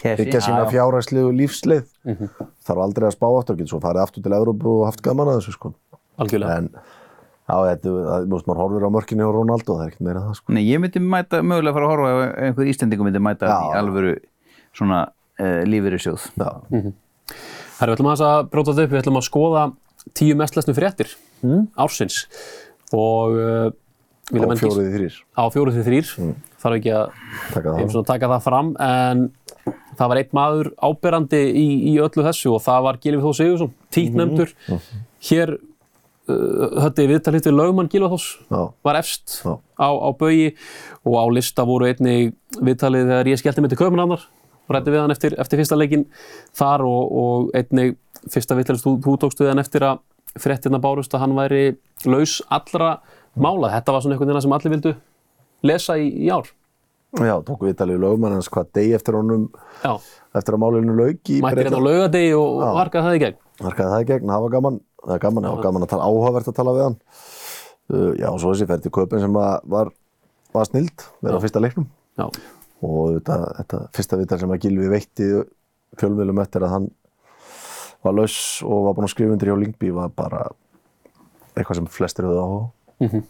byggja 0.03 0.41
sína 0.45 0.65
fjárhæslegu 0.69 1.31
lífsleið. 1.39 1.87
Þarf 2.69 2.83
aldrei 2.85 3.07
að 3.09 3.15
spá 3.17 3.27
aftur, 3.29 3.57
getur 3.61 3.73
svo 3.75 3.81
farið 3.85 4.05
aftur 4.05 4.25
til 4.25 4.35
Evrópu 4.37 4.75
og 4.75 4.83
haft 4.89 5.05
gaman 5.05 5.33
að 5.33 5.39
þessu, 5.41 5.55
sko. 5.57 5.73
Algjörlega. 6.21 6.59
En, 6.61 6.69
já, 7.49 7.55
þetta, 7.69 7.93
veist, 8.31 8.47
maður 8.49 8.61
horfir 8.63 8.87
á 8.87 8.91
mörkinni 8.95 9.27
og 9.27 9.35
Ronaldo, 9.37 9.77
það 9.79 9.85
er 9.85 9.91
ekkert 9.93 10.07
meira 10.07 10.23
en 10.23 10.29
það, 10.31 10.39
sko. 10.41 10.55
Nei, 10.57 10.63
ég 10.69 10.83
myndi 10.83 11.03
mæta, 11.03 11.43
mögulega 11.43 11.77
fara 11.77 11.89
að 11.89 11.93
horfa 11.95 12.13
ef 12.13 12.39
einhver 12.47 12.71
Íslendingur 12.73 13.09
myndi 13.09 13.23
mæta 13.27 13.51
Já. 13.51 13.57
í 13.59 13.77
alvöru 13.83 14.15
svona 14.73 15.01
uh, 15.11 15.61
lífeyrissjóð. 15.69 16.29
Já, 16.39 16.51
Herra, 16.73 17.91
við 17.91 17.95
ætlum 17.97 18.11
aðeins 18.13 18.25
að 18.29 18.41
bróta 18.53 18.73
þetta 18.77 18.87
upp, 18.87 18.93
við 18.95 19.03
ætlum 19.03 19.19
að 19.21 19.27
skoða 19.29 19.63
tíu 20.19 20.37
mest 20.39 20.57
lesnu 20.59 20.75
fréttir 20.77 21.13
ársins 21.83 22.23
og 22.95 23.37
uh, 23.39 23.69
vilja 24.33 24.49
á 24.49 24.57
fjórið 24.63 24.91
þrýr. 24.97 25.17
á 25.35 25.43
fjóruð 25.53 25.79
til 25.79 25.85
þrýr 25.89 26.11
þarf 26.63 26.77
ekki 26.79 26.93
að 26.95 27.07
Taka 27.53 27.75
það. 27.75 27.97
og 28.01 28.07
taka 28.09 28.31
það 28.33 28.45
fram 28.47 28.71
en 28.87 29.25
það 29.99 30.11
var 30.13 30.21
einn 30.23 30.33
maður 30.39 30.71
áberandi 30.83 31.41
í, 31.59 31.67
í 31.93 31.95
öllu 32.03 32.25
þessu 32.27 32.55
og 32.57 32.63
það 32.65 32.87
var 32.87 33.01
Gilvi 33.03 33.23
Þór 33.25 33.37
Sigursson, 33.39 33.73
títt 33.95 34.17
nefndur 34.19 34.55
hér 35.29 35.55
höfði 36.29 37.09
viðtalið 37.11 37.47
til 37.49 37.55
lögmann 37.57 37.91
Gilvi 37.91 38.11
Þórs 38.13 38.29
Já. 38.47 38.61
var 38.87 38.99
efst 39.01 39.41
á, 39.43 39.89
á 39.91 40.09
baugi 40.15 40.53
og 41.03 41.17
á 41.19 41.25
lista 41.35 41.67
voru 41.67 41.89
einnig 41.91 42.37
viðtalið 42.63 43.11
þegar 43.11 43.33
ég 43.33 43.43
skellti 43.43 43.65
mig 43.65 43.73
til 43.73 43.81
Kaupanarnar 43.81 44.29
og 44.63 44.77
rætti 44.77 44.95
við 44.95 45.03
hann 45.03 45.15
eftir, 45.15 45.35
eftir 45.43 45.59
fyrsta 45.61 45.79
leikin 45.79 46.07
þar 46.57 46.87
og, 46.87 47.03
og 47.25 47.51
einnig 47.59 47.97
fyrsta 48.31 48.57
viðtalið 48.59 48.85
þú, 48.87 48.95
þú 49.03 49.17
tókst 49.25 49.43
við 49.43 49.51
hann 49.51 49.63
eftir 49.63 49.87
að 49.89 50.03
fréttina 50.39 50.81
bárust 50.81 51.13
að 51.15 51.27
hann 51.27 51.37
væri 51.37 51.63
laus 52.09 52.41
allra 52.53 52.97
mála. 53.35 53.73
Þetta 53.75 53.95
var 53.95 54.05
svona 54.05 54.17
einhvern 54.17 54.33
veginn 54.33 54.45
sem 54.47 54.57
allir 54.57 54.75
vildu 54.77 54.95
lesa 55.67 55.97
í, 56.01 56.09
í 56.25 56.31
ár. 56.33 56.49
Já, 57.21 57.35
tók 57.45 57.67
við 57.67 57.77
talið 57.77 58.01
lögmann 58.01 58.39
hans 58.39 58.49
hvað 58.53 58.71
degi 58.79 58.95
eftir 58.97 59.19
honum, 59.19 59.51
Já, 59.83 59.99
eftir 60.39 60.57
að 60.57 60.63
málinu 60.63 60.95
lauk 60.97 61.29
í 61.29 61.43
mættir 61.45 61.67
hérna 61.69 61.83
á 61.83 61.85
laugadegi 61.85 62.31
og, 62.39 62.63
og 62.65 62.79
harkaði 62.81 63.09
það 63.09 63.17
í 63.19 63.23
gegn. 63.27 63.42
Harkaði 63.67 63.93
það 63.95 64.05
í 64.05 64.09
gegn, 64.13 64.33
það 64.33 64.45
var 64.47 64.55
gaman, 64.57 64.79
það 65.03 65.13
var 65.15 65.23
gaman, 65.27 65.45
það 65.49 65.55
var 65.57 65.65
gaman 65.67 65.87
að 65.87 65.91
tala, 65.93 66.09
áhugavert 66.11 66.51
að 66.53 66.57
tala 66.59 66.75
við 66.77 66.85
hann. 66.87 66.97
Uh, 67.93 68.11
já, 68.21 68.29
og 68.31 68.39
svo 68.41 68.53
þessi 68.55 68.69
ferð 68.71 68.85
til 68.87 68.93
köpinn 68.95 69.23
sem 69.25 69.37
að 69.43 69.55
var, 69.75 69.91
var 70.55 70.69
snild, 70.71 71.05
verið 71.23 71.39
á 71.39 71.45
fyrsta 71.45 71.63
leiknum. 71.65 71.89
Já, 72.21 72.27
Og 72.83 73.13
þetta, 73.15 73.37
þetta 73.61 73.79
fyrsta 73.95 74.17
viðtal 74.19 74.39
sem 74.43 74.53
að 74.57 74.65
Gilvi 74.65 74.89
veitti 74.91 75.27
fjölmiðlum 76.01 76.41
eftir 76.43 76.65
að 76.67 76.73
hann 76.75 76.89
var 78.03 78.17
laus 78.17 78.35
og 78.67 78.89
var 78.89 78.97
búinn 78.97 79.07
að 79.07 79.13
skrifa 79.13 79.35
undir 79.37 79.53
hjá 79.53 79.59
Lingby 79.61 79.93
var 79.95 80.09
bara 80.19 80.41
eitthvað 81.55 81.79
sem 81.79 81.87
flestir 81.95 82.27
höfðu 82.27 82.43
áhuga. 82.43 82.65
á. 82.67 83.23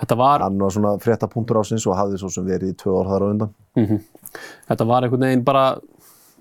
þetta 0.00 0.16
var, 0.16 0.40
Hann 0.46 0.56
var 0.62 0.72
svona 0.72 0.94
frétta 1.02 1.28
punktur 1.28 1.60
ásins 1.60 1.84
og 1.90 1.98
hafði 1.98 2.20
svo 2.22 2.30
sem 2.32 2.46
verið 2.48 2.72
í 2.72 2.76
tvö 2.80 2.94
ár 3.02 3.10
þar 3.12 3.26
á 3.26 3.30
undan. 3.34 3.52
þetta 4.70 4.86
var 4.88 5.04
einhvern 5.04 5.26
veginn 5.26 5.44
bara 5.44 5.64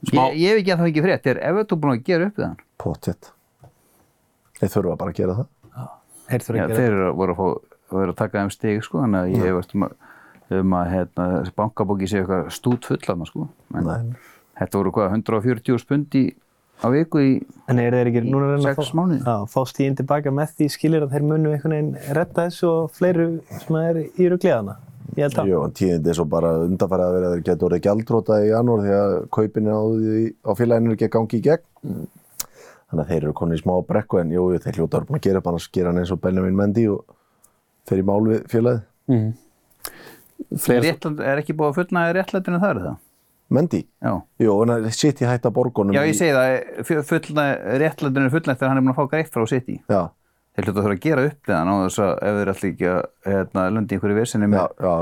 smá, 0.06 0.24
Ég, 0.34 0.38
ég 0.38 0.50
hef 0.52 0.58
ekki 0.62 0.72
að 0.74 0.80
það 0.84 0.90
ekki 0.92 1.04
frétt, 1.08 1.28
er 1.32 1.40
Evertón 1.50 1.80
búin 1.82 1.96
að 1.98 2.04
gera 2.06 2.28
upp 2.30 2.38
við 2.38 2.46
hann? 2.48 2.58
Pottet. 2.78 3.32
Þeir 4.60 4.72
þurfa 4.74 4.98
bara 4.98 5.12
að 5.14 5.20
gera 5.22 5.36
það. 5.38 5.48
Þeir 6.28 6.44
þurfa 6.48 6.58
Já, 6.58 6.64
að 6.64 6.72
gera 6.72 6.80
þeir 6.82 6.92
eru- 6.98 7.14
voru 7.18 7.34
að, 7.34 7.38
fá, 7.38 7.78
voru 7.98 8.12
að 8.14 8.18
taka 8.22 8.40
þeim 8.42 8.52
stig, 8.52 8.84
sko, 8.84 9.02
þannig 9.04 9.20
að 9.22 9.46
ég 9.48 9.56
veist 9.58 9.76
um 9.78 9.84
að, 9.88 9.94
um 10.58 10.74
að 10.80 10.90
hérna, 10.94 11.28
bankabóki 11.56 12.08
sé 12.10 12.20
eitthvað 12.22 12.50
stút 12.52 12.86
fullana, 12.90 13.26
sko. 13.30 13.48
En 13.76 13.84
Nei. 13.88 14.18
þetta 14.60 14.82
voru 14.82 14.92
hvað, 14.98 15.14
140 15.16 15.80
spund 15.80 16.18
í, 16.20 16.26
á 16.84 16.88
viku 16.94 17.18
í 17.24 17.32
En 17.70 17.80
er 17.80 17.92
þeir 17.96 18.12
ekki 18.12 18.22
núna 18.28 18.50
að 18.50 18.52
reyna 18.58 18.68
Sex 18.70 18.78
að 18.78 18.92
fá, 18.92 18.98
mánuði. 19.00 19.22
já, 19.26 19.36
fá 19.50 19.62
stíðin 19.72 19.96
tilbaka 19.98 20.30
með 20.32 20.52
því 20.58 20.68
skilir 20.76 21.06
að 21.08 21.14
þeir 21.16 21.24
munu 21.32 21.54
einhvern 21.56 21.74
veginn 21.78 22.14
retta 22.18 22.46
þessu 22.50 22.68
og 22.70 22.92
fleiru 22.94 23.30
sem 23.64 23.76
er 23.82 23.96
í 24.06 24.28
rugliðana? 24.30 24.76
Ég 25.16 25.24
held 25.24 25.40
að. 25.40 25.50
Jú, 25.52 25.64
en 25.64 25.74
tíðindi 25.78 26.12
er 26.12 26.18
svo 26.18 26.26
bara 26.30 26.52
undanfærið 26.66 27.06
að 27.08 27.16
vera 27.16 27.28
að 27.30 27.36
þeir 27.36 27.44
getur 27.48 27.68
orðið 27.70 27.84
gjaldróta 27.88 28.40
í 28.44 28.50
janúar 28.52 28.84
því 28.84 28.94
að 28.98 29.16
kaupin 29.38 29.70
á, 29.72 29.80
á 30.44 30.52
félaginu 30.60 30.92
er 30.92 30.98
ekki 30.98 31.08
að 31.08 31.14
gangi 31.16 31.38
í 31.40 31.44
gegn. 31.48 31.66
Þannig 32.88 33.04
að 33.04 33.10
þeir 33.12 33.24
eru 33.24 33.34
konið 33.36 33.58
í 33.58 33.64
smá 33.64 33.74
brekku 33.88 34.22
en 34.22 34.36
jú, 34.36 34.46
jú, 34.54 34.62
þeir 34.64 34.80
hljóta 34.82 35.00
eru 35.00 35.10
búin 35.10 35.20
að 35.20 35.26
gera 35.28 35.42
upp 35.42 35.50
annars 35.52 35.68
gera 35.76 35.92
hann 35.92 36.02
eins 36.04 36.14
og 36.16 36.22
Benjamin 36.24 36.56
Mendy 36.56 36.86
og 36.92 37.18
fer 37.88 38.00
í 38.02 38.06
mál 38.08 38.22
við 38.28 38.46
félagið. 38.52 38.86
fleiri, 40.64 40.88
Réttland, 40.92 41.20
er 41.24 41.42
ekki 41.42 41.56
búið 41.58 41.72
að 41.72 41.78
fullnaði 41.82 42.16
réttlætinu 42.18 42.62
þar, 42.64 42.82
það? 42.86 42.98
Mendy? 43.58 43.82
Já. 44.04 44.14
Jú, 44.44 44.56
en 44.64 44.74
að 44.76 44.88
sitt 44.96 45.22
í 45.24 45.28
hætta 45.28 45.52
borgunum 45.56 45.96
Já, 45.96 46.04
ég 46.04 46.16
segi 46.20 46.36
það, 46.36 47.04
fullnaði, 47.08 47.78
réttlætinu 47.84 48.28
er 48.28 48.34
fullnægt 48.34 48.60
þegar 48.60 48.72
hann 48.74 48.82
er 48.82 48.86
búin 48.86 48.94
að 48.94 49.00
fá 49.00 49.12
greitt 49.14 49.32
frá 49.34 49.46
City. 49.48 49.78
Já, 49.88 50.02
Þeir 50.58 50.66
hljóta 50.66 50.80
að 50.82 50.86
þurfa 50.88 50.96
að 50.98 51.04
gera 51.06 51.24
upp 51.30 51.50
við 51.50 51.54
hann 51.54 51.70
á 51.70 51.76
þess 51.86 52.00
að 52.02 52.12
ef 52.28 52.38
þeir 52.38 52.50
ætla 52.54 52.70
ekki 52.72 52.88
að 52.90 53.02
hérna, 53.30 53.66
löndi 53.76 53.94
í 53.94 53.98
einhverju 53.98 54.18
versinni 54.18 54.48
já, 54.48 54.50
með 54.50 54.62
já, 54.88 54.94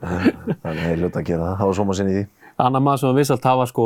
þannig 0.63 0.81
að 0.81 0.81
þeir 0.81 1.01
hljóta 1.03 1.21
að 1.21 1.27
gera 1.27 1.51
það, 1.51 1.61
var 1.67 1.77
sóma 1.77 1.97
sinni 1.99 2.15
í 2.15 2.17
því. 2.17 2.23
annar 2.65 2.83
maður 2.87 3.03
sem 3.03 3.11
var 3.11 3.19
vissalt 3.19 3.45
var 3.61 3.69
sko 3.69 3.85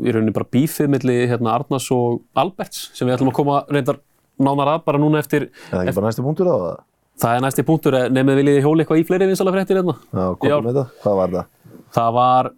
í 0.00 0.14
rauninni 0.14 0.36
bara 0.36 0.50
bífið 0.54 0.92
milli 0.94 1.16
hérna, 1.30 1.56
Arnars 1.58 1.90
og 1.96 2.22
Alberts 2.38 2.86
sem 2.94 3.08
við 3.10 3.16
ætlum 3.18 3.32
að 3.32 3.38
koma 3.40 3.58
reyndar 3.66 3.98
nánar 4.40 4.76
að 4.76 4.86
bara 4.86 5.02
núna 5.02 5.20
eftir 5.20 5.48
Er 5.50 5.74
það 5.74 5.82
ekki 5.90 5.98
bara 5.98 6.12
næstu 6.12 6.24
punktur 6.24 6.48
á 6.48 6.56
það? 6.56 6.78
það 7.20 7.36
er 7.36 7.42
næsti 7.44 7.64
punktur. 7.68 7.96
Eh, 7.98 8.06
nefnir 8.12 8.38
viljið 8.40 8.62
hjóla 8.64 8.84
eitthvað 8.84 9.00
í 9.02 9.06
fleiri 9.08 9.26
vinsala 9.28 9.52
fréttir 9.52 9.76
hérna? 9.80 9.94
Já, 10.08 10.22
komum 10.40 10.64
með 10.64 10.78
það, 10.78 10.94
hvað 11.02 11.18
var 11.20 11.34
það? 11.34 11.50
Það 11.96 12.12
var 12.18 12.50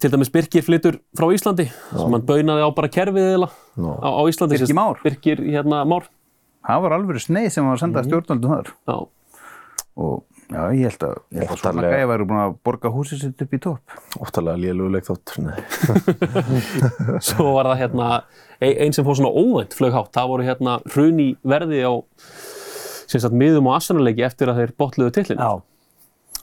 til 0.00 0.10
dæmis 0.12 0.32
Birkir 0.34 0.64
flyttur 0.66 0.98
frá 1.16 1.28
Íslandi 1.34 1.68
sem 1.70 2.16
hann 2.16 2.26
baunaði 2.26 2.64
á 2.66 2.70
bara 2.74 2.90
kerfið 2.92 3.46
á, 3.46 3.50
á 4.00 4.22
Íslandi 4.30 4.58
Birkir 4.58 4.76
Már? 4.78 5.00
Birkir 5.04 5.44
hérna 5.46 5.84
Már 5.88 6.08
Það 6.60 6.82
var 6.84 6.96
alveg 6.98 7.22
sneið 7.24 7.48
sem 7.54 7.64
var 7.66 7.78
að 7.78 7.84
senda 7.84 8.02
stjórnaldum 8.04 8.52
þar 8.52 8.68
já, 8.68 8.96
og 10.00 10.18
já, 10.50 10.60
ég 10.76 10.90
held 10.90 11.04
að, 11.06 11.14
ég 11.32 11.46
held 11.46 11.54
að 11.54 11.62
svona 11.62 11.84
gæði 11.86 12.08
væri 12.10 12.26
búin 12.28 12.42
að 12.42 12.56
borga 12.68 12.92
húsið 12.92 13.22
sitt 13.24 13.44
upp 13.44 13.54
í 13.56 13.60
topp. 13.64 13.94
Óttalega 14.20 14.60
léluguleik 14.60 15.06
þátt, 15.08 15.34
nei. 15.40 15.56
svo 17.30 17.54
var 17.56 17.70
það 17.70 17.80
hérna 17.80 18.10
ein, 18.60 18.74
ein 18.74 18.96
sem 18.96 19.06
fór 19.06 19.18
svona 19.20 19.32
óvænt 19.32 19.76
flög 19.78 19.96
hátt 19.96 20.12
það 20.16 20.32
voru 20.34 20.48
hérna 20.50 20.76
hrun 20.92 21.22
í 21.24 21.30
verði 21.54 21.80
á 21.86 21.92
sem 23.10 23.22
sagt 23.22 23.34
miðum 23.34 23.70
og 23.70 23.78
assanarleiki 23.78 24.26
eftir 24.26 24.52
að 24.52 24.62
þeir 24.62 24.76
botluðu 24.78 25.14
tillin 25.16 25.40
Já. 25.40 25.50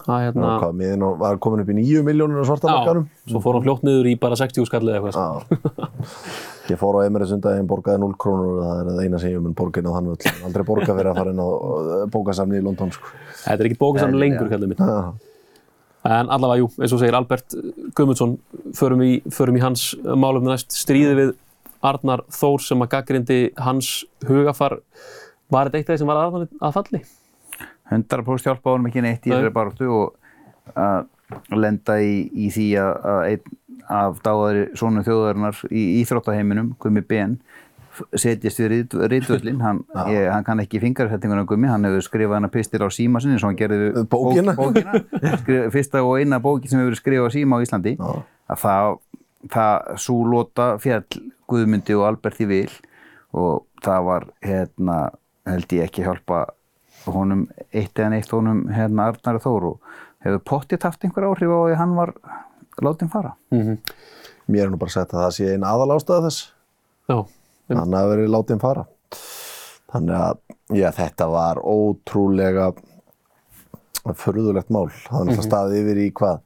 Það 0.05 0.21
hérna 0.27 0.51
Hvað, 0.61 0.75
miðin 0.81 1.03
á- 1.07 1.17
var 1.19 1.37
komin 1.43 1.61
upp 1.63 1.69
í 1.71 1.75
nýju 1.77 2.03
miljónir 2.07 2.41
á 2.41 2.45
svarta 2.49 2.67
markanum? 2.71 3.07
Já, 3.25 3.31
svo 3.31 3.41
fór 3.43 3.57
hann 3.57 3.65
fljótt 3.65 3.83
niður 3.87 4.09
í 4.11 4.13
bara 4.19 4.35
60 4.39 4.67
skallið 4.69 4.97
eða 4.97 5.11
eitthvað. 5.11 5.43
Já. 5.47 5.87
Ég 6.67 6.79
fór 6.81 6.97
á 6.99 7.07
Emirates 7.07 7.31
undaginn, 7.31 7.67
borgaði 7.69 8.01
0 8.03 8.15
krónur 8.19 8.57
og 8.59 8.63
það 8.67 8.91
er 8.97 9.05
eina 9.05 9.19
sem 9.23 9.31
ég 9.31 9.41
mun 9.43 9.53
borga 9.55 9.79
inn 9.79 9.87
á 9.87 9.93
þann 9.95 10.09
völl. 10.11 10.31
Aldrei 10.49 10.65
borga 10.67 10.95
fyrir 10.97 11.09
að 11.13 11.19
fara 11.21 11.31
inn 11.31 11.39
á 11.39 11.47
uh, 11.47 12.05
bókasamni 12.11 12.59
í 12.59 12.63
London, 12.65 12.91
sko. 12.91 13.11
Þetta 13.45 13.63
er 13.63 13.69
ekki 13.69 13.79
bókasamni 13.79 14.19
lengur, 14.19 14.49
kallið 14.51 14.73
minn. 14.73 14.81
Já. 14.83 15.13
En 16.07 16.29
allavega, 16.31 16.59
jú, 16.61 16.67
eins 16.79 16.93
og 16.95 16.99
segir 17.01 17.15
Albert 17.17 17.55
Guðmundsson, 17.95 18.35
förum 18.77 19.01
í, 19.03 19.11
förum 19.33 19.57
í 19.59 19.63
hans 19.63 19.89
málum 20.15 20.45
næst 20.47 20.75
stríði 20.75 21.15
við 21.17 21.31
Arnar 21.87 22.23
Þór 22.33 22.61
sem 22.63 22.83
að 22.83 22.91
gaggrindi 22.95 23.39
hans 23.63 23.89
hugafar. 24.27 24.77
Var 25.51 25.69
þetta 25.69 25.79
eitt 25.81 25.89
af 25.89 25.95
því 25.95 25.99
sem 26.03 26.11
var 26.11 26.19
Arnar 26.25 26.47
að 26.59 26.75
falli? 26.81 27.01
100% 27.91 28.49
hjálpa 28.49 28.73
honum 28.73 28.89
ekki 28.89 29.03
neitt 29.05 29.27
í 29.27 29.31
þessari 29.31 29.53
baráttu 29.55 29.91
og 29.91 30.75
að 30.77 31.07
lenda 31.55 31.99
í, 32.03 32.27
í 32.31 32.49
því 32.53 32.67
að, 32.81 32.91
að 33.11 33.21
einn 33.31 33.55
af 33.87 34.19
dáðari 34.23 34.65
svona 34.75 35.03
þjóðarinnar 35.05 35.61
í 35.71 35.83
íþróttaheiminum, 36.01 36.73
Gummi 36.81 37.03
Ben, 37.07 37.37
setjast 38.19 38.59
við 38.61 38.73
ritvöllin, 39.09 39.61
hann, 39.63 39.79
ég, 40.13 40.27
hann 40.31 40.45
kann 40.47 40.61
ekki 40.61 40.81
fingarsettinguna 40.83 41.45
Gummi, 41.49 41.69
hann 41.71 41.87
hefur 41.87 42.05
skrifað 42.05 42.39
hana 42.39 42.51
pistil 42.53 42.83
á 42.83 42.89
síma 42.93 43.21
sinni, 43.23 43.39
svo 43.41 43.51
hann 43.51 43.59
gerði 43.59 44.03
Bókina? 44.11 44.55
Bók, 44.57 44.75
bókina. 44.75 45.01
Skrif, 45.41 45.69
fyrsta 45.75 46.03
og 46.05 46.19
eina 46.19 46.41
bóki 46.43 46.69
sem 46.69 46.81
hefur 46.81 46.91
verið 46.91 47.01
skrifað 47.01 47.31
á 47.31 47.35
síma 47.37 47.59
á 47.59 47.63
Íslandi, 47.63 47.95
Já. 47.95 48.11
að 48.51 48.61
það, 48.65 48.99
það 49.55 49.89
svo 50.03 50.19
lota 50.35 50.67
fjall 50.83 51.23
Guðmundi 51.47 51.95
og 51.95 52.05
Alberti 52.09 52.49
vil 52.49 52.69
og 53.37 53.65
það 53.85 54.07
var, 54.11 54.29
hérna, 54.43 54.99
held 55.47 55.77
ég 55.77 55.87
ekki 55.87 56.03
hjálpa 56.03 56.43
honum 57.15 57.45
eitt 57.71 57.99
eða 57.99 58.09
neitt 58.13 58.31
honum 58.33 58.65
hérna 58.73 59.07
Arnar 59.11 59.39
Þór 59.43 59.67
og 59.71 59.93
hefur 60.25 60.43
pottið 60.51 60.83
haft 60.87 61.03
einhver 61.07 61.27
áhrif 61.29 61.51
á 61.53 61.59
því 61.63 61.73
að 61.75 61.79
hann 61.81 61.95
var 61.97 62.13
látin 62.83 63.11
fara. 63.13 63.33
Mér 64.47 64.65
er 64.67 64.71
nú 64.73 64.79
bara 64.79 64.93
sagt 64.93 65.13
að 65.15 65.23
það 65.25 65.35
sé 65.37 65.49
einn 65.53 65.65
aðal 65.67 65.95
ástæða 65.97 66.27
þess. 66.27 66.43
Já, 67.07 67.17
Hann 67.67 67.93
hafi 67.97 68.11
verið 68.13 68.29
látið 68.31 68.61
fara. 68.63 68.85
Þannig 69.91 70.15
að, 70.19 70.37
já, 70.75 70.87
þetta 70.95 71.27
var 71.31 71.59
ótrúlega 71.63 72.71
förðulegt 74.15 74.69
mál. 74.71 74.87
Það 74.89 75.19
er 75.21 75.25
náttúrulega 75.27 75.47
staðið 75.47 75.79
yfir 75.81 76.01
í 76.03 76.09
hvað? 76.15 76.43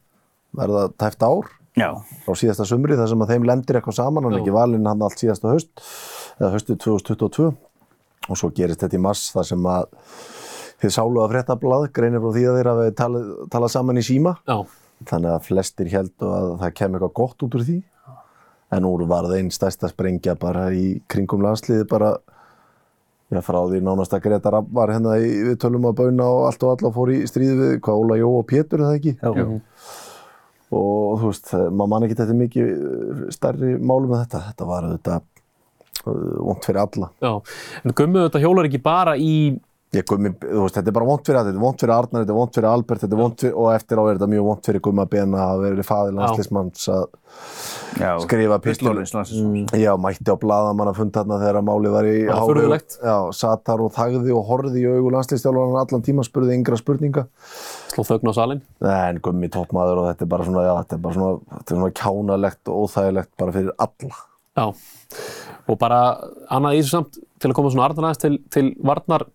Verða 0.62 0.86
tæft 1.00 1.26
ár? 1.26 1.50
Já. 1.80 1.88
á 2.28 2.32
síðasta 2.36 2.66
sumri 2.68 2.98
þar 3.00 3.08
sem 3.08 3.22
að 3.24 3.30
þeim 3.32 3.46
lendir 3.48 3.78
eitthvað 3.80 3.96
saman, 3.96 4.26
hann 4.28 4.34
er 4.36 4.42
ekki 4.42 4.52
valinn 4.52 4.88
hann 4.90 5.04
allt 5.06 5.22
síðasta 5.22 5.54
haust 5.54 5.84
eða 6.36 6.50
haustið 6.52 6.80
2022 6.84 7.46
og 8.28 8.40
svo 8.42 8.50
gerist 8.58 8.82
þetta 8.84 8.98
í 8.98 9.04
mars 9.06 9.22
þar 9.32 9.48
sem 9.48 9.70
að 9.72 9.86
þið 10.82 10.94
sálu 10.96 11.22
að 11.22 11.34
fréttablað 11.36 11.88
greinir 11.96 12.24
frá 12.24 12.34
því 12.36 12.44
að 12.50 12.58
þeir 12.58 12.70
hafi 12.72 12.92
talað, 12.98 13.32
talað 13.54 13.74
saman 13.76 14.02
í 14.02 14.06
síma. 14.06 14.36
Já, 14.50 14.58
þannig 15.12 15.32
að 15.36 15.48
flestir 15.48 15.90
heldur 15.92 16.36
að 16.36 16.52
það 16.64 16.76
kem 16.80 16.98
eitthvað 16.98 17.16
gott 17.22 17.48
út 17.48 17.58
úr 17.58 17.66
því. 17.70 17.80
En 18.72 18.88
úr 18.88 19.04
var 19.10 19.28
það 19.28 19.42
einn 19.42 19.50
stærsta 19.52 19.90
sprengja 19.92 20.38
bara 20.40 20.70
í 20.72 20.86
kringum 21.12 21.44
landsliði 21.44 21.88
bara 21.92 22.14
já, 23.32 23.42
frá 23.44 23.60
því 23.68 23.82
nánast 23.84 24.16
að 24.16 24.24
Greta 24.28 24.54
Rapp 24.54 24.70
var 24.76 24.94
hérna 24.94 25.18
í, 25.20 25.28
við 25.50 25.58
tölum 25.60 25.90
að 25.90 25.98
bauna 26.00 26.30
og 26.30 26.46
allt 26.48 26.64
og 26.64 26.78
alla 26.78 26.94
fór 26.96 27.12
í 27.12 27.20
stríði 27.28 27.58
við 27.60 27.74
hvað 27.84 28.06
Óla 28.06 28.18
Jó 28.22 28.30
og 28.38 28.48
Pétur 28.48 28.80
er 28.80 28.88
það 28.88 28.98
ekki? 29.02 29.14
Já. 29.20 29.68
og 30.72 31.20
þú 31.20 31.34
veist, 31.34 31.52
maður 31.52 31.92
man 31.92 32.08
ekki 32.08 32.18
þetta 32.22 32.38
mikið 32.40 32.72
uh, 32.72 33.26
stærri 33.36 33.74
málum 33.76 34.14
með 34.14 34.24
þetta. 34.24 34.44
Þetta 34.52 34.70
var 34.72 34.90
þetta 34.94 35.20
vond 36.06 36.64
fyrir 36.66 36.82
alla. 36.82 37.12
Já. 37.22 37.34
En 37.84 37.96
Gummi 37.98 38.24
þetta 38.24 38.42
hjólar 38.42 38.70
ekki 38.70 38.82
bara 38.84 39.18
í 39.20 39.34
Ég 39.92 40.06
gummi, 40.08 40.30
þú 40.40 40.62
veist, 40.64 40.78
þetta 40.78 40.88
er 40.88 40.94
bara 40.96 41.06
vont 41.10 41.26
fyrir 41.28 41.38
að 41.42 41.48
þetta 41.50 41.60
er 41.60 41.64
vont 41.66 41.82
fyrir 41.84 41.92
Arnar, 41.92 42.22
þetta 42.22 42.32
er 42.32 42.38
vont 42.38 42.54
fyrir 42.56 42.68
Albert, 42.70 43.02
þetta 43.02 43.16
er 43.18 43.20
vont 43.20 43.42
fyrir, 43.44 43.56
og 43.60 43.66
eftir 43.74 44.00
á 44.00 44.04
er 44.06 44.14
þetta 44.16 44.30
mjög 44.32 44.46
vont 44.46 44.68
fyrir 44.70 44.82
Gumma 44.86 45.04
Ben 45.12 45.34
að 45.36 45.64
verið 45.66 45.88
faðir 45.90 46.14
landslismanns 46.16 46.86
að 46.94 47.02
skrifa. 48.24 48.60
Pistolins 48.64 49.12
landsins. 49.12 49.74
Já, 49.76 49.90
mætti 50.00 50.32
á 50.32 50.40
blaðamann 50.40 50.94
að 50.94 51.02
funda 51.02 51.20
þarna 51.26 51.40
þegar 51.42 51.68
málið 51.68 51.96
var 51.98 52.08
í 52.08 52.14
furðulegt. 52.30 52.96
Já, 53.04 53.18
satt 53.36 53.66
þar 53.68 53.84
og 53.84 53.92
þagði 53.98 54.38
og 54.38 54.48
horfði 54.48 54.86
í 54.86 54.94
augu 54.94 55.12
landslistjálfarnar 55.18 55.84
allan 55.84 56.08
tíma, 56.08 56.26
spurði 56.30 56.56
yngra 56.56 56.80
spurninga. 56.80 57.26
Sló 57.92 58.08
þögn 58.08 58.32
á 58.32 58.34
salin. 58.40 58.64
En 58.94 59.20
Gummi 59.28 59.52
toppmaður 59.52 60.06
og 60.06 60.10
þetta 60.14 60.24
er 60.24 60.32
bara 60.38 60.48
svona, 60.48 60.66
já, 60.70 60.72
þetta 60.86 61.00
er 61.02 61.04
bara 61.04 61.20
svona, 61.20 61.58
þetta 61.58 61.76
er 61.76 61.82
svona 61.82 61.92
kjánalegt 62.00 62.72
og 62.72 62.88
óþægilegt 62.88 63.34
bara 63.44 63.58
fyrir 63.60 63.76
alla. 63.76 64.24
Já, 64.56 64.66
og 65.68 65.84
bara 65.84 66.02
annað 66.48 66.80
í 66.80 66.82
þessu 66.82 66.96
samt 66.96 67.22
til 67.42 67.52
að 67.52 67.58
koma 67.60 67.76
svona 67.76 67.90
Arnar 67.90 68.08
aðeins 68.08 68.24
til, 68.24 68.36
til 68.56 68.66
Varnar 68.88 69.28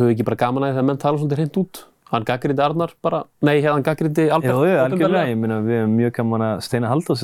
við 0.00 0.12
ekki 0.14 0.24
bara 0.28 0.36
gaman 0.36 0.62
að 0.62 0.68
því 0.70 0.76
þegar 0.76 0.86
menn 0.90 1.00
tala 1.02 1.18
svolítið 1.18 1.40
hreint 1.42 1.56
út 1.62 1.82
hann 2.12 2.24
gaggrindi 2.28 2.60
Arnar 2.60 2.90
bara, 3.00 3.22
nei, 3.40 3.62
hann 3.64 3.82
gaggrindi 3.86 4.26
Albert 4.36 4.52
Jú, 4.52 4.64
jú, 4.68 4.76
algjörlega, 4.82 5.28
ég 5.32 5.38
meina 5.40 5.56
við 5.64 5.78
erum 5.80 5.94
mjög 5.96 6.12
gaman 6.18 6.42
að 6.44 6.58
Steina 6.66 6.90
Halldórs 6.90 7.22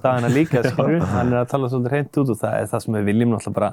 dagina 0.00 0.30
líka, 0.32 0.62
skilur, 0.70 1.04
hann 1.12 1.32
er 1.34 1.42
að 1.42 1.50
tala 1.52 1.68
svolítið 1.68 1.92
hreint 1.92 2.20
út 2.22 2.32
og 2.32 2.38
það 2.40 2.54
er 2.62 2.70
það 2.72 2.84
sem 2.86 2.96
við 2.96 3.04
viljum 3.10 3.34
náttúrulega 3.34 3.58
bara 3.58 3.70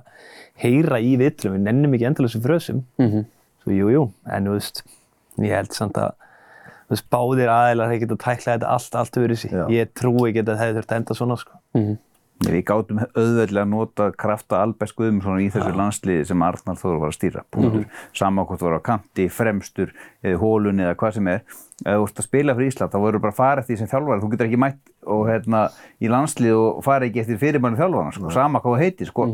heyra 0.65 0.99
í 0.99 1.13
villum, 1.21 1.55
við 1.55 1.63
nennum 1.69 1.95
ekki 1.95 2.09
endalösum 2.11 2.43
frösum, 2.43 2.83
Mhm. 2.99 3.23
svo 3.63 3.71
jú, 3.77 3.87
jú, 3.95 4.03
en 4.27 4.49
þú 4.51 4.57
veist, 4.57 4.83
ég 5.39 5.55
held 5.55 5.71
samt 5.77 5.95
að 6.03 6.11
þú 6.87 6.95
veist, 6.97 7.07
báðir 7.15 7.49
aðeinar 7.53 7.87
hefði 7.93 8.01
getað 8.03 8.21
tæklað 8.27 8.51
þetta 8.57 8.73
allt, 8.75 8.95
allt 8.95 9.21
öðru 9.23 9.39
Já. 9.47 9.63
ég 9.71 9.95
trúi 9.95 10.27
ekki 10.33 10.43
að 10.43 10.51
það 10.51 10.61
hefði 10.65 10.77
þurft 10.81 10.91
að 10.91 10.99
enda 10.99 11.17
svona, 11.21 11.37
sko. 11.39 11.51
Mhm. 11.79 11.97
Við 12.37 12.59
gátum 12.69 12.99
auðveldlega 13.01 13.63
að 13.65 13.71
nota 13.71 14.07
krafta 14.13 14.59
Albert 14.61 14.93
Guðmundsson 14.97 15.39
í 15.41 15.47
þessu 15.53 15.71
landsliði 15.73 16.25
sem 16.29 16.43
Arnar 16.45 16.77
Þór 16.77 16.99
var 17.01 17.09
að 17.09 17.15
stýra. 17.15 17.41
Punktur. 17.53 17.87
Sama 18.13 18.45
hvort 18.45 18.61
þú 18.61 18.67
var 18.67 18.77
á 18.77 18.87
kanti, 18.91 19.25
fremstur, 19.33 19.93
eða 20.21 20.41
hólunni 20.43 20.85
eða 20.85 20.97
hvað 21.01 21.15
sem 21.17 21.29
er. 21.33 21.41
Ef 21.81 21.97
þú 21.97 22.05
ert 22.05 22.21
að 22.21 22.27
spila 22.27 22.55
fyrir 22.57 22.71
Ísland 22.71 22.93
þá 22.93 22.99
verður 23.01 23.23
bara 23.25 23.33
að 23.33 23.39
fara 23.39 23.63
eftir 23.63 23.73
því 23.73 23.79
sem 23.81 23.89
þjálfari. 23.93 24.21
Þú 24.21 24.29
getur 24.33 24.49
ekki 24.49 24.61
mætt 24.61 24.93
og, 25.07 25.23
hérna, 25.31 25.63
í 25.97 26.11
landslið 26.13 26.61
og 26.61 26.83
fara 26.85 27.09
ekki 27.09 27.23
eftir 27.23 27.41
fyrirbænu 27.41 27.81
þjálfarna. 27.81 28.15
Sko. 28.19 28.33
Sama 28.37 28.61
hvað 28.61 28.77
þú 28.77 28.83
heitir. 28.83 29.11
Sko. 29.11 29.27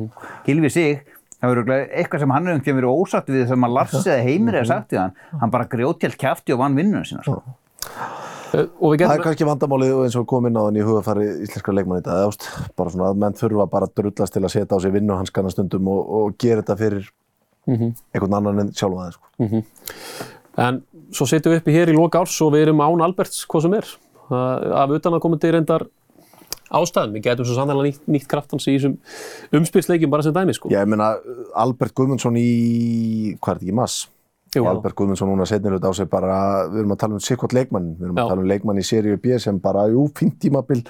Gylfi 0.47 0.71
sig, 0.71 1.15
það 1.39 1.53
verður 1.53 1.73
eitthvað 1.83 2.23
sem 2.23 2.35
hann 2.37 2.51
hefur 2.53 2.79
verið 2.79 3.01
ósatt 3.03 3.33
við 3.35 3.49
sem 3.51 3.67
að 3.67 3.75
Lars 3.79 3.97
eða 3.99 4.21
Heimir 4.29 4.61
hefur 4.61 4.71
sagt 4.71 4.95
við 4.95 5.03
hann. 5.03 5.17
Hann 5.43 5.55
bara 5.57 5.67
grjótjælt 5.75 6.19
kæfti 6.23 6.55
og 6.55 6.63
vann 6.63 6.79
vinnuna 6.79 7.03
sína. 7.07 7.27
Sko. 7.27 7.43
Og 8.53 8.93
við 8.93 9.01
Það 9.07 9.15
er 9.15 9.23
kannski 9.25 9.47
vandamálið 9.47 9.95
eins 10.03 10.15
og 10.19 10.27
kom 10.29 10.45
inn 10.45 10.57
á 10.59 10.61
hann 10.61 10.77
í 10.77 10.85
hugafæri 10.85 11.25
íslenskra 11.47 11.73
leikmann 11.73 12.03
í 12.03 12.05
dag, 12.05 12.27
ást, 12.27 12.45
bara 12.77 12.93
svona 12.93 13.09
að 13.09 13.23
menn 13.23 13.37
þurfa 13.39 13.65
bara 13.71 13.89
að 13.89 13.95
drullast 13.97 14.35
til 14.35 14.43
að 14.43 14.53
setja 14.53 14.77
á 14.77 14.83
sig 14.83 14.93
vinnuhanskana 14.93 15.53
stundum 15.53 15.89
og, 15.89 16.01
og 16.19 16.35
gera 16.41 16.61
þetta 16.61 16.77
fyrir 16.77 17.09
einhvern 17.65 18.37
annan 18.37 18.65
en 18.65 18.71
sjálfa 18.75 19.07
það, 19.07 19.17
sko. 19.17 19.73
en 20.67 20.79
svo 21.15 21.27
setjum 21.31 21.55
við 21.55 21.63
uppi 21.63 21.75
hér 21.77 21.93
í 21.93 21.97
loka 21.97 22.21
árs 22.21 22.37
og 22.45 22.53
við 22.53 22.67
erum 22.67 22.83
án 22.85 23.05
Alberts 23.07 23.41
hvað 23.49 23.65
sem 23.65 23.77
er. 23.79 23.91
Af 24.33 24.93
utan 24.99 25.17
að 25.17 25.23
komandi 25.23 25.53
reyndar 25.53 25.87
ástæðum, 26.73 27.17
við 27.17 27.25
getum 27.27 27.47
svo 27.47 27.57
sannlega 27.57 27.89
nýtt, 27.89 28.05
nýtt 28.09 28.29
kraftans 28.29 28.65
í 28.69 28.75
þessum 28.77 28.97
umspilsleikjum 29.59 30.13
bara 30.13 30.25
sem 30.25 30.33
dæmi, 30.35 30.55
sko. 30.57 30.71
Já, 30.73 30.81
ég 30.81 30.89
meina, 30.89 31.13
Albert 31.57 31.93
Guðmundsson 31.97 32.37
í, 32.39 33.37
hvað 33.39 33.55
er 33.55 33.61
þetta 33.61 33.67
ekki, 33.67 33.77
mass? 33.77 34.07
Jú. 34.61 34.67
Albert 34.69 34.95
Guðmundsson 34.95 35.29
núna 35.31 35.45
setnir 35.49 35.71
hlut 35.73 35.85
á 35.87 35.91
sig 35.97 36.09
bara, 36.09 36.67
við 36.69 36.83
erum 36.83 36.91
að 36.95 36.99
tala 37.03 37.13
um 37.17 37.23
sikkot 37.23 37.53
leikmann, 37.53 37.95
við 37.97 38.05
erum 38.09 38.17
Já. 38.17 38.23
að 38.23 38.29
tala 38.33 38.41
um 38.43 38.47
leikmann 38.51 38.77
í 38.81 38.85
seríu 38.85 39.17
B 39.21 39.39
sem 39.39 39.59
bara, 39.59 39.87
jú, 39.89 40.05
fínt 40.17 40.37
tímabil, 40.43 40.83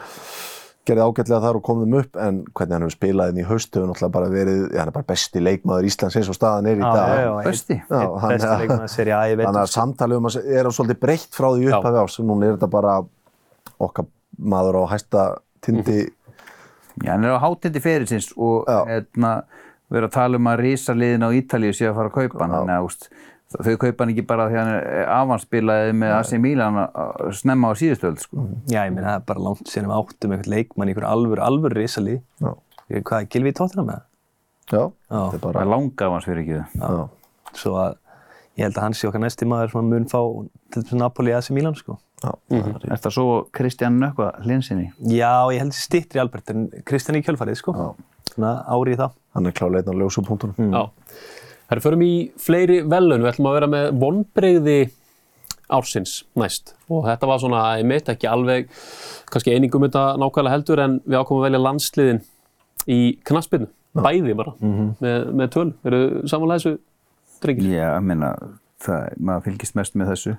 gerði 0.83 0.99
ágætlega 1.05 1.39
þar 1.45 1.55
og 1.59 1.63
kom 1.63 1.79
þeim 1.85 1.93
upp, 2.01 2.17
en 2.19 2.41
hvernig 2.51 2.73
hann 2.75 2.83
hefur 2.83 2.95
spilað 2.97 3.29
inn 3.31 3.37
í 3.39 3.45
haust 3.47 3.71
hefur 3.77 3.87
náttúrulega 3.87 4.11
bara 4.17 4.31
verið, 4.33 4.63
já, 4.73 4.79
hann 4.81 4.89
er 4.91 4.95
bara 4.97 5.07
besti 5.13 5.39
leikmaður 5.39 5.87
Íslands 5.87 6.17
eins 6.19 6.27
og 6.33 6.35
staðan 6.35 6.67
er 6.67 6.81
í 6.81 6.83
dag. 6.83 7.45
Besti. 7.47 7.77
Já, 7.87 8.01
hann- 8.19 8.33
besti 8.35 8.57
leikmaður 8.63 8.91
seri 8.91 9.11
A 9.15 9.21
í 9.23 9.31
Þannig 9.31 9.45
vetur. 9.45 9.61
að 9.61 9.71
samtalið 9.77 10.17
um 10.19 10.27
að 10.27 10.37
er 10.59 10.65
svolítið 10.75 10.99
breytt 10.99 11.31
frá 11.39 11.47
því 11.55 11.63
Já. 11.69 11.77
upphafi 11.79 12.01
árs, 12.03 12.19
núna 12.19 12.45
er 12.49 12.57
þetta 12.57 12.69
bara 12.75 12.97
okkar 13.79 14.05
maður 14.43 14.81
á 14.83 14.83
hæsta 14.91 15.23
tindi, 15.63 16.09
Já, 17.03 17.11
hann 17.15 17.23
er 17.25 17.31
á 17.33 17.39
hátindi 17.41 17.79
ferilsins 17.81 18.33
og 18.37 18.65
Já. 18.67 18.83
hérna, 18.85 19.43
við 19.89 19.97
erum 20.01 20.09
að 20.09 20.17
tala 20.19 20.35
um 20.37 20.47
að 20.51 20.59
risaliðin 20.67 21.23
á 21.25 21.29
Ítalíu 21.31 21.71
sé 21.73 21.87
að 21.87 21.95
fara 21.95 22.09
að 22.11 22.17
kaupa 22.19 22.39
hann, 22.43 22.51
þannig 22.59 22.75
að 22.75 23.07
þau 23.61 23.75
kaupa 23.83 24.03
hann 24.03 24.11
ekki 24.13 24.25
bara 24.27 24.47
því 24.49 24.57
að 24.57 24.63
hann 24.63 24.73
er 24.73 25.09
afanspilaði 25.17 25.93
með 25.99 26.13
AC 26.17 26.31
Milan 26.41 26.77
að 26.83 27.33
snemma 27.39 27.69
á 27.69 27.73
síðustöld, 27.79 28.19
sko. 28.23 28.45
Já, 28.71 28.79
ég 28.87 28.93
meina 28.95 29.07
það 29.11 29.19
er 29.19 29.25
bara 29.29 29.43
langt 29.47 29.67
síðan 29.69 29.89
við 29.91 29.97
áttum 29.99 30.31
einhvern 30.35 30.53
leikmann 30.55 30.89
í 30.89 30.93
einhvern 30.95 31.09
alvöru, 31.11 31.41
alvöru 31.45 31.79
risalí. 31.81 32.19
já, 32.41 32.53
Hvað 32.93 33.19
er 33.21 33.27
Gylfi 33.33 33.51
í 33.53 33.57
tóttina 33.57 33.83
með 33.87 33.99
það? 33.99 34.05
já, 34.73 34.83
Já. 34.83 35.19
þetta 35.19 35.35
er 35.35 35.39
Það 35.39 35.43
bara, 35.47 35.61
er 35.61 35.71
langa 35.73 36.07
afans 36.07 36.25
fyrir 36.25 36.41
ekki 36.43 36.57
það. 36.79 36.97
já, 36.97 37.09
Svo 37.53 37.73
að 37.83 37.95
ég 38.57 38.63
held 38.67 38.77
að 38.77 38.83
hann 38.83 38.93
sé 38.97 39.07
okkar 39.09 39.21
næsti 39.23 39.45
maður 39.49 39.71
sem 39.71 39.79
að 39.81 39.91
mun 39.93 40.05
fá 40.11 40.19
til 40.73 40.81
að 40.83 40.97
Napoli 41.01 41.33
AC 41.33 41.49
Milan, 41.51 41.75
sko. 41.75 41.97
já, 42.23 42.31
Er 42.53 42.97
það 43.01 43.11
svo 43.17 43.47
Kristján 43.51 43.97
Nökkva 43.99 44.31
hlinsinni? 44.45 44.91
Já, 45.09 45.33
ég 45.53 45.59
held 45.63 45.71
þessi 45.73 45.87
stittri 45.89 46.19
Albert 46.21 46.49
en 46.53 46.67
Kristján 46.85 47.17
í 47.19 47.23
kjölfarið, 47.25 47.57
sko. 47.61 47.95
Svona 48.33 48.63
ári 48.67 48.93
í 48.93 48.99
það. 48.99 49.11
hann 49.33 49.45
er 49.47 49.51
klálega 49.57 49.89
einn 49.91 49.97
á 49.97 50.01
ljósupunktunum. 50.03 50.89
Það 51.67 51.77
er 51.77 51.83
förum 51.85 52.03
í 52.05 52.13
fleiri 52.41 52.81
velun, 52.85 53.23
við 53.23 53.31
ætlum 53.31 53.49
að 53.49 53.57
vera 53.57 53.69
með 53.71 53.87
vonbreyði 54.01 54.77
ársins 55.73 56.15
næst. 56.37 56.73
Og 56.91 57.07
þetta 57.07 57.29
var 57.29 57.41
svona, 57.41 57.61
meit 57.87 58.09
ekki 58.11 58.29
alveg 58.29 58.67
kannski 59.31 59.55
einingum 59.55 59.85
þetta 59.87 60.03
nákvæmlega 60.21 60.57
heldur 60.57 60.83
en 60.83 60.99
við 61.05 61.19
ákomum 61.19 61.41
að 61.41 61.47
velja 61.47 61.63
landsliðin 61.63 62.21
í 62.91 62.99
knaspinu, 63.25 63.69
bæði 63.95 64.35
bara 64.37 64.53
með, 64.59 65.29
með 65.31 65.53
töl, 65.55 65.69
eru 65.87 66.01
samanlega 66.29 66.59
þessu 66.59 66.75
drengir? 67.43 67.71
Já, 67.71 67.87
ég 67.95 68.07
meina, 68.11 68.33
það, 68.83 69.07
maður 69.17 69.47
fylgist 69.47 69.79
mest 69.79 69.97
með 69.99 70.13
þessu. 70.13 70.35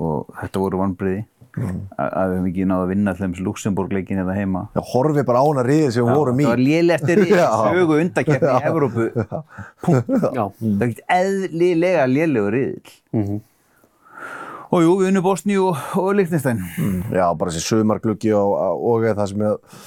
Og 0.00 0.34
þetta 0.40 0.62
voru 0.62 0.80
vonbriði 0.82 1.24
að 1.58 2.10
að 2.20 2.30
við 2.30 2.36
hefum 2.36 2.48
ekki 2.50 2.66
náðu 2.70 2.84
að 2.84 2.90
vinna 2.92 3.14
þess 3.18 3.42
Luxemburg-leikin 3.46 4.20
hérna 4.20 4.36
heima. 4.36 4.62
Já, 4.76 4.80
horfi 4.92 5.24
bara 5.26 5.42
á 5.42 5.44
hana 5.48 5.64
riðið 5.66 5.92
sem 5.96 6.06
við 6.06 6.18
vorum 6.20 6.40
í. 6.40 6.46
Það 6.46 6.52
var 6.54 6.62
lélegasti 6.64 7.16
rið, 7.20 7.32
Já. 7.40 7.48
sögu 7.66 7.98
undakeppni 8.04 8.52
í 8.54 8.68
Evrópu. 8.70 9.06
Já. 9.18 10.44
Það 10.60 10.70
er 10.70 10.86
ekkert 10.86 11.04
eðlilega 11.18 12.06
lélegur 12.10 12.56
riðil. 12.56 13.40
Og 14.70 14.84
jú, 14.84 14.90
við 15.00 15.08
unnum 15.10 15.24
Bosníu 15.26 15.64
og, 15.72 15.78
og 15.98 16.12
Liechtenstein. 16.14 16.60
Já, 17.10 17.24
bara 17.34 17.50
þessi 17.50 17.66
sumargluggi 17.66 18.30
og, 18.38 18.52
og 18.86 19.08
það 19.08 19.24
sem 19.32 19.42
ég, 19.42 19.80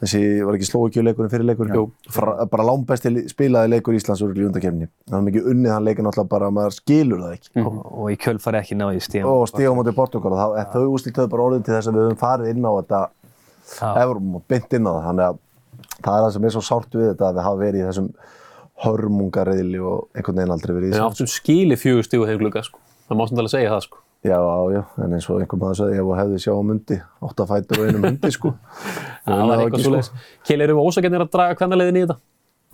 þessi, 0.00 0.20
var 0.46 0.56
ekki 0.56 0.68
slóikjuleikurinn 0.68 1.32
fyrir 1.32 1.46
leikur? 1.48 1.70
Jú. 1.74 1.84
Fra, 2.12 2.34
bara 2.50 2.66
lámbesti 2.66 3.12
spilaði 3.30 3.72
leikur 3.74 3.96
Íslands 3.98 4.22
úr 4.24 4.32
í 4.36 4.46
undakefni. 4.48 4.88
Það 5.06 5.16
var 5.16 5.26
mikið 5.28 5.50
unnið 5.52 5.74
hann 5.74 5.86
leikin 5.86 6.10
alltaf 6.10 6.30
bara 6.30 6.48
að 6.50 6.56
maður 6.56 6.76
skilur 6.78 7.22
það 7.24 7.36
ekki. 7.36 7.52
og, 7.62 7.78
og 7.90 8.10
í 8.10 8.18
kjölfarið 8.24 8.64
ekki 8.64 8.80
náði 8.80 9.04
stíðan. 9.06 9.30
Og 9.30 9.46
stíga 9.50 9.70
á 9.70 9.78
móti 9.78 9.96
Portugal 9.96 10.34
og 10.34 10.40
þá, 10.40 10.74
þau 10.74 10.84
úrslitöðu 10.96 11.32
bara 11.34 11.46
orðin 11.50 11.64
til 11.66 11.76
þess 11.76 11.92
að 11.92 11.98
við 12.00 12.08
höfum 12.08 12.20
farið 12.24 12.52
inn 12.54 12.68
á 12.68 12.72
þetta 12.80 13.02
Evrum 14.00 14.36
og 14.40 14.44
beint 14.50 14.76
inn 14.76 14.88
á 14.88 14.92
það. 14.92 15.06
Þannig 15.10 15.26
að 15.28 15.40
það 16.00 16.12
er 16.16 16.24
það 16.24 16.34
sem 16.36 16.46
er 16.48 16.54
svo 16.56 16.64
sárt 16.66 16.96
við 16.96 17.08
þetta 17.12 17.28
að 17.28 17.36
við 17.36 17.46
hafa 17.46 17.60
verið 17.60 17.80
í 17.80 17.88
þessum 17.90 18.12
hörmungarriðli 18.80 19.80
og 19.84 20.06
einhvern 20.16 20.40
veginn 20.40 20.54
aldrei 20.54 20.72
verið 20.74 20.88
í 20.88 20.92
þessu. 20.94 21.08
áttum 21.10 21.30
skili 21.30 21.76
fjögur 21.76 22.06
stígu 22.06 22.28
sko. 24.20 24.28
Sko. 24.28 24.28
Já, 24.28 24.36
já, 24.74 24.82
en 25.04 25.14
eins 25.16 25.26
og 25.30 25.40
einhver 25.40 25.58
maður 25.60 25.78
sagði, 25.78 25.96
ef 25.96 26.04
þú 26.04 26.16
hefði 26.18 26.40
sjá 26.44 26.52
á 26.52 26.62
mundi, 26.68 26.96
átta 27.24 27.46
fætur 27.48 27.80
og 27.80 27.86
einum 27.88 28.02
mundi, 28.04 28.30
sko. 28.34 28.52
Það 29.24 29.40
var 29.40 29.54
eitthvað 29.54 29.70
ekki, 29.70 29.82
svo 29.86 29.92
leiðis. 29.94 30.10
Kjell, 30.44 30.60
erum 30.66 30.80
við 30.80 30.88
ósakennir 30.90 31.24
að 31.24 31.30
draga 31.32 31.56
hvernig 31.56 31.80
leiðin 31.80 31.98
í 31.98 32.02
þetta? 32.04 32.16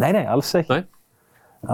Nei, 0.02 0.10
nei, 0.16 0.24
alls 0.26 0.50
ekki. 0.58 0.74
Nei? 0.74 0.84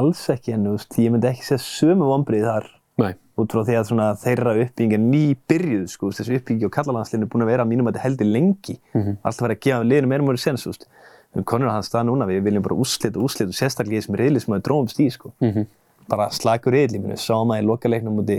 Alls 0.03 0.23
ekki, 0.33 0.53
en 0.57 0.67
þú 0.69 0.75
veist, 0.77 0.99
ég 1.01 1.13
myndi 1.15 1.29
ekki 1.31 1.47
segja 1.49 1.63
sömu 1.65 2.09
vonbrið 2.11 2.45
þar 2.51 2.69
Nei. 3.01 3.15
út 3.41 3.57
frá 3.57 3.63
því 3.65 3.77
að 3.81 3.89
svona 3.89 4.07
þeirra 4.21 4.55
uppbygging 4.63 4.93
er 4.97 5.03
ný 5.03 5.23
byrjuð, 5.51 5.89
sko, 5.93 6.13
þessi 6.13 6.37
uppbyggingi 6.39 6.69
og 6.69 6.75
kallalandsliðinu 6.77 7.27
er 7.27 7.33
búin 7.33 7.45
að 7.47 7.53
vera 7.53 7.65
að 7.67 7.73
mínum 7.73 7.89
að 7.89 7.97
þetta 7.97 8.05
heldur 8.07 8.29
lengi. 8.29 8.77
Alltaf 8.95 9.43
verið 9.47 9.57
að 9.57 9.65
gefa 9.67 9.89
liðinu 9.89 10.13
meira 10.13 10.25
og 10.25 10.29
meira 10.31 10.43
sens, 10.45 10.69
erum 11.33 11.49
konur 11.49 11.73
að 11.73 11.79
hans 11.79 11.89
stað 11.89 12.09
núna, 12.09 12.29
við 12.29 12.45
viljum 12.45 12.65
bara 12.65 12.77
úrslit 12.77 13.17
og 13.17 13.25
úrslit 13.27 13.49
og 13.49 13.57
sérstaklega 13.57 13.99
í 13.99 14.03
þessum 14.03 14.19
riðli 14.21 14.43
sem 14.45 14.53
við 14.55 14.65
dróðum 14.69 14.91
stíð, 14.93 15.13
sko. 15.17 15.33
Bara 16.13 16.29
slagur 16.35 16.77
riðli, 16.77 17.01
við 17.09 17.21
sáum 17.25 17.53
það 17.53 17.63
í 17.63 17.67
lokaleiknum 17.71 18.19
múti 18.21 18.39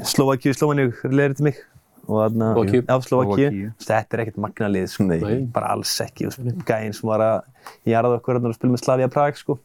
Slovakíu, 0.00 0.54
Slóvaníu, 0.56 0.92
leðir 1.04 1.36
til 1.36 1.44
mig 1.44 1.60
Slóvakíu. 2.06 2.82
já, 2.82 2.96
Slovakíu. 3.04 3.72
Þetta 3.78 4.16
er 4.16 4.22
ekkert 4.24 4.38
magnalið, 4.40 4.86
sko. 4.90 5.04
Nei. 5.04 5.46
Bara 5.52 5.74
alls 5.76 5.92
ekki, 6.00 6.30
gæinn 6.66 6.94
sem 6.96 7.08
var 7.08 7.20
að 7.20 7.42
jarða 7.86 8.18
okkur 8.18 8.38
þarna 8.38 8.50
og 8.50 8.56
spila 8.56 8.72
með 8.72 8.82
Slavia 8.82 9.08
Prag, 9.12 9.36
sko. 9.36 9.58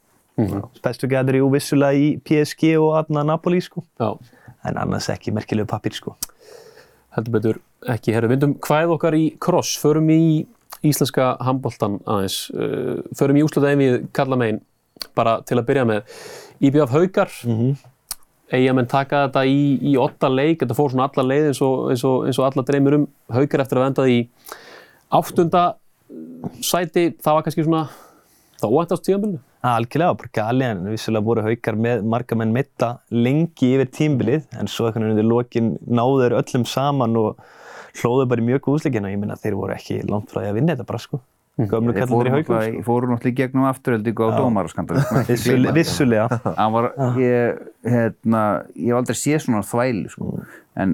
Bestu 0.83 1.09
gæður 1.09 1.39
jú 1.39 1.49
vissulega 1.49 1.97
í 1.97 2.09
PSG 2.21 2.75
og 2.77 2.91
þarna 2.97 3.25
Napoli, 3.31 3.61
sko. 3.63 3.83
Já. 3.97 4.13
En 4.67 4.77
annars 4.77 5.09
ekki 5.09 5.33
merkilegu 5.33 5.67
pappir, 5.67 5.95
sko. 5.97 6.15
heldur 7.15 7.33
betur 7.33 7.59
ekki. 7.89 8.13
Herru, 8.13 8.29
vindum 8.29 8.53
hvað 8.61 8.93
okkar 8.93 9.15
í 9.17 9.25
cross, 9.41 9.77
förum 9.81 10.11
í 10.13 10.45
íslenska 10.85 11.35
handboltan 11.41 11.97
aðeins, 12.05 12.51
uh, 12.53 13.01
förum 13.17 13.39
í 13.39 13.45
úslutaði 13.45 13.79
við 13.81 13.95
kalla 14.13 14.37
megin, 14.37 14.61
bara 15.17 15.39
til 15.41 15.57
að 15.57 15.65
byrja 15.71 15.85
með. 15.89 16.17
IBF 16.61 16.93
Haukar, 16.93 17.31
mm 17.45 17.57
-hmm. 17.57 17.86
Eiga 18.53 18.73
menn 18.75 18.87
taka 18.89 19.25
þetta 19.27 19.43
í, 19.49 19.59
í 19.91 19.97
åtta 19.99 20.29
leik, 20.31 20.61
þetta 20.61 20.77
fór 20.77 20.93
svona 20.93 21.09
alla 21.09 21.25
leið 21.27 21.49
eins 21.49 21.61
og, 21.65 21.89
eins 21.91 22.05
og, 22.07 22.27
eins 22.29 22.39
og 22.39 22.47
alla 22.47 22.63
dreymir 22.67 22.97
um 22.99 23.07
Haukar 23.33 23.63
eftir 23.63 23.79
að 23.79 23.87
venda 23.87 24.07
í 24.07 24.21
áttunda 25.17 25.63
sæti, 26.63 27.09
það 27.23 27.37
var 27.37 27.45
kannski 27.45 27.65
svona, 27.67 27.83
það 28.61 28.75
óæntast 28.77 29.05
tíðanbyrnu. 29.07 29.43
Algjörlega, 29.67 30.15
bara 30.19 30.33
galið 30.37 30.67
en 30.71 30.83
vissulega 30.93 31.27
voru 31.27 31.43
haukar 31.43 31.77
með 31.81 32.03
marga 32.07 32.37
menn 32.39 32.53
mitta 32.55 32.91
lengi 33.11 33.73
yfir 33.73 33.89
tímbilið 33.91 34.59
en 34.59 34.69
svo 34.71 34.87
einhvern 34.87 35.07
veginn 35.07 35.17
undir 35.17 35.27
lokin 35.27 35.71
náðu 35.83 36.21
þeir 36.21 36.35
öllum 36.39 36.67
saman 36.69 37.17
og 37.19 37.41
hlóðu 37.97 38.27
bara 38.31 38.45
mjög 38.45 38.69
úsleikina. 38.75 39.11
Ég 39.11 39.19
minna 39.19 39.39
þeir 39.39 39.57
voru 39.57 39.75
ekki 39.75 40.03
langt 40.07 40.31
frá 40.31 40.43
því 40.43 40.51
að 40.51 40.59
vinna 40.59 40.75
þetta 40.75 40.87
bara 40.87 41.01
sko. 41.03 41.19
Gömlu 41.57 41.93
kallandir 41.95 42.27
í 42.29 42.33
haukum 42.35 42.53
náttúrulega, 42.53 42.73
sko. 42.75 42.85
fóru 42.85 43.07
náttúrulega 43.09 43.33
í 43.33 43.37
gegnum 43.39 43.65
afturöldingu 43.65 44.27
á 44.29 44.37
dómaraskandal. 44.37 44.99
Vissulega, 45.31 45.73
vissulega. 45.73 46.39
Hann 46.45 46.73
var, 46.75 46.91
ég, 47.17 47.63
hérna, 47.87 48.41
ég 48.77 48.91
hef 48.91 48.99
aldrei 48.99 49.17
séð 49.17 49.39
svona 49.47 49.63
þvælu, 49.65 50.11
sko. 50.13 50.35
En 50.77 50.93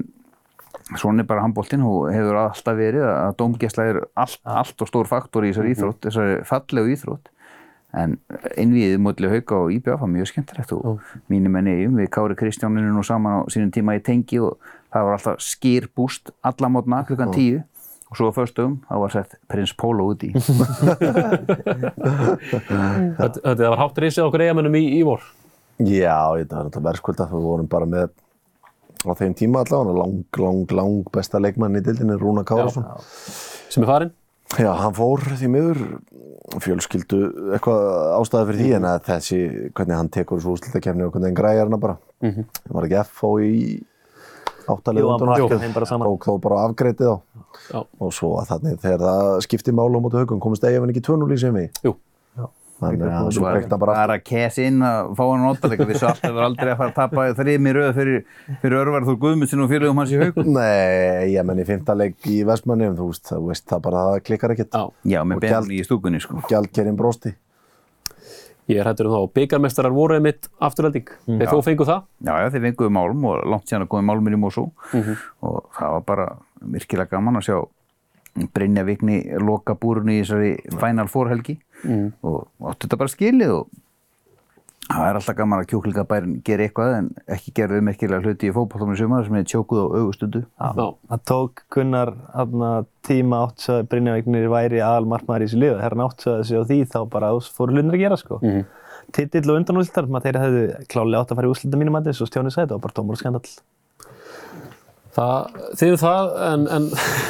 svona 0.96 1.20
er 1.20 1.28
bara 1.28 1.44
handbóltinn 1.44 1.84
og 1.84 2.08
hefur 2.14 2.40
alltaf 2.46 2.78
verið 2.80 3.04
að 3.10 3.36
dómgæsla 3.42 3.86
er 3.90 4.00
allt, 4.24 4.40
allt 4.48 4.86
og 4.86 4.90
stór 4.90 5.10
faktor 5.10 5.44
í 5.44 5.52
þessari 5.52 5.74
íþrótt, 5.76 6.00
þessari 6.08 6.40
fallegu 6.48 6.96
íþrótt. 6.96 7.30
En 7.94 8.16
innviðið 8.58 9.04
mótilega 9.04 9.36
hauka 9.36 9.60
og 9.66 9.76
IBF 9.76 10.00
var 10.00 10.10
mjög 10.10 10.32
skemmtilegt. 10.32 10.72
Og 10.74 11.04
mínir 11.30 11.52
menn 11.52 11.68
eigum, 11.70 12.00
við 12.00 12.08
Kári 12.16 12.40
Kristjáninu 12.40 12.90
nú 12.96 13.04
saman 13.06 13.44
á 13.44 13.52
sínum 13.52 13.70
tíma 13.74 13.94
í 14.00 14.02
tengi 14.02 14.40
og 14.42 14.56
það 14.94 15.06
var 15.06 15.18
alltaf 15.18 15.44
skýrbúst 15.44 16.32
alla 16.42 16.72
mótna 16.72 17.04
klukkan 17.06 17.36
tíu 17.36 17.62
og 18.14 18.18
svo 18.18 18.30
á 18.30 18.32
föstum 18.34 18.76
þá 18.86 18.94
var 19.02 19.10
sett 19.10 19.34
prins 19.50 19.74
Pólo 19.74 20.06
út 20.12 20.22
í. 20.22 20.30
Þetta, 23.18 23.70
var 23.72 23.80
hátt 23.80 23.98
reysið 23.98 24.28
okkur 24.28 24.44
eigamennum 24.46 24.76
í, 24.78 24.84
í 25.00 25.02
vor. 25.06 25.24
Já, 25.82 26.38
þetta 26.38 26.54
var 26.54 26.68
náttúrulega 26.68 26.86
verðskulda. 26.86 27.26
Við 27.32 27.46
vorum 27.48 27.70
bara 27.70 27.88
með 27.90 28.12
á 29.04 29.12
þeim 29.18 29.34
tíma 29.36 29.64
allavega 29.64 29.96
lang, 29.98 30.20
lang, 30.38 30.74
lang 30.78 31.08
besta 31.12 31.40
leikmann 31.42 31.74
í 31.74 31.82
dildinni, 31.84 32.14
Rúna 32.20 32.44
Kárasson. 32.46 32.86
sem 33.72 33.82
er 33.82 33.90
farinn. 33.90 34.12
Já, 34.54 34.70
hann 34.78 34.94
fór 34.94 35.24
því 35.34 35.48
miður 35.50 35.80
fjölskyldu 36.62 37.20
eitthvað 37.56 37.80
ástæði 38.20 38.46
fyrir 38.50 38.60
því 38.60 38.70
en 38.78 38.86
að 38.86 39.00
þessi, 39.08 39.40
hvernig 39.74 39.98
hann 39.98 40.12
tekur 40.14 40.38
þessu 40.38 40.52
úrslutakefni 40.54 41.06
og 41.06 41.10
hvernig 41.10 41.32
hann 41.32 41.40
græjar 41.40 41.66
hana 41.66 41.80
bara. 41.82 41.96
Mm 42.22 42.30
-hmm. 42.30 42.44
Var 42.76 42.86
ekki 42.86 43.02
FH 43.02 43.24
í 43.42 43.82
áttalega 44.68 45.86
saman. 45.86 46.06
og 46.08 46.24
þó 46.24 46.40
bara 46.40 46.64
afgreitið 46.68 47.10
á. 47.10 47.16
Já. 47.70 47.80
Og 47.82 48.14
svo 48.14 48.34
að 48.40 48.50
þannig 48.54 48.80
þegar 48.82 49.04
það 49.04 49.30
skipti 49.46 49.76
málu 49.76 50.00
á 50.00 50.04
mótu 50.04 50.20
haugum 50.20 50.42
komist 50.42 50.66
eigin 50.66 50.92
ekki 50.92 51.04
2-0 51.08 51.30
í 51.34 51.40
sem 51.40 51.60
við. 51.60 51.80
Jú. 51.86 51.96
Þannig 52.84 53.04
að 53.06 53.28
svo 53.36 53.44
breykt 53.46 53.70
hann 53.70 53.80
bara 53.80 53.94
bara 53.96 54.16
að 54.18 54.24
kesa 54.26 54.64
inn 54.66 54.82
að 54.84 55.12
fá 55.14 55.22
hann 55.22 55.44
notalega 55.46 55.86
við 55.88 55.98
svo 56.00 56.08
alltaf 56.10 56.32
var 56.36 56.46
aldrei 56.48 56.70
að 56.72 56.80
fara 56.80 56.90
að 56.90 56.96
tapa 56.96 57.26
þrjum 57.38 57.68
í 57.70 57.74
röð 57.76 57.90
fyrir, 57.98 58.24
fyrir 58.64 58.78
Örvar 58.80 59.06
Þór 59.06 59.18
Guðmundsin 59.22 59.62
og 59.62 59.70
félögum 59.70 60.00
hans 60.02 60.14
í 60.14 60.18
haugum 60.20 60.50
Nei, 60.56 61.30
ég 61.30 61.46
menn 61.46 61.62
í 61.62 61.66
fymta 61.68 61.94
leik 61.96 62.28
í 62.30 62.40
Vestmanni, 62.48 62.90
þú 62.98 63.08
veist, 63.12 63.30
þú 63.30 63.40
veist 63.46 63.66
það 63.70 63.84
bara 63.86 64.04
það 64.08 64.18
klikkar 64.26 64.54
ekkert. 64.56 64.74
Já. 64.74 65.14
Já, 65.14 65.20
með 65.30 65.46
benni 65.46 65.78
í 65.78 65.86
stúkunni 65.86 66.22
sko 66.24 66.42
Gjaldkerinn 66.50 66.98
brosti. 66.98 67.34
Ég 68.72 68.80
er 68.80 68.88
hættur 68.88 69.10
um 69.10 69.12
það 69.12 69.26
og 69.26 69.32
byggarmestarar 69.36 69.92
voru 69.92 70.16
einmitt 70.16 70.48
afturhalding. 70.64 71.10
Þeir 71.28 71.50
þó 71.50 71.58
fengu 71.66 71.84
það. 71.84 72.06
Já, 72.24 72.32
já, 72.40 72.46
þeir 72.54 72.62
fenguðu 72.70 72.94
málum 72.96 73.26
og 73.28 73.42
langt 73.52 73.68
síðan 73.68 73.84
að 73.84 73.90
komið 73.92 74.06
málumir 74.08 74.36
í 74.38 74.40
Mosó 74.40 74.70
og 75.44 75.58
það 75.76 75.96
var 75.98 76.06
bara 76.08 76.28
virkilega 76.72 77.16
gaman 77.16 77.40
að 77.40 77.48
sjá 77.48 77.58
Brynja 78.54 78.82
Vigni 78.86 79.20
loka 79.38 79.76
búrunni 79.78 80.18
í 80.18 80.24
þessari 80.24 80.78
Final 80.80 81.10
Four 81.10 81.30
helgi 81.30 81.58
og 81.86 82.48
áttu 82.66 82.88
þetta 82.88 82.98
bara 82.98 83.12
skilið 83.12 83.52
og 83.60 83.80
það 84.84 85.06
er 85.08 85.18
alltaf 85.18 85.36
gaman 85.38 85.62
að 85.62 85.68
kjúklingabærin 85.70 86.34
gera 86.44 86.66
eitthvað 86.66 86.94
en 86.98 87.10
ekki 87.36 87.54
gera 87.56 87.78
ummerkilega 87.80 88.24
hluti 88.24 88.50
í 88.50 88.54
fótbollum 88.54 88.92
í 88.92 88.98
sumar 89.00 89.24
sem 89.24 89.38
er 89.38 89.46
tjókuð 89.48 89.80
á 89.80 89.86
augustundu. 90.00 90.42
Það 90.58 91.22
tók 91.30 91.62
Gunnar 91.72 92.12
hana, 92.34 92.72
tíma 93.06 93.44
átt 93.46 93.64
að 93.72 93.84
Brynjavíknir 93.92 94.48
væri 94.52 94.82
aðal 94.84 95.08
markmaður 95.14 95.46
í 95.46 95.48
þessu 95.48 95.62
liðu. 95.62 95.78
Hann 95.80 96.04
átt 96.04 96.26
að 96.28 96.42
sig 96.50 96.60
á 96.60 96.62
því 96.68 96.80
þá 96.92 96.98
bara 97.14 97.32
fóru 97.54 97.76
hlunar 97.76 97.96
að 97.96 98.04
gera 98.04 98.20
sko. 98.20 98.40
Mm. 98.44 98.66
Titill 99.14 99.46
og 99.48 99.60
undanúsildar, 99.60 100.10
maður 100.10 100.28
þeirra 100.28 100.44
hefðu 100.44 100.90
klálega 100.92 101.22
átt 101.22 101.32
að 101.32 101.40
fara 101.40 101.48
í 101.48 101.54
úslita 101.54 101.80
mínum 101.80 101.98
aðeins 102.00 102.20
og 102.24 102.32
sagði 102.32 102.52
þetta 102.52 102.76
var 102.76 102.84
bara 102.84 102.98
tómur 102.98 103.16
og 103.16 103.22
skandall. 103.22 103.56
Það, 105.14 105.58
þið 105.78 105.92
er 105.94 105.98
það, 106.00 106.30
en, 106.48 106.62
en 106.74 106.86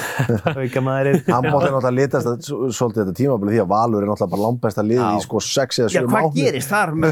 Auka 0.64 0.82
maðurinn. 0.86 1.18
Handbótt 1.26 1.66
er 1.66 1.72
náttúrulega 1.74 1.90
litast 1.98 2.28
að, 2.30 2.46
svolítið 2.72 3.00
þetta 3.02 3.14
tímabili 3.18 3.52
því 3.52 3.60
að 3.60 3.68
Valur 3.74 4.06
er 4.06 4.08
náttúrulega 4.08 4.32
bara 4.34 4.44
langbesta 4.46 4.84
lið 4.86 5.02
í 5.04 5.18
sko 5.26 5.42
6 5.44 5.80
eða 5.82 5.90
7 5.92 6.08
mánuði. 6.14 6.46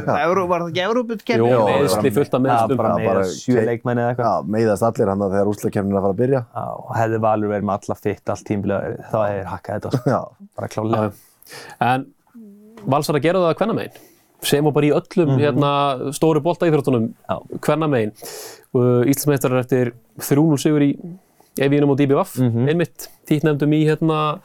þar? 0.07 0.21
Evró, 0.23 0.45
var 0.49 0.65
það 0.65 0.71
ekki 0.73 0.85
Európa-kefni? 0.87 1.51
Já, 1.53 1.59
meðsli 1.69 2.13
fullt 2.17 2.33
af 2.33 2.41
Já, 2.41 2.45
meðslum. 2.47 2.81
bara 2.81 2.95
Já, 2.95 3.09
bara- 3.11 3.27
sjö 3.35 3.67
leikmenni 3.69 4.05
eða 4.07 4.15
eitthvað. 4.15 4.33
Já, 4.33 4.49
meiðast 4.57 4.89
allir 4.89 5.13
hann 5.13 5.27
að 5.27 5.37
þegar 5.37 5.53
úrslækjafnin 5.53 5.93
er 5.93 6.01
að 6.01 6.07
fara 6.07 6.17
að 6.17 6.23
byrja. 6.23 6.43
Já, 6.57 6.65
og 6.81 6.97
hefði 7.03 7.21
Valur 7.27 7.53
verið 7.53 7.69
með 7.69 7.77
alla 7.91 7.99
fitt 8.07 8.33
allt 8.37 8.47
tímbilega, 8.49 8.97
þá 9.13 9.19
hefði 9.27 9.45
hakkað 9.53 9.77
þetta 9.77 9.93
sko. 9.93 10.17
Já, 10.17 10.49
Bara 10.57 10.73
klálega. 10.73 11.13
Að 18.73 18.81
í 18.81 18.83
Já. 18.83 19.03
Uh, 19.03 19.11
Íslandsmeistarar 19.13 19.61
eftir 19.61 19.93
3-0 20.23 20.59
sigur 20.63 20.85
í 20.87 20.91
Evíunum 21.61 21.91
og 21.93 21.99
DBVF, 22.01 22.39
einmitt 22.41 23.11
títnefndum 23.29 23.73
í 23.77 23.83
hérna, 23.85 24.39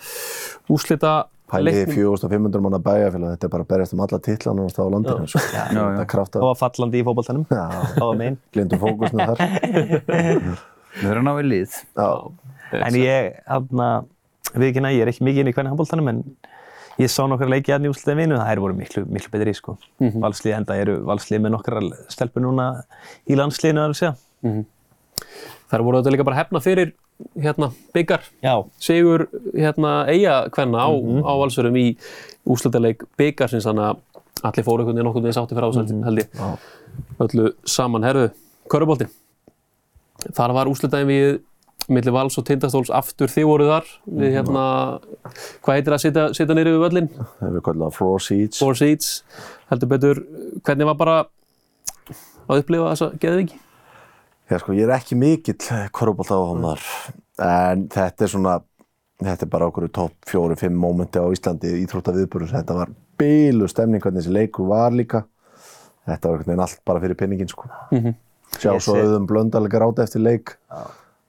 úslita 0.67 1.29
pælið 1.47 1.77
í 1.85 1.93
4500 1.93 2.59
manna 2.59 2.79
bæjarfélag, 2.83 3.37
þetta 3.37 3.47
er 3.47 3.53
bara 3.53 3.63
að 3.63 3.69
berjast 3.71 3.95
um 3.95 4.01
alla 4.03 4.19
titlan 4.25 4.59
á 4.59 4.67
landinu. 4.91 5.29
Sko. 5.31 5.39
já. 5.55 5.63
Þetta 5.71 6.03
er 6.03 6.09
krafta. 6.11 6.41
Og 6.43 6.49
var 6.51 6.59
fallandi 6.59 6.99
í 6.99 7.05
fótboltanum. 7.07 7.45
Já, 7.47 7.63
Það 7.93 8.03
var 8.03 8.19
megin. 8.19 8.37
glindum 8.51 8.83
fókusnu 8.83 9.29
þar. 9.29 9.39
Við 10.97 11.07
höfum 11.07 11.27
náðu 11.29 11.47
lið. 11.47 11.79
Já, 11.95 12.09
En 12.83 12.99
ég, 12.99 13.39
aðna, 13.47 13.87
við 14.57 14.67
ekki 14.73 14.81
ég 14.91 15.01
er 15.05 15.11
ekki 15.13 15.23
mikið 15.23 15.43
inn 15.45 15.51
í 15.53 15.55
hvernig 15.55 15.71
handbóltanum, 15.71 16.11
en 16.11 16.23
ég 17.01 17.11
sá 17.11 17.23
nokkra 17.29 17.49
leiki 17.49 17.73
aðni 17.75 17.91
úrsliðið 17.91 18.19
minu, 18.21 18.37
það 18.39 18.51
er 18.51 18.61
voru 18.63 18.77
miklu, 18.77 19.03
miklu 19.09 19.33
betri, 19.33 19.53
sko. 19.57 19.75
Valslið, 19.99 20.53
enda 20.59 20.77
eru 20.81 20.95
valslið 21.07 21.43
með 21.43 21.53
nokkra 21.55 21.83
stelpur 22.13 22.45
núna 22.45 22.69
í 23.29 23.37
landsliðinu, 23.37 23.83
að 23.85 23.97
segja. 23.99 24.15
Þar 25.67 25.83
voru 25.83 26.01
þetta 26.01 26.15
líka 26.15 26.25
bara 26.27 26.39
hefna 26.39 26.61
fyrir 26.63 26.93
hérna, 27.41 27.71
byggar. 27.93 28.25
Já, 28.45 28.53
sigur 28.79 29.27
hérna, 29.53 29.93
eiga 30.09 30.39
hvenna 30.53 30.85
á, 30.85 30.89
á 30.93 31.33
valsurum 31.41 31.77
í 31.79 31.87
úslitaleik 32.47 33.05
byggarsins 33.19 33.65
þannig 33.67 33.89
að 33.91 34.03
allir 34.47 34.65
fóru 34.67 34.83
einhvern 34.83 34.95
veginn 34.95 35.07
nokkurn 35.09 35.25
veginn 35.25 35.37
sátti 35.37 35.57
fyrir 35.57 35.71
ásætti 35.71 36.01
held 36.05 36.21
ég. 36.21 36.27
Öllu 37.25 37.53
saman. 37.65 38.05
Herðu 38.05 38.29
Körubolti 38.69 39.07
þar 40.37 40.53
var 40.57 40.69
úslitaðin 40.71 41.09
við 41.09 41.39
milli 41.87 42.11
vals 42.11 42.35
og 42.39 42.45
tindastóls 42.47 42.89
aftur 42.91 43.31
þið 43.31 43.45
voru 43.47 43.67
þar 43.69 43.85
við 44.21 44.33
hérna 44.35 44.63
hvað 45.63 45.77
heitir 45.77 45.95
að 45.95 46.01
sitja, 46.03 46.25
sitja 46.35 46.55
nýri 46.57 46.73
við 46.75 46.81
völlin 46.83 47.07
það 47.39 47.53
við 47.57 47.63
kallað 47.69 47.93
floor 47.95 48.19
seats. 48.25 48.59
four 48.59 48.75
seats 48.75 49.23
heldur 49.71 49.91
betur 49.93 50.19
hvernig 50.67 50.89
var 50.89 50.97
bara 50.99 51.15
að 52.47 52.61
upplifa 52.63 52.91
þessa 52.93 53.09
geðviki 53.23 53.61
Já, 54.47 54.61
sko, 54.61 54.71
ég 54.77 54.87
er 54.87 54.93
ekki 54.95 55.15
mikill 55.19 55.57
korfbólta 55.91 56.37
áhugaðar, 56.39 56.83
en 57.43 57.81
þetta 57.91 58.23
er 58.23 58.29
svona, 58.31 58.53
þetta 59.19 59.43
er 59.43 59.49
bara 59.51 59.65
okkur 59.67 59.89
topp 59.91 60.29
fjóri, 60.29 60.55
fimm 60.55 60.77
mómenti 60.79 61.19
á 61.19 61.27
Íslandi 61.35 61.73
íþrótta 61.81 62.13
viðbörður. 62.15 62.53
Þetta 62.53 62.77
var 62.77 62.93
bílu 63.19 63.67
stemning 63.67 63.99
hvernig 64.05 64.23
þessi 64.23 64.31
leikur 64.37 64.69
var 64.71 64.95
líka. 64.95 65.25
Þetta 66.07 66.31
var 66.31 66.37
einhvern 66.37 66.53
veginn 66.53 66.63
allt 66.63 66.79
bara 66.87 67.03
fyrir 67.03 67.19
pinningin, 67.19 67.51
sko. 67.51 67.67
Sjá 68.55 68.71
Ég 68.71 68.85
svo 68.87 68.95
sé- 68.95 69.03
auðum 69.03 69.27
blöndalega 69.27 69.83
ráta 69.83 70.07
eftir 70.07 70.23
leik 70.23 70.55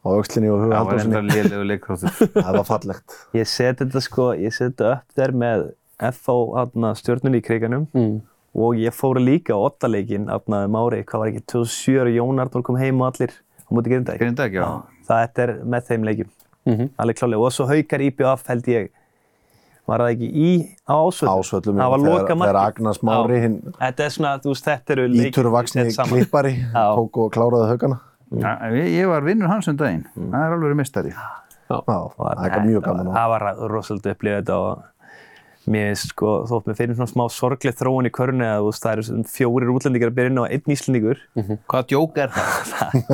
á 0.08 0.12
aukslinni 0.16 0.48
og 0.50 0.62
huga 0.64 0.78
Það 0.78 0.88
var 0.88 1.02
enda 1.04 1.20
lélegu 1.28 1.66
leikþáttur. 1.68 2.32
Það 2.44 2.56
var 2.58 2.66
fallegt. 2.68 3.16
ég 3.36 3.46
seti 3.52 3.84
þetta 3.84 4.02
sko, 4.08 4.30
ég 4.40 4.54
seti 4.56 4.72
þetta 4.72 4.90
upp 4.96 5.20
þér 5.20 5.34
með 5.44 5.66
FH 5.98 6.36
aðna, 6.62 6.92
stjórnunni 6.98 7.40
í 7.40 7.44
kriganum 7.44 7.86
mm. 7.92 8.12
og 8.54 8.76
ég 8.78 8.94
fóru 8.94 9.20
líka 9.22 9.56
á 9.56 9.60
ottaleikin 9.68 10.28
aðna 10.30 10.64
um 10.68 10.76
ári, 10.80 11.02
hvað 11.04 11.24
var 11.24 11.32
ekki, 11.32 11.44
2007 11.52 11.98
og 12.04 12.12
Jón 12.16 12.42
Arnór 12.44 12.62
kom 12.66 12.78
heim 12.80 13.00
og 13.02 13.10
allir 13.12 13.34
á 13.34 13.70
móti 13.74 13.90
Grindavík. 13.92 14.20
Grindavík, 14.22 14.54
já. 14.60 14.68
Það 15.08 15.42
er 15.44 15.52
með 15.64 15.88
þeim 15.90 16.06
leikjum, 16.08 16.30
Mhm. 16.68 16.88
alveg 17.00 17.16
klálega. 17.18 17.40
Og 17.48 17.52
svo 17.52 17.66
haukar 17.66 18.00
IBF 18.04 18.46
held 18.48 18.66
ég, 18.68 18.88
var 19.88 20.02
það 20.04 20.10
ekki 20.14 20.28
í 20.36 20.48
ásvöldum? 20.84 21.38
Ásvöllum, 21.40 21.78
Það 21.80 21.90
var 21.94 22.02
loka 22.04 22.34
þegar 22.36 22.58
Agnars 22.60 22.98
Mári, 23.02 23.38
hinn 23.40 23.54
Þetta 23.80 24.04
er 24.04 24.10
svona, 24.12 24.32
þú 24.44 24.52
veist, 24.52 24.64
þetta 24.68 24.90
eru 24.96 25.06
leikir. 25.08 25.30
íturvaksni 25.32 25.80
er 25.80 25.92
klippari, 26.12 26.52
tók 26.74 27.16
og 27.24 27.32
kláraði 27.32 27.68
haugana. 27.72 28.00
Já, 28.28 28.50
ég, 28.74 28.88
ég 28.92 29.08
var 29.08 29.24
vinnur 29.24 29.48
hans 29.48 29.68
um 29.70 29.76
daginn. 29.80 30.04
Það 30.14 30.44
er 30.44 30.56
alveg 30.58 30.76
mistari. 30.76 31.14
Já, 31.68 31.78
það 31.88 32.44
er 32.48 32.66
mjög 32.66 32.84
gaman. 32.84 33.10
Það 33.14 33.32
var 33.32 33.44
rosalega 33.72 34.16
upplifað 34.16 34.42
þetta 34.42 34.58
og 34.64 34.86
mér 35.70 35.90
finnst 35.92 36.12
sko, 36.12 36.32
þótt 36.48 36.68
mér 36.70 36.76
finnir 36.78 36.96
svona 36.98 37.10
smá 37.12 37.24
sorglega 37.32 37.76
þróun 37.78 38.08
í 38.08 38.12
körnu 38.14 38.46
að 38.46 38.58
þú 38.62 38.68
veist, 38.70 38.82
það 38.84 38.94
eru 38.94 39.04
svona 39.08 39.32
fjórir 39.34 39.72
útlendingar 39.74 40.10
að 40.12 40.16
byrja 40.18 40.32
inn 40.32 40.40
á 40.40 40.44
einn 40.48 40.74
íslendingur. 40.74 41.18
Hvaða 41.68 41.84
djók 41.92 42.18
er 42.24 42.32
það? 42.34 42.48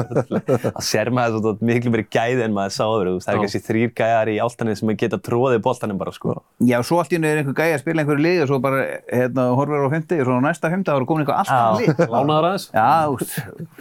Það 0.65 0.81
sér 0.89 1.11
maður 1.15 1.39
svona 1.43 1.69
miklu 1.71 1.93
meiri 1.95 2.07
gæði 2.15 2.45
en 2.47 2.55
maður 2.57 2.75
sá 2.77 2.85
öfru. 2.87 3.15
Það 3.25 3.33
er 3.35 3.41
kannski 3.45 3.63
þrýr 3.69 3.91
gæjar 4.01 4.31
í 4.33 4.37
áltanið 4.45 4.79
sem 4.81 4.95
geta 5.05 5.19
tróðið 5.29 5.61
boltanum 5.65 6.01
bara 6.01 6.15
sko. 6.15 6.39
Já, 6.65 6.79
svo 6.87 7.01
allt 7.03 7.13
í 7.13 7.19
hennu 7.19 7.31
er 7.31 7.43
einhver 7.43 7.57
gæi 7.59 7.75
að 7.75 7.83
spila 7.85 8.05
einhverju 8.05 8.25
lið 8.25 8.45
og 8.45 8.51
svo 8.53 8.61
bara, 8.65 8.79
hérna, 9.11 9.49
horfir 9.59 9.85
á 9.85 9.89
50 9.95 10.23
og 10.23 10.31
svo 10.31 10.39
næsta 10.45 10.71
50 10.73 10.89
þá 10.89 10.95
er 10.97 11.09
komin 11.11 11.25
eitthvað 11.25 11.41
allt 11.43 11.55
annað 11.55 11.81
lið. 11.83 12.05
lánaðar 12.15 12.47
aðeins 12.51 12.67
Já, 12.75 12.93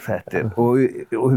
þetta 0.07 0.33
er, 0.39 0.45
og, 0.57 0.73
og 1.19 1.27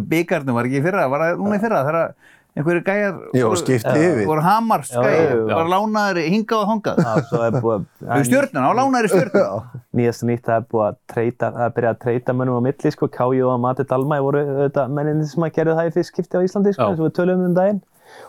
einhverju 2.57 2.83
gæjar 2.87 3.17
Jó, 3.37 3.49
skipti 3.61 3.95
yfir. 4.01 4.23
voru 4.29 4.43
hamar 4.45 4.85
Já, 4.87 4.97
já, 4.97 5.03
skæjar, 5.03 5.33
já. 5.37 5.55
bara 5.55 5.71
lánaður 5.75 6.21
hingað 6.33 6.63
og 6.63 6.69
hangað 6.73 7.01
Já, 7.05 7.11
svo 7.31 7.43
er 7.47 7.57
búið 7.61 7.83
Þú 8.01 8.13
að... 8.17 8.25
stjórnuna, 8.31 8.63
á 8.65 8.73
lánaður 8.81 9.09
í 9.09 9.11
stjórnuna 9.13 9.83
Nýjast 9.97 10.25
og 10.25 10.31
nýtt, 10.31 10.45
það 10.47 10.57
er 10.61 10.67
búið 10.73 10.87
að 10.87 10.97
treyta, 11.13 11.51
það 11.57 11.67
er 11.69 11.75
byrjað 11.77 11.93
að 11.97 12.01
treyta 12.07 12.37
mönnum 12.37 12.57
á 12.57 12.63
milli, 12.67 12.93
sko, 12.97 13.09
Káju 13.17 13.51
og 13.53 13.61
Mati 13.65 13.87
Dalmæ 13.91 14.19
voru 14.25 14.43
auðvitað 14.45 14.97
menninni 14.97 15.29
sem 15.31 15.47
að 15.47 15.55
gerði 15.57 15.77
það 15.81 15.91
í 15.91 15.95
fyrst 15.97 16.13
skipti 16.13 16.37
á 16.37 16.45
Íslandi, 16.47 16.75
sko, 16.77 16.89
eins 16.91 17.01
og 17.01 17.09
við 17.09 17.15
tölum 17.21 17.45
um 17.47 17.55
daginn. 17.57 17.81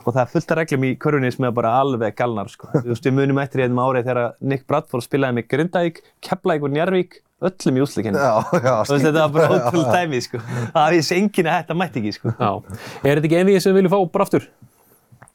Og 0.08 0.14
það 0.16 0.22
er 0.24 0.32
fullt 0.32 0.52
af 0.52 0.58
reglum 0.62 0.86
í 0.88 0.92
körfunni 0.98 1.30
sem 1.36 1.46
er 1.48 1.52
bara 1.56 1.74
alveg 1.82 2.16
galnar, 2.18 2.48
sko. 2.50 2.70
Þú 2.74 2.88
veist, 2.94 3.06
við 3.06 3.14
munum 3.20 3.40
eftir 3.44 3.62
í 3.62 3.68
einum 3.68 3.84
árið 3.84 4.08
þegar 4.10 4.32
Nick 4.42 4.64
Bradford 4.68 5.06
spilaði 5.06 5.38
með 5.38 5.48
Grindavík, 5.54 6.00
Keflavík 6.26 6.66
og 6.66 6.74
Njarvík, 6.74 7.20
öllum 7.46 7.78
í. 7.78 7.84
Já, 8.08 8.32
já, 8.58 8.74
veist, 8.82 9.06
þetta 9.06 9.26
var 9.26 9.34
bara 9.36 9.58
ótrúlega 9.58 10.00
dæmi, 10.02 10.22
sko. 10.26 10.42
Það 10.74 10.96
vissi 10.96 11.18
enginn 11.18 11.52
að 11.52 11.60
þetta 11.62 11.78
mætti 11.78 12.02
ekki, 12.02 12.16
sko. 12.16 12.34
Já. 12.34 12.80
Er 13.04 13.20
þetta 13.20 13.30
ekki 13.30 13.42
einvið 13.42 13.60
sem 13.62 13.74
við 13.76 13.82
viljum 13.82 13.94
fá 13.94 14.00
bara 14.16 14.28
aftur? 14.28 14.48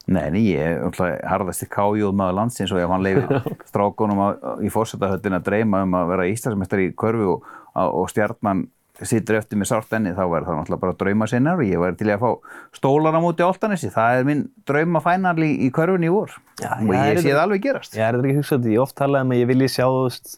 Nei, 0.03 0.25
nei, 0.35 0.41
ég 0.51 0.59
er 0.59 0.81
alltaf 0.83 1.13
harðasti 1.31 1.69
kájóð 1.71 2.15
maður 2.19 2.35
landsins 2.41 2.73
og 2.75 2.81
ef 2.83 2.91
hann 2.91 3.05
leifir 3.05 3.37
strákunum 3.69 4.19
á, 4.19 4.27
í 4.59 4.71
fórsetahöllin 4.73 5.37
að 5.37 5.45
dreyma 5.47 5.85
um 5.85 5.95
að 5.95 6.09
vera 6.11 6.25
Íslandsmeistari 6.27 6.89
í 6.89 6.95
körfu 6.99 7.37
og, 7.37 7.45
og 7.79 8.09
stjarnan 8.11 8.65
situr 9.01 9.39
eftir 9.39 9.57
með 9.57 9.71
sárt 9.71 9.95
enni, 9.95 10.11
þá 10.13 10.27
væri 10.29 10.45
það 10.45 10.57
náttúrulega 10.59 10.81
bara 10.83 10.97
drauma 10.99 11.27
sinnar 11.31 11.61
og 11.63 11.65
ég 11.65 11.81
væri 11.81 11.97
til 11.97 12.11
að 12.13 12.21
fá 12.21 12.59
stólar 12.77 13.15
á 13.17 13.19
móti 13.23 13.47
Áltanessi, 13.47 13.89
það 13.95 14.19
er 14.19 14.27
minn 14.27 14.43
draumafænal 14.69 15.37
í, 15.39 15.49
í 15.65 15.71
körfunni 15.73 16.11
í 16.11 16.13
vor 16.13 16.35
Já, 16.59 16.69
og 16.75 16.91
já, 16.91 16.99
ég 16.99 17.15
er 17.15 17.23
sé 17.23 17.31
það 17.31 17.41
alveg 17.47 17.63
gerast. 17.63 17.95
Ég 17.97 18.05
er 18.05 18.19
þetta 18.19 18.27
ekki 18.27 18.35
að 18.35 18.41
hugsa 18.43 18.55
þetta, 18.57 18.73
ég 18.75 18.83
oft 18.83 18.97
talaði 18.99 19.25
um 19.25 19.33
að 19.33 19.41
ég 19.41 19.49
vilji 19.49 19.71
sjá, 19.73 19.85
þú 19.87 20.03
veist, 20.05 20.35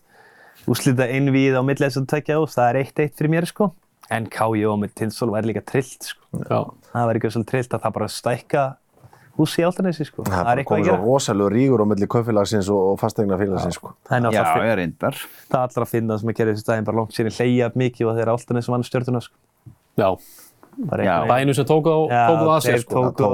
úslita 0.71 1.07
einvíð 1.09 1.57
á 1.59 1.61
milli 1.65 1.85
þess 1.85 1.99
að 2.01 2.07
tvekja, 2.13 2.37
þú 2.39 2.45
veist, 2.45 2.57
það 2.59 2.69
er 2.71 2.79
eitt 2.81 3.01
eitt 3.03 3.15
fyrir 3.19 3.31
mér, 3.35 3.47
sko. 3.49 3.71
En 4.13 4.25
Káju 4.29 4.71
og 4.71 4.79
með 4.83 4.95
Tinsól 5.01 5.31
væri 5.33 5.49
líka 5.51 5.63
trillt, 5.65 6.09
sko. 6.11 6.41
Já. 6.45 6.59
Það 6.93 7.07
væri 7.09 7.21
ekki 7.21 7.31
svolítið 7.35 7.51
trillt 7.51 7.75
að 7.77 7.85
það 7.85 7.95
bara 7.97 8.09
stækka 8.15 8.63
húsi 9.35 9.61
í 9.61 9.65
Áltanesi, 9.67 10.05
sko. 10.07 10.23
Það 10.29 10.49
er 10.51 10.61
eitthvað 10.61 10.69
komið 10.69 10.85
að 10.85 10.89
svo 10.89 10.95
gera. 10.95 11.05
rosalega 11.09 11.53
rígur 11.55 11.83
á 11.83 11.85
milli 11.91 12.07
kaupfélagsins 12.13 12.69
og, 12.71 12.81
og 12.93 12.99
fastegnafélagsins 13.01 13.79
sko. 13.79 13.93
Það 14.07 14.15
er 14.15 14.79
er 14.79 15.19
það 15.51 15.61
allra 15.65 15.85
að 15.85 15.91
finna 15.91 16.17
sem 16.21 16.29
að 16.31 16.37
gera 16.39 16.53
þessi 16.55 16.67
daginn 16.69 16.87
bara 16.87 17.01
langt 17.01 17.17
síðan 17.17 17.35
hleyja 17.39 17.71
mikið 17.75 18.11
og 18.11 18.19
þeir 18.19 18.31
Áltanesi 18.35 18.71
vann 18.71 18.85
stjórnuna, 18.87 19.23
sko. 19.25 19.35
Já. 19.99 20.09
Bænum 20.75 21.55
sem 21.55 21.65
tóku, 21.67 21.87
á, 21.87 21.99
Já, 22.11 22.23
tóku 22.29 22.45
það 22.45 22.55
að 22.55 22.63
sér, 22.65 22.71
þeir 22.75 22.81
sko. 22.83 22.95
tóku- 22.95 23.15
Tó, 23.15 23.27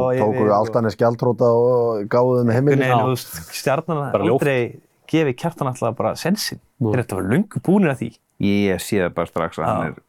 á 0.53 0.58
Altanes 0.62 0.95
gjaldróta 0.95 1.48
og 1.49 2.06
gáðu 2.06 2.34
þeim 2.38 2.49
einhvern 2.49 2.53
heimilin 2.53 2.80
veginn, 2.80 2.98
Já. 2.98 3.02
þú 3.02 3.14
veist, 3.16 3.32
stjarnan 3.58 4.02
aldrei 4.22 4.80
gefið 5.10 5.36
kjartan 5.41 5.68
alltaf 5.72 5.95
bara 5.98 6.16
sensin. 6.16 6.60
Þeir 6.82 7.03
þetta 7.03 7.20
var 7.20 7.28
lungu 7.32 7.62
búinir 7.68 7.91
að 7.94 7.99
því. 8.02 8.10
Ég 8.41 8.82
sé 8.82 8.98
það 9.03 9.14
bara 9.20 9.30
strax 9.30 9.60
að 9.62 9.70
hann 9.70 9.91
er, 9.91 9.99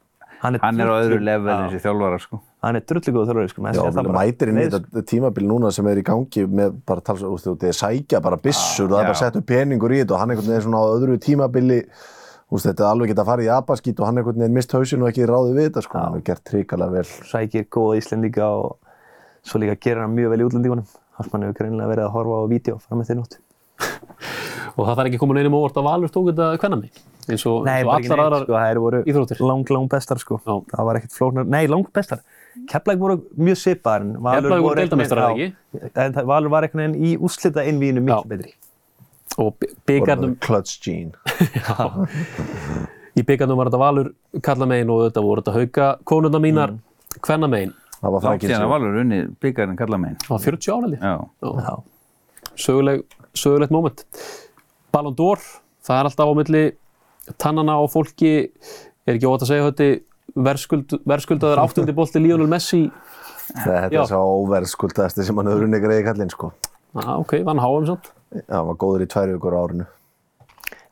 Hann 0.42 0.56
er, 0.56 0.62
hann 0.64 0.80
er 0.80 0.88
á 0.90 0.94
öðru 0.98 1.18
level 1.22 1.52
Já. 1.52 1.54
en 1.54 1.68
þessi 1.70 1.80
þjálfara, 1.84 2.16
sko. 2.18 2.38
Hann 2.66 2.78
er 2.78 2.82
drullu 2.90 3.12
góð 3.14 3.28
þjálfari, 3.28 3.50
sko. 3.52 3.62
Já, 3.62 3.82
bara- 3.94 4.14
mætir 4.16 4.48
inn 4.50 4.58
í 4.58 4.64
þetta 4.72 5.02
tímabil 5.06 5.44
núna 5.46 5.70
sem 5.72 5.86
er 5.86 6.00
í 6.00 6.02
gangi 6.02 6.46
með 6.50 6.80
bara 6.84 7.00
tals, 7.00 7.22
úst, 7.22 7.46
úst, 7.46 7.60
þeir 7.62 7.76
sækja 7.78 8.20
bara 8.22 8.36
byssur, 8.42 8.88
það 8.88 8.98
er 8.98 9.06
bara 9.06 9.12
já. 9.12 9.14
að 9.14 9.20
setja 9.22 9.42
peningur 9.46 9.94
í 9.94 10.00
þetta 10.02 10.16
og 10.16 10.18
hann 10.18 10.30
einhvern 10.34 10.50
veginn 10.50 10.66
svona 10.66 10.80
á 10.82 10.86
öðru 10.96 11.18
tímabili 11.22 11.78
úst, 12.50 12.66
þetta 12.66 12.82
er 12.82 12.90
alveg 12.90 13.12
geta 13.12 13.22
að 13.22 13.30
fara 13.30 13.42
í 13.46 13.50
abaskít 13.54 14.00
og 14.02 14.06
hann 14.08 14.18
einhvern 14.18 14.42
veginn 14.42 14.56
mist 14.58 14.72
hausin 14.74 15.02
og 15.02 15.12
ekki 15.12 15.28
ráði 15.30 15.54
við 15.54 15.68
þetta 15.70 15.82
sko, 15.86 15.98
hann 15.98 16.16
hefur 16.16 16.26
gert 16.26 16.44
trikalega 16.50 16.90
vel 16.96 17.04
sækir 17.30 17.68
góða 17.70 18.00
Íslendinga 18.02 18.50
og 18.50 18.76
svo 19.46 19.62
líka 19.62 19.78
gerir 19.78 20.02
hann 20.02 20.16
mjög 20.16 20.34
vel 20.34 20.42
í 20.42 20.48
útlendingunum. 20.50 20.90
Hafsmann 21.18 21.46
hefur 21.46 21.58
greinilega 21.62 21.92
verið 21.94 22.06
að 22.08 22.14
horfa 22.18 22.42
á 22.42 22.44
vídeo 22.50 22.78
fram 22.82 22.98
með 22.98 23.12
þeir 23.12 23.18
nótt. 23.22 23.38
Og 24.72 24.86
það 24.86 24.94
þarf 24.96 25.08
ekki 25.08 25.18
að 25.18 25.22
koma 25.24 25.34
neinum 25.36 25.56
óvart 25.58 25.78
að 25.80 25.88
Valur 25.88 26.12
tók 26.12 26.28
þetta 26.30 26.46
kvennami. 26.62 26.88
Eins 27.28 27.42
og, 27.46 27.66
eins 27.68 27.86
og 27.86 27.90
allar 27.92 28.22
aðrar 28.24 28.46
sko, 28.46 29.02
íþróttir. 29.12 29.42
lang, 29.46 29.68
lang 29.70 29.90
bestar, 29.92 30.18
sko. 30.22 30.38
Já. 30.42 30.54
Það 30.72 30.88
var 30.88 30.98
ekkert 30.98 31.16
flóknar, 31.18 31.50
nei, 31.52 31.66
lang 31.70 31.84
bestar. 31.94 32.22
Keflæk 32.68 32.98
voru 32.98 33.18
mjög 33.36 33.60
Valur 34.22 34.48
Keflavík 34.48 34.64
voru 34.64 34.80
já. 34.80 35.52
En 35.94 36.12
það- 36.12 36.26
Valur 36.26 36.50
var 36.50 36.62
einhvern 36.62 36.92
veginn 36.92 37.04
í 37.04 37.18
úslita 37.18 37.64
innvíðinu 37.64 38.02
miklu 38.02 38.22
Já. 38.22 38.28
betri. 38.28 38.54
og 39.38 39.54
byggarnum, 39.86 40.36
Clutch 40.40 40.82
Gene 40.84 41.12
í 43.16 43.22
byggarnum 43.24 43.56
var 43.56 43.70
þetta 43.70 43.80
Valur 43.80 44.10
kalla 44.42 44.66
megin 44.68 44.90
og 44.92 45.06
þetta 45.06 45.22
voru 45.24 45.40
þetta 45.42 45.54
hauka 45.56 45.86
konuna 46.04 46.40
mínar, 46.42 46.74
mm. 46.74 47.20
kvenna 47.24 47.48
megin. 47.48 47.72
það 48.00 48.14
var 48.16 48.28
að 48.34 48.46
sem 48.48 48.68
Valur 48.68 49.00
unni 49.02 49.22
byggarinn 49.40 49.78
kalla 49.78 49.98
megin. 50.02 50.18
Það 50.26 50.34
var 50.34 50.44
40 50.46 50.72
ára 50.76 50.90
Já. 51.00 51.14
Já. 51.62 51.74
söguleg, 52.56 53.04
sögulegt 53.38 53.72
moment. 53.74 54.04
Ballon 54.92 55.14
d'Or, 55.16 55.40
það 55.86 55.98
er 56.00 56.08
alltaf 56.10 56.28
á 56.28 56.34
milli 56.36 56.62
tannana 57.40 57.78
á 57.78 57.82
fólki, 57.90 58.32
er 59.06 59.16
ekki 59.16 59.28
óvægt 59.30 59.46
að 59.46 59.50
segja 59.52 59.68
þetta, 59.70 59.88
verðskuld, 60.48 60.96
verðskuldaður 61.08 61.62
áttundi 61.64 61.94
bolti 61.96 62.20
Lionel 62.22 62.50
Messi. 62.50 62.82
þetta 63.52 63.88
Já. 63.92 64.02
er 64.02 64.10
svo 64.10 64.20
óverðskuldaðasti 64.42 65.24
sem 65.26 65.36
hann 65.40 65.50
hefur 65.50 65.66
unni 65.68 65.80
greiði 65.82 66.04
kallinn 66.10 66.30
sko 66.32 66.52
Ah, 66.92 67.14
ok, 67.16 67.38
vann 67.46 67.56
HM 67.62 67.86
samt. 67.88 68.10
Já, 68.36 68.42
hann 68.58 68.66
var 68.68 68.76
góður 68.80 69.02
í 69.06 69.08
tvær 69.08 69.30
vikur 69.32 69.54
á 69.56 69.60
árinu 69.64 69.86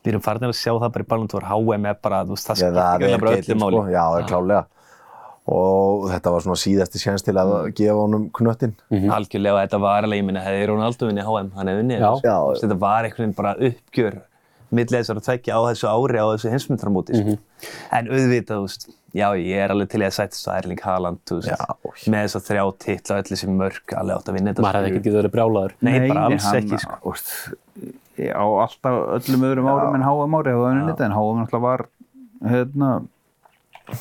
Við 0.00 0.14
erum 0.14 0.22
farin 0.24 0.46
að 0.48 0.54
sjá 0.56 0.70
það 0.80 0.92
bara 0.94 1.04
í 1.04 1.08
Ballon 1.10 1.28
d'Or, 1.28 1.44
HM 1.44 1.86
er 1.90 1.98
bara, 2.00 2.22
þú 2.24 2.32
veist, 2.38 2.46
það 2.48 2.62
Já, 2.62 2.68
það 2.70 2.70
skiptir 2.70 2.80
er 2.80 3.00
greinilega 3.00 3.20
bara 3.20 3.34
geitin 3.36 3.52
öllu 3.52 3.60
sko, 3.60 3.82
máli. 3.84 3.92
já, 3.92 4.00
það 4.06 4.20
er 4.22 4.28
klálega 4.30 4.62
og 5.50 6.08
þetta 6.12 6.32
var 6.34 6.44
svona 6.44 6.60
síðasti 6.62 7.00
séns 7.02 7.24
til 7.26 7.34
að 7.40 7.52
gefa 7.74 7.98
honum 7.98 8.28
knöttin 8.36 8.74
Algjörlega, 8.90 9.64
þetta 9.66 9.80
var 9.82 10.06
alveg, 10.06 10.20
ég 10.22 10.26
minna, 10.28 10.44
hefði 10.46 10.66
Ronaldo 10.70 11.08
unnið 11.10 11.26
HM, 11.26 11.52
hann 11.58 11.70
hefði 11.72 11.84
unnið 11.86 12.02
Já. 12.04 12.10
þessu. 12.10 12.30
Þú 12.30 12.50
veist, 12.50 12.64
Þetta 12.66 12.80
var 12.86 13.08
einhvern 13.08 13.24
veginn 13.24 13.38
bara 13.40 13.54
uppgjör 13.70 14.20
milli 14.70 14.94
þessar 15.00 15.18
að 15.18 15.26
tvekja 15.26 15.58
á 15.58 15.60
þessu 15.66 15.88
ári 15.90 16.20
á 16.22 16.26
þessu 16.30 16.52
heimsmyndarmóti. 16.54 17.18
Mm 17.18 17.38
En 17.92 18.06
auðvitað, 18.08 18.56
þú 18.56 18.66
veist, 18.68 18.84
já, 19.12 19.26
ég 19.36 19.58
er 19.60 19.72
alveg 19.74 19.88
til 19.90 20.00
í 20.00 20.06
að 20.06 20.14
sætast 20.16 20.46
að 20.48 20.60
Erling 20.60 20.80
Haaland, 20.80 21.18
þú 21.28 21.40
veist, 21.40 21.50
Já. 21.50 22.06
með 22.14 22.22
þess 22.24 22.38
að 22.38 22.44
þrjá 22.46 22.62
titla 22.84 23.18
öll 23.20 23.26
þessi 23.28 23.48
mörg, 23.52 23.94
alveg 24.00 24.14
átt 24.16 24.30
að 24.30 24.36
vinna 24.38 24.52
þetta. 24.54 24.64
Maður 24.64 24.78
hefði 24.78 24.90
ekki 24.92 25.00
getið 25.00 25.18
verið 25.18 25.34
brjálaður. 25.34 25.74
Nei, 25.84 25.96
bara 26.06 26.22
alls 26.30 26.46
hann, 26.46 26.60
ekki, 26.62 26.78
sko. 26.84 26.96
Úst, 27.10 27.32
á 28.30 28.44
alltaf 28.64 28.96
öllum 29.18 29.46
öðrum 29.50 29.68
árum 29.74 29.98
en 29.98 30.06
HM 30.06 30.38
ári 30.38 30.54
hefur 30.54 30.68
hann 30.70 30.80
unnið 30.80 30.92
þetta, 30.94 31.08
en 31.10 31.16
HM 31.18 31.42
náttúrulega 31.42 31.66
var 31.66 31.84
hérna, 32.54 32.90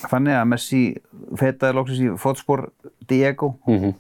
þannig 0.10 0.38
að 0.38 0.48
Messi 0.54 0.82
fetaði 1.40 1.78
loksins 1.80 2.04
í 2.06 2.14
fótspor 2.22 2.70
Diego. 3.10 3.56
Mhm. 3.68 3.96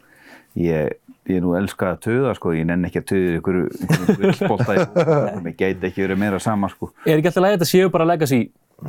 Ég, 0.59 0.95
ég 1.29 1.43
nú 1.45 1.53
elska 1.55 1.93
að 1.93 1.99
töða, 2.07 2.31
sko, 2.35 2.51
ég 2.57 2.65
nenni 2.67 2.89
ekki 2.89 3.03
að 3.03 3.09
töða 3.11 3.35
ykkur, 3.39 3.59
í 3.69 4.31
fótbolta, 4.39 4.87
mér 5.45 5.53
gæti 5.55 5.87
ekki 5.91 6.07
verið 6.07 6.17
meira 6.19 6.39
sama, 6.41 6.71
sko. 6.73 6.89
Er 7.05 7.19
ekki 7.19 7.29
alltaf 7.29 7.45
leið 7.45 7.55
þetta 7.59 7.67
séu 7.69 7.91
bara 7.93 8.07
legacy 8.09 8.39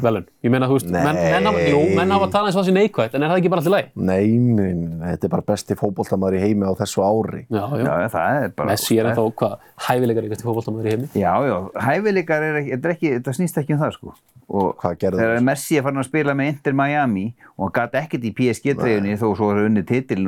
velun? 0.00 0.24
Ég 0.44 0.52
meina, 0.54 0.68
þú 0.70 0.78
veist, 0.78 0.88
menn, 0.90 1.18
menn, 1.18 1.48
hafa, 1.50 1.62
jú, 1.68 1.80
menn 1.98 2.14
hafa 2.14 2.28
talað 2.32 2.48
eins 2.50 2.56
og 2.56 2.62
það 2.62 2.68
sé 2.70 2.74
neikvægt, 2.78 3.14
en 3.14 3.26
er 3.26 3.32
það 3.32 3.40
ekki 3.42 3.52
bara 3.52 3.62
alltaf 3.62 3.74
leið? 3.76 3.90
Nei, 4.08 4.26
nei, 4.40 4.72
nei, 4.80 5.06
þetta 5.12 5.28
er 5.28 5.32
bara 5.34 5.46
besti 5.50 5.76
fótboltamaður 5.78 6.38
í 6.38 6.42
heimi 6.44 6.68
á 6.70 6.72
þessu 6.80 7.04
ári 7.04 7.42
Já, 7.44 7.62
já. 7.76 7.84
Já, 7.84 8.08
það 8.14 8.40
er 8.40 8.54
bara... 8.56 8.70
Messi 8.72 8.98
er 8.98 9.10
ennþá, 9.10 9.26
hvað, 9.42 9.56
hæfilegar 9.88 10.28
ykkur 10.28 10.40
til 10.40 10.48
fótboltamöður 10.48 10.88
í 10.88 10.94
heimi? 10.94 11.10
Já, 11.20 11.32
já, 11.50 11.56
hæfileikar 11.86 12.46
er 12.48 12.60
ekki, 12.62 12.74
þetta 12.76 12.90
er 12.90 12.96
ekki, 12.96 13.12
þetta 13.18 13.36
snýst 13.40 13.60
ekki 13.62 13.76
um 13.76 13.82
það, 13.84 13.96
sko. 13.98 14.14
Og 14.50 14.72
þegar? 15.20 15.42
Messi 15.46 15.76
er 15.78 15.84
farin 15.86 16.00
að 16.02 16.08
spila 16.08 16.34
með 16.34 16.48
Inter 16.50 16.74
Miami 16.74 17.24
og 17.54 17.68
hann 17.68 17.74
gæti 17.76 17.98
ekkert 18.00 18.24
í 18.26 18.32
PSG-treyjunni 18.34 19.12
þó 19.20 19.26
svo 19.38 19.50
er 19.54 19.60
unni 19.68 19.84
titilin, 19.86 20.26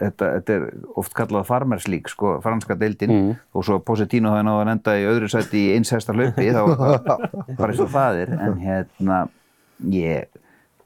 þetta, 0.00 0.30
þetta 0.38 0.54
er 0.56 0.64
oft 1.02 1.12
kallað 1.18 1.44
Farmers 1.50 1.88
League, 1.90 2.08
sko, 2.08 2.38
franska 2.44 2.76
deildin 2.80 3.10
Mm. 3.10 3.34
og 3.52 3.64
svo 3.66 3.76
Positino 3.84 4.30
hefði 4.32 4.46
náða 4.46 4.62
að 4.64 4.72
enda 4.72 4.92
í 4.96 5.04
öðru 5.10 5.28
sæti 5.28 5.64
í 5.66 5.74
eins 5.76 5.90
hesta 5.92 6.14
hlaupi, 6.16 6.46
þá 6.54 6.62
það 7.58 7.82
og 7.84 7.90
það 7.92 8.20
er, 8.22 8.32
en 8.46 8.56
hérna, 8.64 9.18
ég, 9.92 10.40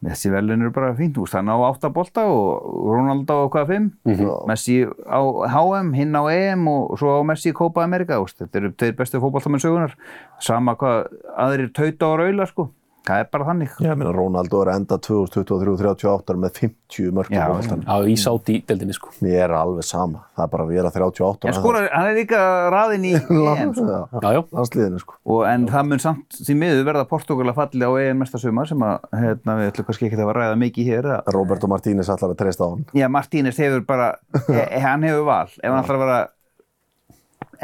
þessi 0.05 0.31
velun 0.33 0.63
eru 0.63 0.71
bara 0.75 0.93
fínt, 0.95 1.17
úst, 1.19 1.33
hann 1.37 1.49
á 1.49 1.57
8 1.57 1.91
bolta 1.95 2.25
og 2.29 2.63
Ronaldo 2.93 3.45
á 3.45 3.49
hvað 3.49 3.67
5, 3.73 3.91
Mhm. 4.05 4.31
Messi 4.47 4.85
á 4.85 5.21
HM, 5.49 5.93
hinn 5.95 6.13
á 6.13 6.23
EM 6.31 6.69
og 6.69 6.99
svo 6.99 7.21
á 7.21 7.23
Messi 7.25 7.51
í 7.51 7.55
Copa 7.55 7.83
America, 7.85 8.19
þetta 8.21 8.55
eru 8.61 8.73
tveir 8.73 8.97
bestu 8.97 9.21
fótballtamenn 9.21 9.61
sögunar, 9.65 9.95
sama 10.39 10.75
hvað 10.77 11.09
aðrir 11.39 11.73
tauta 11.73 12.07
og 12.13 12.19
raula, 12.21 12.47
sko, 12.47 12.69
það 13.05 13.21
er 13.23 13.27
bara 13.35 13.45
þannig. 13.51 13.73
Já, 13.81 13.89
ég 13.91 13.99
meina 14.01 14.13
Ronaldo 14.17 14.61
er 14.65 14.71
að 14.73 14.79
enda 14.81 14.97
2023-38 15.05 16.37
með 16.41 16.53
50 16.61 17.11
mörgum 17.15 17.37
Já, 17.37 17.43
á 17.45 17.53
veltan. 17.55 17.83
Já, 17.85 17.97
í 18.09 18.15
sátt 18.21 18.51
í 18.53 18.57
deildinni, 18.69 18.95
sko. 18.97 19.13
Mér 19.25 19.39
er 19.47 19.55
alveg 19.59 19.87
sama, 19.87 20.23
það 20.37 20.45
er 20.47 20.53
bara 20.55 20.67
að 20.67 20.73
vera 20.75 20.93
38 20.95 21.49
En 21.51 21.57
skora, 21.59 21.83
hann 21.93 22.09
er 22.11 22.19
líka 22.19 22.41
raðinn 22.75 23.07
í 23.09 23.13
EM, 23.19 23.75
sko. 23.77 23.87
Já, 23.89 24.01
Já, 24.25 24.29
já. 24.37 24.41
landsliðinu 24.59 25.03
sko 25.05 25.19
og, 25.25 25.41
en 25.51 25.67
það 25.71 25.89
mun 25.91 26.03
samt 26.05 26.39
því 26.45 26.57
miður 26.61 26.85
verða 26.91 27.05
Portugal 27.11 27.49
að 27.53 27.59
falli 27.61 27.85
á 27.89 27.93
EM 28.05 28.23
næsta 28.25 28.41
sumar 28.43 28.69
sem 28.71 28.85
að, 28.87 29.09
hérna, 29.25 29.59
við 29.61 29.71
ætlum 29.73 29.89
kannski 29.91 30.09
ekki 30.11 30.21
að 30.25 30.33
ræða 30.39 30.59
mikið 30.65 30.91
hér. 30.93 31.11
Að, 31.19 31.33
Roberto 31.37 31.71
Martínez 31.71 32.11
allar 32.13 32.33
að 32.35 32.41
treysta 32.41 32.65
á 32.65 32.73
hann 32.73 32.85
já, 32.97 33.09
Martínez 33.13 33.61
hefur 33.61 33.85
bara, 33.89 34.11
e, 34.49 34.65
hann 34.85 35.05
hefur 35.07 35.27
val, 35.29 35.49
ef 35.51 35.69
hann 35.71 35.83
ætlar 35.83 35.99
að 36.01 36.05
vera 36.07 36.21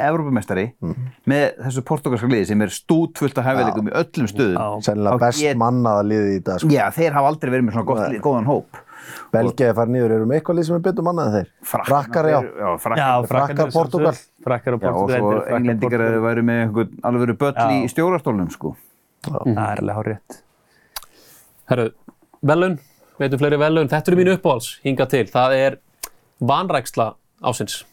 Evrópumestari 0.09 0.65
með 1.29 1.45
þessu 1.67 1.83
portugalska 1.85 2.29
liði 2.31 2.47
sem 2.51 2.63
er 2.63 2.73
stútfullt 2.75 3.39
af 3.39 3.45
hæfileikum 3.51 3.89
í 3.91 3.95
öllum 4.01 4.29
stöðum. 4.31 4.83
Sennilega 4.87 5.19
best 5.21 5.41
get- 5.45 5.57
mannaða 5.61 6.03
liði 6.09 6.37
í 6.39 6.45
dag 6.45 6.61
sko. 6.63 6.69
Já, 6.73 6.87
þeir 6.97 7.13
hafa 7.13 7.29
aldrei 7.33 7.51
verið 7.55 7.67
með 7.69 7.73
svona 7.77 7.87
gott, 7.91 8.05
lið- 8.11 8.23
góðan 8.25 8.47
hóp. 8.51 8.81
Belgía 9.33 9.69
er 9.71 9.75
farið 9.75 9.91
niður, 9.95 10.13
eru 10.17 10.27
með 10.27 10.37
eitthvað 10.41 10.57
lið 10.59 10.67
sem 10.67 10.75
er 10.77 10.83
betur 10.85 11.03
mannaði 11.07 11.33
þeir? 11.37 11.49
Frakkar, 11.65 12.27
já 12.31 12.41
Já, 12.41 12.69
frakkar. 12.79 13.01
Já, 13.01 13.27
Frakkar, 13.27 14.75
og 14.75 14.81
Já, 14.81 14.89
og 14.89 14.93
Portugal. 14.93 15.19
svo 15.21 15.57
englendingar 15.57 15.99
Portúgal. 15.99 16.19
að 16.19 16.27
væri 16.29 16.43
með 16.45 16.91
alveg 17.03 17.25
verið 17.27 17.39
böll 17.39 17.55
í 17.55 17.81
Já. 17.83 17.89
stjórastólnum, 17.95 18.51
sko. 18.53 18.77
Það 19.25 19.73
er 19.73 19.81
alveg 19.83 19.95
hár 19.95 20.05
rétt. 20.11 20.43
Herru, 21.71 21.91
velun, 22.43 22.79
veitum 23.21 23.39
fleiri 23.39 23.59
velun, 23.61 23.89
þetta 23.89 24.09
eru 24.13 24.17
mínu 24.21 24.37
uppáhalds 24.39 24.71
hingað 24.85 25.09
til. 25.11 25.25
Það 25.31 25.53
er 25.57 25.77
vanræksla 26.41 27.15
ásins. 27.43 27.85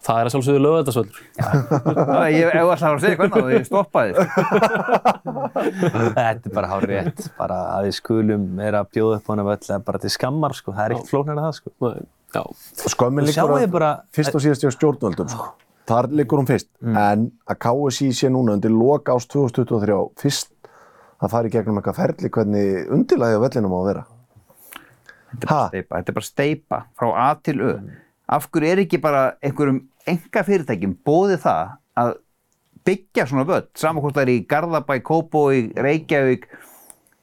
Það 0.00 0.18
er 0.20 0.28
að 0.28 0.32
sjálfsögðu 0.32 0.60
lögðardasvöldur. 0.64 1.18
Já, 1.36 2.20
ég 2.32 2.46
ef 2.48 2.54
þú 2.56 2.70
ætlar 2.74 2.94
að 2.94 3.02
segja 3.04 3.16
hvernig 3.20 3.42
og 3.44 3.50
ég 3.52 3.66
stoppaði. 3.68 4.14
sko. 4.16 4.24
Þetta 6.16 6.30
er 6.30 6.54
bara 6.56 6.70
hár 6.70 6.86
rétt, 6.88 7.26
bara 7.36 7.58
að 7.74 7.88
við 7.88 7.96
skulum 7.98 8.46
vera 8.56 8.80
að 8.84 8.88
bjóða 8.96 9.18
upp 9.18 9.28
á 9.28 9.30
hana 9.34 9.44
völl 9.50 9.58
eða 9.60 9.80
bara 9.90 10.00
til 10.00 10.12
skammar 10.14 10.56
sko, 10.56 10.72
það 10.76 10.84
er 10.86 10.94
ekkert 10.96 11.12
flóknar 11.12 11.36
en 11.36 11.44
það 11.44 11.58
sko. 11.58 11.72
Nei, 11.84 12.06
Já, 12.30 12.42
Skömmin 12.94 13.26
Sjáu 13.26 13.48
liggur 13.50 13.60
þið 13.64 13.72
bara, 13.74 13.90
fyrst 14.14 14.36
og 14.38 14.44
síðast 14.44 14.64
hjá 14.64 14.70
stjórnvöldum 14.76 15.30
sko. 15.32 15.48
Þar 15.90 16.08
liggur 16.14 16.38
hún 16.40 16.46
fyrst. 16.48 16.68
En 16.86 17.26
að 17.50 17.58
KSI 17.66 18.10
sé 18.14 18.30
núna 18.30 18.54
undir 18.56 18.70
loka 18.72 19.16
ást 19.18 19.32
2023 19.34 19.96
fyrst 20.22 20.52
að 21.20 21.32
fara 21.34 21.50
í 21.50 21.52
gegnum 21.52 21.80
eitthvað 21.80 21.98
ferli 21.98 22.30
hvernig 22.32 22.92
undirlæði 22.94 23.36
á 23.36 23.44
vellinum 23.44 23.74
á 23.74 23.78
að 23.80 23.88
vera. 23.90 24.04
Þetta 25.40 25.98
er 26.00 26.14
bara 26.14 26.26
steipa 26.26 26.84
frá 26.98 27.10
A 27.10 27.26
til 27.42 27.58
Ö. 27.60 27.72
Af 28.30 28.50
hverju 28.50 28.70
er 28.70 28.82
ekki 28.84 29.00
bara 29.02 29.22
einhverjum 29.42 29.80
enga 30.08 30.42
fyrirtækjum 30.46 30.98
bóðið 31.06 31.40
það 31.44 31.72
að 32.00 32.12
byggja 32.86 33.26
svona 33.28 33.46
völl, 33.48 33.64
saman 33.76 34.04
hvort 34.04 34.16
það 34.16 34.26
er 34.26 34.32
í 34.32 34.44
Garðabæ, 34.50 34.94
Kópói, 35.04 35.64
Reykjavík, 35.76 36.46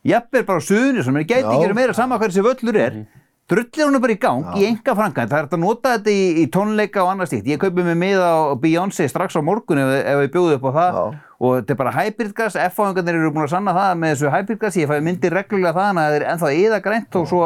jafnvel 0.07 0.43
bara 0.47 0.61
á 0.61 0.67
suðunni 0.67 1.05
sem 1.05 1.17
er 1.17 1.25
gæti 1.25 1.47
Já. 1.47 1.53
ekki 1.55 1.77
meira 1.77 1.95
sama 1.97 2.19
hvað 2.19 2.33
þessi 2.33 2.45
völlur 2.45 2.81
er. 2.83 2.99
Drullir 3.47 3.87
hún 3.87 4.01
bara 4.03 4.11
í 4.11 4.19
gang 4.19 4.57
í 4.59 4.65
enga 4.67 4.93
framkvæmd. 4.99 5.31
Það 5.31 5.39
er 5.39 5.45
að 5.47 5.61
nota 5.61 5.93
þetta 5.95 6.11
í, 6.11 6.23
í 6.43 6.45
tónleika 6.51 7.05
og 7.05 7.13
annað 7.13 7.29
stíkt. 7.31 7.47
Ég 7.47 7.61
kaupi 7.61 7.85
mig 7.87 7.95
miða 7.95 8.27
á 8.27 8.59
Beyoncé 8.59 9.07
strax 9.07 9.39
á 9.39 9.41
morgun 9.41 9.79
ef, 9.79 9.93
ef 10.03 10.19
við 10.25 10.33
bjóðum 10.33 10.57
upp 10.57 10.67
á 10.67 10.71
það. 10.77 10.97
Já. 10.99 11.26
Og 11.37 11.59
þetta 11.59 11.73
er 11.73 11.79
bara 11.79 11.93
hybridgas. 11.93 12.55
F-fáingarnir 12.57 13.17
eru 13.19 13.31
búin 13.33 13.45
að 13.45 13.51
sanna 13.51 13.73
það 13.77 13.91
með 14.01 14.13
þessu 14.13 14.31
hybridgas. 14.33 14.77
Ég 14.81 14.89
fæ 14.89 14.95
myndir 15.05 15.35
reglulega 15.37 15.75
það 15.75 15.89
að 15.89 15.99
það 15.99 16.15
er 16.17 16.25
ennþá 16.31 16.53
eða 16.63 16.79
grænt 16.87 17.17
og 17.19 17.27
svo 17.29 17.41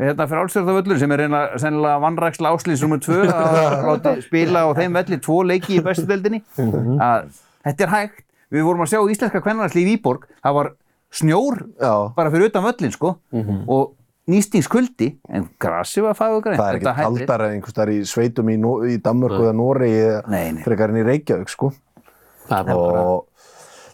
hérna 0.00 0.28
fyrir 0.30 0.44
álstjórnavöllur 0.44 1.02
sem 1.02 1.12
er 1.12 1.22
reyna 1.24 1.42
sennilega 1.60 1.98
vannræksla 2.06 2.54
áslýs 2.56 2.84
nummer 2.84 3.02
tvö 3.04 3.26
að 3.28 3.74
láta 3.90 4.14
spila 4.24 4.64
á 4.64 4.68
þeim 4.80 4.96
velli 4.96 5.20
tvo 5.26 5.42
leiki 5.44 5.76
í 5.76 5.82
bestu 5.84 6.06
deildinni. 6.08 6.40
Að 6.56 7.28
þetta 7.68 7.86
er 7.88 7.94
hægt. 7.98 8.24
Við 8.54 8.64
vorum 8.64 8.86
að 8.86 8.94
sjá 8.94 9.02
íslenska 9.12 9.44
kvennarslíf 9.44 9.92
í 9.92 9.98
Íborg. 9.98 10.24
Það 10.40 10.56
var 10.60 10.72
snjór 11.14 11.60
Já. 11.80 11.92
bara 12.16 12.32
fyrir 12.32 12.48
utan 12.50 12.64
völlin 12.64 12.92
sko 12.94 13.14
og 13.68 13.94
nýstingskuldi 14.30 15.10
en 15.36 15.48
grassi 15.60 16.02
var 16.04 16.16
fagugrænt 16.18 16.58
Það 16.58 16.70
er 16.70 16.78
ekki 16.80 16.94
kaldar 16.98 17.44
en 17.46 17.56
einhvers 17.58 17.76
þar 17.76 17.92
í 17.92 17.98
sveitum 18.08 18.50
í, 18.50 18.56
í 18.94 18.96
Danmörku 19.04 19.42
eða 19.44 19.56
Noregi 19.58 20.06
nei. 20.32 20.62
frekar 20.64 20.94
en 20.94 21.02
í 21.02 21.04
Reykjavík 21.06 21.52
sko. 21.52 21.70
það 22.48 22.72
er 22.72 22.80
bara, 22.80 23.04
og 23.04 23.33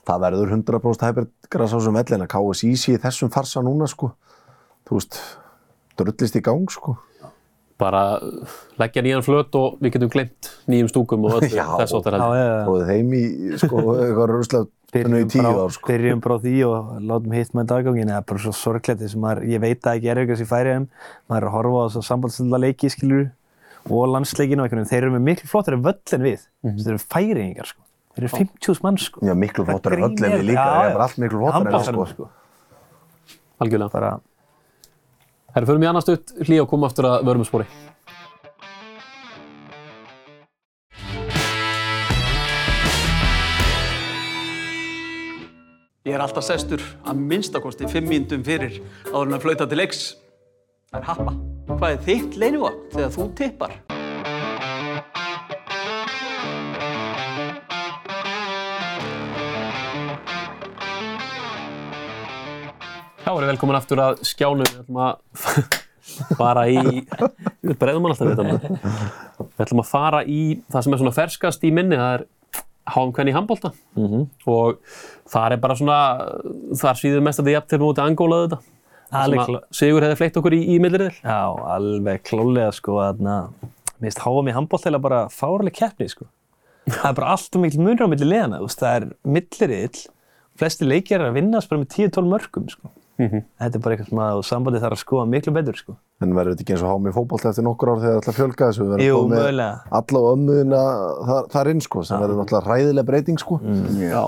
það 0.09 0.25
verður 0.25 0.55
100% 0.57 1.07
hæpergras 1.09 1.75
á 1.75 1.77
þessum 1.77 1.99
vellin 2.01 2.25
að 2.27 2.33
KSI 2.35 2.73
sé 2.81 2.97
í 2.97 3.03
þessum 3.03 3.31
farsa 3.35 3.63
núna 3.65 3.89
sko. 3.91 4.13
þú 4.89 4.99
veist 4.99 5.21
drullist 6.01 6.37
í 6.39 6.43
gang 6.45 6.71
sko. 6.73 6.97
bara 7.81 8.19
leggja 8.77 9.01
nýjan 9.01 9.25
flöt 9.25 9.55
og 9.57 9.79
við 9.81 9.95
getum 9.95 10.11
glemt 10.13 10.51
nýjum 10.69 10.91
stúkum 10.91 11.25
og 11.25 11.35
öllu 11.39 11.49
Já. 11.49 11.65
þess 11.81 11.95
áttar 11.97 12.17
já, 12.17 12.21
heldur. 12.21 12.37
já, 12.37 12.45
já. 12.45 12.61
tróðið 12.67 12.91
þeim 12.93 13.15
í 13.17 13.23
sko, 13.63 13.85
eitthvað 14.05 14.31
rúslega 14.35 14.67
í 14.91 15.25
tíu 15.31 15.47
ár 15.47 15.73
sko. 15.73 15.89
byrjum 15.89 16.21
bara 16.21 16.39
því 16.43 16.55
og 16.67 16.91
látum 17.09 17.37
hitt 17.39 17.55
með 17.57 17.69
dagangin 17.73 18.11
það 18.11 18.19
er 18.21 18.27
bara 18.33 18.43
svo 18.45 18.53
sorglegt 18.59 19.01
þess 19.01 19.17
að 19.17 19.23
maður, 19.25 19.43
ég 19.49 19.63
veit 19.65 19.87
að 19.87 19.97
ekki 20.01 20.11
er 20.13 20.21
eitthvað 20.21 20.41
sem 20.43 20.51
færi 20.51 20.75
þeim, 20.77 20.89
maður 21.31 21.41
er 21.41 21.49
að 21.49 21.55
horfa 21.57 21.81
á 21.81 21.85
þess 21.87 22.01
að 22.03 22.09
sambandslunda 22.11 22.61
leiki 22.67 22.91
skilur 22.93 23.29
og 23.89 24.09
landsleikinu 24.13 24.61
og 24.61 24.67
einhvern 24.67 24.83
veginn, 24.83 24.91
þeir 24.91 25.07
eru 25.07 25.15
með 25.15 25.25
miklu 25.31 25.49
flottari 25.49 25.79
völl 25.81 26.17
en 26.19 26.27
við, 26.27 26.43
þeir 26.67 26.91
eru 26.93 27.01
færingar 27.01 27.71
sko. 27.71 27.80
Þeir 28.15 28.25
eru 28.27 28.33
50 28.37 28.83
mann 28.85 28.99
sko. 28.99 29.21
Já, 29.27 29.35
miklu 29.35 29.65
flottar 29.69 29.93
en 29.97 30.03
öll 30.09 30.17
en 30.17 30.25
er- 30.33 30.39
við 30.39 30.47
líka, 30.51 30.65
það 30.67 30.91
er 30.95 31.05
allt 31.07 31.19
miklu 31.19 31.39
flottar 31.45 31.67
en 31.67 31.97
við 32.01 32.09
sko. 32.15 32.29
algjörlega. 33.61 33.93
bara, 33.93 34.21
Herru, 35.55 35.67
förum 35.67 35.83
í 35.83 35.89
annars 35.91 36.05
stutt 36.05 36.33
hlý 36.47 36.61
og 36.63 36.69
koma 36.71 36.87
aftur 36.87 37.05
að 37.05 37.25
vörmspori. 37.27 37.67
Ég 46.09 46.17
er 46.17 46.23
alltaf 46.25 46.47
sestur 46.47 46.81
að 47.05 47.19
minnstakosti 47.21 47.89
fimm 47.93 48.09
mínútum 48.09 48.43
fyrir 48.47 48.79
áður 49.13 49.27
en 49.29 49.37
að 49.37 49.45
flauta 49.45 49.67
til 49.69 49.79
leiks. 49.83 50.01
Það 50.91 51.01
er 51.03 51.09
happa. 51.11 51.35
Hvað 51.71 51.91
er 51.93 52.05
þitt 52.09 52.39
leinivopn 52.41 52.87
þegar 52.97 53.13
þú 53.19 53.27
tippar? 53.39 53.75
Já, 63.31 63.35
verið 63.39 63.51
velkomin 63.53 63.77
aftur 63.79 64.01
að 64.03 64.21
skjánu. 64.27 64.65
Við 64.67 64.79
ætlum 64.81 64.97
að 65.05 65.75
fara 66.41 66.65
í, 66.67 66.81
við 67.63 67.77
bregðum 67.79 68.09
hann 68.09 68.15
alltaf 68.17 68.27
við 68.27 68.33
þetta 68.33 68.47
maður. 68.49 68.97
Við 69.53 69.63
ætlum 69.67 69.83
að 69.85 69.91
fara 69.93 70.23
í 70.27 70.39
það 70.73 70.83
sem 70.87 70.97
er 70.97 71.01
svona 71.03 71.13
ferskast 71.15 71.67
í 71.69 71.71
minni, 71.77 71.99
það 72.01 72.15
er 72.17 72.25
háum 72.91 73.13
hvernig 73.15 73.31
í 73.31 73.37
handbólta. 73.37 73.71
Og 74.51 74.81
það 75.31 75.55
er 75.55 75.63
bara 75.63 75.77
svona, 75.79 75.99
þar 76.81 76.99
síður 76.99 77.23
mest 77.29 77.43
að 77.43 77.51
þið 77.53 77.55
jafn 77.55 77.71
til 77.71 77.81
móti 77.85 78.03
angólaðu 78.03 78.49
þetta. 78.49 78.61
Alveg 79.21 79.39
Sem 79.39 79.45
að 79.45 79.53
klá- 79.53 79.79
Sigur 79.79 80.07
hefði 80.09 80.19
fleitt 80.25 80.41
okkur 80.43 80.55
í, 80.55 80.61
í 80.75 80.81
milliriðil. 80.83 81.17
já, 81.23 81.39
alveg 81.77 82.25
klálega 82.27 82.75
sko 82.75 82.99
að 83.03 83.23
mér 83.27 83.49
finnst 84.01 84.21
háa 84.27 84.43
mig 84.47 84.55
handbóltilega 84.59 85.03
bara 85.07 85.23
fárlega 85.35 85.77
keppni 85.85 86.07
sko. 86.11 86.27
það 86.91 87.09
er 87.13 87.17
bara 87.19 87.33
allt 87.37 87.55
og 87.59 87.63
mikil 87.63 87.83
munur 87.85 88.07
á 88.07 88.11
milli 88.11 88.27
liðana, 88.31 88.59
þú 88.63 88.69
veist, 88.71 88.83
það 88.83 88.95
er 89.01 89.09
milliriðil, 89.39 90.05
flesti 90.63 90.87
leikir 90.89 91.19
er 91.21 91.27
að 91.29 91.37
vinnast 91.41 91.69
bara 91.71 91.83
með 91.83 91.91
10-12 91.97 92.31
mörgum 92.31 92.71
sko. 92.71 92.91
Þetta 93.29 93.77
er 93.77 93.83
bara 93.85 93.97
eitthvað 93.97 94.09
sem 94.11 94.23
að 94.27 94.43
sambandi 94.51 94.83
þarf 94.85 94.97
að 94.99 95.03
skoða 95.05 95.27
miklu 95.35 95.55
betur 95.57 95.81
sko. 95.81 95.97
En 96.21 96.35
verður 96.37 96.55
þetta 96.57 96.65
ekki 96.67 96.75
eins 96.77 96.85
og 96.85 96.95
hámi 96.95 97.15
fótbolti 97.17 97.51
eftir 97.51 97.65
nokkur 97.67 97.93
ár 97.95 98.01
þegar 98.05 98.15
það 98.15 98.23
ætla 98.23 98.33
að 98.35 98.39
fjölga 98.41 98.71
þessu? 98.71 98.85
Við 98.87 98.95
verðum 98.95 99.07
Jú, 99.09 99.19
með 99.25 99.37
mögulega. 99.41 99.75
Alla 100.01 100.21
og 100.25 100.31
ömmuðina 100.37 100.81
þar, 101.31 101.51
þar 101.57 101.71
inn 101.75 101.85
sko, 101.85 102.03
sem 102.09 102.25
verður 102.25 102.41
náttúrulega 102.43 102.67
hræðileg 102.71 103.07
breyting 103.13 103.39
sko. 103.41 103.61
Já. 104.01 104.25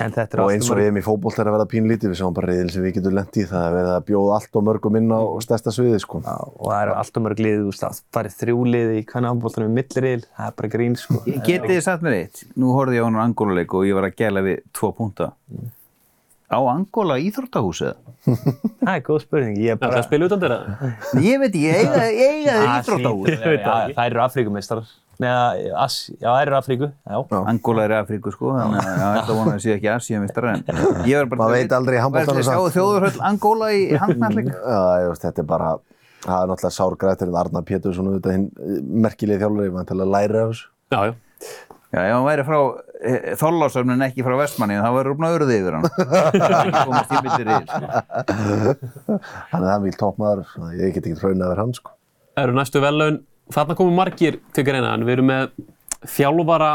en 0.00 0.12
þetta 0.16 0.32
er 0.32 0.40
Og 0.40 0.46
allt 0.48 0.54
eins 0.56 0.68
og 0.72 0.78
EM 0.80 0.96
í 0.96 1.02
fótbolti 1.04 1.40
er 1.42 1.48
að 1.50 1.54
verða 1.58 1.66
pínlítið, 1.68 2.08
við 2.08 2.18
sjáum 2.22 2.36
bara 2.36 2.48
reyðil 2.48 2.70
sem 2.72 2.84
við 2.86 2.94
getum 2.96 3.16
lent 3.18 3.36
í, 3.36 3.42
það 3.50 3.64
er 3.66 3.74
verið 3.76 3.90
að 3.92 4.04
bjóða 4.08 4.36
allt 4.38 4.56
og 4.56 4.62
mörgum 4.64 4.96
inn 4.96 5.10
á 5.12 5.20
stærsta 5.44 5.74
sviði 5.76 5.98
sko. 6.00 6.20
Já, 6.24 6.36
og 6.40 6.70
það 6.70 6.84
eru 6.86 6.94
alltaf 7.02 7.24
mörg 7.26 7.42
liðið, 7.44 7.60
þú 7.60 7.74
veist, 7.74 7.84
það 7.84 7.98
farið 8.16 8.36
þrjú 8.40 8.62
liðið 8.70 8.94
í 8.96 9.02
hvernig 9.10 9.32
handbóltanum 9.34 9.68
með 9.74 9.76
milliriðil, 9.82 10.24
það 10.38 10.46
er 10.46 10.56
bara 10.62 10.72
grín 10.72 10.96
sko. 10.96 11.20
Getið 11.26 11.68
þið 11.74 11.82
satt 11.84 12.06
mér 12.06 12.16
eitt? 12.16 12.40
Nú 12.56 12.72
horfði 12.78 12.96
ég 12.96 13.04
á 13.04 13.08
hann 13.10 13.20
angóluleik 13.26 13.76
og 13.76 13.84
ég 13.90 13.98
var 14.00 14.08
að 14.08 14.16
gæla 14.22 14.44
við 14.48 14.64
tvo 14.72 14.90
púnta. 14.96 15.28
Á 16.50 16.58
Angóla 16.66 17.16
íþróttahúsið? 17.22 17.92
Það 18.80 18.94
er 18.96 19.02
góð 19.06 19.20
spurning, 19.22 19.58
ég 19.62 19.70
er 19.70 19.76
Það 19.78 19.84
bara... 19.84 20.00
að 20.00 20.06
spila 20.08 20.26
utan 20.26 20.40
þeirra. 20.42 20.56
Ég 21.22 21.36
veit 21.42 21.50
ekki, 21.50 21.60
ég 21.62 21.76
eiga, 21.84 22.00
ég 22.10 22.32
eiga 22.40 22.56
þið 22.60 22.64
Ah, 22.70 22.80
íþróttahús. 22.80 23.28
hlýtur 23.28 23.46
að 23.46 23.54
vera, 23.54 23.76
já, 23.86 23.94
Það 24.00 24.10
eru 24.10 24.22
As, 25.84 25.94
já, 26.16 26.26
það 26.32 26.42
eru 26.46 26.56
Afríku, 26.56 26.86
já. 27.04 27.16
Angóla 27.52 27.82
er 27.84 27.92
í 27.92 27.96
Afríku 28.00 28.32
sko, 28.32 28.54
þannig 28.56 28.80
að 28.80 28.90
ég 28.90 29.18
ætla 29.20 29.34
að 29.34 29.38
vona 29.38 29.50
að 29.50 29.54
það 29.54 29.64
sé 29.66 29.74
ekki 29.76 29.90
Asíumistar 29.92 30.46
en 30.48 30.62
ég 31.04 31.18
var 31.20 31.28
bara 31.34 31.40
Maður 31.42 31.56
veit 31.58 31.74
aldrei 31.76 31.96
í 31.98 32.00
er 32.00 32.30
samt. 32.30 32.40
að 32.40 32.48
sjá 32.48 32.76
þjóðurhöll 32.78 33.20
Angóla 33.30 33.68
í 33.76 33.82
ég 35.04 35.10
veist, 35.12 35.26
þetta 35.28 35.44
er 35.44 35.48
bara, 35.52 35.70
það 36.24 36.36
er 36.40 36.50
náttúrulega 36.54 36.76
sárgrættir 36.78 37.28
en 37.30 37.38
Arnar 37.42 37.66
Pétursson, 37.68 38.08
merkilegi 39.04 39.42
þjálfari, 39.44 39.68
við 39.68 39.76
til 39.92 39.98
að 40.00 40.14
læra 40.16 40.46
af 40.46 40.54
þessu. 40.54 40.72
Já, 40.96 41.00
já. 41.04 41.12
Já, 41.90 42.00
ef 42.06 42.14
hann 42.16 42.26
væri 42.30 42.48
frá 42.48 42.58
e, 43.00 43.34
Þorlásöfn 43.40 43.94
en 43.94 44.04
ekki 44.06 44.24
frá 44.26 44.36
Vestmanni 44.40 44.76
þá 44.80 44.88
væri 44.96 45.08
rúfna 45.10 45.30
öruði 45.36 45.56
yfir 45.60 45.76
hann. 45.78 45.88
Sko. 45.88 46.90
Hann 49.50 49.64
er 49.64 49.68
það 49.68 49.84
mjög 49.86 49.98
toppmaður, 50.00 50.44
svo 50.52 50.70
ég 50.76 50.94
get 50.94 51.06
ekki 51.06 51.18
hraunað 51.20 51.52
verið 51.52 51.62
hann 51.64 51.74
sko. 51.76 51.94
Eru 52.40 52.56
næstu 52.56 52.82
velun. 52.82 53.20
Þarna 53.50 53.74
komum 53.78 53.96
margir 53.98 54.36
til 54.54 54.64
greina, 54.66 54.92
en 54.94 55.06
við 55.08 55.16
erum 55.18 55.30
með 55.32 55.48
þjálfara 56.06 56.68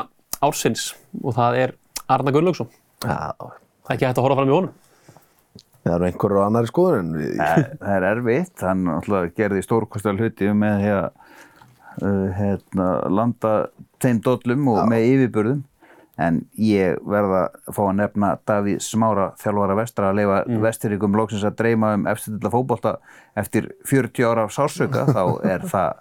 ársins 0.44 0.90
og 1.24 1.36
það 1.38 1.60
er 1.62 1.76
Arna 2.12 2.34
Gunnlaugsson. 2.36 2.68
Já, 3.06 3.32
Það 3.86 3.94
er 3.94 3.96
ekki 3.96 4.08
hægt 4.10 4.18
að 4.20 4.26
horfa 4.26 4.40
fram 4.40 4.50
í 4.50 4.56
honum. 4.56 4.74
það 5.86 5.94
eru 5.96 6.06
einhverjur 6.10 6.42
á 6.42 6.48
annari 6.50 6.70
skoðun 6.72 7.00
en 7.04 7.18
við, 7.22 7.34
Það 7.38 7.92
er 7.96 8.06
erfitt, 8.10 8.56
hann 8.66 8.88
alltaf 8.96 9.28
gerði 9.38 9.62
stórkostal 9.66 10.16
hluti 10.18 10.50
með 10.58 10.80
því 10.82 10.92
að 10.96 11.06
uh, 12.02 12.26
hérna, 12.40 12.88
landa 13.14 13.52
þeim 14.02 14.22
dollum 14.26 14.68
og 14.74 14.80
með 14.90 15.06
yfirburðum 15.12 15.62
en 16.22 16.44
ég 16.62 17.00
verða 17.04 17.42
að 17.50 17.74
fá 17.76 17.82
að 17.86 17.98
nefna 18.00 18.30
Davíð 18.48 18.84
Smára 18.86 19.32
þjálfara 19.42 19.80
vestra 19.82 20.12
að 20.12 20.22
leifa 20.22 20.38
mm. 20.46 20.62
vestiríkum 20.64 21.18
loksins 21.20 21.44
að 21.48 21.58
dreyma 21.60 21.96
um 21.98 22.08
eftirtilla 22.12 22.54
fótbolta 22.54 22.96
eftir 23.36 23.74
40 23.90 24.30
ára 24.30 24.48
sársöka 24.54 25.08
þá 25.16 25.24
er 25.44 25.68
það, 25.68 26.00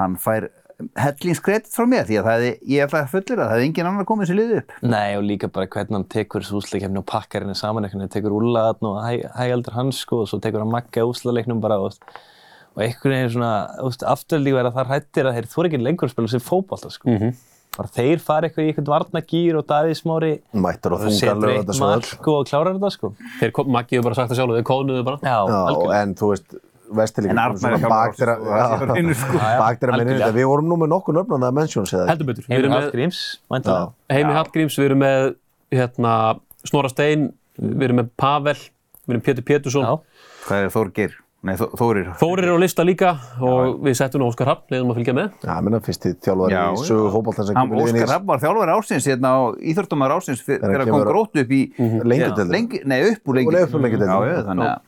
hann 0.00 0.18
fær 0.20 0.50
hellingskredit 0.98 1.70
frá 1.72 1.86
mér 1.88 2.06
því 2.08 2.18
að 2.18 2.28
það 2.28 2.44
er, 2.48 2.56
ég 2.70 2.84
ætla 2.84 3.00
að 3.04 3.12
fullir 3.12 3.40
að 3.40 3.50
það 3.50 3.56
er 3.60 3.64
engin 3.68 3.88
annar 3.88 4.08
komið 4.08 4.30
sér 4.30 4.38
liðið 4.40 4.60
upp. 4.60 4.74
Nei, 4.82 5.16
og 5.16 5.24
líka 5.28 5.50
bara 5.54 5.70
hvernig 5.70 5.96
hann 5.96 6.06
tekur 6.10 6.44
þessu 6.44 6.60
úsleikefni 6.60 7.00
og 7.00 7.06
pakkar 7.08 7.44
henni 7.44 7.56
saman 7.58 7.86
veginn, 7.86 8.10
tekur 8.12 8.34
úrlaðan 8.34 8.90
og 8.90 8.98
hæ, 9.04 9.12
hægaldur 9.38 9.78
hans 9.78 10.02
sko 10.04 10.24
og 10.24 10.30
svo 10.30 10.40
tekur 10.42 10.64
hann 10.64 10.74
makka 10.74 11.06
úslaleiknum 11.06 11.62
bara 11.62 11.78
og, 11.82 11.96
og 12.74 12.84
einhvern 12.84 13.16
veginn 13.16 13.34
svona, 13.36 13.54
afturlíf 14.10 14.58
er 14.58 14.70
að 14.70 14.78
það 14.80 14.92
hrættir 14.92 15.30
að 15.30 15.38
þeir 15.38 15.50
þú 15.54 15.66
ekki 15.68 15.82
lengur 15.82 16.10
að 16.10 16.16
spila 16.16 16.32
sem 16.34 16.44
fótbolta 16.44 16.92
sko. 16.94 17.18
Bara 17.74 17.90
þeir 17.90 18.20
fara 18.22 18.48
eitthvað 18.48 18.64
í 18.64 18.68
einhvern 18.70 18.90
varnagýr 18.92 19.56
og 19.58 19.64
Davíð 19.70 19.96
Smári 19.98 20.32
mættur 20.54 20.94
og 20.94 21.00
þungarlega 21.02 21.62
þetta 21.64 21.74
svo 21.74 21.88
öll. 21.88 22.04
mark 22.04 22.28
og 22.30 22.44
klárar 22.50 22.76
þetta 22.76 22.90
sko. 22.94 23.10
Þeir 23.40 23.54
kom, 23.56 23.72
Maggi 23.74 23.96
hefur 23.98 24.06
bara 24.08 24.18
sagt 24.20 24.30
það 24.30 24.38
sjálf, 24.38 24.54
þeir 24.58 24.68
kóðnuðu 24.68 25.06
bara. 25.08 25.18
Já, 25.24 25.38
Já, 25.50 25.96
en 25.98 26.14
þú 26.20 26.28
veist, 26.30 26.54
er 26.54 27.34
og 28.38 28.52
það 28.52 28.68
sé 28.70 28.78
bara 28.84 28.94
hreinu, 28.94 29.16
sko. 29.18 29.40
Bakdera 29.42 29.96
minni, 29.96 30.14
algjörlega. 30.14 30.36
við 30.36 30.48
vorum 30.52 30.70
nú 30.70 30.78
með 30.84 30.92
nokkur 30.94 31.18
nöfnum 31.18 31.48
að 31.48 31.56
mentions 31.58 31.94
eða 31.94 32.04
ekki? 32.04 32.12
Heldur 32.12 32.30
betur. 32.30 32.46
Við 32.46 32.54
Heimir 32.54 32.64
erum 32.64 32.74
með 32.76 32.84
Hallgríms, 32.84 33.22
væntanlega. 33.50 33.92
Heimi 34.14 34.38
Hallgríms, 34.38 34.78
við 34.78 34.88
erum 34.90 35.02
með 35.02 35.34
hérna, 35.74 36.14
Snorra 36.64 36.92
Stein, 36.92 37.26
við 37.58 37.86
erum 37.88 38.02
með 38.04 38.14
Pavel, 38.20 38.56
við 38.60 39.10
erum 39.10 39.20
með 39.20 39.26
Pétur 39.30 39.48
Pétursson. 39.50 39.88
Já. 39.88 40.24
Hvað 40.44 40.68
er 40.68 40.74
Þorgir? 40.76 41.18
Nei, 41.44 41.54
Þó- 41.60 41.74
Þórir. 41.76 42.06
Þórir 42.16 42.46
er 42.48 42.54
á 42.56 42.58
lista 42.62 42.84
líka 42.88 43.10
og 43.44 43.82
við 43.84 43.96
settum 43.98 44.22
nú 44.22 44.30
Óskar 44.30 44.48
Hafn, 44.48 44.62
leiðum 44.72 44.92
að 44.94 44.98
fylgja 45.00 45.14
með. 45.18 45.34
Já, 45.44 45.54
minna 45.66 45.80
fyrst 45.84 46.06
í 46.08 46.12
þjálfari 46.24 46.54
Já, 46.54 46.62
í 46.64 46.78
já. 46.78 46.84
sögu 46.88 47.10
sem 47.50 47.58
Hann 47.58 47.68
kemur 47.68 47.80
liðin 47.82 47.98
í 47.98 48.00
Óskar 48.00 48.12
Rapp 48.14 48.24
var 48.30 48.40
þjálfari 48.40 48.74
ársins 48.78 49.08
hérna 49.10 49.32
á 49.36 49.40
íþjóttumar 49.60 50.14
ársins 50.16 50.40
fyr- 50.46 50.62
Þegar 50.64 50.84
kom 50.88 51.04
grótt 51.10 51.36
upp 51.42 51.52
í 51.52 51.60
Já, 51.76 52.30
deildina. 52.32 52.52
lengi, 52.56 52.80
Nei, 52.88 53.00
upp 53.10 53.28
úr 53.28 53.36
Og 53.36 53.44
upp 53.68 53.74
úr 53.76 53.84
deildina. 53.84 54.06
Já, 54.08 54.32
já, 54.32 54.42
þannig 54.48 54.70
að 54.70 54.80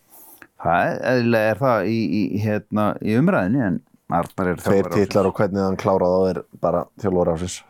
það 0.64 0.86
er, 0.86 1.36
er 1.52 1.60
það 1.60 1.90
í, 1.92 1.98
í, 2.08 2.22
hérna, 2.46 2.86
í 3.04 3.18
umræðinni 3.20 3.62
en 3.66 3.80
Arnar 4.08 4.48
er 4.48 4.56
Tveir 4.56 4.86
þjálfari 4.88 4.94
titlar 5.06 5.26
og 5.26 5.34
hvernig 5.36 5.60
hann 5.66 5.76
kláraði 5.76 6.16
á 6.16 6.22
er 6.32 6.42
bara 6.62 6.84
þjálfari 7.02 7.36
ásins. 7.36 7.60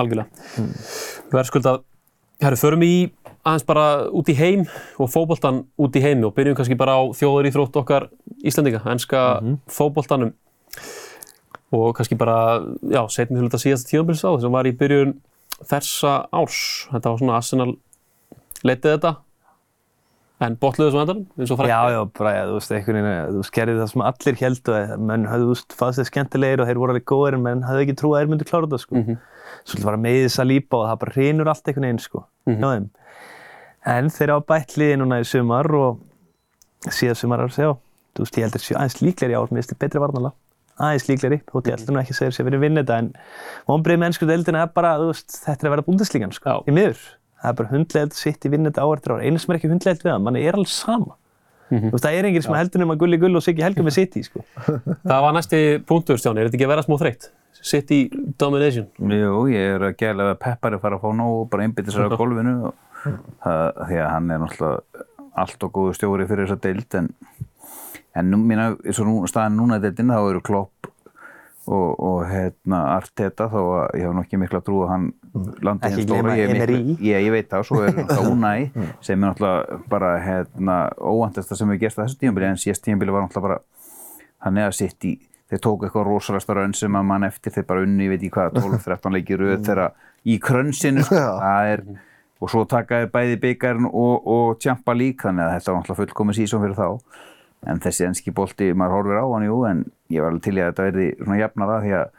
Algjörlega. 0.00 0.26
Verðskuldað. 1.30 1.82
Herru, 2.40 2.56
förum 2.56 2.84
í 2.86 2.94
aðeins 3.44 3.66
bara 3.68 3.86
út 4.16 4.28
í 4.32 4.36
heim 4.36 4.66
og 5.00 5.10
fótboltan 5.12 5.62
út 5.80 5.96
í 5.96 6.02
heimi 6.04 6.24
og 6.28 6.34
byrjum 6.36 6.56
kannski 6.56 6.76
bara 6.80 6.96
á 6.96 7.02
þjóður 7.16 7.48
í 7.48 7.52
þrótt 7.54 7.78
okkar 7.82 8.08
Íslandinga, 8.44 8.80
enska 8.88 9.24
fótboltanum 9.68 10.32
og 11.76 11.94
kannski 11.96 12.18
bara, 12.18 12.60
já, 12.90 13.02
setni 13.12 13.38
til 13.38 13.46
þetta 13.46 13.60
síðasta 13.62 13.90
tíðanbils 13.92 14.24
á 14.26 14.30
sem 14.42 14.54
var 14.56 14.68
í 14.68 14.74
byrjun 14.76 15.18
þessa 15.60 16.14
árs. 16.32 16.62
Þetta 16.90 17.12
var 17.12 17.20
svona 17.20 17.36
Arsenal 17.38 17.74
leitið 18.66 18.94
þetta 18.96 19.12
en 20.40 20.56
botluðu 20.60 20.94
svo 20.94 21.02
endan, 21.04 21.24
eins 21.36 21.50
og 21.52 21.60
frækt. 21.60 21.68
Já, 21.68 21.92
já, 21.92 22.00
bara, 22.16 22.30
ja, 22.38 22.44
þú 22.48 22.54
veist, 22.56 22.70
einhvern 22.72 23.04
veginn, 23.04 23.34
þú 23.34 23.42
veist, 23.42 23.54
gerði 23.58 23.74
það 23.76 23.90
sem 23.92 24.04
allir 24.08 24.38
heldu 24.40 24.76
að 24.78 25.02
menn 25.10 25.26
höfðu, 25.28 25.44
þú 25.44 25.52
veist, 25.52 25.74
fannst 25.76 26.00
þeir 26.00 26.08
skemmtilegir 26.08 26.62
og 26.62 26.70
þeir 26.70 26.80
voru 26.80 26.94
alveg 26.94 27.06
góðir 27.12 27.36
en 27.36 27.44
menn 27.44 27.66
höfðu 27.68 27.84
ekki 27.84 27.96
trú 28.00 28.12
að 28.14 28.22
þeir 28.22 28.30
myndu 28.32 28.46
klára 28.48 28.70
þetta, 28.70 28.80
sko. 28.86 29.02
Svolítið 29.64 29.88
bara 29.90 30.00
með 30.00 30.18
þess 30.24 30.42
að 30.42 30.50
lípa 30.50 30.78
og 30.80 30.86
það 30.88 30.98
bara 31.04 31.14
hrinur 31.16 31.50
allt 31.52 31.68
einhvern 31.70 31.86
veginn, 31.88 32.02
sko, 32.04 32.24
hjá 32.48 32.68
þeim. 32.70 32.88
En 33.90 34.10
þeir 34.12 34.32
hafa 34.34 34.46
bætt 34.52 34.76
liði 34.76 34.96
núna 35.00 35.20
í 35.20 35.26
sumar 35.28 35.68
og 35.76 36.00
síðan 36.90 37.18
sumar 37.20 37.44
að 37.44 37.54
segja, 37.56 37.74
þú 38.16 38.24
veist, 38.24 38.38
ég 38.38 38.46
heldur 38.46 38.64
séu 38.64 38.76
aðeins 38.76 38.98
líklegri 39.00 39.36
ár, 39.36 39.48
mér 39.50 39.60
finnst 39.60 39.72
þið 39.74 39.80
betri 39.84 40.02
varnala, 40.02 40.32
aðeins 40.80 41.06
líklegri, 41.08 41.38
þótt 41.48 41.70
ég 41.70 41.78
heldur 41.78 41.96
nú 41.96 42.00
ekki 42.02 42.14
að 42.14 42.20
segja 42.20 42.36
sér 42.36 42.48
verið 42.48 42.64
vinn 42.64 42.80
þetta, 42.80 42.98
en 43.00 43.08
vonbreið 43.68 44.02
mennsku 44.04 44.28
deildina 44.28 44.64
er 44.66 44.74
bara, 44.74 44.94
þú 45.00 45.08
veist, 45.12 45.38
þetta 45.44 45.64
er 45.64 45.70
að 45.70 45.74
vera 45.76 45.86
búndeslíkan, 45.88 46.32
sko, 46.36 46.58
í 46.68 46.76
miður. 46.76 47.00
Það 47.40 47.50
er 47.50 47.56
bara 47.60 47.72
hundlegeld 47.72 48.16
sitt 48.16 48.44
í 48.44 48.52
vinn 48.52 48.68
þetta 48.68 48.84
ár 48.84 49.00
eftir 49.00 49.14
ár, 49.16 49.24
einu 49.24 49.40
sem 49.40 49.52
er 49.52 49.60
ekki 49.60 49.72
hundlegeld 49.72 50.04
við 50.04 50.12
það, 50.12 50.24
manni 50.26 50.44
er 50.44 50.58
alveg 50.58 50.72
sama. 50.72 51.16
Þú 51.70 51.92
veist, 51.94 52.04
það 52.04 52.16
er 52.18 52.26
enginn 52.28 52.44
sem 52.44 52.56
heldur 52.58 52.82
nema 52.82 52.96
gulli 53.00 53.16
gull 53.22 53.38
og 53.38 53.44
siggi 53.46 53.62
helga 53.64 53.84
með 53.86 53.94
sitt 53.96 54.16
í, 54.18 54.24
sko. 54.26 54.42
Það 55.06 55.20
var 55.24 55.36
næsti 55.36 55.60
punktur, 55.86 56.18
Stjáni, 56.20 56.42
er 56.42 56.48
þetta 56.50 56.58
ekki 56.58 56.66
að 56.66 56.72
vera 56.74 56.84
smá 56.84 56.96
þreytt? 57.00 57.28
City 57.62 58.08
Domination. 58.40 58.86
Jú, 58.98 59.44
ég 59.52 59.74
er 59.76 59.82
að 59.90 59.96
gæla 60.00 60.30
að 60.32 60.38
Peppar 60.44 60.72
er 60.72 60.78
að 60.78 60.84
fara 60.86 60.96
að 60.98 61.04
fá 61.04 61.10
nóg 61.18 61.34
og 61.42 61.48
bara 61.52 61.66
einbytta 61.66 61.92
sér 61.94 62.08
á 62.08 62.16
golfinu 62.20 62.54
og 62.70 62.74
það, 63.44 63.64
því 63.90 63.98
að 64.00 64.10
hann 64.14 64.30
er 64.36 64.42
náttúrulega 64.44 65.06
allt 65.40 65.64
og 65.68 65.72
góðu 65.76 65.92
stjóri 65.96 66.26
fyrir 66.28 66.48
þessa 66.48 66.60
deild 66.64 66.96
en, 66.98 67.10
en 68.18 68.30
nú, 68.32 68.40
mína, 68.44 68.70
eins 68.84 68.98
og 69.00 69.06
nú, 69.08 69.18
staðan 69.30 69.56
núna 69.60 69.78
í 69.78 69.84
deildin 69.84 70.10
þá 70.12 70.18
eru 70.32 70.40
Klopp 70.44 70.88
og, 71.70 72.00
og 72.02 72.24
hérna 72.26 72.80
Arteta 72.96 73.46
þó 73.52 73.60
að 73.60 73.98
ég 74.00 74.06
hef 74.08 74.14
nú 74.16 74.24
ekki 74.24 74.40
mikla 74.40 74.60
trú 74.66 74.80
að 74.86 74.90
hann 74.94 75.04
landi 75.62 75.86
Ekki 75.86 76.06
stóra 76.08 76.24
gleyma 76.24 76.36
ég, 76.40 76.48
er 76.48 76.56
miklu- 76.56 76.78
Emery. 76.80 76.96
ég, 77.06 77.26
ég 77.28 77.34
veit 77.36 77.50
það, 77.52 77.66
svo 77.68 77.82
er 77.86 77.92
náttúrulega 77.94 78.30
Unai 78.34 78.88
sem 79.04 79.14
er 79.20 79.22
náttúrulega 79.28 79.80
bara 79.92 80.10
hérna 80.24 80.78
óvandasta 80.98 81.56
sem 81.60 81.70
við 81.76 81.84
gerst 81.84 82.00
á 82.00 82.04
þessu 82.08 82.18
tímabili 82.24 82.48
en 82.50 82.58
síðast 82.64 82.84
tímabili 82.88 83.14
var 83.14 83.26
náttúrulega 83.28 83.46
bara 83.46 83.60
hann 84.48 84.58
er 84.64 84.72
að 84.72 84.78
sitt 84.80 85.06
í 85.06 85.14
þeir 85.50 85.62
tóku 85.64 85.86
eitthvað 85.86 86.06
rosalegsta 86.06 86.56
raun 86.56 86.76
sem 86.76 86.96
að 86.96 87.08
mann 87.08 87.26
eftir 87.26 87.54
þeir 87.54 87.66
bara 87.68 87.82
unni, 87.86 88.06
ég 88.06 88.14
veit 88.14 88.20
ekki 88.22 88.34
hvað, 88.36 88.60
12-13 88.62 89.16
leikir 89.16 89.42
röð 89.42 89.66
þeirra 89.66 89.88
í 90.24 90.36
krönsinu 90.42 91.04
sko. 91.06 91.24
er, 91.72 91.82
og 92.40 92.52
svo 92.52 92.64
taka 92.68 93.02
þeir 93.02 93.12
bæði 93.14 93.40
byggarinn 93.42 93.90
og, 93.90 94.30
og 94.36 94.62
tjampa 94.62 94.94
lík 94.96 95.26
þannig 95.26 95.46
að 95.46 95.52
þetta 95.56 95.72
var 95.72 95.82
náttúrulega 95.82 96.00
fullkomið 96.04 96.40
sísón 96.40 96.64
fyrir 96.64 96.78
þá. 96.78 97.18
En 97.68 97.82
þessi 97.84 98.06
enski 98.06 98.32
bolti, 98.32 98.70
maður 98.72 98.96
horfir 98.96 99.20
á 99.20 99.26
hann 99.28 99.44
jú, 99.44 99.58
en 99.68 99.82
ég 100.08 100.22
var 100.24 100.32
alveg 100.32 100.46
til 100.46 100.56
í 100.56 100.62
að 100.62 100.70
þetta 100.70 100.86
verði 100.86 101.08
svona 101.18 101.40
jafnara 101.42 101.82
því 101.84 101.92
að 101.98 102.16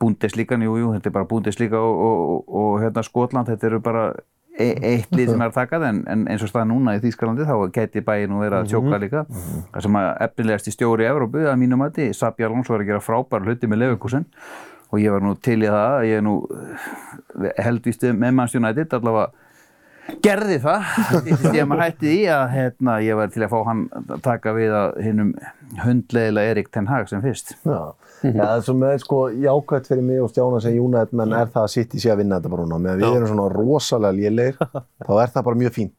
Bundesliga, 0.00 0.56
jú, 0.64 0.74
jú, 0.80 0.88
þetta 0.96 1.10
er 1.10 1.14
bara 1.14 1.28
Bundesliga 1.28 1.78
og, 1.84 1.98
og, 2.02 2.20
og, 2.32 2.54
og 2.56 2.70
hérna 2.82 3.04
Skotland, 3.04 3.50
þetta 3.52 3.68
eru 3.68 3.80
bara 3.84 4.04
e 4.58 4.68
eitt 4.90 5.12
lið 5.14 5.32
sem 5.32 5.42
er 5.42 5.50
að 5.50 5.58
taka 5.58 5.78
það 5.78 5.88
en, 5.88 5.98
en 6.12 6.22
eins 6.32 6.44
og 6.44 6.50
staða 6.50 6.68
núna 6.70 6.96
í 6.98 7.02
Þýskalandi 7.02 7.46
þá 7.46 7.54
geti 7.74 8.02
bæinn 8.04 8.34
og 8.34 8.42
vera 8.42 8.62
að 8.62 8.72
tjóka 8.72 9.00
líka. 9.02 9.24
Það 9.72 9.84
sem 9.86 9.98
að 10.00 10.08
efnilegast 10.26 10.70
í 10.70 10.74
stjóri 10.74 11.06
í 11.06 11.10
Evrópu 11.10 11.44
að 11.46 11.60
mínum 11.60 11.82
mati, 11.84 12.08
Sabi 12.16 12.46
Alonso 12.46 12.74
var 12.74 12.82
að 12.82 12.90
gera 12.92 13.04
frábær 13.04 13.46
hluti 13.46 13.70
með 13.70 13.84
Leverkusen. 13.84 14.26
Og 14.88 15.02
ég 15.02 15.12
var 15.12 15.22
nú 15.22 15.34
til 15.44 15.60
í 15.60 15.68
það, 15.68 15.98
ég 16.08 16.18
er 16.18 16.24
nú 16.24 16.38
eh, 16.48 17.52
heldvíst 17.60 18.08
með 18.08 18.32
Manchester 18.32 18.62
United 18.64 18.96
allavega 18.96 19.28
gerði 20.24 20.58
það. 20.64 20.86
Því 21.28 21.54
að 21.60 21.66
maður 21.68 21.82
hætti 21.84 22.12
í 22.14 22.20
að 22.32 22.44
hérna, 22.54 22.98
ég 23.04 23.18
var 23.18 23.32
til 23.32 23.44
að 23.44 23.52
fá 23.52 23.58
hann 23.68 23.82
að 23.98 24.14
taka 24.24 24.54
við 24.56 24.76
að 24.78 25.00
hinnum 25.04 25.34
hundlegilega 25.84 26.54
Erik 26.54 26.70
Ten 26.72 26.88
Hag 26.88 27.10
sem 27.10 27.22
fyrst. 27.24 27.54
Já, 27.68 27.92
Já 28.22 28.32
það 28.42 28.54
er 28.56 28.64
svo 28.66 28.74
með 28.80 28.96
sko 29.04 29.18
jákvæmt 29.44 29.88
fyrir 29.92 30.02
mig 30.08 30.22
og 30.24 30.30
Stjána 30.32 30.60
sem 30.64 30.74
Júnætt 30.74 31.12
menn 31.14 31.32
er 31.38 31.50
það 31.54 31.62
að 31.68 31.72
sitt 31.74 31.94
í 31.94 32.00
sig 32.02 32.10
að 32.12 32.20
vinna 32.24 32.40
þetta 32.40 32.50
bara 32.54 32.66
núna. 32.66 32.80
Meðan 32.82 33.02
við 33.04 33.16
erum 33.20 33.30
svona 33.30 33.48
rosalega 33.54 34.16
lélegir 34.18 34.58
þá 35.06 35.12
er 35.22 35.32
það 35.36 35.46
bara 35.50 35.60
mjög 35.62 35.74
fínt. 35.78 35.94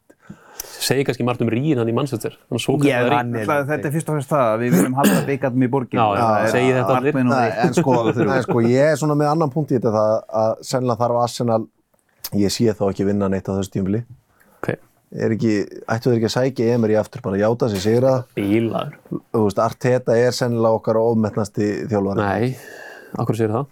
Segir 0.60 1.06
kannski 1.08 1.24
margt 1.28 1.42
um 1.44 1.50
ríðin 1.52 1.80
hann 1.80 1.90
í 1.92 1.96
Manchester. 1.96 2.36
Hann 2.50 2.60
er 2.60 2.64
svo 2.64 2.76
kallar 2.80 3.14
hann 3.16 3.34
er- 3.40 3.48
það, 3.48 3.66
þetta 3.72 3.88
er 3.90 3.94
fyrst 3.96 4.12
og 4.12 4.18
fyrst 4.20 4.32
það 4.34 4.46
að 4.50 4.62
við 4.66 4.76
viljum 4.76 4.98
halda 5.00 5.20
byggarnum 5.30 5.64
í 5.64 5.70
borgin 5.72 6.00
Já, 6.00 6.08
já, 6.20 6.52
segi 6.54 6.74
þetta 6.76 6.98
allir. 7.00 7.20
En 7.24 7.76
sko, 7.80 7.96
en 8.36 8.44
sko 8.48 8.64
ég 8.68 8.92
er 8.94 9.00
svona 9.00 9.16
með 9.20 9.32
annan 9.34 9.54
punkt 9.56 9.72
í 9.72 9.78
þetta 9.80 9.94
það 9.96 10.16
að 10.44 10.64
sennilega 10.74 11.00
þarf 11.06 11.22
Arsenal. 11.24 11.62
Ég 12.38 12.52
sé 12.54 12.68
þá 12.76 12.84
ekki 12.92 13.08
vinna 13.08 13.32
neitt 13.32 13.48
á 13.48 13.56
þessu 13.56 13.72
tímili 13.80 14.04
Ok, 14.04 14.19
er 15.16 15.34
ekki, 15.34 15.54
ættu 15.90 16.12
þeir 16.12 16.18
ekki 16.20 16.28
að 16.30 16.34
sækja 16.36 16.74
Emery 16.76 16.96
aftur 17.00 17.22
bara 17.26 17.40
játa 17.42 17.70
sig 17.72 17.82
sigra? 17.82 18.12
Bílaður. 18.38 18.98
þú 19.34 19.44
veist, 19.48 19.60
Arteta 19.64 20.18
er 20.18 20.32
sennilega 20.36 20.78
okkar 20.80 21.00
ofmetnasti 21.02 21.70
þjálfari. 21.90 22.22
Nei, 22.22 22.56
akkur 23.18 23.36
segir 23.40 23.56
það? 23.56 23.66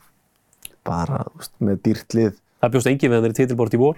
bara, 0.88 1.18
þú 1.28 1.38
veist, 1.42 1.54
með 1.62 1.82
dýrtlið 1.84 2.36
Það 2.64 2.72
bjóst 2.74 2.88
engin 2.90 3.12
við 3.12 3.18
hann 3.20 3.26
er 3.28 3.34
í 3.34 3.38
titilbort 3.38 3.74
í 3.76 3.78
vor. 3.82 3.98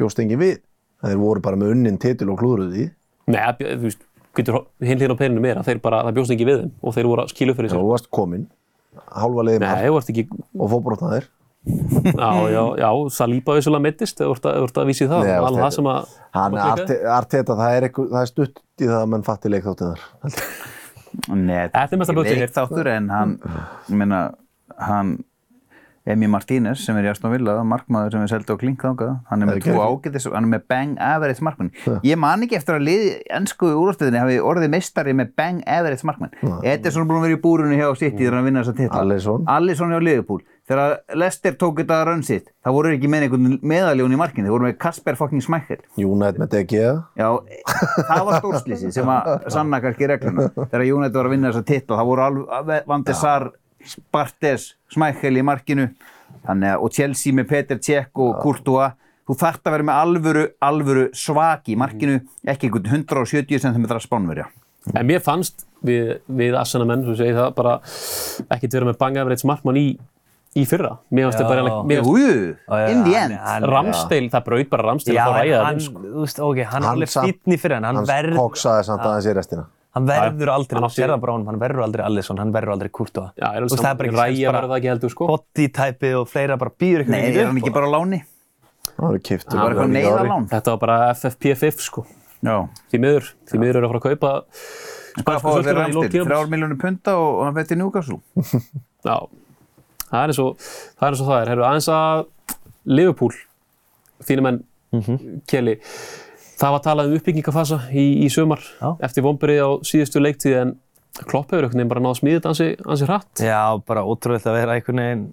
bjóst 0.00 0.18
engin 0.22 0.38
við. 0.40 0.56
Þeir 1.04 1.16
voru 1.20 1.40
bara 1.44 1.56
með 1.56 1.70
unnin 1.76 1.98
titil 2.00 2.28
og 2.32 2.38
klúðruði 2.40 2.90
Nei, 3.30 3.38
það 3.40 3.58
bjó- 3.60 3.74
þú 3.76 3.84
veist, 3.86 4.02
getur 4.36 4.56
hinn 4.82 4.98
hlýðin 4.98 5.14
á 5.14 5.20
peninu 5.20 5.40
meira, 5.44 5.62
þeir 5.64 5.78
bara, 5.80 6.02
það 6.08 6.16
bjóst 6.18 6.30
engin 6.34 6.48
við 6.50 6.58
þeim 6.60 6.72
og 6.82 6.94
þeir 6.96 7.06
voru 7.12 7.22
að 7.24 7.30
skilja 7.32 7.52
upp 7.54 7.60
fyrir 7.60 7.70
þú 7.70 7.78
sér. 7.78 7.88
varst 7.92 8.10
komin 8.10 8.46
hálfa 9.14 9.44
leiði 9.46 9.60
Já, 12.20 12.30
já, 12.48 12.62
já, 12.80 12.90
Saliba 13.12 13.54
vissulega 13.58 13.84
ert 14.32 14.46
að, 14.48 14.54
þú 14.56 14.68
ert 14.68 14.78
að 14.80 14.86
vísi 14.88 15.08
það, 15.10 15.26
Nei, 15.26 15.32
alveg 15.36 15.64
það 15.66 15.74
sem 15.76 15.88
að... 15.92 16.12
hann 16.36 16.54
Arte, 16.64 16.96
Arteta, 17.12 17.56
það 17.58 17.74
er, 17.76 17.86
er 18.22 18.30
stutt 18.30 18.62
í 18.80 18.86
það 18.88 19.00
að 19.00 19.10
menn 19.12 19.26
fatti 19.26 19.52
leikþáttunar 19.52 20.04
Nei, 21.34 21.66
Þetta 21.74 21.82
er 21.84 22.00
mesta 22.00 22.14
blötu 22.16 22.36
hér. 22.38 22.54
þáttur 22.54 22.90
en 22.94 23.10
hann, 23.12 23.34
ég 23.90 24.00
meina, 24.00 24.20
hann 24.80 25.12
Emi 26.12 26.28
Martínez 26.30 26.82
sem 26.84 26.96
er 27.00 27.08
í 27.08 27.10
Aston 27.12 27.32
Villa, 27.34 27.56
markmaður 27.66 28.16
sem 28.16 28.24
er 28.26 28.32
seldi 28.32 28.54
á 28.54 28.56
klink 28.60 28.84
þangað, 28.84 29.16
hann 29.30 29.42
er 29.44 29.50
með 29.50 29.58
Það 29.60 29.66
tvo 29.66 29.80
ekki. 29.80 30.10
ágætis, 30.10 30.28
hann 30.34 30.46
er 30.48 30.52
með 30.54 30.64
bang 30.72 30.94
average 31.10 31.46
markmann. 31.46 31.72
Ég 32.06 32.20
man 32.20 32.46
ekki 32.46 32.58
eftir 32.60 32.78
að 32.78 32.86
liði 32.88 33.10
ennsku 33.40 33.72
úrstöðinni 33.80 34.22
hafi 34.22 34.38
orðið 34.52 34.72
meistari 34.76 35.16
með 35.16 35.34
bang 35.40 35.64
average 35.66 36.06
er 36.90 36.96
svona 36.96 37.10
búin 37.10 37.20
að 37.20 37.28
vera 37.28 37.38
í 37.38 37.42
búrunni 37.44 37.80
hjá 37.80 37.90
City 37.98 38.24
þegar 38.24 38.38
hann 38.40 38.48
vinna 38.50 38.64
þessa 38.64 38.78
titla. 38.80 39.04
Alisson. 39.04 39.44
Hjá 39.94 40.02
Liverpool. 40.02 40.42
Þegar 40.70 40.92
Leicester 41.18 41.54
tók 41.58 41.80
þetta 41.80 41.96
rönn 42.06 42.20
sitt, 42.22 42.52
það 42.62 42.74
voru 42.76 42.90
ekki 42.94 43.08
með 43.10 43.24
einhvern 43.26 43.54
meðaljón 43.72 44.12
í 44.14 44.18
markinu, 44.20 44.46
þeir 44.46 44.54
voru 44.54 44.66
með 44.68 44.76
Kasper 44.84 45.16
fucking 45.18 45.42
Schmeichel. 45.42 45.80
Júnætt 45.98 46.38
með 46.38 46.52
DG 46.52 46.76
Já, 47.18 47.26
það 48.06 48.22
var 48.28 48.36
stórslýsi 48.38 48.92
sem 48.94 49.10
að 49.10 49.48
sanna 49.50 49.80
kannski 49.82 50.06
regluna. 50.12 50.46
Þegar 50.60 50.84
United 50.86 51.18
var 51.18 51.26
að 51.30 51.34
vinna 51.34 51.50
þessa 51.50 51.66
titla, 51.72 51.98
það 51.98 52.10
voru 52.12 52.24
alveg 52.28 52.86
Van 52.92 53.06
der 53.08 53.18
Sar, 53.18 53.48
Bartes, 54.12 54.74
Schmeichel 54.92 55.36
í 55.40 55.44
markinu 55.46 55.88
þannig 56.46 56.74
að, 56.74 56.82
og 56.84 56.92
Chelsea 56.94 57.32
með 57.36 57.48
Peter 57.48 57.78
Cech 57.82 58.10
og 58.20 58.40
Courtois. 58.42 58.92
Þú 59.30 59.36
þarft 59.38 59.66
að 59.68 59.74
vera 59.76 59.86
með 59.86 59.98
alvöru, 60.02 60.44
alvöru 60.66 61.02
svaki 61.14 61.76
í 61.76 61.78
markinu, 61.78 62.16
ekki 62.50 62.66
einhvern 62.66 62.88
170 63.06 63.60
cm 63.62 63.84
spánverja. 64.02 64.48
En 64.96 65.06
mér 65.06 65.20
fannst 65.22 65.66
við, 65.86 66.16
við 66.26 66.56
Asana 66.58 66.86
menn, 66.88 67.04
svo 67.06 67.14
segi 67.18 67.36
það, 67.36 67.50
bara 67.54 67.76
ekkert 68.56 68.74
vera 68.78 68.88
með 68.88 68.98
banga 68.98 69.22
eftir 69.22 69.36
eitt 69.36 69.42
smartmann 69.44 69.78
í, 69.78 69.84
í 70.58 70.64
fyrra. 70.66 70.96
Mér 71.14 71.28
fannst 71.28 71.38
þetta 71.42 71.50
bara, 71.52 71.64
Já. 71.68 71.76
mér 71.92 72.00
fannst 72.02 72.24
Jú, 72.24 72.56
Já, 72.80 72.88
in 72.90 73.04
the 73.04 73.14
hann- 73.14 73.30
end. 73.30 73.40
hann- 73.44 73.68
Ramsteil, 73.70 74.30
það 74.32 74.44
braut 74.48 74.70
bara 74.72 74.88
Ramsteil 74.88 75.14
Já, 75.14 75.22
að 75.26 75.30
fá 75.30 75.36
en 75.36 75.44
ræða 75.46 75.64
hann, 75.64 75.74
þeim, 75.78 75.84
sko. 75.86 76.02
þú 76.08 76.24
veist, 76.24 76.40
ok, 76.48 76.56
hann 76.64 76.82
er 76.82 76.88
Hann 76.88 76.96
alveg 76.96 77.12
fítni 77.28 77.58
fyrir 77.60 77.74
hann, 77.78 77.84
hann 77.84 77.96
hann 78.00 78.06
verður, 78.10 78.36
koksaði 78.40 78.84
samt 78.90 79.00
aðeins 79.06 79.30
í 79.30 79.36
restina 79.36 79.66
hann 79.96 80.08
verður 80.08 80.52
aldrei, 80.54 80.80
Hann 80.80 80.92
sér 80.94 81.12
það 81.12 81.22
bara 81.24 81.32
á 81.32 81.34
honum, 81.36 81.48
hann 81.50 81.60
verður 81.62 81.84
aldrei 81.86 82.04
Alisson, 82.06 82.38
hann 82.42 82.52
verður 82.54 82.74
aldrei 82.76 82.90
Courtois. 82.94 83.32
Já, 83.36 83.48
er 83.50 83.66
það 83.70 83.88
er 83.90 83.96
bara 84.00 84.26
ekki 84.30 84.44
það 84.50 84.76
ekki 84.76 84.92
heldur, 84.92 85.14
sko. 85.14 85.30
Body-typið 85.32 86.18
og 86.20 86.28
fleira 86.30 86.58
bara 86.60 86.74
býður 86.78 87.04
eitthvað 87.04 87.16
Nei, 87.16 87.32
er 87.34 87.50
hann 87.50 87.60
ekki 87.62 87.74
bara 87.74 87.90
á 87.90 87.94
láni? 87.96 88.22
það 89.00 89.06
var 89.06 89.20
kiptur 89.24 89.56
Það 89.56 89.62
var 89.62 89.74
eitthvað 89.74 89.92
neyðarlán. 89.96 90.48
Þetta 90.50 90.74
var 90.74 90.80
bara 90.84 90.96
FFP5, 91.14 91.84
sko. 91.84 92.04
Já. 92.40 92.56
Því 92.90 93.00
miður, 93.04 93.28
því 93.50 93.60
miður 93.60 93.78
eru 93.80 93.88
að 93.88 93.92
fara 93.92 94.00
að 94.00 94.06
kaupa 94.08 94.32
þeir 95.20 95.40
sultuna 95.44 95.84
í 95.84 95.92
tímabils. 95.92 96.26
Þrjár 96.30 96.50
miljónir 96.54 96.80
punta 96.80 97.16
og 97.20 97.42
hann 97.44 97.56
veitir 97.56 97.80
Newcastle. 97.80 98.20
Já, 99.08 99.16
það 100.08 100.20
er 100.22 100.32
eins 100.32 100.42
og 100.44 100.64
það 100.64 101.06
er, 101.06 101.10
eins 101.10 101.22
og 101.24 101.30
það 101.30 101.40
er. 101.40 101.52
Herru, 101.52 101.66
aðeins 101.68 101.90
að 101.96 102.24
Liverpool, 102.90 103.38
þínum 104.28 104.48
menn, 104.48 104.60
Kelly, 105.50 105.76
það 106.60 106.76
var 106.76 106.84
talað 106.84 107.10
um 107.10 107.18
uppbyggingafasa 107.18 107.80
í, 107.90 108.06
í 108.24 108.30
sumar 108.32 108.62
Já. 108.80 108.94
eftir 109.08 109.24
vonbyrði 109.26 109.60
á 109.64 109.70
síðustu 109.86 110.22
leiktíð 110.22 110.56
en 110.60 110.78
Klopp 111.26 111.50
hefur 111.50 111.66
einhvern 111.66 111.80
veginn 111.80 111.90
bara 111.90 112.00
náða 112.04 112.16
að 112.20 112.34
þetta 112.36 112.50
ansi, 112.52 112.66
ansi 112.86 113.06
hratt. 113.08 113.40
Já, 113.42 113.62
bara 113.84 114.04
ótrúlega 114.06 114.52
að 114.52 114.58
vera 114.60 114.76
einhvern 114.78 115.00
veginn 115.02 115.24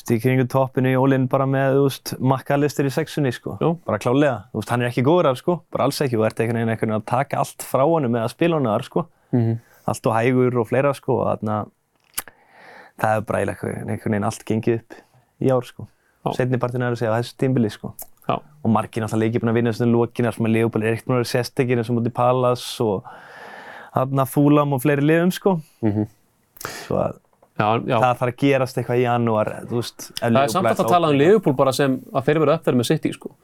stíkringu 0.00 0.46
toppinu 0.50 0.90
í 0.90 0.96
ólinn 0.98 1.28
bara 1.30 1.46
með, 1.48 1.78
veist, 1.84 2.14
makkalistir 2.18 2.88
í 2.88 2.92
sexunni, 2.92 3.30
sko. 3.34 3.54
Já. 3.62 3.68
Bara 3.86 4.00
klálega. 4.02 4.40
Þú 4.50 4.60
veist, 4.60 4.72
hann 4.74 4.82
er 4.82 4.90
ekki 4.90 5.04
góður 5.06 5.28
þar, 5.30 5.38
sko. 5.40 5.56
Bara 5.74 5.86
alls 5.88 6.00
ekki. 6.02 6.18
Þú 6.18 6.26
ert 6.26 6.42
einhvern 6.42 6.58
veginn 6.60 6.72
einhvern 6.74 6.90
veginn 6.90 6.98
að 6.98 7.06
taka 7.12 7.40
allt 7.44 7.66
frá 7.68 7.84
honum 7.86 8.14
með 8.14 8.26
að 8.26 8.34
spila 8.34 8.58
honum 8.58 8.72
þar, 8.72 8.86
sko. 8.88 9.04
Mhm. 9.34 9.54
Allt 9.92 10.08
og 10.10 10.16
hægur 10.16 10.58
og 10.60 10.68
fleira, 10.68 10.94
sko. 10.98 11.18
Og 11.20 11.28
þarna, 11.30 11.58
það 13.04 13.16
er 13.20 13.26
bara 13.30 13.44
einhvern 13.44 13.94
veginn 13.94 14.28
allt 14.30 14.44
gengið 14.50 14.80
upp 14.80 14.98
í 15.40 15.54
ár, 15.54 15.70
sko. 15.70 15.86
Já. 16.24 16.34
Setni 16.40 16.58
partinu 16.58 16.88
er 16.88 16.96
að 16.96 17.00
segja 17.04 17.14
á 17.14 17.18
þessu 17.20 17.38
tímbili, 17.38 17.70
sko. 17.70 17.94
Já, 18.28 18.38
Og 18.64 18.70
margir 18.72 19.02
náttúrulega 19.04 19.26
leikir 19.26 19.42
búin 19.42 19.52
að 19.52 19.58
vinna 19.58 19.72
þessum 19.74 19.92
lókina 19.92 20.32
sem 20.32 20.46
að 20.48 20.54
Leopold 20.54 20.84
er 20.84 20.94
ekkert 20.94 21.08
búin 21.10 21.18
að 21.18 21.22
vera 21.24 21.32
sérstekir 21.32 21.80
eins 21.80 21.90
og 21.92 21.98
mútið 21.98 22.14
Pallas 22.16 22.64
og 22.80 23.10
þarna 23.94 24.24
Fúlam 24.30 24.72
og 24.72 24.80
fleiri 24.82 25.04
liðum, 25.04 25.32
sko. 25.34 25.58
Mhm. 25.84 26.06
Svo 26.64 26.96
að 27.02 27.18
já, 27.58 27.68
já. 27.84 27.98
það 28.00 28.16
þarf 28.20 28.30
að 28.30 28.38
gerast 28.40 28.78
eitthvað 28.80 29.00
í 29.00 29.04
janúar, 29.04 29.50
þú 29.68 29.80
veist. 29.82 30.06
Það 30.20 30.40
er 30.42 30.54
samt 30.54 30.70
að 30.72 30.88
tala 30.88 31.10
um 31.12 31.18
Liverpool 31.18 31.54
bara 31.58 31.72
sem 31.76 31.98
að 32.12 32.24
þeir 32.24 32.40
verða 32.44 32.56
upp 32.58 32.64
þeir 32.64 32.78
með 32.80 32.88
City, 32.90 33.12
sko. 33.12 33.34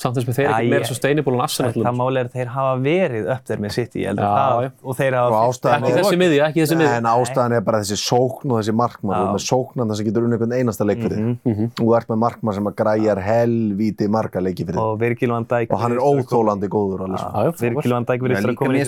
Samt 0.00 0.16
þess 0.16 0.26
með 0.30 0.36
þeir 0.38 0.48
ekki 0.50 0.70
meira 0.72 0.86
sustainable 0.88 1.34
en 1.36 1.42
Arsenal. 1.44 1.72
Það 1.76 1.96
máli 2.00 2.16
er 2.20 2.28
að 2.30 2.34
þeir 2.38 2.48
hafa 2.54 2.74
verið 2.84 3.24
upp 3.34 3.44
þeir 3.50 3.58
með 3.60 3.70
City, 3.76 3.98
ég 4.00 4.08
held 4.10 4.20
að 4.20 4.24
Já, 4.24 4.32
það, 4.40 4.62
já. 4.64 4.70
og 4.80 4.96
þeir 5.00 5.12
hafa... 5.20 5.40
Ekki 5.76 5.92
þessi 5.98 6.16
miðja, 6.22 6.42
ekki 6.48 6.60
þessi 6.64 6.78
miðja. 6.80 6.94
en 7.00 7.08
ástæðan 7.10 7.54
er 7.58 7.62
bara 7.66 7.80
þessi 7.84 7.98
sókn 8.00 8.48
og 8.50 8.56
þessi 8.62 8.74
markmann. 8.80 9.16
Þú 9.20 9.24
ert 9.26 9.34
með 9.36 9.44
sóknan 9.44 9.92
þess 9.92 10.00
að 10.00 10.06
getur 10.08 10.22
unnið 10.24 10.38
einhvern 10.40 10.56
einasta 10.60 10.84
leik 10.88 11.00
fyrir 11.04 11.18
Mhm. 11.20 11.34
þig. 11.44 11.68
Þú 11.80 11.86
ert 12.00 12.08
með 12.08 12.18
markmann 12.24 12.54
sem 12.56 12.66
að 12.70 12.74
græjar 12.80 13.18
helvíti 13.28 14.08
marga 14.08 14.40
leiki 14.40 14.64
fyrir 14.64 14.78
þig. 14.80 14.84
Og 14.88 14.98
Virgil 15.04 15.30
van 15.36 15.44
Dijk... 15.52 15.68
Og 15.70 15.78
hann 15.84 15.92
er 15.92 16.00
óþólandi 16.00 16.68
góður 16.72 17.00
alveg. 17.04 17.60
Virgil 17.60 17.92
van 17.92 18.04
Dijk 18.08 18.20
verið 18.24 18.32
er 18.32 18.40
eftir 18.40 18.52
að 18.56 18.56
koma 18.56 18.72
í 18.72 18.80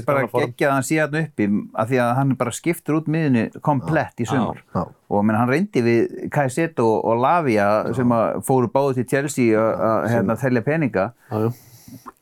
Já. 5.13 5.19
Og 5.19 5.25
menn, 5.29 5.37
hann 5.37 5.49
reyndi 5.53 5.83
við 5.85 6.31
Kajseto 6.33 6.87
og 7.05 7.21
Lavia 7.21 7.67
sem 7.95 8.09
að 8.17 8.41
fóru 8.49 8.71
báðu 8.73 8.95
til 9.01 9.05
Chelsea 9.13 9.53
að- 9.61 10.09
hérna, 10.09 10.37
telja 10.41 10.63
peninga. 10.65 11.13
Já, 11.31 11.39
já. 11.45 11.53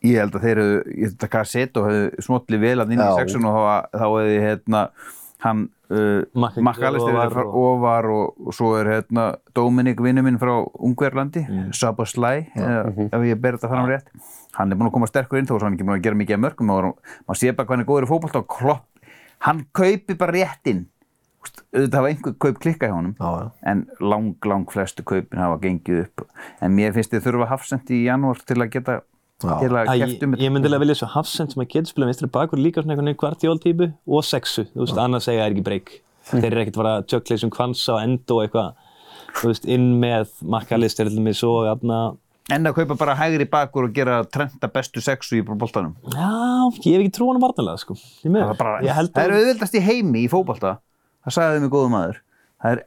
Ég 0.02 0.16
held 0.18 0.34
að 0.34 0.42
þeir 0.48 0.58
að 0.64 1.28
Kajseto 1.30 1.84
hefðu 1.86 2.24
smollið 2.26 2.60
vel 2.64 2.78
að 2.82 2.90
inn 2.96 2.98
í 2.98 3.06
Já. 3.06 3.16
sexun 3.20 3.44
og 3.46 3.54
þá, 3.54 4.00
hefði 4.02 4.40
hérna, 4.42 4.80
hann 5.44 5.68
uh, 5.90 6.24
Makkalistir 6.34 7.14
ofar 7.14 7.30
ofar, 7.30 7.44
og- 7.44 7.54
ofar 7.54 8.08
og, 8.10 8.34
og 8.48 8.52
svo 8.56 8.72
er 8.80 8.90
hérna 8.96 9.28
Dominik 9.54 10.00
vinnu 10.02 10.22
minn 10.26 10.38
frá 10.42 10.56
Ungverlandi, 10.74 11.44
mm. 11.46 11.70
Sabo 11.76 12.04
Sly, 12.04 12.48
ef 12.56 13.22
ég 13.30 13.40
ber 13.40 13.56
þetta 13.58 13.70
fram 13.70 13.86
rétt. 13.88 14.10
Hann 14.58 14.72
er 14.72 14.76
búinn 14.76 14.90
að 14.90 14.96
koma 14.98 15.06
sterkur 15.06 15.38
inn 15.38 15.46
þó 15.46 15.54
svo 15.60 15.68
hann 15.68 15.76
ekki 15.78 15.86
búinn 15.86 16.00
að 16.00 16.06
gera 16.08 16.18
mikið 16.18 16.34
af 16.34 16.42
mörgum 16.48 16.70
og 16.74 16.98
maður 17.28 17.38
sé 17.38 17.52
bara 17.54 17.66
hvað 17.68 17.76
hann 17.76 17.84
er 17.86 17.90
góður 17.92 18.08
í 18.08 18.10
fótbolta 18.10 18.42
og 18.42 18.48
klopp. 18.50 18.86
Hann 19.46 19.62
kaupi 19.72 20.16
bara 20.18 20.32
rétt 20.34 20.66
inn. 20.74 20.82
Úst, 20.82 20.99
auðvitað 21.70 21.96
hafa 22.00 22.10
einhver 22.10 22.34
kaup 22.42 22.58
klikka 22.62 22.88
hjá 22.90 22.96
honum 22.96 23.14
Já, 23.16 23.28
já. 23.40 23.46
en 23.72 23.84
lang, 24.02 24.34
lang 24.44 24.66
flestu 24.72 25.04
kaupin 25.06 25.40
hafa 25.40 25.60
gengið 25.62 26.02
upp 26.06 26.26
en 26.60 26.74
mér 26.76 26.92
finnst 26.96 27.14
þið 27.14 27.26
þurfa 27.28 27.48
hafsend 27.52 27.92
í 27.94 28.02
janúar 28.08 28.42
til 28.44 28.58
að 28.58 28.72
geta 28.74 29.00
Já. 29.40 29.54
til 29.62 29.70
að 29.72 29.88
Æ, 29.88 29.92
kæft 30.02 30.24
um 30.26 30.34
ég, 30.36 30.42
ég 30.44 30.52
myndilega 30.52 30.82
vilja 30.82 30.98
svo 31.00 31.06
Hafsend 31.14 31.54
sem 31.54 31.62
að 31.64 31.70
geta 31.72 31.88
spila 31.88 32.08
vinstri 32.10 32.28
bakur 32.28 32.60
líka 32.60 32.82
svona 32.82 32.92
einhvern 32.92 33.08
veginn 33.08 33.20
kvartjóltípu 33.22 33.86
og 34.04 34.26
sexu, 34.28 34.66
þú 34.74 34.82
veist, 34.84 34.98
annars 35.00 35.24
segja 35.24 35.40
það 35.40 35.46
er 35.46 35.54
ekki 35.54 35.64
breyk. 35.64 35.92
Þeir 36.30 36.48
eru 36.50 36.60
ekkert 36.60 36.76
að 36.76 36.82
fara 36.82 36.92
að 36.98 37.06
tjökla 37.08 37.36
þessum 37.38 37.52
kvansa 37.54 37.94
og 37.94 38.02
enda 38.04 38.36
og 38.36 38.42
eitthvað, 38.44 38.90
þú 39.38 39.52
veist, 39.54 39.70
inn 39.76 39.86
með 40.02 40.34
makkalistir 40.56 41.08
til 41.08 41.24
mig 41.24 41.38
svo, 41.40 41.54
þarna, 41.70 42.02
en 42.52 42.68
að 42.68 42.76
kaupa 42.82 42.98
bara 43.00 43.16
hægri 43.16 43.48
bakur 43.48 43.88
og 43.88 43.96
gera 43.96 44.20
trenda 44.28 44.68
bestu 44.74 45.00
sexu 45.04 45.38
í 45.38 45.42
boltanum 45.46 45.96
já, 46.12 46.28
ég 46.82 46.98
hef 46.98 47.04
ekki 47.06 47.16
trú 47.16 47.30
hann 47.30 47.40
varnalega, 47.40 47.80
sko. 47.80 47.96
Ég 48.26 48.34
með, 48.34 48.44
það 48.44 48.52
er, 48.52 48.60
bara, 48.60 48.78
ég 48.84 48.96
held 49.00 49.12
það 49.16 49.24
er 49.24 49.32
að, 49.32 49.40
auðvildast 49.40 49.80
í 49.80 49.84
heimi 49.88 50.26
í 50.26 50.30
fótbolta 50.32 50.76
það 51.26 51.36
sagði 51.38 51.64
mig 51.64 51.74
góðum 51.74 51.94
maður 51.96 52.22
það 52.60 52.76
er 52.76 52.86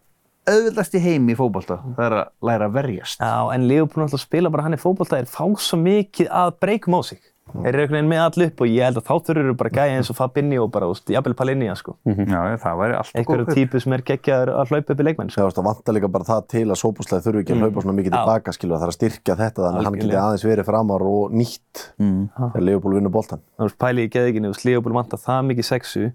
auðvildast 0.54 0.96
í 1.00 1.04
heimi 1.04 1.32
í 1.36 1.38
fótbolta 1.40 1.78
það 1.96 2.06
er 2.10 2.16
að 2.20 2.32
læra 2.50 2.68
að 2.68 2.80
verjast 2.80 3.22
já, 3.24 3.36
en 3.56 3.68
Leopold 3.70 4.04
náttúrulega 4.04 4.26
spila 4.28 4.50
bara 4.54 4.66
hann 4.68 4.76
í 4.76 4.82
fótbolta, 4.82 5.20
er 5.22 5.30
fá 5.32 5.46
svo 5.60 5.80
mikið 5.80 6.28
að 6.34 6.58
breykum 6.60 6.98
á 7.00 7.02
sig. 7.14 7.22
Þeir 7.54 7.68
eru 7.70 7.82
einhvern 7.84 7.94
veginn 7.98 8.08
með 8.10 8.22
all 8.24 8.44
upp 8.48 8.62
og 8.64 8.70
ég 8.72 8.86
held 8.88 8.98
að 8.98 9.04
þá 9.10 9.14
þurfur 9.28 9.56
bara 9.60 9.72
gæja 9.76 9.96
eins 10.00 10.10
og 10.10 10.16
Fabinho 10.18 10.62
og 10.64 10.70
bara, 10.74 10.88
jafnvel 11.12 11.36
Palinja, 11.38 11.74
sko. 11.78 11.94
já, 12.08 12.24
já, 12.24 12.56
það 12.64 12.78
væri 12.80 12.96
alltaf 12.98 13.20
Einhverju 13.20 13.46
góð 13.50 13.58
típu 13.60 13.82
sem 13.84 13.94
er 13.98 14.04
geggjaður 14.08 14.52
að 14.56 14.72
hlaupa 14.72 14.96
upp 14.96 15.04
í 15.04 15.06
leikmenn, 15.06 15.30
Já, 15.30 15.36
sko. 15.36 15.46
veist, 15.50 15.60
það 15.60 15.68
vantar 15.68 15.98
líka 15.98 16.10
bara 16.16 16.28
það 16.32 16.48
til 16.56 16.64
að 16.64 16.80
sóbúslega 16.82 17.26
þurfi 17.28 17.44
ekki 17.44 17.54
að 17.54 17.62
hlaupa 17.66 17.84
svona 17.84 17.98
mikið 18.00 18.10
Já. 18.10 18.16
tilbaka, 18.18 18.56
skilur, 18.56 18.74
það 18.74 18.86
þarf 18.86 18.94
að 18.94 18.98
styrkja 18.98 19.38
þetta 19.44 19.66
þannig 19.68 19.84
að 19.84 19.90
hann 19.90 20.00
geti 20.00 20.20
aðeins 20.24 20.48
verið 20.48 20.70
framar 20.72 21.06
og 21.12 21.36
nýtt 21.44 21.84
þegar 22.00 22.66
Leopold 22.72 22.98
vinnur 22.98 23.14
boltan. 23.20 23.44
pæli 23.84 24.08
í 24.08 24.14
geðeginu, 24.16 24.54
Leopold 24.64 24.98
vantar 24.98 25.22
það 25.28 25.46
mikið 25.52 25.70
sexu 25.70 26.08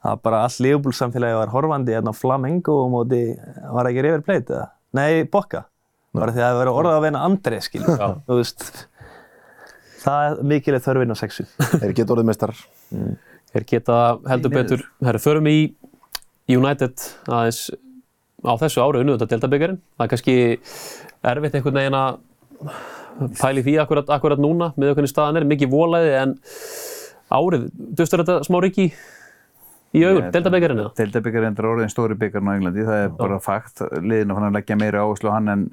að 0.00 0.20
bara 0.24 0.44
all 0.46 0.56
Leopold 0.64 0.96
samfélagi 0.96 1.36
var 1.36 1.52
horfandi 1.52 1.96
hérna 1.96 2.14
á 2.14 2.16
Flamengo 2.16 2.76
og 2.84 2.92
móti, 2.94 3.24
var 3.74 3.88
ekki 3.90 4.04
River 4.06 4.22
Plate 4.24 4.54
eða? 4.56 4.68
Nei, 4.96 5.24
Bokka. 5.28 5.66
Bara 6.16 6.32
því 6.34 6.40
að 6.40 6.46
það 6.46 6.50
hefur 6.50 6.60
verið 6.62 6.78
orðað 6.80 6.96
að 6.96 7.04
veina 7.04 7.24
André, 7.26 7.58
skilur. 7.62 8.00
Þú 8.26 8.38
veist, 8.40 8.64
það 10.00 10.22
er 10.24 10.40
mikilvægt 10.52 10.86
þörfin 10.88 11.14
á 11.14 11.16
sexu. 11.20 11.44
Þeir 11.76 11.92
geta 12.00 12.14
orðið 12.16 12.30
meistarar. 12.30 12.64
Þeir 13.50 13.66
geta 13.74 13.98
heldur 14.30 14.54
betur, 14.54 14.82
herru, 15.06 15.20
förum 15.22 15.50
í 15.50 15.58
United 16.50 17.04
aðeins 17.30 17.60
á 18.40 18.52
þessu 18.58 18.82
ári 18.82 19.04
unnu 19.04 19.14
þetta 19.18 19.30
deltabyggarinn. 19.34 19.78
Það 19.98 20.06
er 20.06 20.12
kannski 20.14 20.36
erfitt 21.30 21.60
einhvern 21.60 21.78
veginn 21.78 21.98
að 22.00 22.20
pæli 23.38 23.62
því 23.66 23.76
akkurat, 23.84 24.10
akkurat 24.16 24.40
núna 24.40 24.72
með 24.80 24.94
hvernig 24.96 25.12
staðan 25.12 25.38
er, 25.40 25.48
mikið 25.50 25.70
volaði 25.72 26.12
en 26.24 26.34
árið, 27.30 27.68
dustur 27.98 28.24
þetta 28.24 28.40
smá 28.46 28.58
rikki 28.64 28.90
í 29.96 30.02
augun, 30.06 30.28
deltabyggarinn 30.34 30.82
eða? 30.82 30.92
Deildabikar 30.98 31.46
endur 31.48 31.68
orðin 31.72 31.92
stóri 31.92 32.16
byggarn 32.18 32.50
á 32.50 32.52
Englandi, 32.54 32.84
það 32.86 33.04
er 33.04 33.16
bara 33.18 33.40
fakt 33.42 33.82
liðin 33.96 34.32
að 34.32 34.38
fann 34.38 34.48
að 34.50 34.56
leggja 34.58 34.78
meiri 34.80 35.00
áherslu 35.00 35.32
á 35.32 35.36
hann 35.36 35.52
en 35.54 35.64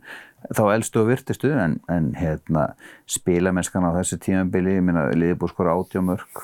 þá 0.47 0.63
elstu 0.73 1.01
og 1.01 1.11
virtustu 1.11 1.51
en, 1.53 1.77
en 1.91 2.09
hérna, 2.17 2.65
spilamennskan 3.09 3.85
á 3.85 3.97
þessu 3.99 4.19
tímabili, 4.23 4.77
ég 4.77 4.85
minna 4.85 5.07
liði 5.13 5.37
búið 5.41 5.53
skora 5.53 5.77
80 5.77 6.07
mörg, 6.07 6.41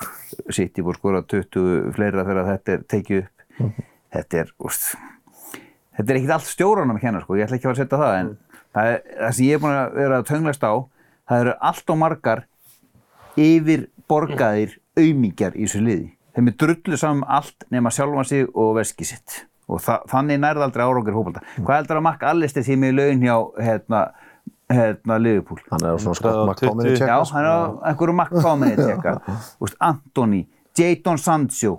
City 0.50 0.86
búið 0.86 1.00
skora 1.00 1.24
20 1.34 1.92
fleira 1.98 2.26
þegar 2.28 2.50
þetta 2.52 2.78
er 2.78 2.88
tekið 2.94 3.24
upp 3.24 3.84
þetta 4.14 4.42
er 4.44 4.56
úst, 4.62 4.90
þetta 5.98 6.10
er 6.10 6.20
ekkert 6.20 6.36
allt 6.38 6.50
stjóranum 6.50 6.98
að 6.98 7.06
kenna 7.06 7.22
sko, 7.24 7.38
ég 7.38 7.48
ætla 7.48 7.60
ekki 7.60 7.70
að 7.70 7.72
fara 7.72 7.78
að 7.78 7.84
setja 7.84 8.02
það 8.02 8.18
en 8.20 8.34
það, 8.74 8.90
er, 8.90 9.06
það 9.20 9.38
sem 9.38 9.48
ég 9.48 9.58
er 9.58 9.64
búin 9.64 9.78
að 9.78 9.96
vera 10.02 10.20
að 10.20 10.28
tönglast 10.30 10.66
á 10.66 10.74
það 11.30 11.44
eru 11.44 11.56
allt 11.70 11.94
og 11.94 12.00
margar 12.02 12.44
yfir 13.40 13.88
borgaðir 14.10 14.78
aumingjar 15.00 15.56
í 15.58 15.66
þessu 15.66 15.82
liði. 15.82 16.12
Þeim 16.34 16.50
er 16.50 16.56
drullu 16.64 16.98
saman 16.98 17.22
um 17.22 17.30
allt 17.38 17.66
nema 17.74 17.92
sjálfan 17.94 18.26
sig 18.26 18.48
og 18.54 18.76
veski 18.80 19.06
sitt. 19.06 19.44
Og 19.70 19.80
þa 19.84 20.00
þannig 20.12 20.42
nærði 20.44 20.66
aldrei 20.66 20.84
árangur 20.86 21.16
hópalda. 21.18 21.44
Hvað 21.60 21.78
heldur 21.80 22.00
að 22.02 22.06
makka 22.08 22.32
allisti 22.34 22.64
því 22.66 22.78
með 22.82 22.96
laun 22.98 23.22
hjá 23.24 23.36
hérna, 23.68 24.02
hérna 24.74 25.20
Liverpool? 25.22 25.62
Hann 25.70 25.86
er 25.86 25.96
á 25.96 25.98
svona 26.02 26.18
skott 26.20 26.34
120 26.34 26.50
makkáminni 26.50 26.92
Já, 26.92 26.98
tjekka. 27.00 27.20
hann 27.38 27.46
er 27.46 27.54
á 27.54 27.62
einhverju 27.92 28.18
makkáminni 28.18 28.76
tjekka. 28.82 29.16
Antoni, 29.88 30.42
Jadon 30.78 31.22
Sancho, 31.22 31.78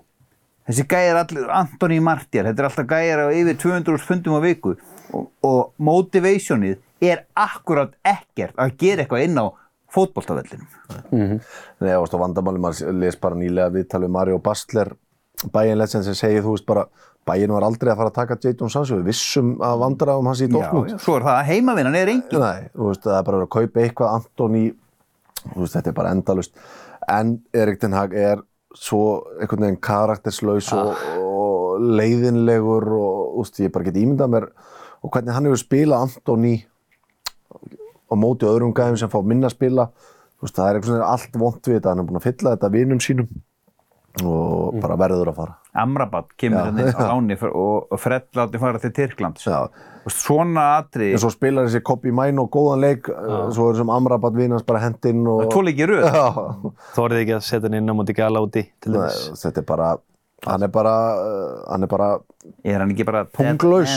þessi 0.69 0.87
gæjar 0.89 1.21
allir, 1.25 1.51
Antoni 1.53 2.01
Martial, 2.01 2.47
þetta 2.49 2.63
er 2.65 2.71
alltaf 2.71 2.89
gæjar 2.95 3.25
á 3.27 3.29
yfir 3.35 3.61
200 3.67 4.07
fundum 4.07 4.39
á 4.39 4.41
viku 4.47 4.77
og, 5.13 5.29
og 5.45 5.75
motivationið 5.83 6.79
er 7.05 7.27
akkurat 7.37 7.93
ekkert 8.07 8.57
að 8.57 8.79
gera 8.81 9.05
eitthvað 9.05 9.27
inn 9.27 9.43
á 9.43 9.47
fótboltavellinum. 9.95 10.69
Nei, 11.15 11.41
þú 11.79 12.03
veist, 12.03 12.17
og 12.17 12.23
vandamáli, 12.23 12.63
maður 12.63 13.01
les 13.01 13.19
bara 13.21 13.39
nýlega 13.39 13.73
viðtal 13.75 14.03
við 14.05 14.15
Mario 14.17 14.39
Bastler, 14.43 14.93
Bayern 15.55 15.81
Legend 15.81 16.07
sem 16.07 16.17
segir, 16.19 16.45
þú 16.45 16.55
veist 16.57 16.67
bara, 16.69 16.87
Bayern 17.25 17.55
var 17.57 17.65
aldrei 17.65 17.93
að 17.93 18.01
fara 18.03 18.13
að 18.13 18.19
taka 18.19 18.39
Jadon 18.43 18.73
Sancho, 18.73 18.99
við 19.01 19.13
vissum 19.13 19.55
að 19.65 19.79
vandræðum 19.81 20.31
hans 20.31 20.43
í 20.45 20.49
Dortmund. 20.51 20.93
Já, 20.93 21.01
svo 21.05 21.19
er 21.19 21.27
það 21.27 21.39
að 21.39 21.51
heimavinnan 21.53 21.99
er 21.99 22.13
engin. 22.13 22.43
Nei, 22.43 22.67
þú 22.75 22.89
veist, 22.91 23.05
það 23.07 23.19
er 23.19 23.29
bara 23.29 23.41
að 23.41 23.53
kaupa 23.55 23.85
eitthvað 23.85 24.17
Antoni, 24.19 24.65
þú 25.47 25.63
veist, 25.63 25.79
þetta 25.79 25.93
er 25.93 25.97
bara 26.01 26.13
endalust. 26.17 26.67
En 27.15 27.33
Erik 27.65 27.81
Ten 27.81 27.97
Hag 27.97 28.17
er 28.19 28.45
svo 28.75 29.01
einhvern 29.39 29.69
veginn 29.69 29.83
karakterslaus 29.87 30.69
og, 30.75 30.95
og 31.23 31.83
leiðinlegur 32.01 32.89
og, 32.91 33.19
þú 33.35 33.45
veist, 33.45 33.61
ég 33.63 33.75
bara 33.75 33.89
get 33.89 34.01
ímyndað 34.01 34.33
mér 34.35 34.49
og 35.05 35.13
hvernig 35.13 35.37
hann 35.37 35.49
hefur 35.49 35.61
spilað 35.61 36.07
Antoni 36.09 36.55
á 38.15 38.23
móti 38.23 38.47
öðrum 38.49 38.75
gæðum 38.77 39.01
sem 39.03 39.11
fá 39.13 39.19
minna 39.27 39.51
að 39.51 39.57
spila. 39.59 39.89
Þú 40.39 40.47
veist, 40.47 40.57
það 40.59 40.69
er 40.71 40.79
einhvern 40.79 40.95
veginn 40.95 41.11
allt 41.11 41.37
vont 41.43 41.69
við 41.69 41.77
þetta, 41.81 41.91
hann 41.93 42.03
er 42.03 42.09
búinn 42.09 42.21
að 42.23 42.27
fylla 42.31 42.55
þetta 42.57 42.73
vinum 42.75 43.03
sínum 43.03 43.29
og 44.23 44.77
bara 44.79 44.95
verður 45.01 45.33
að 45.33 45.39
fara. 45.41 45.55
Amrabat 45.83 46.29
kemur 46.39 46.61
Já, 46.61 46.67
henni 46.69 46.85
á 46.87 46.95
já. 46.95 47.07
láni 47.11 47.37
fyr- 47.41 47.55
og 47.59 47.89
og 47.91 47.99
Fred 47.99 48.29
láti 48.39 48.61
fara 48.63 48.79
til 48.79 48.93
Tyrklands. 48.95 49.43
Já. 49.49 49.65
Og 50.05 50.13
Svona 50.13 50.65
atri, 50.79 51.09
En 51.17 51.19
svo 51.23 51.31
spilar 51.33 51.67
þessi 51.67 51.81
Kobi 51.83 52.13
Mæn 52.15 52.39
og 52.39 52.51
góðan 52.55 52.83
leik, 52.85 53.09
svo 53.09 53.71
er 53.71 53.75
þessum 53.79 53.91
Amrabat 53.95 54.37
vinans 54.37 54.63
bara 54.69 54.83
hendinn 54.85 55.25
og... 55.27 55.47
tvo 55.51 55.63
leikir 55.65 55.91
röð. 55.91 56.05
Já. 56.07 56.27
Þórið 56.95 57.23
ekki 57.25 57.35
að 57.39 57.47
setja 57.49 57.65
hann 57.71 57.79
inn 57.81 57.91
á 57.91 57.95
móti 57.97 58.15
gala 58.15 58.43
úti, 58.45 58.67
þetta 58.85 59.63
er 59.63 59.67
bara 59.67 59.95
hann 60.47 60.67
er 60.67 60.73
bara, 60.73 60.95
uh, 61.19 61.65
hann 61.73 61.87
er 61.87 61.91
bara 61.91 62.09
Er 62.65 62.81
hann 62.81 62.91
ekki 62.93 63.07
bara 63.09 63.25
Punglaus. 63.25 63.93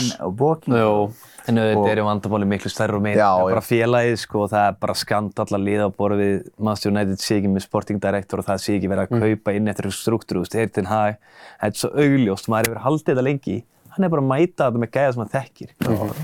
En 1.48 1.56
auðvitað 1.60 1.90
eru 1.94 2.04
vandamáli 2.04 2.46
miklu 2.48 2.68
er 2.68 2.92
já. 3.16 3.28
bara 3.40 3.60
félagið 3.64 4.16
sko 4.20 4.42
og 4.44 4.50
það 4.52 4.64
er 4.68 4.74
bara 4.80 4.94
skandall 5.00 5.56
að 5.56 5.64
liða 5.64 5.88
á 5.88 5.90
borð 5.96 6.20
við 6.20 6.34
Master 6.60 6.92
United 6.92 7.20
sé 7.22 7.38
ekki 7.38 7.50
með 7.52 7.64
sporting 7.64 8.00
director 8.00 8.42
og 8.42 8.48
það 8.48 8.60
sé 8.64 8.76
ekki 8.76 8.90
verið 8.92 9.04
að 9.06 9.24
kaupa 9.24 9.54
inn 9.56 9.68
eftir 9.72 9.88
þessu 9.88 10.04
struktúru, 10.04 10.44
þú 10.44 10.58
veist, 10.58 10.80
Hag, 10.88 11.18
þetta 11.60 11.70
er 11.72 11.80
svo 11.80 11.90
augljóst, 12.04 12.50
maður 12.52 12.68
hefur 12.68 12.82
haldið 12.84 13.12
þetta 13.12 13.24
lengi, 13.24 13.56
hann 13.94 14.04
er 14.04 14.12
bara 14.12 14.24
að 14.24 14.30
mæta 14.32 14.68
þetta 14.68 14.82
með 14.84 14.92
gæða 14.96 15.14
sem 15.14 15.24
hann 15.24 15.34
þekkir. 15.36 15.72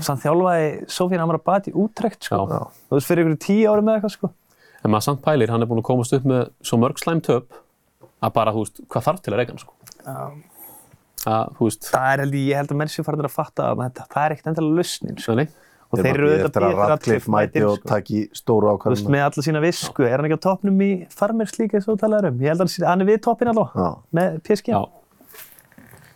Sann 0.05 0.21
þjálfaði 0.21 0.69
Sofín 0.97 1.25
Amrabat 1.25 1.69
í 1.69 1.75
útrekt 1.85 2.29
sko, 2.29 2.45
Já. 2.45 2.61
þú 2.89 2.99
veist, 2.99 3.09
fyrir 3.09 3.25
ykkur 3.25 3.41
tíu 3.45 3.73
ári 3.73 3.85
með 3.85 3.99
eitthvað 3.99 4.15
sko. 4.17 4.31
en 4.85 4.93
maður 4.93 5.07
samt 5.09 5.25
pælir, 5.25 5.49
hann 5.49 5.65
er 5.65 5.69
búinn 5.69 5.81
að 5.81 5.89
komast 5.89 6.13
upp 6.13 6.25
með 6.29 6.49
svo 6.61 6.77
mörg 6.81 7.01
slæm 7.01 7.21
töp 7.25 7.57
að 8.21 8.33
bara, 8.37 8.53
þú 8.53 8.65
veist, 8.65 8.85
hvað 8.85 9.09
þarf 9.09 9.25
til 9.25 9.33
að 9.33 9.41
reyka 9.41 9.55
hann, 9.55 9.65
sko. 10.05 10.31
Að, 11.25 11.53
þú 11.57 11.67
veist, 11.69 11.85
Það 11.89 12.07
er 12.13 12.21
held 12.21 12.35
ég, 12.37 12.43
ég 12.51 12.59
held 12.59 12.71
að 12.75 12.77
menn 12.81 12.91
séu 12.93 13.05
farin 13.07 13.25
að 13.25 13.31
fatta 13.33 13.69
að 13.71 13.79
þetta, 13.81 14.03
það 14.13 14.25
er 14.27 14.33
ekkert 14.35 14.49
endilega 14.51 14.75
lausnin 14.79 15.17
sko. 15.23 15.35
nei, 15.39 15.47
Og 15.95 15.99
þeir 16.01 16.09
eru 16.17 16.27
auðvitað 16.29 16.65
að 16.65 16.75
betur 16.75 16.89
Radcliffe 16.91 17.31
mæti 17.33 17.61
og 17.65 17.75
sko. 17.79 17.87
taki 17.89 18.19
stóru 18.35 18.69
Þú 18.83 18.91
veist, 18.93 19.09
með 19.15 19.23
alla 19.25 19.43
sína 19.47 19.61
visku, 19.63 20.05
er 20.05 20.15
hann 20.19 20.27
ekki 20.27 20.37
á 20.37 20.45
toppnum 20.45 20.81
í 20.85 20.89
farmers 21.13 21.53
líka 21.57 21.77
eins 21.79 21.87
og 21.87 21.95
þú 21.95 22.01
talaður 22.03 22.29
um? 22.33 22.39
Ég 22.45 22.51
held 22.53 22.61
að 22.65 22.85
hann 22.89 23.01
er 23.05 23.09
við 23.09 23.19
toppin 23.25 23.51
allavega, 23.53 23.89
með 24.19 24.37
PSG. 24.45 24.73
já. 24.75 24.81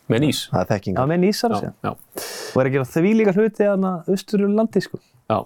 Með 0.09 0.23
nýs. 0.25 0.39
það 0.49 0.61
er 0.63 0.69
þekking 0.73 0.95
Já, 0.97 1.03
með 1.05 1.19
nýsar 1.21 1.53
Já, 1.53 1.59
sér. 1.61 1.73
Og 2.49 2.61
er 2.61 2.65
að 2.69 2.73
gera 2.73 2.87
því 2.89 3.09
líka 3.19 3.33
hluti 3.37 3.65
að 3.65 3.75
hann 3.75 4.13
austur 4.13 4.45
landi, 4.49 4.81
sko. 4.81 4.97
já. 5.29 5.39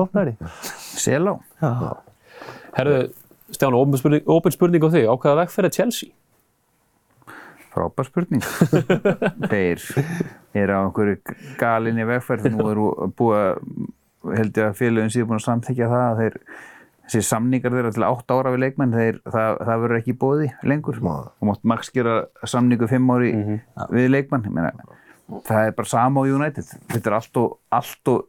Opnari. 0.00 0.32
Selá? 0.96 1.34
Já. 1.60 1.96
Herðu, 2.76 3.12
Stjána, 3.52 3.76
opin 3.84 4.00
spurning, 4.00 4.80
á 4.84 4.88
þig, 4.96 5.04
á 5.08 5.14
hvaða 5.20 5.42
vegferð 5.42 5.68
er 5.68 5.74
Chelsea? 5.76 6.08
Frábær 7.72 8.08
spurning. 8.08 8.44
Þeir 9.52 9.82
eru 10.58 10.76
á 10.76 10.80
einhverju 10.82 11.36
galinni 11.60 12.06
vegferð. 12.08 12.50
Nú 12.52 12.68
eru 12.68 12.88
búið 13.16 13.38
að, 13.40 13.62
held 14.36 14.60
ég 14.60 14.68
að 14.68 14.78
félagin 14.80 15.14
séu 15.14 15.28
búin 15.28 15.40
að 15.40 15.46
samþykja 15.46 15.88
það 15.92 16.04
að 16.06 16.20
þeir, 16.22 16.36
þessi 17.06 17.22
samningar 17.28 17.76
þeirra 17.76 17.94
til 17.96 18.06
8 18.08 18.38
ára 18.38 18.52
við 18.54 18.64
leikmenn, 18.66 18.96
þeir, 18.96 19.22
það, 19.24 19.62
það 19.68 19.84
verður 19.86 20.00
ekki 20.02 20.16
bóði 20.20 20.50
lengur. 20.68 21.00
Og 21.02 21.48
mátt 21.48 21.64
max 21.72 21.92
gera 21.94 22.18
samningu 22.44 22.90
5 22.90 23.14
ári 23.16 23.32
við 23.94 24.12
leikmenn. 24.12 24.44
Ég 24.50 24.58
Meina, 24.58 25.00
það 25.48 25.70
er 25.70 25.80
bara 25.80 25.92
sama 25.94 26.22
á 26.22 26.24
United. 26.28 26.76
Þetta 26.92 27.10
er 27.10 27.18
allt 27.22 27.40
og, 27.40 27.56
allt 27.72 28.12
og 28.12 28.28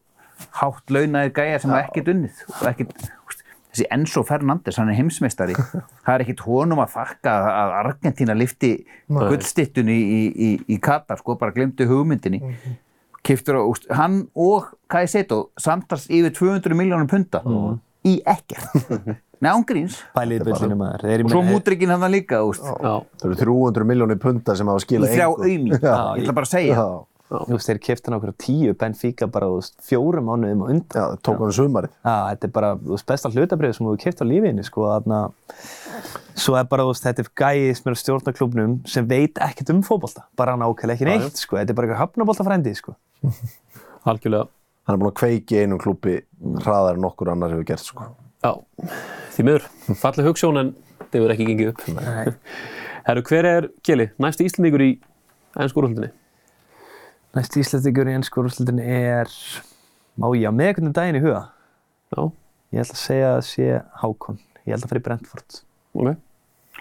hátt 0.59 0.93
launaðir 0.93 1.33
gæjar 1.35 1.61
sem 1.63 1.73
hafa 1.73 1.89
ekkert 1.89 2.11
unnið. 2.13 2.41
Og 2.47 2.65
ekkert, 2.71 3.05
þessi 3.73 3.87
Enzo 3.91 4.23
Fernandes, 4.27 4.77
hann 4.77 4.91
er 4.93 4.97
heimsmeistari. 4.99 5.55
það 6.05 6.13
er 6.15 6.23
ekkert 6.27 6.45
honum 6.45 6.81
að 6.83 6.93
þakka 6.95 7.33
að 7.49 7.75
Argentína 7.81 8.35
lifti 8.37 8.73
gullstittun 9.09 9.89
í, 9.89 9.99
í, 9.99 10.21
í, 10.29 10.49
í 10.75 10.79
Katar, 10.83 11.17
sko, 11.21 11.35
bara 11.41 11.55
glemdu 11.55 11.87
hugmyndinni. 11.89 12.41
Kiftur 13.23 13.55
á, 13.55 13.63
úst, 13.63 13.85
hann 13.95 14.25
og 14.35 14.73
Kajseto 14.91 15.45
samtals 15.57 16.09
yfir 16.11 16.33
200 16.35 16.75
miljónum 16.75 17.07
punta 17.07 17.39
í 18.03 18.17
ekkert. 18.27 18.75
Nei, 19.43 19.49
ángríns. 19.51 19.97
Pælið 20.15 20.43
bullinu 20.47 20.75
maður. 20.79 21.01
Þeir 21.03 21.13
eru 21.17 21.25
Og 21.27 21.31
svo 21.33 21.39
með- 21.43 21.49
mútrikinn 21.57 21.91
hann 21.91 22.03
líka, 22.13 22.37
úst, 22.47 22.63
Já, 22.63 22.93
það 23.19 23.25
eru 23.27 23.39
300 23.41 23.87
miljónir 23.89 24.19
punta 24.23 24.55
sem 24.55 24.69
hafa 24.71 24.79
í 24.79 24.85
skilað 24.85 25.11
þrjá 25.15 25.25
engu. 25.25 25.41
auðmi. 25.43 25.73
Ég 25.73 26.21
ætla 26.23 26.35
bara 26.37 26.47
að 26.47 26.53
segja. 26.53 26.77
Já, 26.77 26.85
Þú 27.33 27.55
veist, 27.55 27.69
þeir 27.69 27.79
kefti 27.81 28.09
hann 28.09 28.15
okkur 28.19 28.31
á 28.33 28.41
tíu 28.43 28.73
Benfica 28.77 29.27
bara, 29.31 29.47
fjórum 29.81 30.27
mánuðum 30.29 30.61
á 30.61 30.65
undan. 30.69 30.93
já, 30.93 31.05
tók 31.25 31.39
hann 31.41 31.55
sumarið 31.55 31.91
Já, 31.95 32.15
þetta 32.29 32.47
er 32.47 32.53
bara, 32.53 32.69
þú 32.77 32.93
veist, 32.93 33.07
besta 33.09 33.31
hlutabrið 33.33 33.73
sem 33.77 33.87
þú 33.87 33.93
keft 34.03 34.21
á 34.21 34.25
lífiðinni, 34.29 34.65
sko, 34.67 34.85
þarna. 34.91 35.19
Svo 36.37 36.57
er 36.59 36.67
bara, 36.69 36.85
þú 36.85 36.93
veist, 36.93 37.05
þetta 37.07 37.23
er 37.25 37.31
gæi 37.41 37.73
sem 37.73 37.89
er 37.89 37.95
að 37.95 38.01
stjórna 38.03 38.35
klubnum 38.37 38.75
sem 38.89 39.07
veit 39.09 39.41
ekkert 39.41 39.73
um 39.73 39.81
fótbolta. 39.85 40.27
Bara 40.37 40.53
nákvæmlega 40.61 40.93
ekki 40.97 41.09
neitt, 41.09 41.37
sko. 41.41 41.57
Þetta 41.57 41.73
er 41.73 41.77
bara 41.79 41.89
eitthvað 41.89 42.03
hafnaboltafrændi, 42.03 42.73
sko. 42.77 42.91
algjörlega. 44.09 44.45
hann 44.83 44.97
er 44.97 44.99
búin 44.99 45.13
að 45.13 45.19
kveiki 45.21 45.61
einum 45.63 45.79
klubbi 45.79 46.17
hraðar 46.59 46.97
en 46.99 47.07
okkur 47.07 47.31
annar 47.31 47.53
hefur 47.55 47.65
gert 47.69 47.85
sko. 47.87 48.09
Já, 48.43 48.51
því 49.37 49.45
miður. 49.47 49.63
Falleg 49.95 50.27
hugssjón 50.27 50.59
Næst 57.33 57.55
íslendingur 57.57 58.09
í 58.11 58.15
ennsku 58.17 58.43
úrslitin 58.43 58.79
er, 58.83 59.29
má 60.21 60.27
ég 60.37 60.45
á 60.45 60.53
með 60.53 60.67
einhvern 60.69 60.93
daginn 60.95 61.17
í 61.17 61.23
huga? 61.23 61.43
Já, 62.13 62.21
Ég 62.73 62.81
ætla 62.81 62.95
að 62.97 63.01
segja 63.03 63.29
að 63.35 63.41
sé 63.45 63.65
Hákon. 64.01 64.37
Ég 64.65 64.73
held 64.73 64.85
að 64.85 64.89
fara 64.91 65.01
í 65.01 65.05
Brentford. 65.05 65.57
ok. 65.93 66.13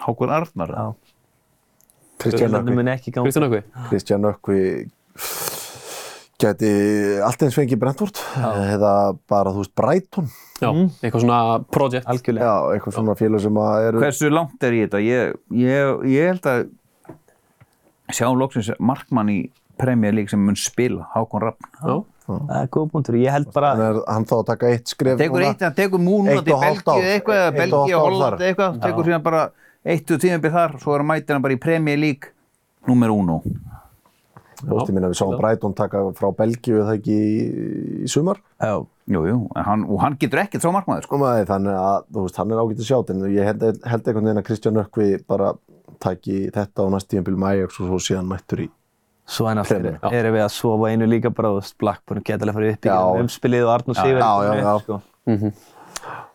Hákon 0.03 0.31
Arnar. 0.33 0.71
Já. 0.73 0.85
Kristján 2.23 2.53
Það 2.53 2.61
Ökvi 2.63 2.75
mun 2.79 2.89
ekki 2.93 3.11
ganga. 3.13 3.25
Kristján 3.27 3.47
Ökvi? 3.49 3.61
Kristján 3.89 4.27
Ökvi 4.29 4.61
geti 6.43 6.69
allt 7.23 7.43
eins 7.45 7.55
fengið 7.55 7.79
Brentford 7.81 8.19
eða 8.41 8.93
bara 9.29 9.51
þú 9.53 9.61
veist 9.63 9.73
Brighton 9.77 10.25
Já, 10.59 10.69
eitthvað 11.03 11.21
svona 11.23 11.37
project. 11.71 12.07
Algjörlega. 12.09 12.47
já, 12.49 12.73
eitthvað 12.77 12.95
svona 12.97 13.15
félag 13.19 13.43
sem 13.45 13.59
að 13.63 13.87
eru 13.89 14.01
Hversu 14.03 14.31
langt 14.33 14.65
er 14.67 14.75
ég 14.77 14.89
þetta? 14.89 15.01
Ég, 15.05 15.37
ég, 15.61 16.03
ég 16.13 16.31
held 16.33 16.49
að 16.51 16.63
sjáum 18.13 18.39
loksins 18.41 18.71
markmann 18.79 19.31
í 19.31 19.39
Premier 19.79 20.13
League 20.13 20.29
sem 20.31 20.39
mun 20.39 20.57
spila, 20.59 21.07
Hákon 21.15 21.41
Raffn. 21.47 21.69
Já, 21.81 21.95
Það 22.23 22.51
er 22.55 22.67
góð 22.71 22.85
punktur. 22.93 23.15
Ég 23.19 23.33
held 23.35 23.49
bara, 23.51 23.73
hann, 23.75 23.81
er, 23.83 23.97
hann 24.07 24.25
þá 24.29 24.33
að 24.37 24.45
taka 24.47 24.69
eitt 24.71 24.91
skref 24.93 25.17
Tekur 25.19 25.43
eitt, 25.43 25.63
hann 25.65 25.75
tekur 25.75 25.99
múnum 25.99 26.31
Eitt 26.31 26.45
til 26.47 26.55
og 26.55 26.61
hálft 26.63 26.85
Belgíu 26.87 27.09
eitthvað, 27.11 27.41
eða 27.41 27.55
Belgíu 27.57 27.97
og 27.97 28.05
Holland 28.05 28.43
eitthvað, 28.47 28.77
tekur 28.85 29.09
síðan 29.09 29.25
bara 29.25 29.41
eitt 29.83 30.13
og 30.15 30.21
tímabið 30.23 30.55
þar, 30.55 30.75
svo 30.79 30.93
er 30.95 31.03
hann 31.03 31.09
mætir 31.09 31.35
hann 31.35 31.43
bara 31.43 31.57
í 31.57 31.59
Premier 31.65 31.99
League 31.99 32.31
nummer 32.87 33.11
uno. 33.11 33.41
Pósti 34.63 34.95
minna 34.95 35.09
við 35.11 35.19
sáum 35.19 35.35
Brighton 35.35 35.75
taka 35.75 36.05
frá 36.15 36.29
Belgíu 36.37 36.79
eða 36.79 36.95
ekki 36.95 37.17
í, 37.19 37.41
í 38.05 38.11
sumar? 38.11 38.39
Já, 38.63 38.77
Jú, 39.11 39.19
jú, 39.27 39.39
en 39.51 39.65
hann, 39.67 39.81
og 39.91 39.99
hann 39.99 40.13
getur 40.15 40.39
ekkert 40.45 40.63
sá 40.63 40.69
markmaður, 40.71 41.03
sko. 41.03 41.17
sko 41.17 41.25
maður 41.25 41.49
þannig 41.49 41.75
að 41.75 42.05
þú 42.07 42.21
veist, 42.23 42.37
hann 42.39 42.53
er 42.53 42.61
ágætt 42.61 42.79
að 42.79 42.87
sjátt 42.87 43.09
en 43.11 43.25
ég 43.33 43.49
held, 43.49 43.65
held 43.83 44.07
einhvern 44.07 44.29
veginn 44.29 44.39
að 44.39 44.45
Kristján 44.47 44.79
Ökvi 44.79 45.07
bara 45.27 45.49
taki 45.99 46.37
þetta 46.55 46.85
á 46.87 46.93
næst 46.93 47.09
tíðanbíl 47.11 47.35
Majax 47.43 47.81
og 47.83 47.91
svo 47.91 47.99
síðan 47.99 48.31
mættur 48.31 48.63
í 48.63 48.69
svo 49.25 49.47
en 49.47 49.61
aftur 49.61 49.85
erum 50.11 50.35
við 50.35 50.43
að 50.43 50.51
sofa 50.55 50.89
einu 50.91 51.07
líka 51.07 51.31
bara, 51.33 51.53
þú 51.53 51.61
veist, 51.61 51.77
Blackburn 51.79 52.25
geta 52.25 52.43
alveg 52.43 52.57
farið 52.57 52.73
upp 52.75 52.89
í 52.89 53.21
umspilið 53.23 53.67
og 53.67 53.71
Arnur 53.77 53.99
Sýver. 53.99 54.19
já, 54.19 54.31
já, 54.43 54.53
já. 54.59 54.73
Sko. 54.83 55.01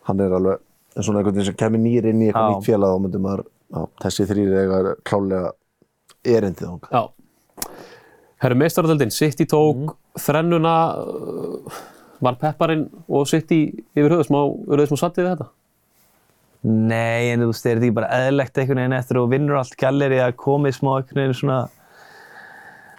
hann 0.09 0.25
er 0.25 0.37
alveg 0.39 0.65
en 0.97 1.05
svona 1.07 1.21
einhvern 1.21 1.37
veginn 1.37 1.51
sem 1.51 1.59
kemur 1.59 1.83
nýr 1.83 2.09
inn 2.11 2.23
í 2.25 2.31
eitthvað 2.31 2.55
nýtt 2.55 2.67
félag 2.67 2.95
þá 2.95 3.03
myndum 3.05 3.29
já, 3.29 3.83
þessi 4.05 4.27
þrýr 4.31 4.57
eiga 4.63 4.95
klálega 5.07 5.53
erindið 6.25 6.71
þangað. 6.71 6.97
já. 6.97 7.05
Herru, 8.39 8.55
meistaradöldin, 8.55 9.11
City 9.11 9.45
tók 9.51 9.97
þrennuna, 10.23 10.75
uh, 11.03 11.79
var 12.23 12.37
pepparinn 12.39 12.87
og 13.11 13.27
City 13.31 13.65
yfir 13.97 14.15
höfuð 14.15 14.29
smá, 14.29 14.41
eru 14.73 14.85
þið 14.85 14.93
smá 14.93 15.01
sattið 15.03 15.25
við 15.25 15.33
þetta? 15.33 15.49
Nei, 16.69 17.31
en 17.33 17.43
þú 17.45 17.49
veist, 17.53 17.67
er 17.67 17.79
þetta 17.79 17.87
ekki 17.87 17.97
bara 17.99 18.21
eðlegt 18.27 18.59
einhvern 18.59 18.81
veginn 18.83 18.97
eftir 18.99 19.21
og 19.21 19.29
vinnur 19.31 19.59
allt 19.61 19.77
galleri 19.79 20.19
að 20.23 20.37
komið 20.43 20.79
smá 20.79 20.91
einhvern 20.97 21.21
veginn 21.23 21.39
svona 21.39 21.59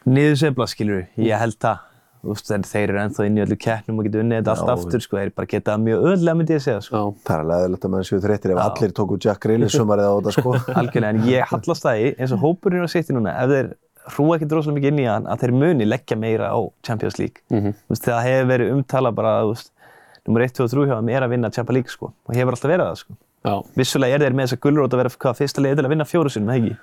niðursefla, 0.10 0.68
skilur 0.72 1.06
Ég 1.20 1.40
held 1.42 1.58
það. 1.62 1.86
Þú 2.20 2.34
veist, 2.34 2.50
þeir 2.68 2.92
eru 2.92 3.00
ennþá 3.00 3.26
inn 3.30 3.38
í 3.40 3.42
öllu 3.46 3.56
keppnum 3.64 4.00
og 4.02 4.08
geta 4.10 4.20
unnið 4.20 4.42
þetta 4.42 4.54
allt 4.58 4.72
aftur, 4.74 5.04
sko. 5.06 5.20
Þeir 5.22 5.30
bara 5.38 5.48
geta 5.54 5.76
mjög 5.80 6.08
öðlega, 6.10 6.36
myndi 6.36 6.56
ég 6.58 6.64
segja, 6.66 6.82
sko. 6.84 7.00
Já, 7.00 7.22
það 7.30 7.36
er 7.36 7.44
alveg 7.46 7.62
eðlilegt 7.64 7.86
að 7.88 7.94
menn 7.94 8.08
séu 8.10 8.20
þreyttir 8.26 8.54
ef 8.56 8.60
allir 8.66 8.96
tóku 8.98 9.20
Jack 9.24 9.40
Grealish 9.46 9.78
sumarið 9.78 10.10
á 10.10 10.14
þetta 10.18 10.34
sko 10.36 10.56
Algjörlega, 10.82 11.14
en 11.14 11.30
ég 11.30 11.54
hallast 11.54 11.86
það 11.86 12.02
í, 12.04 12.10
eins 12.20 12.34
og 12.36 12.44
hópurinn 12.44 12.84
á 12.84 12.90
City 12.92 13.16
núna, 13.16 13.38
ef 13.40 13.54
þeir 13.54 13.72
hrúa 14.10 14.36
ekki 14.36 14.50
droslega 14.52 14.76
mikið 14.82 14.92
inn 14.92 15.00
í 15.00 15.08
hann, 15.08 15.32
að 15.32 15.46
þeir 15.46 15.56
muni 15.64 15.88
leggja 15.88 16.20
meira 16.20 16.52
á 16.52 16.60
Champions 16.84 17.20
League. 17.22 17.40
Þú 17.48 17.96
veist, 17.96 18.04
það 18.10 18.22
hefur 18.28 18.52
verið 18.52 18.76
umtala 18.76 19.16
bara, 19.16 19.34
þú 19.46 19.56
veist, 19.56 19.72
nummer 20.28 20.44
1, 20.44 20.56
2 20.60 20.68
og 20.68 20.72
3 20.76 20.88
hjá 20.92 20.96
þeim 21.00 21.12
er 21.16 21.24
að 21.28 21.34
vinna 21.38 21.52
Champions 21.56 21.80
League, 21.80 21.96
sko. 21.96 22.12
Og 22.28 22.36
hefur 22.36 22.58
alltaf 22.58 22.74
verið 22.74 22.88
það, 22.90 23.02
sko. 23.06 23.20
já, 23.48 23.54
Vissulega 23.80 24.20
er 24.20 24.26
þeir 24.26 24.36
með 24.36 24.50
þessa 24.50 24.62
gulrót 24.66 24.96
að 24.98 25.04
vera 25.06 25.16
hvað, 25.24 25.40
fyrsta 25.40 25.64
liðið 25.64 25.80
til 25.80 25.88
að 25.88 25.94
vinna 25.94 26.10
fjóru 26.10 26.34
sinum, 26.34 26.50
eða 26.52 26.60
ekki? 26.66 26.80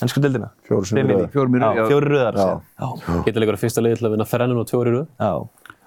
Ennsku 0.00 0.20
deildina? 0.24 0.48
Fjórum 0.66 0.86
sinnum 0.88 1.00
í 1.00 1.06
Premier 1.06 1.16
röð. 1.16 1.20
League. 1.20 1.32
Fjórum 1.34 1.54
í 1.56 1.60
röð, 1.60 1.70
Já, 1.70 1.80
já. 1.80 1.86
fjóru 1.90 2.06
röðar. 2.14 3.24
Geta 3.26 3.40
leikur 3.42 3.56
að 3.58 3.64
fyrsta 3.64 3.82
liði 3.84 3.98
til 4.00 4.06
að 4.08 4.14
vinna 4.16 4.26
þrennun 4.30 4.60
og 4.62 4.68
tjóri 4.70 4.94
röð. 4.94 5.08
Já. 5.20 5.32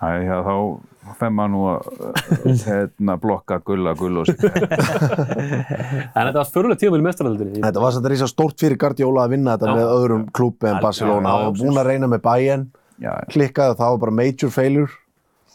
Æ, 0.03 0.07
já, 0.27 0.35
þá 0.43 1.15
fem 1.19 1.33
maður 1.37 1.51
nú 1.53 1.61
að 1.71 1.79
uh, 1.93 2.13
hérna, 2.67 3.15
blokka 3.23 3.57
gulla, 3.63 3.93
gull 3.99 4.17
og 4.21 4.27
sér. 4.27 4.39
En 6.13 6.27
þetta 6.27 6.39
var 6.41 6.49
fyrirlega 6.51 6.79
tíma 6.83 6.99
í 6.99 7.05
meistaradöldinni. 7.05 7.61
Þetta 7.63 7.83
var 7.83 7.97
rísa 8.13 8.27
stórt 8.31 8.59
fyrir 8.63 8.77
Guardiola 8.81 9.23
að 9.27 9.35
vinna 9.37 9.55
þetta 9.55 9.69
Já. 9.71 9.75
með 9.79 9.93
öðrum 9.97 10.25
klúpi 10.35 10.69
en 10.71 10.81
Barcelona. 10.83 11.29
Hann 11.33 11.47
var 11.47 11.55
búinn 11.61 11.79
að 11.81 11.89
reyna 11.91 12.09
með 12.11 12.21
Bayern, 12.27 12.65
Já, 12.99 13.09
já. 13.15 13.25
klikkaði 13.33 13.77
það 13.79 13.93
var 13.95 14.01
bara 14.05 14.15
major 14.19 14.51
failure. 14.53 14.91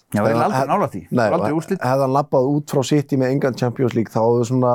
Já, 0.08 0.22
það 0.24 0.30
er 0.32 0.42
aldrei 0.46 0.68
nála 0.72 0.88
því. 0.94 1.02
Nei, 1.12 1.26
aldrei 1.28 1.52
og 1.52 1.58
úrslit. 1.60 1.82
hefði 1.84 2.06
hann 2.06 2.14
lappað 2.16 2.46
út 2.54 2.72
frá 2.72 2.82
City 2.88 3.18
með 3.20 3.34
engan 3.34 3.58
Champions 3.60 3.92
League 3.98 4.08
þá 4.14 4.20
hefðu 4.24 4.46
svona 4.48 4.74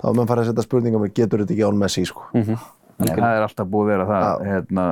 þá 0.00 0.06
hefðu 0.08 0.16
menn 0.22 0.30
farið 0.30 0.44
að 0.46 0.48
setja 0.54 0.64
spurningar 0.64 1.02
með 1.04 1.12
getur 1.18 1.42
þetta 1.44 1.52
ekki 1.56 1.66
án 1.68 1.80
Messi 1.82 2.04
sko. 2.08 2.24
Nei, 2.98 3.12
það 3.14 3.36
er 3.38 3.44
alltaf 3.46 3.68
búið 3.70 3.84
að 3.84 3.90
vera 3.92 4.06
það, 4.08 4.44
hérna, 4.48 4.84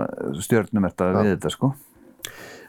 stjörnum 0.45 0.85
þetta 0.89 1.09
við 1.17 1.31
þetta, 1.33 1.51
sko. 1.57 1.73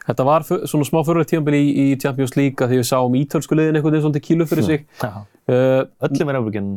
Þetta 0.08 0.24
var 0.24 0.44
fyr- 0.48 0.62
svona 0.66 0.86
smá 0.88 0.98
fyrirlega 1.04 1.28
tíma 1.34 1.52
í, 1.54 1.64
í 1.84 1.86
Champions 2.00 2.32
League 2.38 2.64
að 2.64 2.72
því 2.72 2.78
við 2.80 2.86
sáum 2.88 3.16
ítölsku 3.20 3.58
liðin 3.58 3.76
veginn 3.84 4.02
svona 4.02 4.16
til 4.16 4.24
kílu 4.24 4.46
fyrir 4.48 4.64
sig. 4.66 4.86
Já. 5.02 5.10
Uh, 5.48 5.82
Öllum 6.08 6.32
er 6.32 6.38
ábyrginn. 6.40 6.70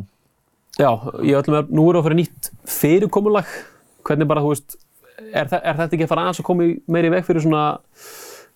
já, 0.78 0.90
í 1.24 1.32
öllum 1.36 1.56
er, 1.58 1.66
nú 1.72 1.86
er 1.88 1.96
það 1.96 2.00
að 2.02 2.06
fyrir 2.08 2.18
nýtt 2.20 2.50
fyrirkomulag 2.78 3.48
hvernig 4.06 4.28
bara, 4.30 4.40
þú 4.44 4.52
veist, 4.52 4.76
er, 5.32 5.48
er 5.48 5.76
þetta 5.80 5.96
ekki 5.96 6.06
að 6.06 6.12
fara 6.12 6.22
aðeins 6.26 6.40
að 6.42 6.46
koma 6.48 6.64
í 6.68 6.76
meiri 6.92 7.10
veg 7.12 7.26
fyrir 7.26 7.44
svona, 7.44 7.64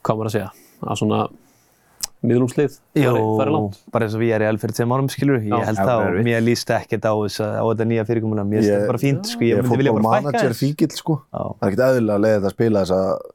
hvað 0.06 0.16
maður 0.20 0.30
að 0.30 0.36
segja, 0.36 0.48
að 0.86 1.00
svona 1.02 1.20
miðlungslið 2.26 2.74
fari, 2.96 3.22
fari 3.38 3.54
langt? 3.54 3.78
bara 3.92 4.06
eins 4.08 4.14
og 4.16 4.20
við 4.22 4.32
erum 4.36 4.46
í 4.46 4.50
alferð 4.52 4.74
sem 4.80 4.94
árum, 4.96 5.08
skilur 5.12 5.38
Ég 5.40 5.48
Já. 5.52 5.64
held 5.70 5.78
Já, 5.78 5.84
það 5.86 6.02
og 6.06 6.20
mér 6.26 6.42
líst 6.46 6.70
ekkert 6.76 7.04
á, 7.06 7.12
þessa, 7.14 7.46
á 7.56 7.64
þetta 7.70 7.86
nýja 7.90 8.04
fyrirkomulega. 8.10 8.46
Mér 8.50 8.60
finnst 8.60 8.70
Ég- 8.70 8.76
þetta 8.76 8.90
bara 8.92 9.02
fínt, 9.06 9.24
sko. 9.30 9.40
Ég 9.40 9.48
Ég 9.52 9.58
er 9.58 9.62
myndi 9.62 9.78
vilja 9.82 9.92
bara 9.96 10.20
fækka 10.22 10.42
þess. 10.46 10.60
fíkill 10.64 10.92
sko 10.96 11.14
Já. 11.32 11.40
Það 11.46 11.62
er 11.62 11.70
ekkert 11.70 11.86
eðlilega 11.86 12.16
að 12.16 12.22
leiða 12.26 12.36
þetta 12.36 12.50
að 12.50 12.56
spila 12.56 12.82
þess 12.84 12.96
að 12.96 13.32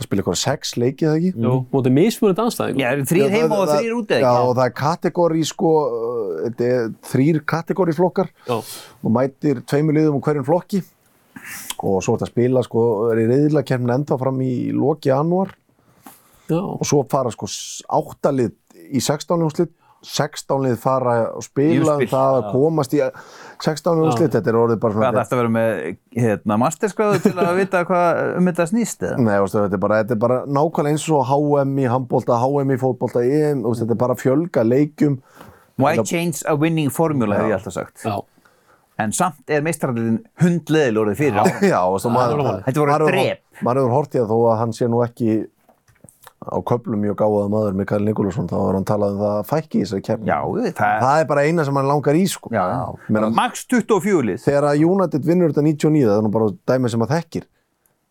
það 0.00 0.06
spila 0.06 0.22
eitthvað 0.22 0.38
sex 0.40 0.70
leikið 0.80 1.06
það 1.10 1.16
ekki 1.18 1.30
Jú, 1.44 1.54
mótið 1.74 1.92
mismunandi 1.92 2.42
anstæðing. 2.46 2.78
Já, 2.80 2.88
þrýr 3.10 3.20
Já, 3.26 3.30
heima 3.34 3.48
það- 3.50 3.60
og 3.60 3.68
það- 3.68 3.80
þrýr 3.80 3.94
úti 4.00 4.14
Já, 4.14 4.20
ekki? 4.20 4.46
og 4.48 4.56
það 4.56 4.66
er 4.70 4.74
kategóri 4.80 5.42
sko, 5.44 5.72
uh, 5.90 6.48
þetta 6.48 6.64
er 6.70 6.88
þrýr 7.10 7.40
kategóriflokkar 7.44 8.28
Já. 8.46 8.56
og 9.04 9.10
mætir 9.12 9.60
tveimur 9.66 9.92
liðum 9.98 10.16
úr 10.16 10.22
hverjum 10.24 10.46
flokki 10.46 10.82
og 11.82 12.02
svo 12.04 12.14
er 12.14 12.18
þetta 12.18 12.28
að 12.28 12.32
spila 12.32 12.62
sko, 12.64 12.82
er 13.12 13.16
í 13.22 13.26
reyðilega 13.28 13.66
kemna 13.66 13.94
enda 13.98 14.16
fram 14.20 14.38
í 14.40 14.72
loki 14.72 15.10
janúar 15.10 15.52
Já. 16.50 16.60
og 16.60 16.86
svo 16.88 17.04
fara 17.10 17.30
sko 17.34 17.46
áttalið 18.00 18.56
í 18.90 19.00
16 19.02 19.46
úrslit 19.46 19.72
16 20.00 20.62
lið 20.64 20.76
fara 20.80 21.14
og 21.36 21.42
spila 21.44 21.98
um 21.98 22.06
það 22.08 22.36
að 22.38 22.46
komast 22.54 22.94
í 22.96 23.00
16 23.60 23.98
úrslit, 24.00 24.32
þetta 24.32 24.48
er 24.48 24.56
orðið 24.56 24.78
bara 24.80 24.94
Hvað 24.94 25.02
svona 25.02 25.18
þarfst 25.18 25.34
að 25.34 25.40
vera 25.42 25.50
með 25.56 25.82
hérna, 26.16 26.56
masterskráðu 26.62 27.18
til 27.26 27.32
að 27.36 27.58
vita 27.58 27.82
hvað 27.84 28.20
um 28.38 28.48
þetta 28.48 28.66
snýst 28.70 29.04
eða? 29.04 29.18
Nei, 29.26 29.34
veistu, 29.42 29.60
þetta, 29.66 29.76
er 29.76 29.82
bara, 29.84 29.98
þetta 30.00 30.16
er 30.16 30.22
bara 30.24 30.38
nákvæmlega 30.48 30.94
eins 30.96 31.04
og 31.12 31.28
HM 31.28 31.76
í 31.84 31.86
handbólta, 31.92 32.40
HM 32.40 32.72
í 32.72 32.80
fótbólta, 32.80 33.26
EM, 33.28 33.60
veistu, 33.66 33.84
þetta 33.84 33.96
er 33.98 34.00
bara 34.06 34.16
að 34.16 34.24
fjölga 34.24 34.64
leikjum. 34.70 35.20
Why 35.80 35.94
change 36.00 36.42
a 36.48 36.56
winning 36.56 36.88
formula, 36.92 37.36
hef 37.42 37.52
ég 37.52 37.58
alltaf 37.60 37.76
sagt. 37.76 38.00
Já. 38.08 38.16
En 39.00 39.12
samt 39.16 39.52
er 39.52 39.60
meistarallin 39.64 40.18
hundleðil 40.40 41.04
orðið 41.04 41.20
fyrir 41.26 41.40
á. 41.40 41.44
Já, 41.60 41.80
veistu, 41.92 42.16
maður, 42.16 42.40
er 42.40 42.44
alveg. 42.46 42.64
Þetta 42.70 42.80
voru 42.86 42.96
maður 42.96 43.06
hefur- 43.12 43.20
drep. 43.28 43.64
Maður 43.68 43.84
hefur 43.84 43.96
hort 44.00 44.16
í 44.16 44.20
það 44.22 44.32
þó 44.32 44.38
að 44.48 44.58
hann 44.64 44.74
sé 44.80 44.88
nú 44.88 45.04
ekki 45.04 45.38
á 46.40 46.56
köflum 46.64 47.00
mjög 47.04 47.16
gáðað 47.20 47.50
maður, 47.52 47.74
Mikael 47.76 48.04
Nikolásson, 48.06 48.46
þá 48.48 48.56
var 48.56 48.74
hann 48.78 48.84
talað 48.88 49.12
um 49.12 49.20
það 49.20 49.34
að 49.40 49.48
fækki 49.50 49.76
í 49.76 49.82
þessari 49.84 50.04
keppni. 50.06 50.30
Já, 50.30 50.38
það, 50.72 51.00
Það 51.04 51.20
er 51.20 51.26
bara 51.28 51.44
eina 51.44 51.64
sem 51.68 51.74
hann 51.80 51.88
langar 51.90 52.16
í, 52.16 52.22
sko. 52.32 52.48
já, 52.54 52.62
já. 52.64 52.84
Meina- 53.12 53.30
Max 53.36 53.64
24 53.68 54.22
lið. 54.30 54.38
Þegar 54.46 54.64
að 54.70 54.84
United 54.88 55.24
vinnur 55.28 55.52
þetta 55.52 55.62
99, 55.68 56.06
það 56.08 56.18
er 56.18 56.22
nú 56.24 56.30
bara 56.32 56.48
dæmi 56.72 56.90
sem 56.90 57.00
að 57.04 57.12
þekkir. 57.16 57.44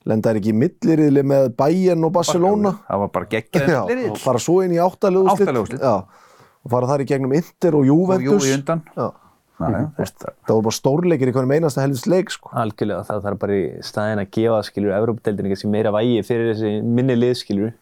Lenda 0.06 0.30
er 0.32 0.36
ekki 0.40 0.54
í 0.54 0.60
milliriðli 0.62 1.24
með 1.28 1.50
Bayern 1.58 2.06
og 2.06 2.14
Barcelona. 2.14 2.72
Það 2.88 3.00
var 3.00 3.10
bara 3.18 3.26
geggjaði 3.34 3.74
Já, 3.74 3.82
liðið. 3.90 4.18
fara 4.18 4.40
svo 4.40 4.62
inn 4.64 4.72
í 4.72 4.80
Áttalegu 4.80 5.26
úrslit. 5.28 5.80
Já, 5.82 5.96
og 6.64 6.72
fara 6.72 6.88
þar 6.88 7.02
í 7.04 7.10
gegnum 7.10 7.34
Inter 7.36 7.74
og 7.76 7.82
Og 7.82 7.86
Juventus. 7.90 8.46
jú 8.46 8.54
í 8.54 8.54
undan. 8.60 8.82
Já. 8.96 9.10
Já, 9.60 9.68
já, 9.76 9.92
þetta. 9.98 10.30
Það 10.48 10.54
voru 10.56 10.64
bara 10.70 10.78
stórleikir 10.78 11.28
í 11.28 11.34
hvernig 11.36 11.58
einasta 11.60 11.82
helvist 11.84 12.08
leik 12.08 12.30
sko. 12.32 12.48
Algjörlega, 12.56 13.04
það 13.10 13.24
þarf 13.26 13.40
bara 13.42 13.54
í 13.60 13.64
staðin 13.84 14.22
að 14.24 14.30
gefa, 14.32 14.60
skilur, 14.70 14.94
Evrópadeildinni 14.96 15.50
kannski 15.52 15.68
meira 15.74 15.92
vægi 15.92 16.22
fyrir 16.24 16.54
þessi 16.54 16.72
minni 16.86 17.16
lið, 17.20 17.34
skilur. 17.42 17.74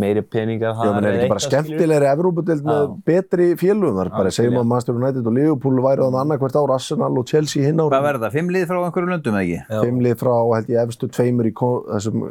Meiri 0.00 0.22
peningar, 0.24 0.72
Já, 0.72 0.88
menn 0.96 1.04
er 1.04 1.16
ekki 1.18 1.28
bara 1.30 1.42
skemmtilegri 1.44 2.06
Evrópudeld 2.08 2.62
með 2.64 2.94
betri 3.06 3.48
félugum 3.60 3.98
þar 4.00 4.10
bara 4.14 4.30
segjum 4.32 4.56
að 4.62 4.64
Manchester 4.70 4.96
United 4.96 5.26
og 5.28 5.34
Liverpool 5.36 5.82
væri 5.84 6.00
þannig 6.06 6.20
annað 6.22 6.40
hvert 6.42 6.56
ár 6.62 6.72
Arsenal 6.78 7.18
og 7.20 7.26
Chelsea 7.28 7.66
hinn 7.66 7.76
Hvað 7.82 7.92
ára 7.98 8.06
verða? 8.06 8.30
Fimm 8.32 8.48
lið 8.56 8.64
frá 8.70 8.78
einhverjum 8.86 9.12
löndum 9.12 9.36
eða 9.36 9.44
ekki? 9.44 9.82
fimmlið 9.84 10.16
frá 10.22 10.32
held 10.54 10.72
ég 10.72 10.80
efstu 10.86 11.10
tveimur 11.12 11.50
í 11.50 11.52
þessum 11.52 12.24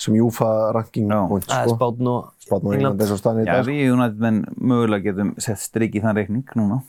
þessum 0.00 0.16
Júfa 0.18 0.50
ranking 0.74 1.08
Já. 1.14 1.20
point 1.30 1.46
Það 1.46 1.64
sko. 1.70 1.76
spátn 1.78 2.10
og 2.10 2.28
Spátn 2.42 2.66
og 2.66 2.74
England 2.74 3.00
eins 3.06 3.14
og 3.14 3.18
staðan 3.22 3.42
í 3.42 3.46
Já, 3.46 3.52
dag 3.54 3.64
sko. 3.64 3.70
við 3.70 3.92
United 3.94 4.20
menn 4.26 4.42
mögulega 4.58 5.04
getum 5.12 5.32
sett 5.38 5.60
strik 5.62 5.94
í 5.94 6.02
þann 6.02 6.16
reikning 6.18 6.44
núna. 6.58 6.80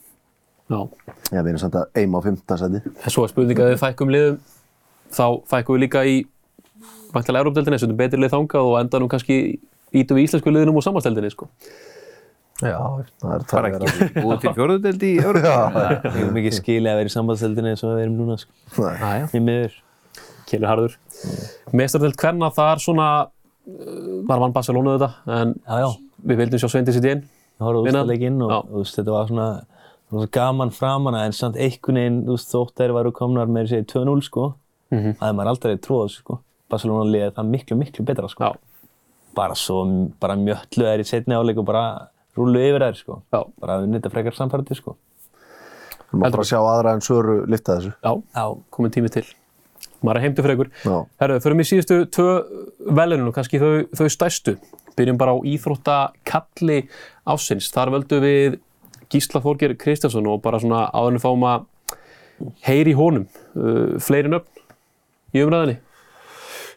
Já. 0.71 0.79
Já, 1.29 1.39
við 1.43 1.49
erum 1.53 1.61
samt 1.61 1.75
að 1.75 2.01
eima 2.01 2.19
á 2.19 2.21
fymta 2.25 2.57
seti 2.57 2.81
En 2.87 3.11
svo 3.11 3.25
er 3.27 3.33
spurning 3.33 3.59
að 3.59 3.73
við 3.73 3.81
fækkum 3.85 4.11
liðum, 4.15 4.37
þá 5.11 5.25
fækkum 5.51 5.75
við 5.77 5.83
líka 5.85 6.05
í 6.07 6.21
vantilega 7.13 7.43
Európa-deldinni, 7.43 7.79
setjum 7.81 7.97
betri 7.99 8.19
lið 8.21 8.33
þangað 8.35 8.67
og 8.71 8.77
endanum 8.81 9.09
kannski 9.11 9.37
ítum 9.93 10.17
við 10.19 10.27
íslensku 10.27 10.53
liðinum 10.53 10.77
úr 10.79 10.85
samansteldinni, 10.85 11.31
sko. 11.33 11.49
Já, 12.61 12.77
það 12.77 12.99
er 13.01 13.07
Bara 13.25 13.45
það 13.49 13.65
er 13.65 13.85
ekki 13.89 14.21
búið 14.21 14.41
til 14.43 14.51
fjóruðdeld 14.57 15.03
í 15.07 15.11
Európa. 15.23 15.85
við 16.03 16.19
erum 16.21 16.35
ekki 16.43 16.51
skilið 16.59 16.91
að 16.91 16.99
vera 17.01 17.09
í 17.09 17.13
sambandsdeildinni 17.15 17.71
eins 17.73 17.83
og 17.87 17.95
við 17.95 18.03
erum 18.05 18.17
núna, 18.19 18.35
sko. 18.37 18.51
Nei. 18.85 18.99
Æja. 19.01 19.29
Í 19.33 19.41
miður. 19.47 19.77
Kjelur 20.51 20.69
harður. 20.69 20.97
Meistardelt 21.79 22.19
hverna 22.21 22.51
þar 22.53 22.83
svona, 22.83 23.07
var 24.29 24.41
vann 24.43 24.53
Barcelona 24.53 24.93
þetta, 24.97 25.09
en 25.41 25.55
Já, 25.65 25.79
já. 25.81 25.89
við 26.29 26.41
vildum 26.43 26.61
sjá 26.61 26.69
Sveindis 26.75 26.99
í 27.01 27.03
dén. 27.05 27.23
Horfði 27.61 27.87
Vinna. 27.89 28.01
úrstæðleikinn 28.05 28.39
og 28.45 28.53
þú 28.69 28.79
veist, 28.81 28.95
þetta 28.97 29.13
var 29.17 29.27
svona, 29.29 29.47
það 30.09 30.15
var 30.17 30.23
svo 30.25 30.31
gaman 30.37 30.71
framan 30.73 31.17
en 31.19 31.35
samt 31.37 31.57
einhvern 31.61 31.99
veginn, 32.01 32.21
þú 32.25 32.37
veist, 32.37 32.53
þótt 32.53 32.73
þær 32.81 32.93
varu 32.99 33.11
komnar 33.13 33.51
með 33.53 33.69
þessi 33.73 33.89
2-0, 33.93 34.21
sko. 34.25 34.47
Mhm. 34.91 35.17
Það 35.19 35.27
er 35.29 35.35
maður 35.37 35.51
aldrei 35.55 35.75
tróð, 35.77 36.09
sko. 36.15 36.39
Barcelona 36.71 37.11
liðið 37.11 37.35
það 37.37 37.51
miklu, 37.53 37.77
miklu 37.79 38.05
betra, 38.07 38.29
sko. 38.31 38.49
Já. 38.49 38.95
Bara 39.37 39.55
svo, 39.55 39.83
bara 40.19 40.35
mjöllu 40.39 40.87
þær 40.87 41.03
í 41.03 41.07
setni 41.07 41.37
áleik 41.37 41.61
og 41.61 41.67
bara 41.69 41.85
rúlu 42.37 42.63
yfir 42.63 42.87
þær, 42.87 42.99
sko. 42.99 43.21
Já. 43.31 43.43
Bara 43.61 43.79
unnið 43.83 44.01
þetta 44.01 44.13
frekar 44.15 44.37
samfærdi, 44.39 44.79
sko. 44.79 44.95
Við 46.11 46.19
máum 46.19 46.33
bara 46.35 46.47
sjá 46.47 46.59
aðra 46.59 46.95
en 46.97 47.03
Söru 47.05 47.37
lifta 47.47 47.77
þessu 47.77 47.93
Já, 48.03 48.11
Já. 48.35 48.45
komin 48.75 48.91
tími 48.91 49.11
til. 49.13 49.23
Maður 50.01 50.17
er 50.17 50.25
heimtu 50.25 50.43
frekur. 50.43 50.69
Já. 50.83 50.95
Herru, 51.21 51.37
förum 51.43 51.61
í 51.61 51.67
síðustu 51.69 52.01
tvö 52.09 52.31
velunum 52.97 53.29
og 53.29 53.35
kannski 53.37 53.61
þau, 53.61 53.85
þau 53.95 54.07
stærstu. 54.09 54.55
Byrjum 54.97 55.19
bara 55.21 55.35
á 55.37 55.39
íþróttakalli 55.45 56.79
ásins. 57.29 57.69
Þar 57.71 57.93
völdum 57.95 58.25
við 58.25 58.57
Gísla 59.11 59.41
Þorger 59.43 59.75
Kristjánsson 59.79 60.27
og 60.31 60.41
bara 60.43 60.59
svona 60.59 60.87
áður 60.89 61.13
en 61.13 61.19
við 61.19 61.25
fáum 61.25 61.45
að 61.47 61.67
heyri 62.65 62.95
í 62.95 62.97
honum. 62.97 63.27
Uh, 63.55 63.95
fleiri 64.01 64.31
nöfn 64.31 64.65
í 65.37 65.45
umræðinni. 65.45 65.77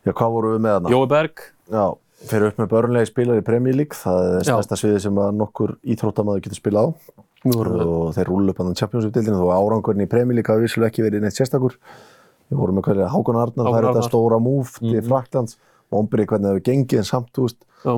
Já, 0.05 0.13
hvað 0.13 0.35
voru 0.37 0.55
við 0.55 0.65
með 0.65 0.75
þarna? 0.77 0.95
Jói 0.95 1.05
Berg, 1.11 1.45
Já, 1.73 1.85
fyrir 2.29 2.51
upp 2.51 2.59
með 2.61 2.73
börnlegi 2.75 3.11
spilar 3.11 3.41
í 3.41 3.45
Premier 3.45 3.77
League 3.79 3.97
það 3.97 4.27
er 4.39 4.49
stærsta 4.49 4.79
sviði 4.81 5.03
sem 5.05 5.21
nokkur 5.39 5.77
íþróttamaður 5.95 6.45
getur 6.45 6.61
spilað 6.61 6.91
á. 6.91 7.25
Og 7.45 8.11
þeir 8.17 8.29
rúlu 8.31 8.53
upp 8.53 8.61
hann 8.63 8.77
Championship-dildinu 8.79 9.41
þó 9.41 9.49
árangurinn 9.53 10.05
í 10.05 10.11
Premier 10.11 10.39
League 10.39 10.53
hafi 10.53 10.65
vissulega 10.65 10.93
ekki 10.93 11.05
verið 11.05 11.25
neitt 11.25 11.37
sérstakur. 11.37 11.77
Við 12.49 12.61
vorum 12.61 12.79
með 12.79 12.87
hverja 12.89 13.09
Hákon 13.13 13.41
Arnar, 13.41 13.69
það 13.69 13.79
er 13.79 13.89
þetta 13.89 14.05
stóra 14.09 14.39
múf 14.41 14.77
til 14.81 15.01
Fraklands 15.05 15.57
og 15.91 16.03
ombrið 16.03 16.29
hvernig 16.31 16.49
það 16.49 16.55
hefur 16.55 16.67
gengið 16.69 17.01
en 17.01 17.09
samt, 17.09 17.31
þú 17.37 17.47
veist, 17.47 17.61
Já, 17.85 17.95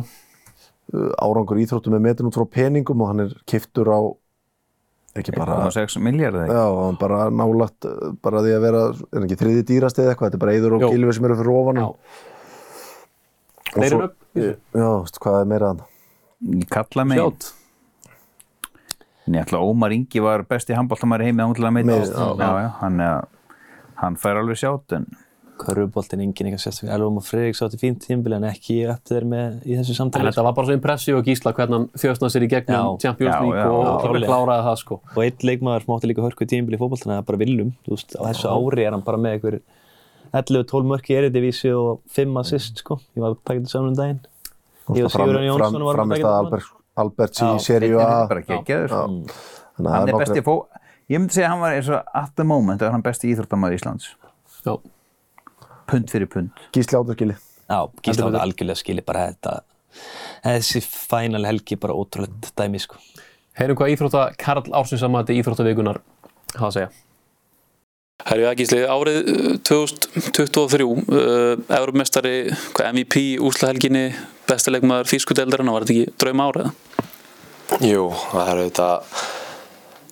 uh, 0.94 1.10
árangur 1.22 1.60
íþróttum 1.62 1.96
er 1.98 2.04
metin 2.06 2.30
út 2.30 2.38
frá 2.38 2.46
peningum 2.56 3.02
og 3.02 3.10
hann 3.12 3.24
er 3.26 3.34
kiftur 3.50 3.90
á 3.90 4.00
ekki 5.22 5.34
bara 5.36 5.56
1,6 5.68 5.98
miljardar 6.04 6.46
eða 6.50 6.56
Já, 6.60 6.64
hann 6.84 6.96
bara 7.00 7.18
nálægt 7.30 7.88
uh, 7.88 8.12
bara 8.22 8.42
því 8.44 8.54
að 8.56 8.64
vera, 8.66 8.82
er 9.16 9.26
ekki 9.26 9.38
þriði 9.42 9.64
dýrasti 9.72 10.02
eða 10.04 10.14
eitthvað, 10.14 10.30
þetta 10.32 10.38
er 10.40 10.44
bara 10.46 10.56
Eiður 10.56 10.76
og. 10.78 10.86
Gylfi 10.92 11.16
sem 11.18 11.28
eru 11.28 11.36
fyrir 11.40 11.52
ofan 11.60 11.78
nöfn. 11.80 11.94
í 13.76 13.84
þessu. 13.84 14.00
Já, 14.76 14.88
veist, 15.02 15.20
hvað 15.22 15.38
er 15.42 15.48
meira 15.52 15.70
hann? 15.72 15.84
ekki? 16.46 16.68
Kalla 16.76 17.04
mig. 17.08 17.20
Sjátt. 17.22 17.52
En 19.26 19.34
ég 19.34 19.42
ætla 19.42 19.58
að 19.58 19.70
Ómar 19.72 19.94
Ingi 19.96 20.20
var 20.22 20.44
besti 20.46 20.76
handbóltamæri 20.76 21.26
heimi 21.30 21.42
ángilega 21.42 21.72
að 21.72 21.76
Meiri, 21.80 21.88
meita. 21.90 22.12
já. 22.14 22.26
Já, 22.38 22.50
já, 22.62 22.68
hann, 22.82 23.00
er- 23.00 23.26
hann 24.02 24.18
fær 24.22 24.38
alveg 24.42 24.60
sjátt 24.60 24.92
en 25.00 25.06
Körfuboltinn 25.60 26.22
enginn 26.24 26.48
eitthvað 26.50 26.62
sérstaklega. 26.66 26.96
Elvam 26.96 27.18
og 27.20 27.24
Fredrik 27.26 27.56
sátti 27.58 27.78
fínt 27.80 28.00
tímbil 28.04 28.32
en 28.36 28.46
ekki 28.50 28.76
upp 28.92 29.04
þeir 29.08 29.24
með 29.30 29.48
í 29.64 29.66
þessu 29.78 29.94
En 29.94 29.98
samtali. 30.00 30.28
þetta 30.30 30.44
var 30.46 30.54
bara 30.58 30.66
svo 30.68 30.76
impressív 30.76 31.14
og 31.20 31.24
Gísla 31.30 31.50
hvernig 31.56 31.76
hann 31.78 31.88
þjóðsnaði 32.02 32.32
sér 32.34 32.42
í 32.46 32.50
gegnum. 32.52 32.90
Champions 33.02 33.36
League 33.40 33.66
og 33.72 33.84
kláraði 34.26 34.62
það 34.68 34.76
sko. 34.82 34.94
Og 35.14 35.20
einn 35.24 35.38
leikmaður 35.50 35.80
sem 35.86 35.92
átti 35.96 36.10
líka 36.12 36.26
hörku 36.26 36.44
tímbil 36.52 36.76
í 36.76 36.80
fótboltana, 36.80 37.12
það 37.16 37.22
er 37.22 37.28
bara 37.30 37.40
Willum. 37.42 37.70
Þú 37.86 37.90
veist, 37.96 38.10
á 38.16 38.20
þessu 38.28 38.46
ári 38.52 38.82
er 38.86 38.92
hann 38.96 39.06
bara 39.06 39.18
með 39.22 39.30
einhver 39.36 39.56
11-12 40.36 40.90
mörk 40.92 41.06
í 41.10 41.12
Eredivísi 41.16 41.70
og 41.72 41.90
5 42.12 42.40
assist, 42.42 42.74
sko. 42.84 42.94
Ég 43.16 43.20
var 43.24 43.30
að 43.34 43.38
taka 43.44 43.58
þetta 43.60 43.72
saman 43.72 43.90
um 43.94 44.00
daginn. 44.00 44.20
Ég 44.96 45.02
og 45.06 45.10
Sigurðan 45.14 45.48
Jónsson 45.48 45.82
varum 45.82 45.88
að 45.88 45.96
framist 45.96 46.22
taka 46.22 46.32
þetta 48.26 48.36
er 48.36 48.42
geggjaður. 48.50 48.90
Já. 48.92 48.96
sko. 48.96 49.02
Þannig 49.76 49.90
að 49.92 49.96
er. 50.26 50.32
Ég 51.06 51.22
myndi 51.22 51.36
segja 51.36 51.46
að 51.46 51.52
hann 51.54 51.62
var 51.62 51.72
eins 51.76 51.88
og 51.94 52.00
at 52.18 52.32
the 52.34 52.42
moment 52.46 52.80
að 52.82 52.90
hann 52.96 53.04
besti 53.06 53.28
íþróttamæður 53.30 53.76
Íslands. 53.78 54.06
Já. 54.66 54.74
Pund 55.86 56.10
fyrir 56.10 56.30
pund. 56.30 56.64
Gísli 56.74 56.98
Áturskili 56.98 57.36
Já, 57.66 57.88
Gísla 58.02 58.26
Heldur 58.26 58.36
átti 58.38 58.42
algjörlega 58.44 58.78
skilið 58.78 59.06
bara 59.08 59.24
þetta. 59.30 59.54
Þessi 60.44 60.82
fænal 60.86 61.46
helgi 61.48 61.78
bara 61.82 61.96
ótrúlega 61.98 62.52
dæmi, 62.58 62.78
sko. 62.82 63.00
Heyrum 63.58 63.78
hvað 63.78 63.94
íþrótta 63.94 64.22
Karl 64.38 64.70
Ársins 64.76 65.02
að 65.02 65.12
mati 65.14 65.38
íþróttavikunar 65.40 65.98
hafa 66.54 66.68
að 66.68 66.76
segja. 66.76 66.92
Herri 68.26 68.52
Gísli, 68.58 68.80
árið 68.88 69.18
uh, 69.32 69.48
2023, 69.66 70.86
uh, 70.86 71.64
Európmestari, 71.78 72.36
MVP, 72.78 73.24
úslahelginni, 73.44 74.06
bestilegmaður 74.48 75.10
fískudeldarinn, 75.10 75.72
var 75.74 75.84
þetta 75.84 75.96
ekki 75.96 76.16
draum 76.22 76.44
árið? 76.46 76.70
Jú, 77.82 78.08
það 78.30 78.52
er 78.52 78.62
auðvitað 78.62 79.14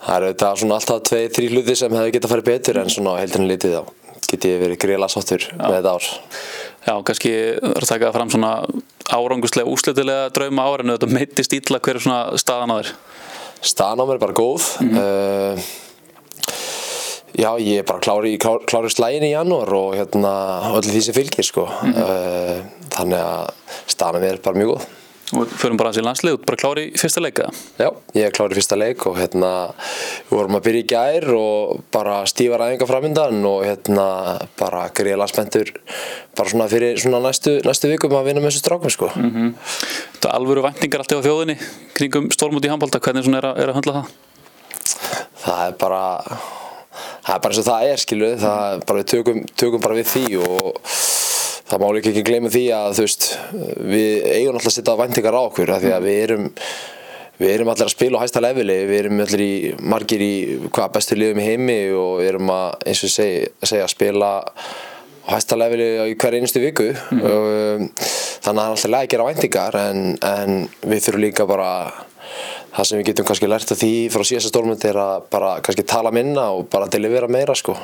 það 0.04 0.14
er 0.16 0.26
auðvitað 0.26 0.60
svona 0.60 0.80
alltaf 0.80 1.04
tvei, 1.08 1.22
þrý 1.32 1.50
hluti 1.54 1.76
sem 1.80 1.96
hefði 1.96 2.16
getað 2.18 2.34
farið 2.34 2.50
betur 2.50 2.80
en 2.82 2.92
svona 2.92 3.14
á 3.14 3.20
heildinu 3.22 3.48
litið 3.48 3.78
þá 3.78 4.03
get 4.34 4.48
ég 4.50 4.60
verið 4.62 4.80
greiðlega 4.84 5.14
sáttur 5.14 5.48
með 5.58 5.78
þetta 5.78 5.94
ár 5.94 6.10
Já, 6.84 6.94
kannski 7.08 7.32
er 7.54 7.80
að 7.80 7.88
taka 7.88 8.10
það 8.10 8.18
fram 8.18 8.34
svona 8.34 8.52
áranguslega, 9.14 9.70
úslitilega 9.72 10.28
drauma 10.36 10.66
ár 10.68 10.84
en 10.84 10.92
þetta 10.92 11.08
meittist 11.12 11.56
ítla 11.56 11.80
hver 11.80 11.96
er 11.96 12.04
svona 12.04 12.40
staðan 12.40 12.74
að 12.74 12.82
þér. 12.82 12.92
staðan 13.64 14.04
á 14.04 14.04
mér 14.04 14.18
er 14.18 14.26
bara 14.26 14.38
góð 14.42 14.68
mm 14.84 15.64
Já, 17.34 17.56
ég 17.58 17.80
er 17.82 17.86
bara 17.86 17.98
klári, 17.98 18.36
klár, 18.38 18.60
klári 18.62 18.90
slægin 18.94 19.24
í 19.26 19.32
janúar 19.32 19.72
og 19.74 19.96
hérna 19.98 20.30
öll 20.70 20.86
því 20.86 21.00
sem 21.02 21.16
fylgir 21.16 21.46
sko. 21.46 21.64
Uh, 21.66 22.60
þannig 22.94 23.18
að 23.18 23.80
staðan 23.90 24.26
er 24.28 24.38
bara 24.44 24.60
mjög 24.60 24.70
góð. 24.76 24.84
Förum 25.34 25.78
bara 25.80 25.90
aðeins 25.90 26.02
í 26.02 26.04
landslið, 26.06 26.38
bara 26.46 26.58
klári 26.60 26.84
fyrsta 26.98 27.22
leika. 27.24 27.48
Já, 27.80 27.88
ég 28.14 28.28
er 28.28 28.34
klári 28.34 28.58
fyrsta 28.58 28.78
leik 28.78 29.06
og 29.10 29.18
hérna 29.18 29.52
við 30.28 30.36
vorum 30.36 30.58
að 30.58 30.66
byrja 30.68 30.84
í 30.84 30.88
gær 30.94 31.28
og 31.36 31.80
bara 31.94 32.20
stífa 32.30 32.60
ræðinga 32.60 32.88
framöndan 32.90 33.40
og 33.50 33.64
hérna 33.66 34.06
bara 34.60 34.84
greiðlega 34.94 35.30
spenntur 35.32 35.72
bara 36.38 36.52
svona 36.52 36.68
fyrir 36.70 37.00
svona 37.02 37.22
næstu, 37.24 37.58
næstu 37.66 37.90
vikum 37.92 38.14
að 38.18 38.30
vinna 38.30 38.44
með 38.44 38.52
þessu 38.52 38.64
strákum 38.64 38.94
sko. 38.94 39.10
Þetta 39.14 40.30
er 40.30 40.36
alvöru 40.38 40.66
væntingar 40.66 41.04
alltaf 41.04 41.22
á 41.22 41.26
þjóðinni 41.26 41.58
kringum 41.98 42.30
stórmóti 42.34 42.70
í 42.70 42.74
handbólta, 42.74 43.02
hvernig 43.02 43.26
er 43.34 43.50
að, 43.50 43.58
er 43.64 43.72
að 43.72 43.80
höndla 43.80 43.98
það? 43.98 44.14
það 45.44 45.66
er 45.66 45.76
bara 45.80 46.04
það 47.24 47.34
er 47.34 47.42
bara 47.44 47.52
eins 47.52 47.60
og 47.60 47.68
það 47.68 47.90
er 47.90 48.02
skilu 48.02 48.30
það 48.40 48.64
er 48.70 48.86
bara 48.88 49.02
við 49.02 49.10
tökum, 49.12 49.44
tökum 49.60 49.84
bara 49.84 49.98
við 49.98 50.10
því 50.12 50.24
og 50.44 50.80
það 51.64 51.80
má 51.80 51.86
líka 51.96 52.10
ekki 52.12 52.24
gleyma 52.28 52.52
því 52.52 52.64
að 52.76 53.00
veist 53.00 53.28
við 53.80 54.28
eigum 54.44 54.60
alltaf 54.60 54.72
að 54.72 54.78
setja 54.78 54.96
væntingar 55.00 55.38
á 55.38 55.42
okkur 55.42 55.74
því 55.74 55.94
að 55.96 56.08
við 56.08 56.22
erum 56.28 56.48
við 57.34 57.50
erum 57.50 57.70
allir 57.72 57.88
að 57.88 57.94
spila 57.96 58.20
á 58.20 58.22
hæsta 58.22 58.42
leveli 58.44 58.80
við 58.86 58.98
erum 59.02 59.22
allir 59.24 59.42
í 59.42 59.54
margir 59.82 60.22
í 60.22 60.34
hvað 60.70 60.92
bestu 60.94 61.18
liðum 61.18 61.42
í 61.42 61.46
heimi 61.48 61.78
og 61.98 62.18
við 62.20 62.30
erum 62.30 62.52
að 62.54 62.90
eins 62.90 63.04
og 63.06 63.14
segja, 63.16 63.48
segja 63.66 63.86
að 63.88 63.94
spila 63.96 64.34
á 64.38 65.34
hæsta 65.34 65.56
leveli 65.58 65.86
í 66.10 66.16
hver 66.20 66.36
einustu 66.38 66.62
viku. 66.62 66.90
Og, 67.14 67.46
um, 67.80 67.86
þannig 68.44 68.48
að 68.48 68.58
það 68.58 68.64
er 68.64 68.74
alltaf 68.74 68.90
læg 68.92 69.06
að 69.06 69.12
gera 69.14 69.28
væntingar 69.30 69.78
en, 69.80 70.02
en 70.28 70.58
við 70.84 71.06
þurfum 71.06 71.24
líka 71.24 71.48
bara 71.48 71.70
það 72.74 72.88
sem 72.88 73.00
við 73.00 73.08
getum 73.10 73.28
kannski 73.30 73.48
lært 73.48 73.72
af 73.72 73.80
því 73.80 73.92
frá 74.12 74.26
síðasta 74.26 74.52
stórmynd 74.52 74.86
er 74.90 75.00
að 75.00 75.26
bara 75.32 75.56
kannski 75.64 75.86
tala 75.88 76.12
minna 76.14 76.50
og 76.56 76.68
bara 76.72 76.90
delivera 76.92 77.30
meira 77.30 77.56
sko. 77.58 77.76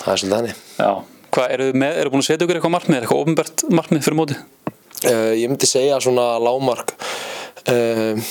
Það 0.00 0.12
er 0.12 0.22
svolítið 0.22 0.38
henni 0.38 0.54
Já. 0.80 0.92
Hvað, 1.30 1.52
eru 1.54 1.66
þið 1.68 1.76
með, 1.78 1.96
eru 2.00 2.10
búin 2.10 2.24
að 2.24 2.26
setja 2.26 2.42
ykkur 2.42 2.58
eitthvað 2.58 2.72
markmið, 2.74 2.96
eitthvað 3.04 3.20
ofinbært 3.22 3.62
markmið 3.78 4.00
fyrir 4.02 4.16
móti? 4.18 4.36
Uh, 5.08 5.32
ég 5.36 5.48
myndi 5.48 5.68
segja 5.68 5.96
að 5.96 6.06
svona 6.08 6.26
lágmark 6.42 6.94
uh, 7.70 8.30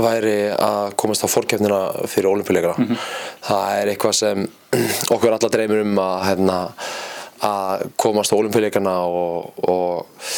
væri 0.00 0.36
að 0.54 0.94
komast 1.00 1.24
á 1.26 1.28
fórkefnina 1.30 1.80
fyrir 2.10 2.30
olimpíuleikana 2.30 2.98
það 3.46 3.78
er 3.80 3.92
eitthvað 3.92 4.18
sem 4.20 4.44
okkur 5.14 5.34
allar 5.34 5.52
dreymir 5.52 5.82
um 5.84 5.98
að 6.02 6.26
hérna, 6.28 6.58
að 7.46 7.88
komast 8.00 8.32
á 8.32 8.38
olimpíuleikana 8.38 8.94
og, 9.08 9.64
og 9.66 10.30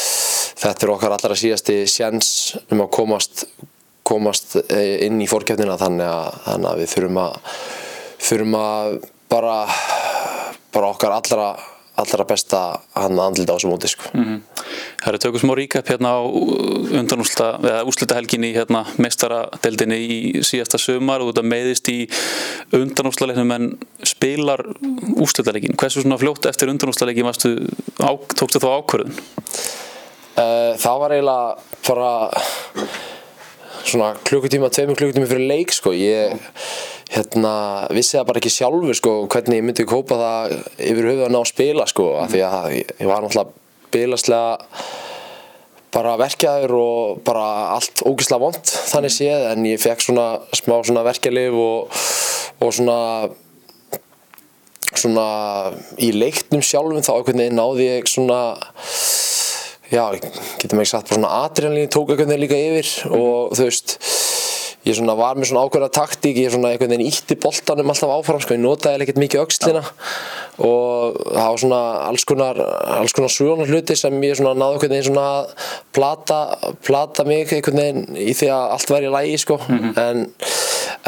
þetta 0.63 0.87
er 0.87 0.95
okkar 0.95 1.17
allra 1.19 1.37
síðasti 1.39 1.83
sjens 1.91 2.33
um 2.71 2.85
að 2.87 2.93
komast 2.97 3.47
komast 4.07 4.57
eh, 4.69 5.05
inn 5.07 5.21
í 5.23 5.29
fórkefnina 5.31 5.79
þannig 5.81 6.09
að, 6.09 6.39
þannig 6.47 6.71
að 6.71 6.81
við 6.81 6.91
þurfum 6.93 7.21
að 7.23 7.37
þurfum 8.23 8.57
að 8.59 8.97
bara 9.33 9.59
bara 10.73 10.91
okkar 10.91 11.15
allra 11.17 11.47
allra 12.03 12.27
besta 12.29 12.61
hann 12.97 13.21
andlita 13.23 13.55
á 13.55 13.57
þessu 13.57 13.71
móti 13.71 13.91
sko. 13.91 14.11
Það 15.03 15.09
eru 15.11 15.21
tökum 15.25 15.43
smá 15.43 15.55
ríkap 15.59 15.89
hérna 15.91 16.15
á 16.19 16.23
undanúslita, 16.23 17.49
eða 17.63 17.85
úslita 17.91 18.19
helginni 18.19 18.53
í 18.53 18.57
hérna 18.57 18.85
meistaradeldinni 19.03 19.99
í 19.99 20.19
síðasta 20.47 20.81
sumar 20.83 21.25
og 21.25 21.33
þetta 21.33 21.47
meiðist 21.49 21.91
í 21.93 21.99
undanúslaleiknum 22.79 23.55
en 23.57 23.71
spilar 24.07 24.65
úslitaleikin. 25.17 25.79
Hversu 25.79 26.05
svona 26.05 26.21
fljótt 26.21 26.51
eftir 26.51 26.73
undanúslaleikin 26.73 27.31
tókstu 27.33 28.63
þá 28.63 28.69
ákvörðun? 28.79 29.17
Uh, 30.33 30.73
það 30.81 31.01
var 31.03 31.13
eiginlega 31.13 31.49
bara 31.85 32.13
svona 33.85 34.13
klukkutíma, 34.27 34.71
tveimur 34.73 34.99
klukkutíma 34.99 35.29
fyrir 35.31 35.49
leik 35.51 35.75
sko. 35.75 35.93
Ég 35.97 36.37
hérna, 37.13 37.55
vissi 37.93 38.17
það 38.17 38.29
bara 38.31 38.43
ekki 38.43 38.53
sjálfur 38.55 38.99
sko, 38.99 39.15
hvernig 39.33 39.61
ég 39.61 39.67
myndi 39.69 39.89
kópa 39.89 40.19
það 40.21 40.55
yfir 40.79 41.09
höfuð 41.11 41.25
að 41.27 41.35
ná 41.35 41.41
að 41.43 41.51
spila 41.53 41.89
sko, 41.91 42.09
af 42.23 42.33
því 42.33 42.45
að 42.49 42.69
ég, 42.79 42.93
ég 43.03 43.11
var 43.11 43.25
náttúrulega 43.25 43.61
bilaslega 43.93 44.53
bara 45.93 46.17
verkjaður 46.17 46.75
og 46.79 47.23
bara 47.27 47.47
allt 47.75 48.01
ógislega 48.09 48.41
vond 48.41 48.73
þannig 48.73 49.13
séð 49.13 49.47
en 49.51 49.67
ég 49.69 49.81
fekk 49.83 50.07
svona 50.07 50.27
smá 50.57 50.79
svona 50.81 51.05
verkjalið 51.05 51.59
og, 51.61 52.05
og 52.65 52.73
svona 52.73 52.99
svona 54.93 55.27
í 56.01 56.13
leiknum 56.17 56.65
sjálfum 56.65 57.05
þá 57.05 57.13
einhvern 57.15 57.43
veginn 57.43 57.59
náði 57.59 57.89
ég 57.89 58.09
svona 58.09 58.41
já, 59.93 60.05
getum 60.63 60.81
ekki 60.83 60.93
sagt 60.95 61.11
bara 61.13 61.21
svona 61.21 61.35
adrenalín 61.45 61.93
tók 61.93 62.13
einhvern 62.13 62.33
veginn 62.33 62.47
líka 62.47 62.59
yfir 62.59 62.93
og 63.13 63.53
þú 63.57 63.69
veist 63.69 63.99
ég 64.83 64.97
svona 64.99 65.15
var 65.15 65.39
með 65.39 65.53
svona 65.53 65.63
ákveðna 65.67 65.89
taktík 65.95 66.39
ég 66.43 66.55
svona 66.55 66.73
einhvern 66.73 66.91
veginn 66.91 67.07
ítti 67.07 67.37
boltanum 67.39 67.93
alltaf 67.93 68.15
áfram 68.17 68.41
sko, 68.43 68.57
ég 68.57 68.63
notaði 68.63 69.05
ekkert 69.05 69.21
mikið 69.23 69.45
aukslina 69.45 69.83
og 70.63 71.21
það 71.21 71.47
var 71.47 71.61
svona 71.63 71.81
alls 72.09 72.27
konar 72.29 72.59
alls 72.97 73.15
konar 73.17 73.33
svona 73.33 73.69
hluti 73.69 73.97
sem 73.99 74.17
ég 74.27 74.39
svona 74.41 74.57
náði 74.59 74.79
einhvern 74.79 74.95
veginn 74.97 75.09
svona 75.11 75.27
að 75.37 75.69
plata, 75.95 76.41
plata 76.83 77.27
mig 77.29 77.47
einhvern 77.47 77.83
veginn 77.83 78.19
í 78.19 78.35
því 78.39 78.51
að 78.57 78.75
allt 78.77 78.95
væri 78.97 79.11
í 79.11 79.15
lægi 79.17 79.39
sko. 79.45 79.59
En, 80.03 80.27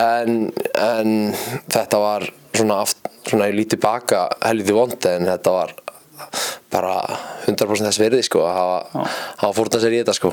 en, 0.00 0.38
en 0.78 1.16
þetta 1.72 2.02
var 2.02 2.28
svona, 2.54 2.82
aft, 2.84 3.10
svona 3.26 3.50
ég 3.50 3.58
lítið 3.58 3.82
baka 3.82 4.28
helviti 4.44 4.76
vondi 4.76 5.10
en 5.10 5.28
þetta 5.32 5.56
var 5.58 5.74
bara 6.74 6.94
100% 7.46 7.88
þess 7.88 8.02
verði 8.02 8.22
sko 8.26 8.44
að 8.46 8.56
hafa, 8.58 9.08
hafa 9.42 9.52
fórnað 9.58 9.84
sér 9.84 9.96
í 9.96 10.00
þetta 10.02 10.16
sko. 10.18 10.32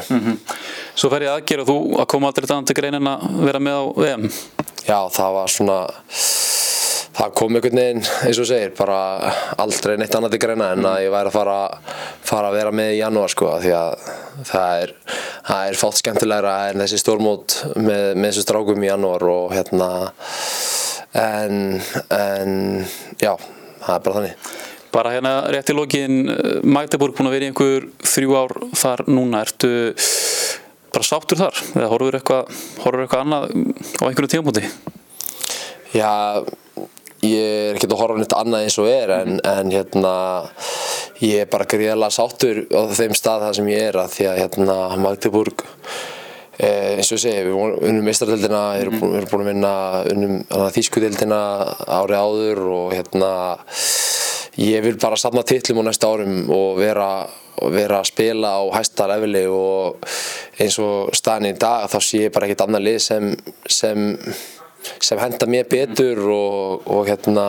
Svo 0.95 1.11
fer 1.13 1.27
ég 1.27 1.35
aðgera 1.35 1.67
þú 1.67 1.77
að 2.01 2.09
koma 2.13 2.31
aldrei 2.31 2.49
þannig 2.49 2.71
til 2.71 2.79
greinin 2.81 3.11
að 3.11 3.27
vera 3.45 3.63
með 3.63 3.77
á 3.77 3.83
VM. 4.01 4.29
Já, 4.87 4.99
það 5.13 5.37
var 5.37 5.53
svona 5.53 5.79
það 7.11 7.33
kom 7.37 7.57
einhvern 7.57 7.79
veginn, 7.81 8.05
eins 8.25 8.39
og 8.41 8.47
segir 8.49 8.71
bara 8.77 8.97
aldrei 9.61 9.97
neitt 9.99 10.15
annað 10.15 10.35
til 10.35 10.41
greina 10.45 10.71
en 10.75 10.87
að 10.87 11.03
ég 11.05 11.13
væri 11.13 11.29
að 11.31 11.35
fara, 11.35 11.57
fara 12.25 12.49
að 12.49 12.57
vera 12.57 12.73
með 12.75 12.93
í 12.95 12.99
janúar 13.01 13.33
sko, 13.33 13.51
því 13.61 13.73
að 13.77 14.07
það 14.47 14.85
er 14.85 14.93
það 15.51 15.67
er 15.67 15.79
fátt 15.81 15.99
skemmtilegra 15.99 16.55
en 16.71 16.83
þessi 16.83 17.01
stórmót 17.01 17.57
með, 17.75 18.05
með 18.15 18.27
þessu 18.29 18.45
strákum 18.45 18.83
í 18.83 18.89
janúar 18.89 19.27
og 19.31 19.55
hérna 19.55 19.89
en, 21.21 21.79
en 22.15 22.53
já, 23.21 23.33
það 23.81 23.95
er 23.95 24.05
bara 24.05 24.19
þannig 24.19 24.51
Bara 24.91 25.13
hérna 25.15 25.35
rétt 25.53 25.71
í 25.71 25.75
lokin, 25.75 26.25
Magdeburg 26.67 27.15
búin 27.15 27.29
að 27.29 27.37
vera 27.37 27.47
í 27.47 27.51
einhver 27.51 27.85
þrjú 28.03 28.33
ár 28.35 28.53
þar 28.75 29.05
núna, 29.07 29.45
ertu 29.45 29.69
bara 30.91 31.07
sáttur 31.07 31.39
þar? 31.39 31.61
Eða 31.77 31.91
horfur 31.93 32.17
eitthvað, 32.19 32.49
horfur 32.83 33.05
eitthvað 33.05 33.23
annað 33.23 33.45
á 33.55 34.03
einhverju 34.09 34.31
tímabúti? 34.33 34.65
Já, 35.95 36.43
ég 37.23 37.69
er 37.71 37.77
ekkert 37.77 37.95
að 37.95 38.01
horfa 38.01 38.19
nýtt 38.19 38.35
annað 38.35 38.65
eins 38.67 38.79
og 38.81 38.89
er 38.91 39.13
en, 39.15 39.39
en 39.47 39.71
hérna 39.71 40.13
ég 41.21 41.43
er 41.43 41.51
bara 41.51 41.67
gríðarlega 41.69 42.15
sáttur 42.15 42.63
á 42.73 42.81
þeim 42.97 43.15
stað 43.17 43.45
það 43.45 43.57
sem 43.59 43.69
ég 43.71 43.85
er 43.91 43.99
að 44.01 44.15
því 44.15 44.27
að 44.31 44.39
hérna 44.41 44.77
Magdeburg 45.03 45.65
eh, 46.57 46.97
eins 46.97 47.11
og 47.11 47.19
ég 47.19 47.23
segi, 47.25 47.43
við 47.47 47.59
unnum 47.61 48.07
meistaradeildina, 48.07 48.63
við 48.75 48.85
erum 48.85 48.99
búin, 48.99 49.17
erum 49.19 49.31
búin 49.31 49.45
að 49.45 49.51
vinna 49.53 49.73
unnum 50.15 50.39
þýskudeildina 50.75 51.41
árið 52.01 52.23
áður 52.25 52.63
og 52.75 52.95
hérna 52.97 53.31
ég 54.59 54.83
vil 54.83 54.97
bara 54.99 55.19
safna 55.19 55.43
titlum 55.47 55.79
á 55.79 55.83
næsta 55.87 56.09
árum 56.11 56.49
og 56.51 56.79
vera, 56.79 57.27
vera 57.71 58.01
að 58.01 58.09
spila 58.11 58.55
á 58.59 58.63
hæsta 58.75 59.07
leveli 59.11 59.45
og 59.47 60.01
eins 60.59 60.79
og 60.83 61.13
staðin 61.15 61.53
í 61.53 61.59
dag 61.59 61.87
þá 61.91 61.99
sé 62.03 62.25
ég 62.25 62.33
bara 62.33 62.49
ekkert 62.49 62.65
annað 62.67 62.87
lið 62.87 62.99
sem, 63.05 63.29
sem, 63.69 64.09
sem 64.99 65.21
henda 65.21 65.47
mér 65.47 65.69
betur 65.71 66.25
og, 66.27 66.89
og 66.91 67.07
hérna 67.07 67.47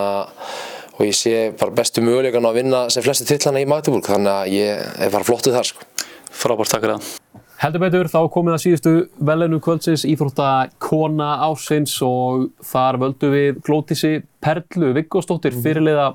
og 0.99 1.09
ég 1.09 1.17
sé 1.17 1.35
bara 1.59 1.75
bestu 1.75 2.05
möguleikan 2.05 2.47
að 2.47 2.61
vinna 2.61 2.87
sem 2.93 3.05
flesti 3.05 3.27
titlana 3.27 3.63
í 3.63 3.69
Magdeburg 3.69 4.07
þannig 4.07 4.33
að 4.33 4.55
ég 4.55 5.03
er 5.03 5.13
bara 5.13 5.27
flottuð 5.27 5.59
þar 5.59 5.71
sko. 5.73 5.87
Frábært 6.33 6.73
takk 6.73 6.85
fyrir 6.85 6.97
það. 6.97 7.19
Heldur 7.63 7.83
betur, 7.85 8.09
þá 8.11 8.21
komið 8.35 8.57
að 8.57 8.63
síðustu 8.65 8.93
velenu 9.23 9.61
kvöldsins 9.63 10.03
íþrótta 10.09 10.49
kona 10.83 11.37
ásins 11.47 11.95
og 12.03 12.49
þar 12.67 12.99
völdu 12.99 13.31
við 13.31 13.61
Glótísi 13.63 14.17
Perlu 14.43 14.91
Viggósdóttir 14.97 15.55
fyrirliða 15.55 16.09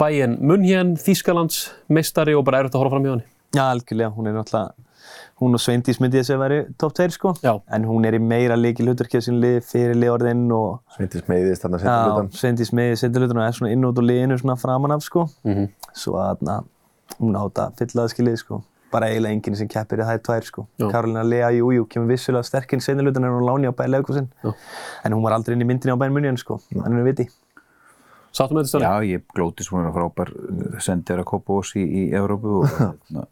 bæinn 0.00 0.36
Munhjén, 0.44 0.96
Þýskalands, 1.00 1.70
meistari 1.88 2.34
og 2.36 2.44
bara 2.46 2.60
erfitt 2.62 2.76
að 2.76 2.84
horfa 2.84 2.96
fram 2.96 3.06
í 3.06 3.12
hann. 3.14 3.24
Já, 3.56 3.62
algjörlega. 3.70 4.12
Hún 4.12 4.28
er 4.28 4.36
náttúrulega, 4.36 4.74
hún 5.40 5.56
og 5.56 5.62
Sveindís 5.62 6.00
myndi 6.02 6.20
ég 6.20 6.28
að 6.34 6.42
væri 6.42 6.58
top 6.80 6.94
2 6.98 7.08
sko. 7.14 7.32
Já. 7.44 7.54
En 7.72 7.86
hún 7.88 8.04
er 8.08 8.18
í 8.18 8.20
meira 8.20 8.56
leikil 8.58 8.90
hluturkið 8.90 9.24
sín 9.24 9.40
lið, 9.40 9.58
fyrirlið 9.64 10.12
orðinn 10.12 10.46
og 10.52 10.80
Sveindis 10.96 11.26
meiðist 11.30 11.64
þarna 11.64 11.80
setja 11.80 11.96
Já. 11.96 12.30
Sveindís 12.42 12.72
með 12.76 12.94
setjulutan 13.00 13.40
og 13.40 13.46
er 13.46 13.56
svona 13.56 13.72
inn 13.72 13.88
út 13.88 14.00
úr 14.00 14.08
liðinu 14.10 14.38
svona 14.42 14.58
framan 14.60 14.96
af 14.96 15.04
sko. 15.06 15.28
Mhm. 15.46 15.68
Svo 15.96 16.18
að 16.20 16.42
na, 16.44 16.60
hún 17.20 17.38
átt 17.40 17.62
að 17.64 17.78
fylla 17.80 18.04
það 18.04 18.12
skilið 18.14 18.38
sko. 18.44 18.62
Bara 18.92 19.08
eiginlega 19.10 19.34
enginn 19.34 19.56
sem 19.56 19.68
keppir 19.68 19.98
í 19.98 20.06
þær 20.06 20.20
tvær 20.28 20.44
sko. 20.44 20.66
Já. 20.78 20.90
Karolina 20.92 21.24
Lea, 21.24 21.48
jú, 21.56 21.72
jú, 21.72 21.88
kemur 21.88 22.12
vissulega 22.12 22.44
sterkinn 22.44 22.84
setjulutan 22.84 23.24
en 23.24 23.32
hún 23.34 23.48
láni 23.48 23.66
á 23.66 23.74
bæði. 23.74 24.28
Já. 24.44 24.52
En 25.04 25.12
hún 25.12 25.22
var 25.24 25.32
aldrei 25.32 25.56
inn 25.56 25.64
í 25.64 25.66
myndinni 25.66 25.96
á 25.96 25.98
bæðin 25.98 26.12
munni 26.12 26.36
sko. 26.38 26.60
Þannig 26.70 27.02
við 27.02 27.10
viti. 27.10 27.28
Sáttum 28.36 28.58
með 28.58 28.66
þetta 28.66 28.72
stæli? 28.74 28.84
Já, 28.86 29.16
ég 29.16 29.24
glóti 29.36 29.64
svona 29.64 29.92
frábær 29.94 30.32
sendir 30.84 31.22
að 31.22 31.28
Kópavós 31.32 31.72
í, 31.78 31.84
í 31.84 32.02
Evrópu 32.16 32.60
og 32.60 32.70
hérna, 32.76 33.26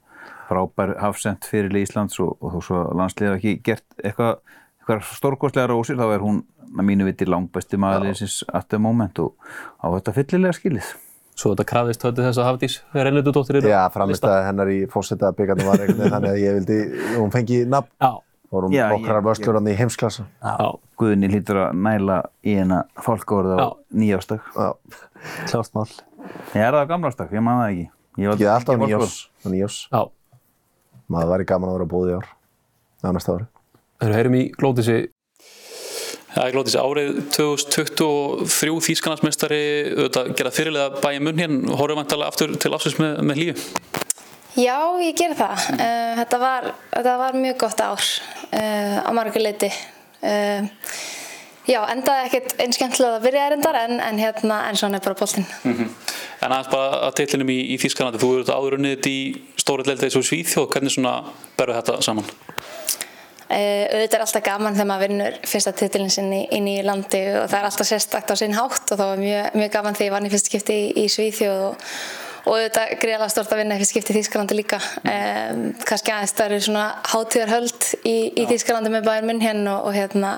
frábær 0.49 0.97
hafsend 1.03 1.49
fyrir 1.49 1.75
Íslands 1.83 2.21
og, 2.25 2.37
og 2.41 2.57
þó 2.57 2.67
svo 2.69 2.85
landsliða 2.97 3.39
ekki 3.39 3.59
gert 3.65 3.87
eitthvað 4.01 4.39
eitthvað 4.85 5.17
stórkostlega 5.17 5.71
rósir 5.71 5.97
þá 5.97 6.07
er 6.13 6.25
hún 6.25 6.43
að 6.75 6.87
mínu 6.89 7.07
viti 7.09 7.27
langbæsti 7.29 7.79
maðurleysins 7.81 8.43
at 8.53 8.69
the 8.69 8.81
moment 8.81 9.19
og 9.23 9.33
á 9.81 9.87
þetta 9.95 10.15
fyllilega 10.19 10.57
skilið. 10.59 10.91
Svo 11.35 11.55
þetta 11.55 11.67
krafðist 11.67 12.05
höfði 12.07 12.27
þess 12.29 12.39
að 12.41 12.49
Hafdís 12.49 12.77
Rennududóttir 12.95 13.59
eru 13.59 13.73
Já, 13.73 13.81
framistæði 13.95 14.45
hennar 14.47 14.71
í 14.71 14.77
fórseta 14.91 15.33
byggarnir 15.35 15.67
var 15.67 15.81
veginn 15.83 16.13
þannig 16.13 16.31
að 16.31 16.43
ég 16.43 16.59
vildi, 16.61 16.77
hún 17.17 17.33
fengi 17.35 17.65
nafn, 17.67 17.91
Já, 17.99 18.13
vorum 18.55 18.75
ég- 18.75 19.25
vörslur 19.29 19.59
hann 19.59 19.69
í 19.71 19.77
heimsklassa. 19.79 20.25
já, 20.43 20.69
Guðni 21.01 21.29
hlýtur 21.33 21.61
að 21.67 21.79
næla 21.85 22.19
í 22.45 22.55
hennar 22.59 22.87
fólkórið 23.03 23.55
á 23.55 23.59
Já. 23.61 23.69
nýjástak. 24.03 24.43
Já, 24.55 24.73
Klárt 25.51 25.75
mál. 25.75 25.89
Ég 26.55 26.61
er 26.63 26.73
það 26.73 26.85
á 26.85 26.91
gamlástak, 26.93 27.33
ég 27.33 27.43
man 27.43 27.61
það 27.61 27.71
ekki. 27.73 27.87
Ég 28.17 28.29
var 28.31 28.55
alltaf 28.55 28.75
ekki 28.77 28.87
nýjós, 28.87 29.17
nýjós. 29.45 29.79
já. 29.93 30.03
Maður 31.11 31.33
væri 31.35 31.47
gaman 31.51 31.69
að 31.71 31.75
vera 31.79 31.91
búið 31.91 32.11
í 32.13 32.17
ár, 32.21 32.29
á 33.05 33.09
næsta 33.13 33.35
ári. 33.35 33.47
Þegar 34.01 34.15
heyrum 34.19 34.35
í 34.41 34.45
glótisi 34.57 34.97
Það 36.35 36.47
er 36.49 36.53
glótis 36.57 36.75
árið 36.75 37.11
2023 37.31 38.81
Þýskanardsmeistari 38.83 39.59
auðvitað 39.95 40.31
gerða 40.35 40.51
fyrirlega 40.57 41.03
bæja 41.05 41.21
munn 41.23 41.39
hérna 41.39 41.77
horfum 41.79 42.01
vantalega 42.01 42.33
aftur 42.33 42.57
til 42.59 42.73
ásins 42.75 42.97
með, 42.99 43.21
með 43.23 43.39
líu 43.39 43.55
Já, 44.55 44.79
ég 45.03 45.17
ger 45.19 45.35
það. 45.35 45.67
Uh, 45.75 46.13
þetta, 46.21 46.39
var, 46.39 46.71
þetta 46.93 47.17
var 47.19 47.37
mjög 47.43 47.57
gott 47.65 47.81
ár 47.83 48.05
uh, 48.55 48.99
á 49.03 49.11
margur 49.17 49.43
leiti. 49.43 49.71
Uh, 50.23 50.69
já, 51.67 51.81
endaði 51.91 52.29
ekkert 52.29 52.55
eins 52.63 52.79
skemmtilega 52.79 53.19
að 53.19 53.27
byrja 53.27 53.49
erindar 53.51 53.81
en, 53.83 53.99
en, 53.99 54.21
hérna, 54.23 54.61
en 54.69 54.79
svona 54.79 55.01
er 55.01 55.07
bara 55.09 55.19
boltinn. 55.19 55.49
En 55.65 56.53
aðeins 56.53 56.71
bara 56.71 57.03
að 57.09 57.19
titlinum 57.19 57.51
í, 57.51 57.59
í 57.75 57.81
Þýskanandi 57.83 58.23
þú 58.23 58.31
eru 58.31 58.45
þetta 58.45 58.59
áður 58.61 58.79
unnið 58.79 58.97
þetta 58.97 59.11
í 59.11 59.21
stóri 59.65 59.87
leildi 59.89 60.07
eins 60.07 60.19
og 60.21 60.27
Svíþjóð, 60.29 60.71
hvernig 60.75 60.95
svona 60.95 61.15
berðu 61.59 61.79
þetta 61.81 62.01
saman? 62.05 62.35
Auðvitað 63.55 64.17
er 64.17 64.23
alltaf 64.25 64.45
gaman 64.45 64.75
þegar 64.75 64.89
maður 64.89 65.09
vinnur 65.09 65.35
fyrsta 65.47 65.73
titilin 65.77 66.13
sinn 66.13 66.31
í, 66.33 66.43
í 66.53 66.61
nýju 66.65 66.85
landi 66.87 67.21
og 67.39 67.49
það 67.49 67.59
er 67.59 67.67
alltaf 67.69 67.89
sérstakt 67.89 68.33
á 68.33 68.37
sinn 68.39 68.57
hátt 68.57 68.93
og 68.93 68.99
það 68.99 69.11
var 69.11 69.21
mjög, 69.21 69.59
mjög 69.61 69.73
gaman 69.77 69.99
þegar 69.99 70.09
ég 70.09 70.15
vann 70.15 70.29
í 70.29 70.33
fyrst 70.33 70.51
skipti 70.51 70.77
í, 70.81 70.87
í 71.05 71.11
Svíþjóð 71.13 71.65
og, 71.69 71.93
og 72.45 72.57
auðvitað 72.57 72.97
greiðlega 73.03 73.31
stort 73.33 73.53
að 73.55 73.63
vinna 73.63 73.77
í 73.77 73.83
fyrst 73.83 73.95
skipti 73.95 74.15
í 74.15 74.19
Þýskalandi 74.19 74.59
líka. 74.59 74.81
Um, 75.03 75.63
kannski 75.89 76.13
aðeins 76.15 76.35
það 76.37 76.51
eru 76.51 76.67
svona 76.67 76.89
hátíðarhöld 77.13 77.89
í, 78.05 78.17
í 78.37 78.49
Þýskalandi 78.51 78.93
með 78.93 79.09
bæðin 79.09 79.31
minn 79.31 79.45
hérna 79.45 79.79
og, 79.79 79.89
og 79.89 79.99
hérna 79.99 80.35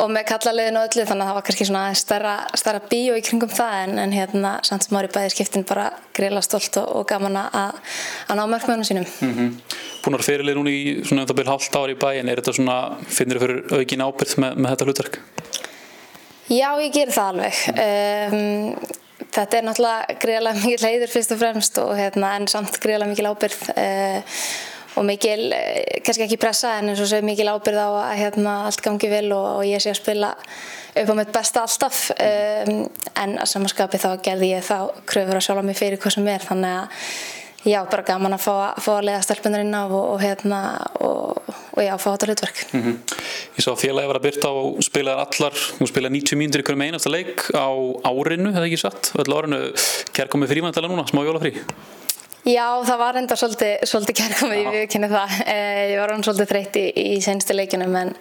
og 0.00 0.08
með 0.12 0.26
kallaliðinu 0.30 0.80
og 0.80 0.88
öllu 0.88 1.04
þannig 1.08 1.24
að 1.24 1.30
það 1.30 1.36
var 1.36 1.44
kannski 1.46 1.66
svona 1.68 1.82
aðeins 1.84 2.02
stærra, 2.04 2.34
stærra 2.56 2.80
bíó 2.88 3.16
í 3.18 3.24
kringum 3.24 3.52
það 3.52 3.74
en, 3.82 3.98
en 4.00 4.14
hérna 4.16 4.52
samt 4.66 4.86
sem 4.86 4.96
ári 4.96 5.10
bæði 5.12 5.32
skiptin 5.34 5.66
bara 5.68 5.90
greiðlega 6.16 6.46
stolt 6.46 6.78
og, 6.80 6.88
og 7.00 7.06
gaman 7.10 7.36
að, 7.42 7.76
að 8.30 8.40
ná 8.40 8.44
mörgmöðunum 8.54 8.88
sínum. 8.88 9.08
Mm 9.26 9.54
Búin 10.00 10.16
að 10.16 10.24
fyrirlega 10.24 10.56
núna 10.56 10.72
í 10.72 10.92
svona 11.04 11.26
um 11.26 11.28
það 11.28 11.36
byrja 11.36 11.52
hálft 11.52 11.74
ári 11.76 11.92
í 11.92 11.98
bæin, 12.00 12.28
er 12.32 12.40
þetta 12.40 12.54
svona, 12.56 12.76
finnir 13.04 13.36
þið 13.36 13.42
fyrir 13.42 13.74
aukin 13.76 14.04
ábyrgð 14.06 14.38
með, 14.40 14.54
með 14.56 14.72
þetta 14.72 14.86
hlutverk? 14.88 15.18
Já, 16.48 16.68
ég 16.80 16.94
ger 16.94 17.12
það 17.12 17.28
alveg. 17.34 17.58
Um, 17.84 18.94
þetta 19.34 19.58
er 19.58 19.66
náttúrulega 19.66 20.18
greiðlega 20.22 20.64
mikil 20.64 20.88
heiður 20.88 21.14
fyrst 21.14 21.34
og 21.34 21.40
fremst 21.40 21.80
og 21.82 21.94
hérna, 21.98 22.34
en 22.38 22.50
samt 22.50 22.80
greiðlega 22.82 23.12
mikil 23.12 23.30
ábyrð 23.30 23.64
uh, 23.74 24.44
og 24.98 25.06
mikil, 25.06 25.48
uh, 25.54 25.80
kannski 26.06 26.26
ekki 26.26 26.40
pressa 26.40 26.76
en 26.78 26.92
eins 26.92 27.02
og 27.02 27.10
segir 27.10 27.26
mikil 27.26 27.50
ábyrð 27.52 27.80
á 27.80 27.90
að 28.10 28.14
hérna, 28.24 28.56
allt 28.68 28.84
gangi 28.84 29.10
vel 29.12 29.26
og, 29.36 29.48
og 29.60 29.64
ég 29.68 29.82
sé 29.82 29.94
að 29.94 30.00
spila 30.02 30.34
upp 31.00 31.12
á 31.12 31.14
mitt 31.14 31.34
besta 31.34 31.64
alltaf. 31.64 32.06
Um, 32.18 32.86
en 33.14 33.36
að 33.38 33.52
samanskapi 33.52 34.00
þá 34.02 34.10
gerði 34.24 34.54
ég 34.56 34.66
þá 34.66 34.90
kröfur 35.06 35.38
að 35.38 35.46
sjálfa 35.46 35.66
mig 35.66 35.78
fyrir 35.78 36.00
hvað 36.02 36.16
sem 36.18 36.32
er 36.32 36.48
þannig 36.48 36.80
að 36.80 37.04
já, 37.66 37.80
bara 37.90 38.02
gaman 38.06 38.32
að 38.36 38.44
fá, 38.46 38.52
að- 38.70 38.80
fá 38.84 38.90
að 38.96 39.04
leiða 39.08 39.22
stelpunar 39.26 39.60
inn 39.64 39.74
á 39.76 39.82
og, 39.84 39.96
og 40.14 40.20
hérna 40.24 40.60
og, 41.00 41.50
og 41.76 41.82
já, 41.84 41.92
fá 42.00 42.08
þetta 42.14 42.30
hlutverk. 42.30 42.62
Mm 42.72 42.98
Ég 43.60 43.64
sá 43.66 43.72
að 43.74 43.80
félagi 43.82 44.08
var 44.08 44.16
að 44.20 44.24
byrta 44.28 44.48
og 44.56 44.78
spilaði 44.86 45.24
allar, 45.26 45.56
hún 45.80 45.88
spilaði 45.90 46.20
90 46.22 46.38
mínútur 46.40 46.62
í 46.62 46.64
hverjum 46.64 46.84
einasta 46.86 47.10
leik 47.12 47.42
á 47.52 47.68
árinu, 48.08 48.52
hefði 48.54 48.68
ekki 48.70 48.78
satt, 48.80 49.10
öll 49.20 49.34
árinu, 49.36 49.58
kærkomið 50.16 50.52
frímæntalega 50.54 50.94
núna, 50.94 51.04
smá 51.10 51.20
jólafrí. 51.26 51.52
Já, 52.48 52.64
það 52.88 52.96
var 53.02 53.18
enda 53.20 53.36
svolítið, 53.36 53.82
svolítið 53.90 54.16
kærkomið, 54.22 54.60
ég 54.64 54.76
viðkynni 54.78 55.10
það. 55.12 55.34
Eh, 55.52 55.80
ég 55.92 55.98
var 56.00 56.14
hann 56.14 56.24
svolítið 56.24 56.48
þreytt 56.54 56.78
í, 56.80 56.84
í 57.16 57.18
senstu 57.20 57.52
leikunum 57.58 57.96
en, 58.00 58.14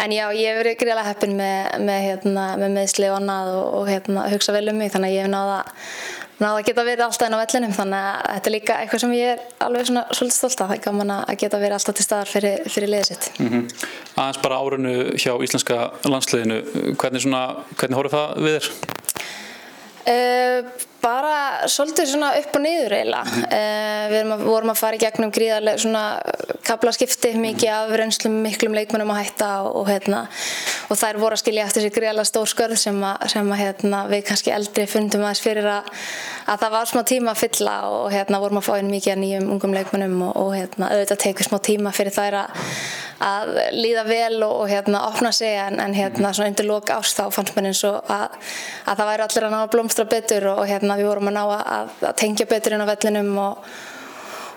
en 0.00 0.14
já, 0.14 0.24
ég 0.32 0.48
hef 0.48 0.60
verið 0.62 0.78
gríðlega 0.80 1.10
heppin 1.10 1.36
með, 1.36 1.68
með, 1.84 2.00
hérna, 2.06 2.46
með 2.62 2.74
meðsli 2.78 3.10
og 3.10 3.18
annað 3.18 3.50
og, 3.58 3.66
og 3.82 3.90
hérna, 3.92 4.24
hugsa 4.32 4.54
vel 4.56 4.70
um 4.72 4.80
mig 4.80 4.94
þannig 4.94 5.12
að 5.12 5.16
ég 5.18 5.26
hef 5.26 5.32
náða, 5.34 5.58
náða 6.40 6.52
að 6.58 6.66
geta 6.68 6.84
verið 6.86 7.04
alltaf 7.06 7.28
inn 7.28 7.36
á 7.36 7.42
vellinum 7.42 7.74
þannig 7.76 8.06
að 8.06 8.28
þetta 8.28 8.50
er 8.50 8.54
líka 8.56 8.78
eitthvað 8.80 9.02
sem 9.04 9.14
ég 9.16 9.32
er 9.32 9.66
alveg 9.66 9.88
svona 9.88 10.04
svolítið 10.10 10.38
stolt 10.38 10.62
af. 10.62 10.70
Það 10.70 10.76
er 10.76 10.84
gaman 10.86 11.12
að 11.16 11.34
geta 11.42 11.60
verið 11.62 11.76
alltaf 11.78 11.98
til 11.98 12.06
staðar 12.06 12.32
fyrir, 12.32 12.70
fyrir 12.72 12.92
liðið 12.94 13.10
sitt. 13.12 13.28
Mm 13.42 13.66
Aðeins 14.12 14.42
bara 14.44 14.60
árinu 14.60 14.94
hjá 15.16 15.32
íslenska 15.40 15.76
landsliðinu, 16.04 16.58
hvernig, 17.00 17.28
hvernig 17.80 17.96
horfið 17.96 18.16
það 18.18 18.42
við 18.44 18.56
þér? 18.58 18.66
Uh, 20.02 20.91
bara 21.02 21.68
svolítið 21.70 22.12
svona 22.12 22.30
upp 22.38 22.56
og 22.56 22.62
niður 22.62 22.94
eiginlega. 22.96 23.40
Uh, 23.42 24.04
við 24.12 24.18
erum 24.20 24.34
að, 24.36 24.44
vorum 24.46 24.72
að 24.72 24.80
fara 24.80 24.98
í 24.98 25.02
gegnum 25.02 25.32
gríðarlega 25.34 25.82
svona 25.82 26.04
kaplaskipti 26.66 27.32
mikið 27.42 27.72
af 27.74 27.94
reynslum 27.98 28.36
miklum 28.44 28.76
leikmennum 28.76 29.10
að 29.14 29.20
hætta 29.24 29.50
og, 29.66 29.80
og, 29.82 29.90
hérna, 29.90 30.22
og 30.88 31.00
þær 31.00 31.20
voru 31.22 31.36
að 31.36 31.42
skilja 31.42 31.66
eftir 31.66 31.86
sér 31.86 31.94
gríðarlega 31.96 32.30
stór 32.30 32.50
skörð 32.52 32.78
sem, 32.80 33.00
að, 33.06 33.26
sem 33.34 33.52
að, 33.52 33.62
hérna, 33.64 34.02
við 34.12 34.24
kannski 34.30 34.54
eldri 34.54 34.86
fundum 34.90 35.26
aðeins 35.26 35.44
fyrir 35.44 35.70
að, 35.74 35.92
að 36.46 36.64
það 36.64 36.74
var 36.76 36.92
smá 36.92 37.02
tíma 37.12 37.34
að 37.34 37.42
fylla 37.42 37.76
og 37.90 38.08
hérna, 38.14 38.42
vorum 38.42 38.62
að 38.62 38.68
fá 38.68 38.72
inn 38.78 38.92
mikið 38.92 39.16
af 39.16 39.22
nýjum 39.22 39.50
ungum 39.56 39.76
leikmennum 39.76 40.26
og, 40.28 40.36
og 40.44 40.52
hérna, 40.56 40.92
auðvitað 40.94 41.24
tekur 41.26 41.50
smá 41.50 41.58
tíma 41.66 41.94
fyrir 41.96 42.14
þær 42.14 42.38
að, 42.44 42.68
að 43.22 43.52
líða 43.76 44.04
vel 44.08 44.42
og, 44.42 44.54
og 44.64 44.68
hérna, 44.70 45.04
opna 45.08 45.32
sig 45.34 45.54
en, 45.58 45.78
en 45.82 45.94
hérna, 45.96 46.32
svona 46.34 46.50
undir 46.52 46.68
lók 46.68 46.92
ást 46.94 47.18
þá 47.18 47.30
fannst 47.34 47.56
mér 47.56 47.70
eins 47.70 47.82
og 47.88 48.10
að, 48.10 48.36
að 48.90 49.00
það 49.00 49.10
væri 49.12 49.26
allir 49.26 49.46
að 49.48 49.54
ná 49.54 49.58
að 49.62 49.72
blómstra 49.76 50.06
betur 50.10 50.50
og, 50.52 50.62
og 50.62 50.70
hérna, 50.70 50.98
við 51.00 51.10
vorum 51.10 51.30
að 51.30 51.36
ná 51.38 51.42
að, 51.46 51.96
að 52.10 52.14
tengja 52.22 52.48
betur 52.50 52.76
inn 52.76 52.84
á 52.84 52.90
vellinum 52.90 53.32
og, 53.42 53.74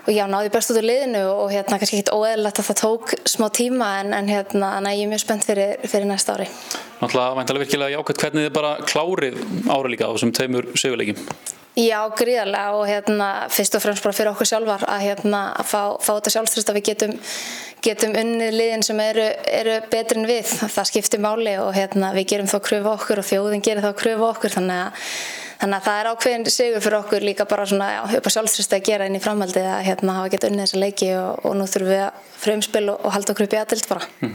og 0.06 0.10
já, 0.14 0.24
náði 0.30 0.52
best 0.54 0.72
út 0.72 0.80
úr 0.80 0.88
liðinu 0.90 1.22
og, 1.32 1.44
hérna, 1.54 1.80
kannski 1.80 2.00
ekkit 2.00 2.14
óeðlilegt 2.14 2.62
að 2.62 2.70
það 2.70 2.80
tók 2.82 3.14
smá 3.36 3.46
tíma 3.60 3.92
en, 4.00 4.16
en 4.16 4.32
hérna, 4.32 4.72
en 4.80 4.90
ég 4.92 5.04
er 5.06 5.12
mjög 5.12 5.24
spennt 5.26 5.46
fyrir, 5.46 5.76
fyrir 5.86 6.08
næsta 6.10 6.38
ári. 6.38 6.48
Náttúrulega 7.00 7.36
væntalega 7.40 7.66
virkilega 7.66 7.94
jákvæmt 7.98 8.24
hvernig 8.24 8.48
þið 8.48 8.56
bara 8.56 8.74
klárið 8.86 9.38
ára 9.68 9.92
líka 9.92 10.08
á 10.08 10.14
þessum 10.14 10.34
tveimur 10.36 10.72
sigurleikjum. 10.74 11.22
Já, 11.76 11.98
gríðarlega 12.16 12.72
og 12.72 12.86
hérna, 12.88 13.26
fyrst 13.52 13.74
og 13.76 13.82
fremst 13.84 14.04
bara 14.04 14.16
fyrir 14.16 14.30
okkur 14.30 14.48
sjálfar 14.48 14.86
að, 14.88 15.02
hérna, 15.04 15.40
að 15.60 15.66
fá, 15.68 15.80
fá 16.00 16.12
þetta 16.14 16.30
sjálfströst 16.32 16.70
að 16.72 16.78
við 16.78 16.84
getum, 16.86 17.10
getum 17.84 18.14
unnið 18.16 18.54
liðin 18.54 18.84
sem 18.86 19.02
eru, 19.04 19.26
eru 19.58 19.74
betri 19.92 20.22
en 20.22 20.28
við. 20.30 20.54
Það 20.72 20.88
skiptir 20.88 21.20
máli 21.20 21.52
og 21.60 21.74
hérna, 21.76 22.14
við 22.16 22.30
gerum 22.32 22.48
þá 22.48 22.56
kröfu 22.64 22.88
okkur 22.94 23.20
og 23.20 23.28
þjóðin 23.28 23.64
gerir 23.66 23.84
þá 23.84 23.90
kröfu 23.98 24.24
okkur 24.30 24.54
þannig 24.54 24.80
að, 24.86 25.10
þannig 25.60 25.76
að 25.76 25.90
það 25.90 26.00
er 26.00 26.08
ákveðin 26.12 26.48
sigur 26.54 26.86
fyrir 26.86 26.98
okkur 27.02 27.26
líka 27.28 27.48
bara 27.50 27.66
svona, 27.68 27.90
já, 27.92 28.00
upp 28.22 28.30
á 28.32 28.34
sjálfströst 28.38 28.78
að 28.78 28.86
gera 28.88 29.10
inn 29.10 29.18
í 29.18 29.24
framhaldið 29.26 29.68
að 29.74 29.84
hérna, 29.90 30.16
hafa 30.22 30.32
geta 30.32 30.48
unnið 30.48 30.64
þessa 30.64 30.80
leiki 30.80 31.10
og, 31.20 31.44
og 31.44 31.60
nú 31.60 31.68
þurfum 31.68 31.92
við 31.92 32.06
að 32.06 32.24
frumspil 32.46 32.86
og, 32.94 33.04
og 33.04 33.14
halda 33.18 33.36
okkur 33.36 33.50
upp 33.50 33.58
í 33.58 33.60
aðdild 33.60 33.92
bara. 33.92 34.08
Mm 34.24 34.32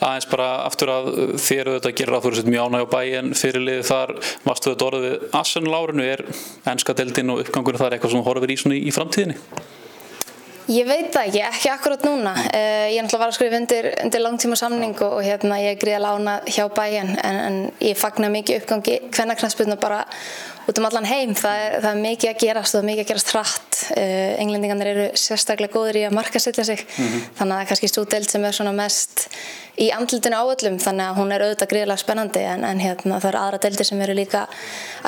Aðeins 0.00 0.28
bara 0.30 0.48
aftur 0.66 0.92
að 0.92 1.10
þér 1.40 1.72
auðvitað 1.74 1.96
gerir 2.00 2.16
að 2.16 2.24
þú 2.24 2.30
eru 2.30 2.40
sett 2.40 2.52
mjög 2.52 2.70
ánæg 2.70 2.86
á 2.86 2.92
bæin 2.94 3.34
fyrirlið 3.38 3.82
þar, 3.90 4.14
varstu 4.46 4.72
þetta 4.72 4.88
orðið 4.88 5.06
við 5.08 5.36
Arsenal 5.40 5.76
árinu, 5.80 6.06
er 6.06 6.24
ennska 6.72 6.96
deildin 6.98 7.34
og 7.34 7.44
uppgangur 7.44 7.80
þar 7.80 7.96
eitthvað 7.96 8.16
sem 8.16 8.26
horfir 8.26 8.54
í 8.54 8.58
svona 8.60 8.80
í, 8.80 8.94
framtíðinni? 8.94 9.38
Ég 10.70 10.86
veit 10.86 11.08
það 11.10 11.24
ekki, 11.26 11.40
ekki 11.48 11.70
akkurat 11.72 12.04
núna. 12.06 12.32
Uh, 12.46 12.86
ég 12.92 13.00
er 13.00 13.02
náttúrulega 13.02 13.24
var 13.24 13.32
að 13.32 13.36
skrifa 13.40 13.58
undir, 13.58 13.88
undir 14.04 14.22
langtíma 14.22 14.58
samning 14.58 14.94
og, 15.02 15.16
og 15.16 15.24
hérna, 15.26 15.58
ég 15.58 15.74
er 15.74 15.80
gríða 15.80 16.02
lána 16.04 16.36
hjá 16.46 16.68
bæjan 16.70 17.10
en, 17.18 17.40
en 17.48 17.58
ég 17.82 17.98
fagnar 17.98 18.30
mikið 18.30 18.60
uppgangi 18.60 19.00
hvernarknarsbyrnu 19.08 19.80
bara 19.82 20.04
út 20.68 20.78
um 20.78 20.84
allan 20.84 21.04
heim. 21.08 21.34
Það 21.34 21.56
er, 21.66 21.80
það 21.80 21.90
er 21.96 22.02
mikið 22.04 22.30
að 22.30 22.40
gerast 22.44 22.74
og 22.74 22.78
það 22.78 22.82
er 22.84 22.90
mikið 22.90 23.04
að 23.04 23.10
gerast 23.12 23.32
hratt. 23.34 23.80
Uh, 23.90 24.42
englendingarnir 24.42 24.86
eru 24.92 25.06
sérstaklega 25.16 25.72
góður 25.72 25.96
í 25.96 26.04
að 26.06 26.12
markasetja 26.18 26.64
sig 26.64 26.86
Mhm. 26.98 27.20
þannig 27.38 27.52
að 27.52 27.56
það 27.56 27.62
er 27.64 27.68
kannski 27.70 27.88
svo 27.88 28.04
deild 28.04 28.30
sem 28.30 28.44
er 28.44 28.52
svona 28.52 28.72
mest 28.76 29.28
í 29.80 29.88
andlutinu 29.96 30.36
á 30.36 30.44
öllum 30.44 30.76
þannig 30.78 31.06
að 31.08 31.16
hún 31.16 31.32
er 31.32 31.40
auðvitað 31.40 31.70
gríðilega 31.72 31.96
spennandi 32.02 32.40
en, 32.44 32.64
en 32.64 32.78
hérna, 32.80 33.16
það 33.22 33.28
eru 33.30 33.38
aðra 33.40 33.58
deildir 33.62 33.86
sem 33.88 34.00
eru 34.04 34.14
líka 34.14 34.42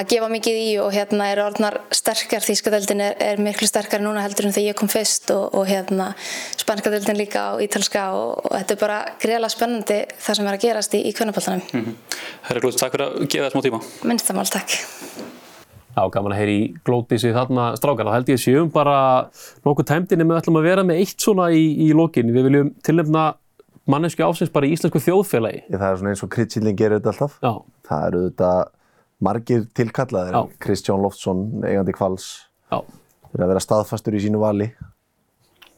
að 0.01 0.07
gefa 0.09 0.29
mikið 0.33 0.57
í 0.63 0.79
og 0.81 0.93
hérna 0.97 1.27
eru 1.33 1.45
orðnar 1.45 1.77
sterkar 1.93 2.41
þýska 2.41 2.71
deildin 2.73 3.01
er, 3.05 3.15
er 3.21 3.37
miklu 3.43 3.67
sterkar 3.69 4.01
núna 4.01 4.23
heldur 4.25 4.47
en 4.49 4.53
þegar 4.57 4.71
ég 4.73 4.79
kom 4.81 4.89
fyrst 4.89 5.31
og, 5.31 5.53
og 5.55 5.67
hérna 5.69 6.15
spanska 6.57 6.91
deildin 6.95 7.21
líka 7.21 7.53
og 7.55 7.63
ítalska 7.67 8.07
og, 8.17 8.47
og 8.49 8.57
þetta 8.57 8.73
er 8.73 8.81
bara 8.81 9.01
gríðilega 9.21 9.51
spennandi 9.53 10.01
það 10.19 10.35
sem 10.41 10.47
er 10.49 10.57
að 10.57 10.65
gerast 10.65 10.95
í, 10.97 11.05
í 11.05 11.13
kvennapaltanum 11.13 11.63
Mm 11.73 11.85
-hmm. 11.85 11.95
Herri 12.49 12.61
Glóðs, 12.61 12.77
takk 12.81 12.93
fyrir 12.97 13.07
að 13.11 13.29
gefa 13.29 13.51
það 13.51 13.53
smá 13.53 13.63
tíma. 13.63 13.81
minnstamál, 14.09 14.49
takk 14.51 14.71
Já, 15.93 16.03
gaman 16.09 16.33
að 16.33 16.39
heyri 16.41 16.53
í 16.57 16.69
glótísi 16.87 17.33
þarna 17.37 17.67
strákar. 17.77 18.09
Það 18.09 18.15
held 18.17 18.31
ég 18.33 18.39
að 18.39 18.45
séum 18.47 18.71
bara 18.73 18.97
nokkuð 19.67 19.89
tæmdini 19.91 20.25
með 20.25 20.39
ætlum 20.41 20.59
að 20.61 20.69
vera 20.71 20.85
með 20.89 21.03
eitt 21.03 21.21
svona 21.21 21.51
í, 21.53 21.65
í 21.85 21.91
lokin. 21.97 22.33
Við 22.33 22.47
viljum 22.49 22.71
tilnefna 22.87 23.25
mannesku 23.93 24.25
ásins 24.25 24.53
bara 24.55 24.69
í 24.69 24.73
íslensku 24.77 25.03
þjóðfélagi. 25.05 25.67
Ég, 25.67 25.77
það 25.77 25.89
er 25.91 26.01
svona 26.01 26.15
eins 26.15 26.25
og 26.25 26.33
Kritsillin 26.33 26.79
gerir 26.79 27.01
þetta 27.01 27.13
alltaf. 27.13 27.37
Já. 27.45 27.53
Það 27.91 28.07
eru 28.09 28.23
þetta 28.31 28.53
margir 29.29 29.67
tilkallaðir. 29.77 30.39
Já. 30.39 30.59
Kristján 30.65 31.05
Loftsson, 31.05 31.45
eigandi 31.61 31.97
kvals. 31.99 32.31
Já. 32.73 32.81
Fyrir 33.33 33.47
að 33.47 33.53
vera 33.53 33.65
staðfastur 33.67 34.17
í 34.17 34.25
sínu 34.25 34.41
vali 34.41 34.71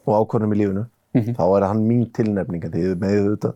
og 0.05 0.15
ákvörnum 0.21 0.55
í 0.55 0.61
lífinu. 0.61 0.87
Mhm. 1.15 1.35
Þá 1.35 1.45
er 1.57 1.67
hann 1.69 1.83
mín 1.87 2.07
tilnefning. 2.15 2.63
Því 2.71 2.95
með 2.99 3.19
auðvitað 3.19 3.53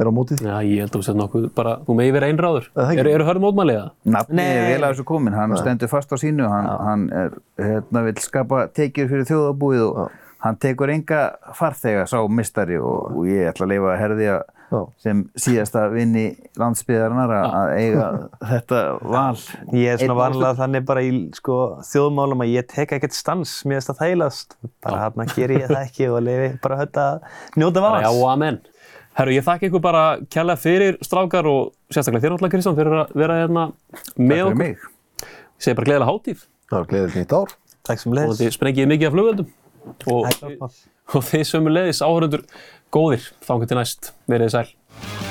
er 0.00 0.10
á 0.10 0.12
mótið. 0.16 0.42
Já, 0.46 0.56
ég 0.66 0.84
held 0.84 0.90
að 0.94 0.96
þú 0.98 1.02
sett 1.08 1.18
nokkuð 1.20 1.46
bara, 1.56 1.74
þú 1.86 1.96
megi 1.98 2.14
vera 2.16 2.30
einráður. 2.30 2.70
Er? 2.74 2.94
Eru, 3.02 3.12
eru 3.18 3.28
hörð 3.28 3.44
mótmælið 3.44 3.80
það? 3.80 3.90
Nafni 4.16 4.40
Nei. 4.40 4.48
er 4.54 4.66
vel 4.70 4.80
að 4.80 4.94
þessu 4.94 5.06
komin, 5.10 5.36
hann 5.36 5.56
stendur 5.60 5.92
fast 5.92 6.14
á 6.14 6.16
sínu, 6.20 6.48
hann, 6.50 6.70
hann 6.86 7.06
er, 7.22 7.36
hérna, 7.60 8.04
vil 8.08 8.16
skapa 8.24 8.64
tekjur 8.76 9.10
fyrir 9.12 9.28
þjóðabúið 9.30 9.84
og 9.90 10.00
hann 10.40 10.56
tekur 10.60 10.92
enga 10.92 11.20
farþega 11.56 12.06
sá 12.08 12.18
mistari 12.32 12.80
og, 12.80 13.12
og 13.12 13.28
ég 13.28 13.50
ætla 13.50 13.66
að 13.66 13.74
leifa 13.74 13.92
að 13.92 14.00
herði 14.04 14.32
að 14.38 14.48
Já. 14.70 14.80
sem 15.02 15.22
síðasta 15.34 15.82
vinni 15.90 16.24
landsbyðarinnar 16.60 17.32
að 17.34 17.54
að 17.58 17.70
eiga 17.74 18.04
þetta 18.52 18.82
val. 19.02 19.40
Ég 19.74 19.96
er 19.96 20.02
svona 20.04 20.18
vanlega 20.20 20.52
þannig 20.60 20.84
bara 20.86 21.02
í 21.02 21.10
sko, 21.34 21.56
þjóðmálum 21.90 22.44
að 22.44 22.52
ég 22.54 22.68
tek 22.70 22.94
ekkert 22.96 23.16
stans, 23.16 23.56
mér 23.66 23.80
finnst 23.80 23.90
það 23.90 24.02
þægilegast. 24.04 24.56
Bara 24.86 25.00
hérna 25.02 25.26
ger 25.34 25.54
ég 25.56 25.66
það 25.66 25.80
ekki 25.82 26.10
og 26.10 26.22
leifi 26.22 26.52
bara 26.62 26.84
að 26.86 27.26
njóta 27.58 27.82
Já, 27.82 27.88
vals. 27.88 28.12
og 28.14 28.30
amen. 28.30 28.60
Herru, 29.20 29.34
ég 29.36 29.44
þakka 29.44 29.68
ykkur 29.68 29.82
bara 29.84 30.02
kærlega 30.32 30.60
fyrir 30.62 30.96
strákar 31.04 31.44
og 31.50 31.74
sérstaklega 31.92 32.22
þér 32.24 32.32
náttúrulega 32.32 32.54
Kristján 32.54 32.78
fyrir 32.78 32.94
að 33.02 33.10
vera 33.20 33.34
hérna 33.36 33.64
með 34.16 34.30
fyrir 34.30 34.44
okkur. 34.46 34.60
mig. 34.62 34.86
Ég 35.20 35.66
segi 35.66 35.76
bara 35.76 35.88
gleðilega 35.90 36.08
hátíð 36.08 36.44
Það 36.70 36.76
var 36.78 36.86
gleðilegt 36.92 37.18
nýtt 37.20 37.34
ár. 37.36 37.54
Takk 37.90 38.00
sem 38.00 38.12
og 38.12 38.16
leiðis. 38.16 38.40
þið 38.40 38.54
sprengið 38.56 38.90
mikið 38.94 39.10
af 39.10 39.16
flugveldum 39.16 39.50
og, 40.14 40.30
Takk, 40.40 40.78
og 41.18 41.26
þið 41.32 41.44
sömu 41.50 41.74
leiðis 41.74 42.00
áhörundur 42.06 42.46
góðir, 42.94 43.28
þangur 43.44 43.68
til 43.68 43.80
næst, 43.82 44.14
verið 44.30 44.48
þið 44.48 44.56
sæl. 44.56 45.29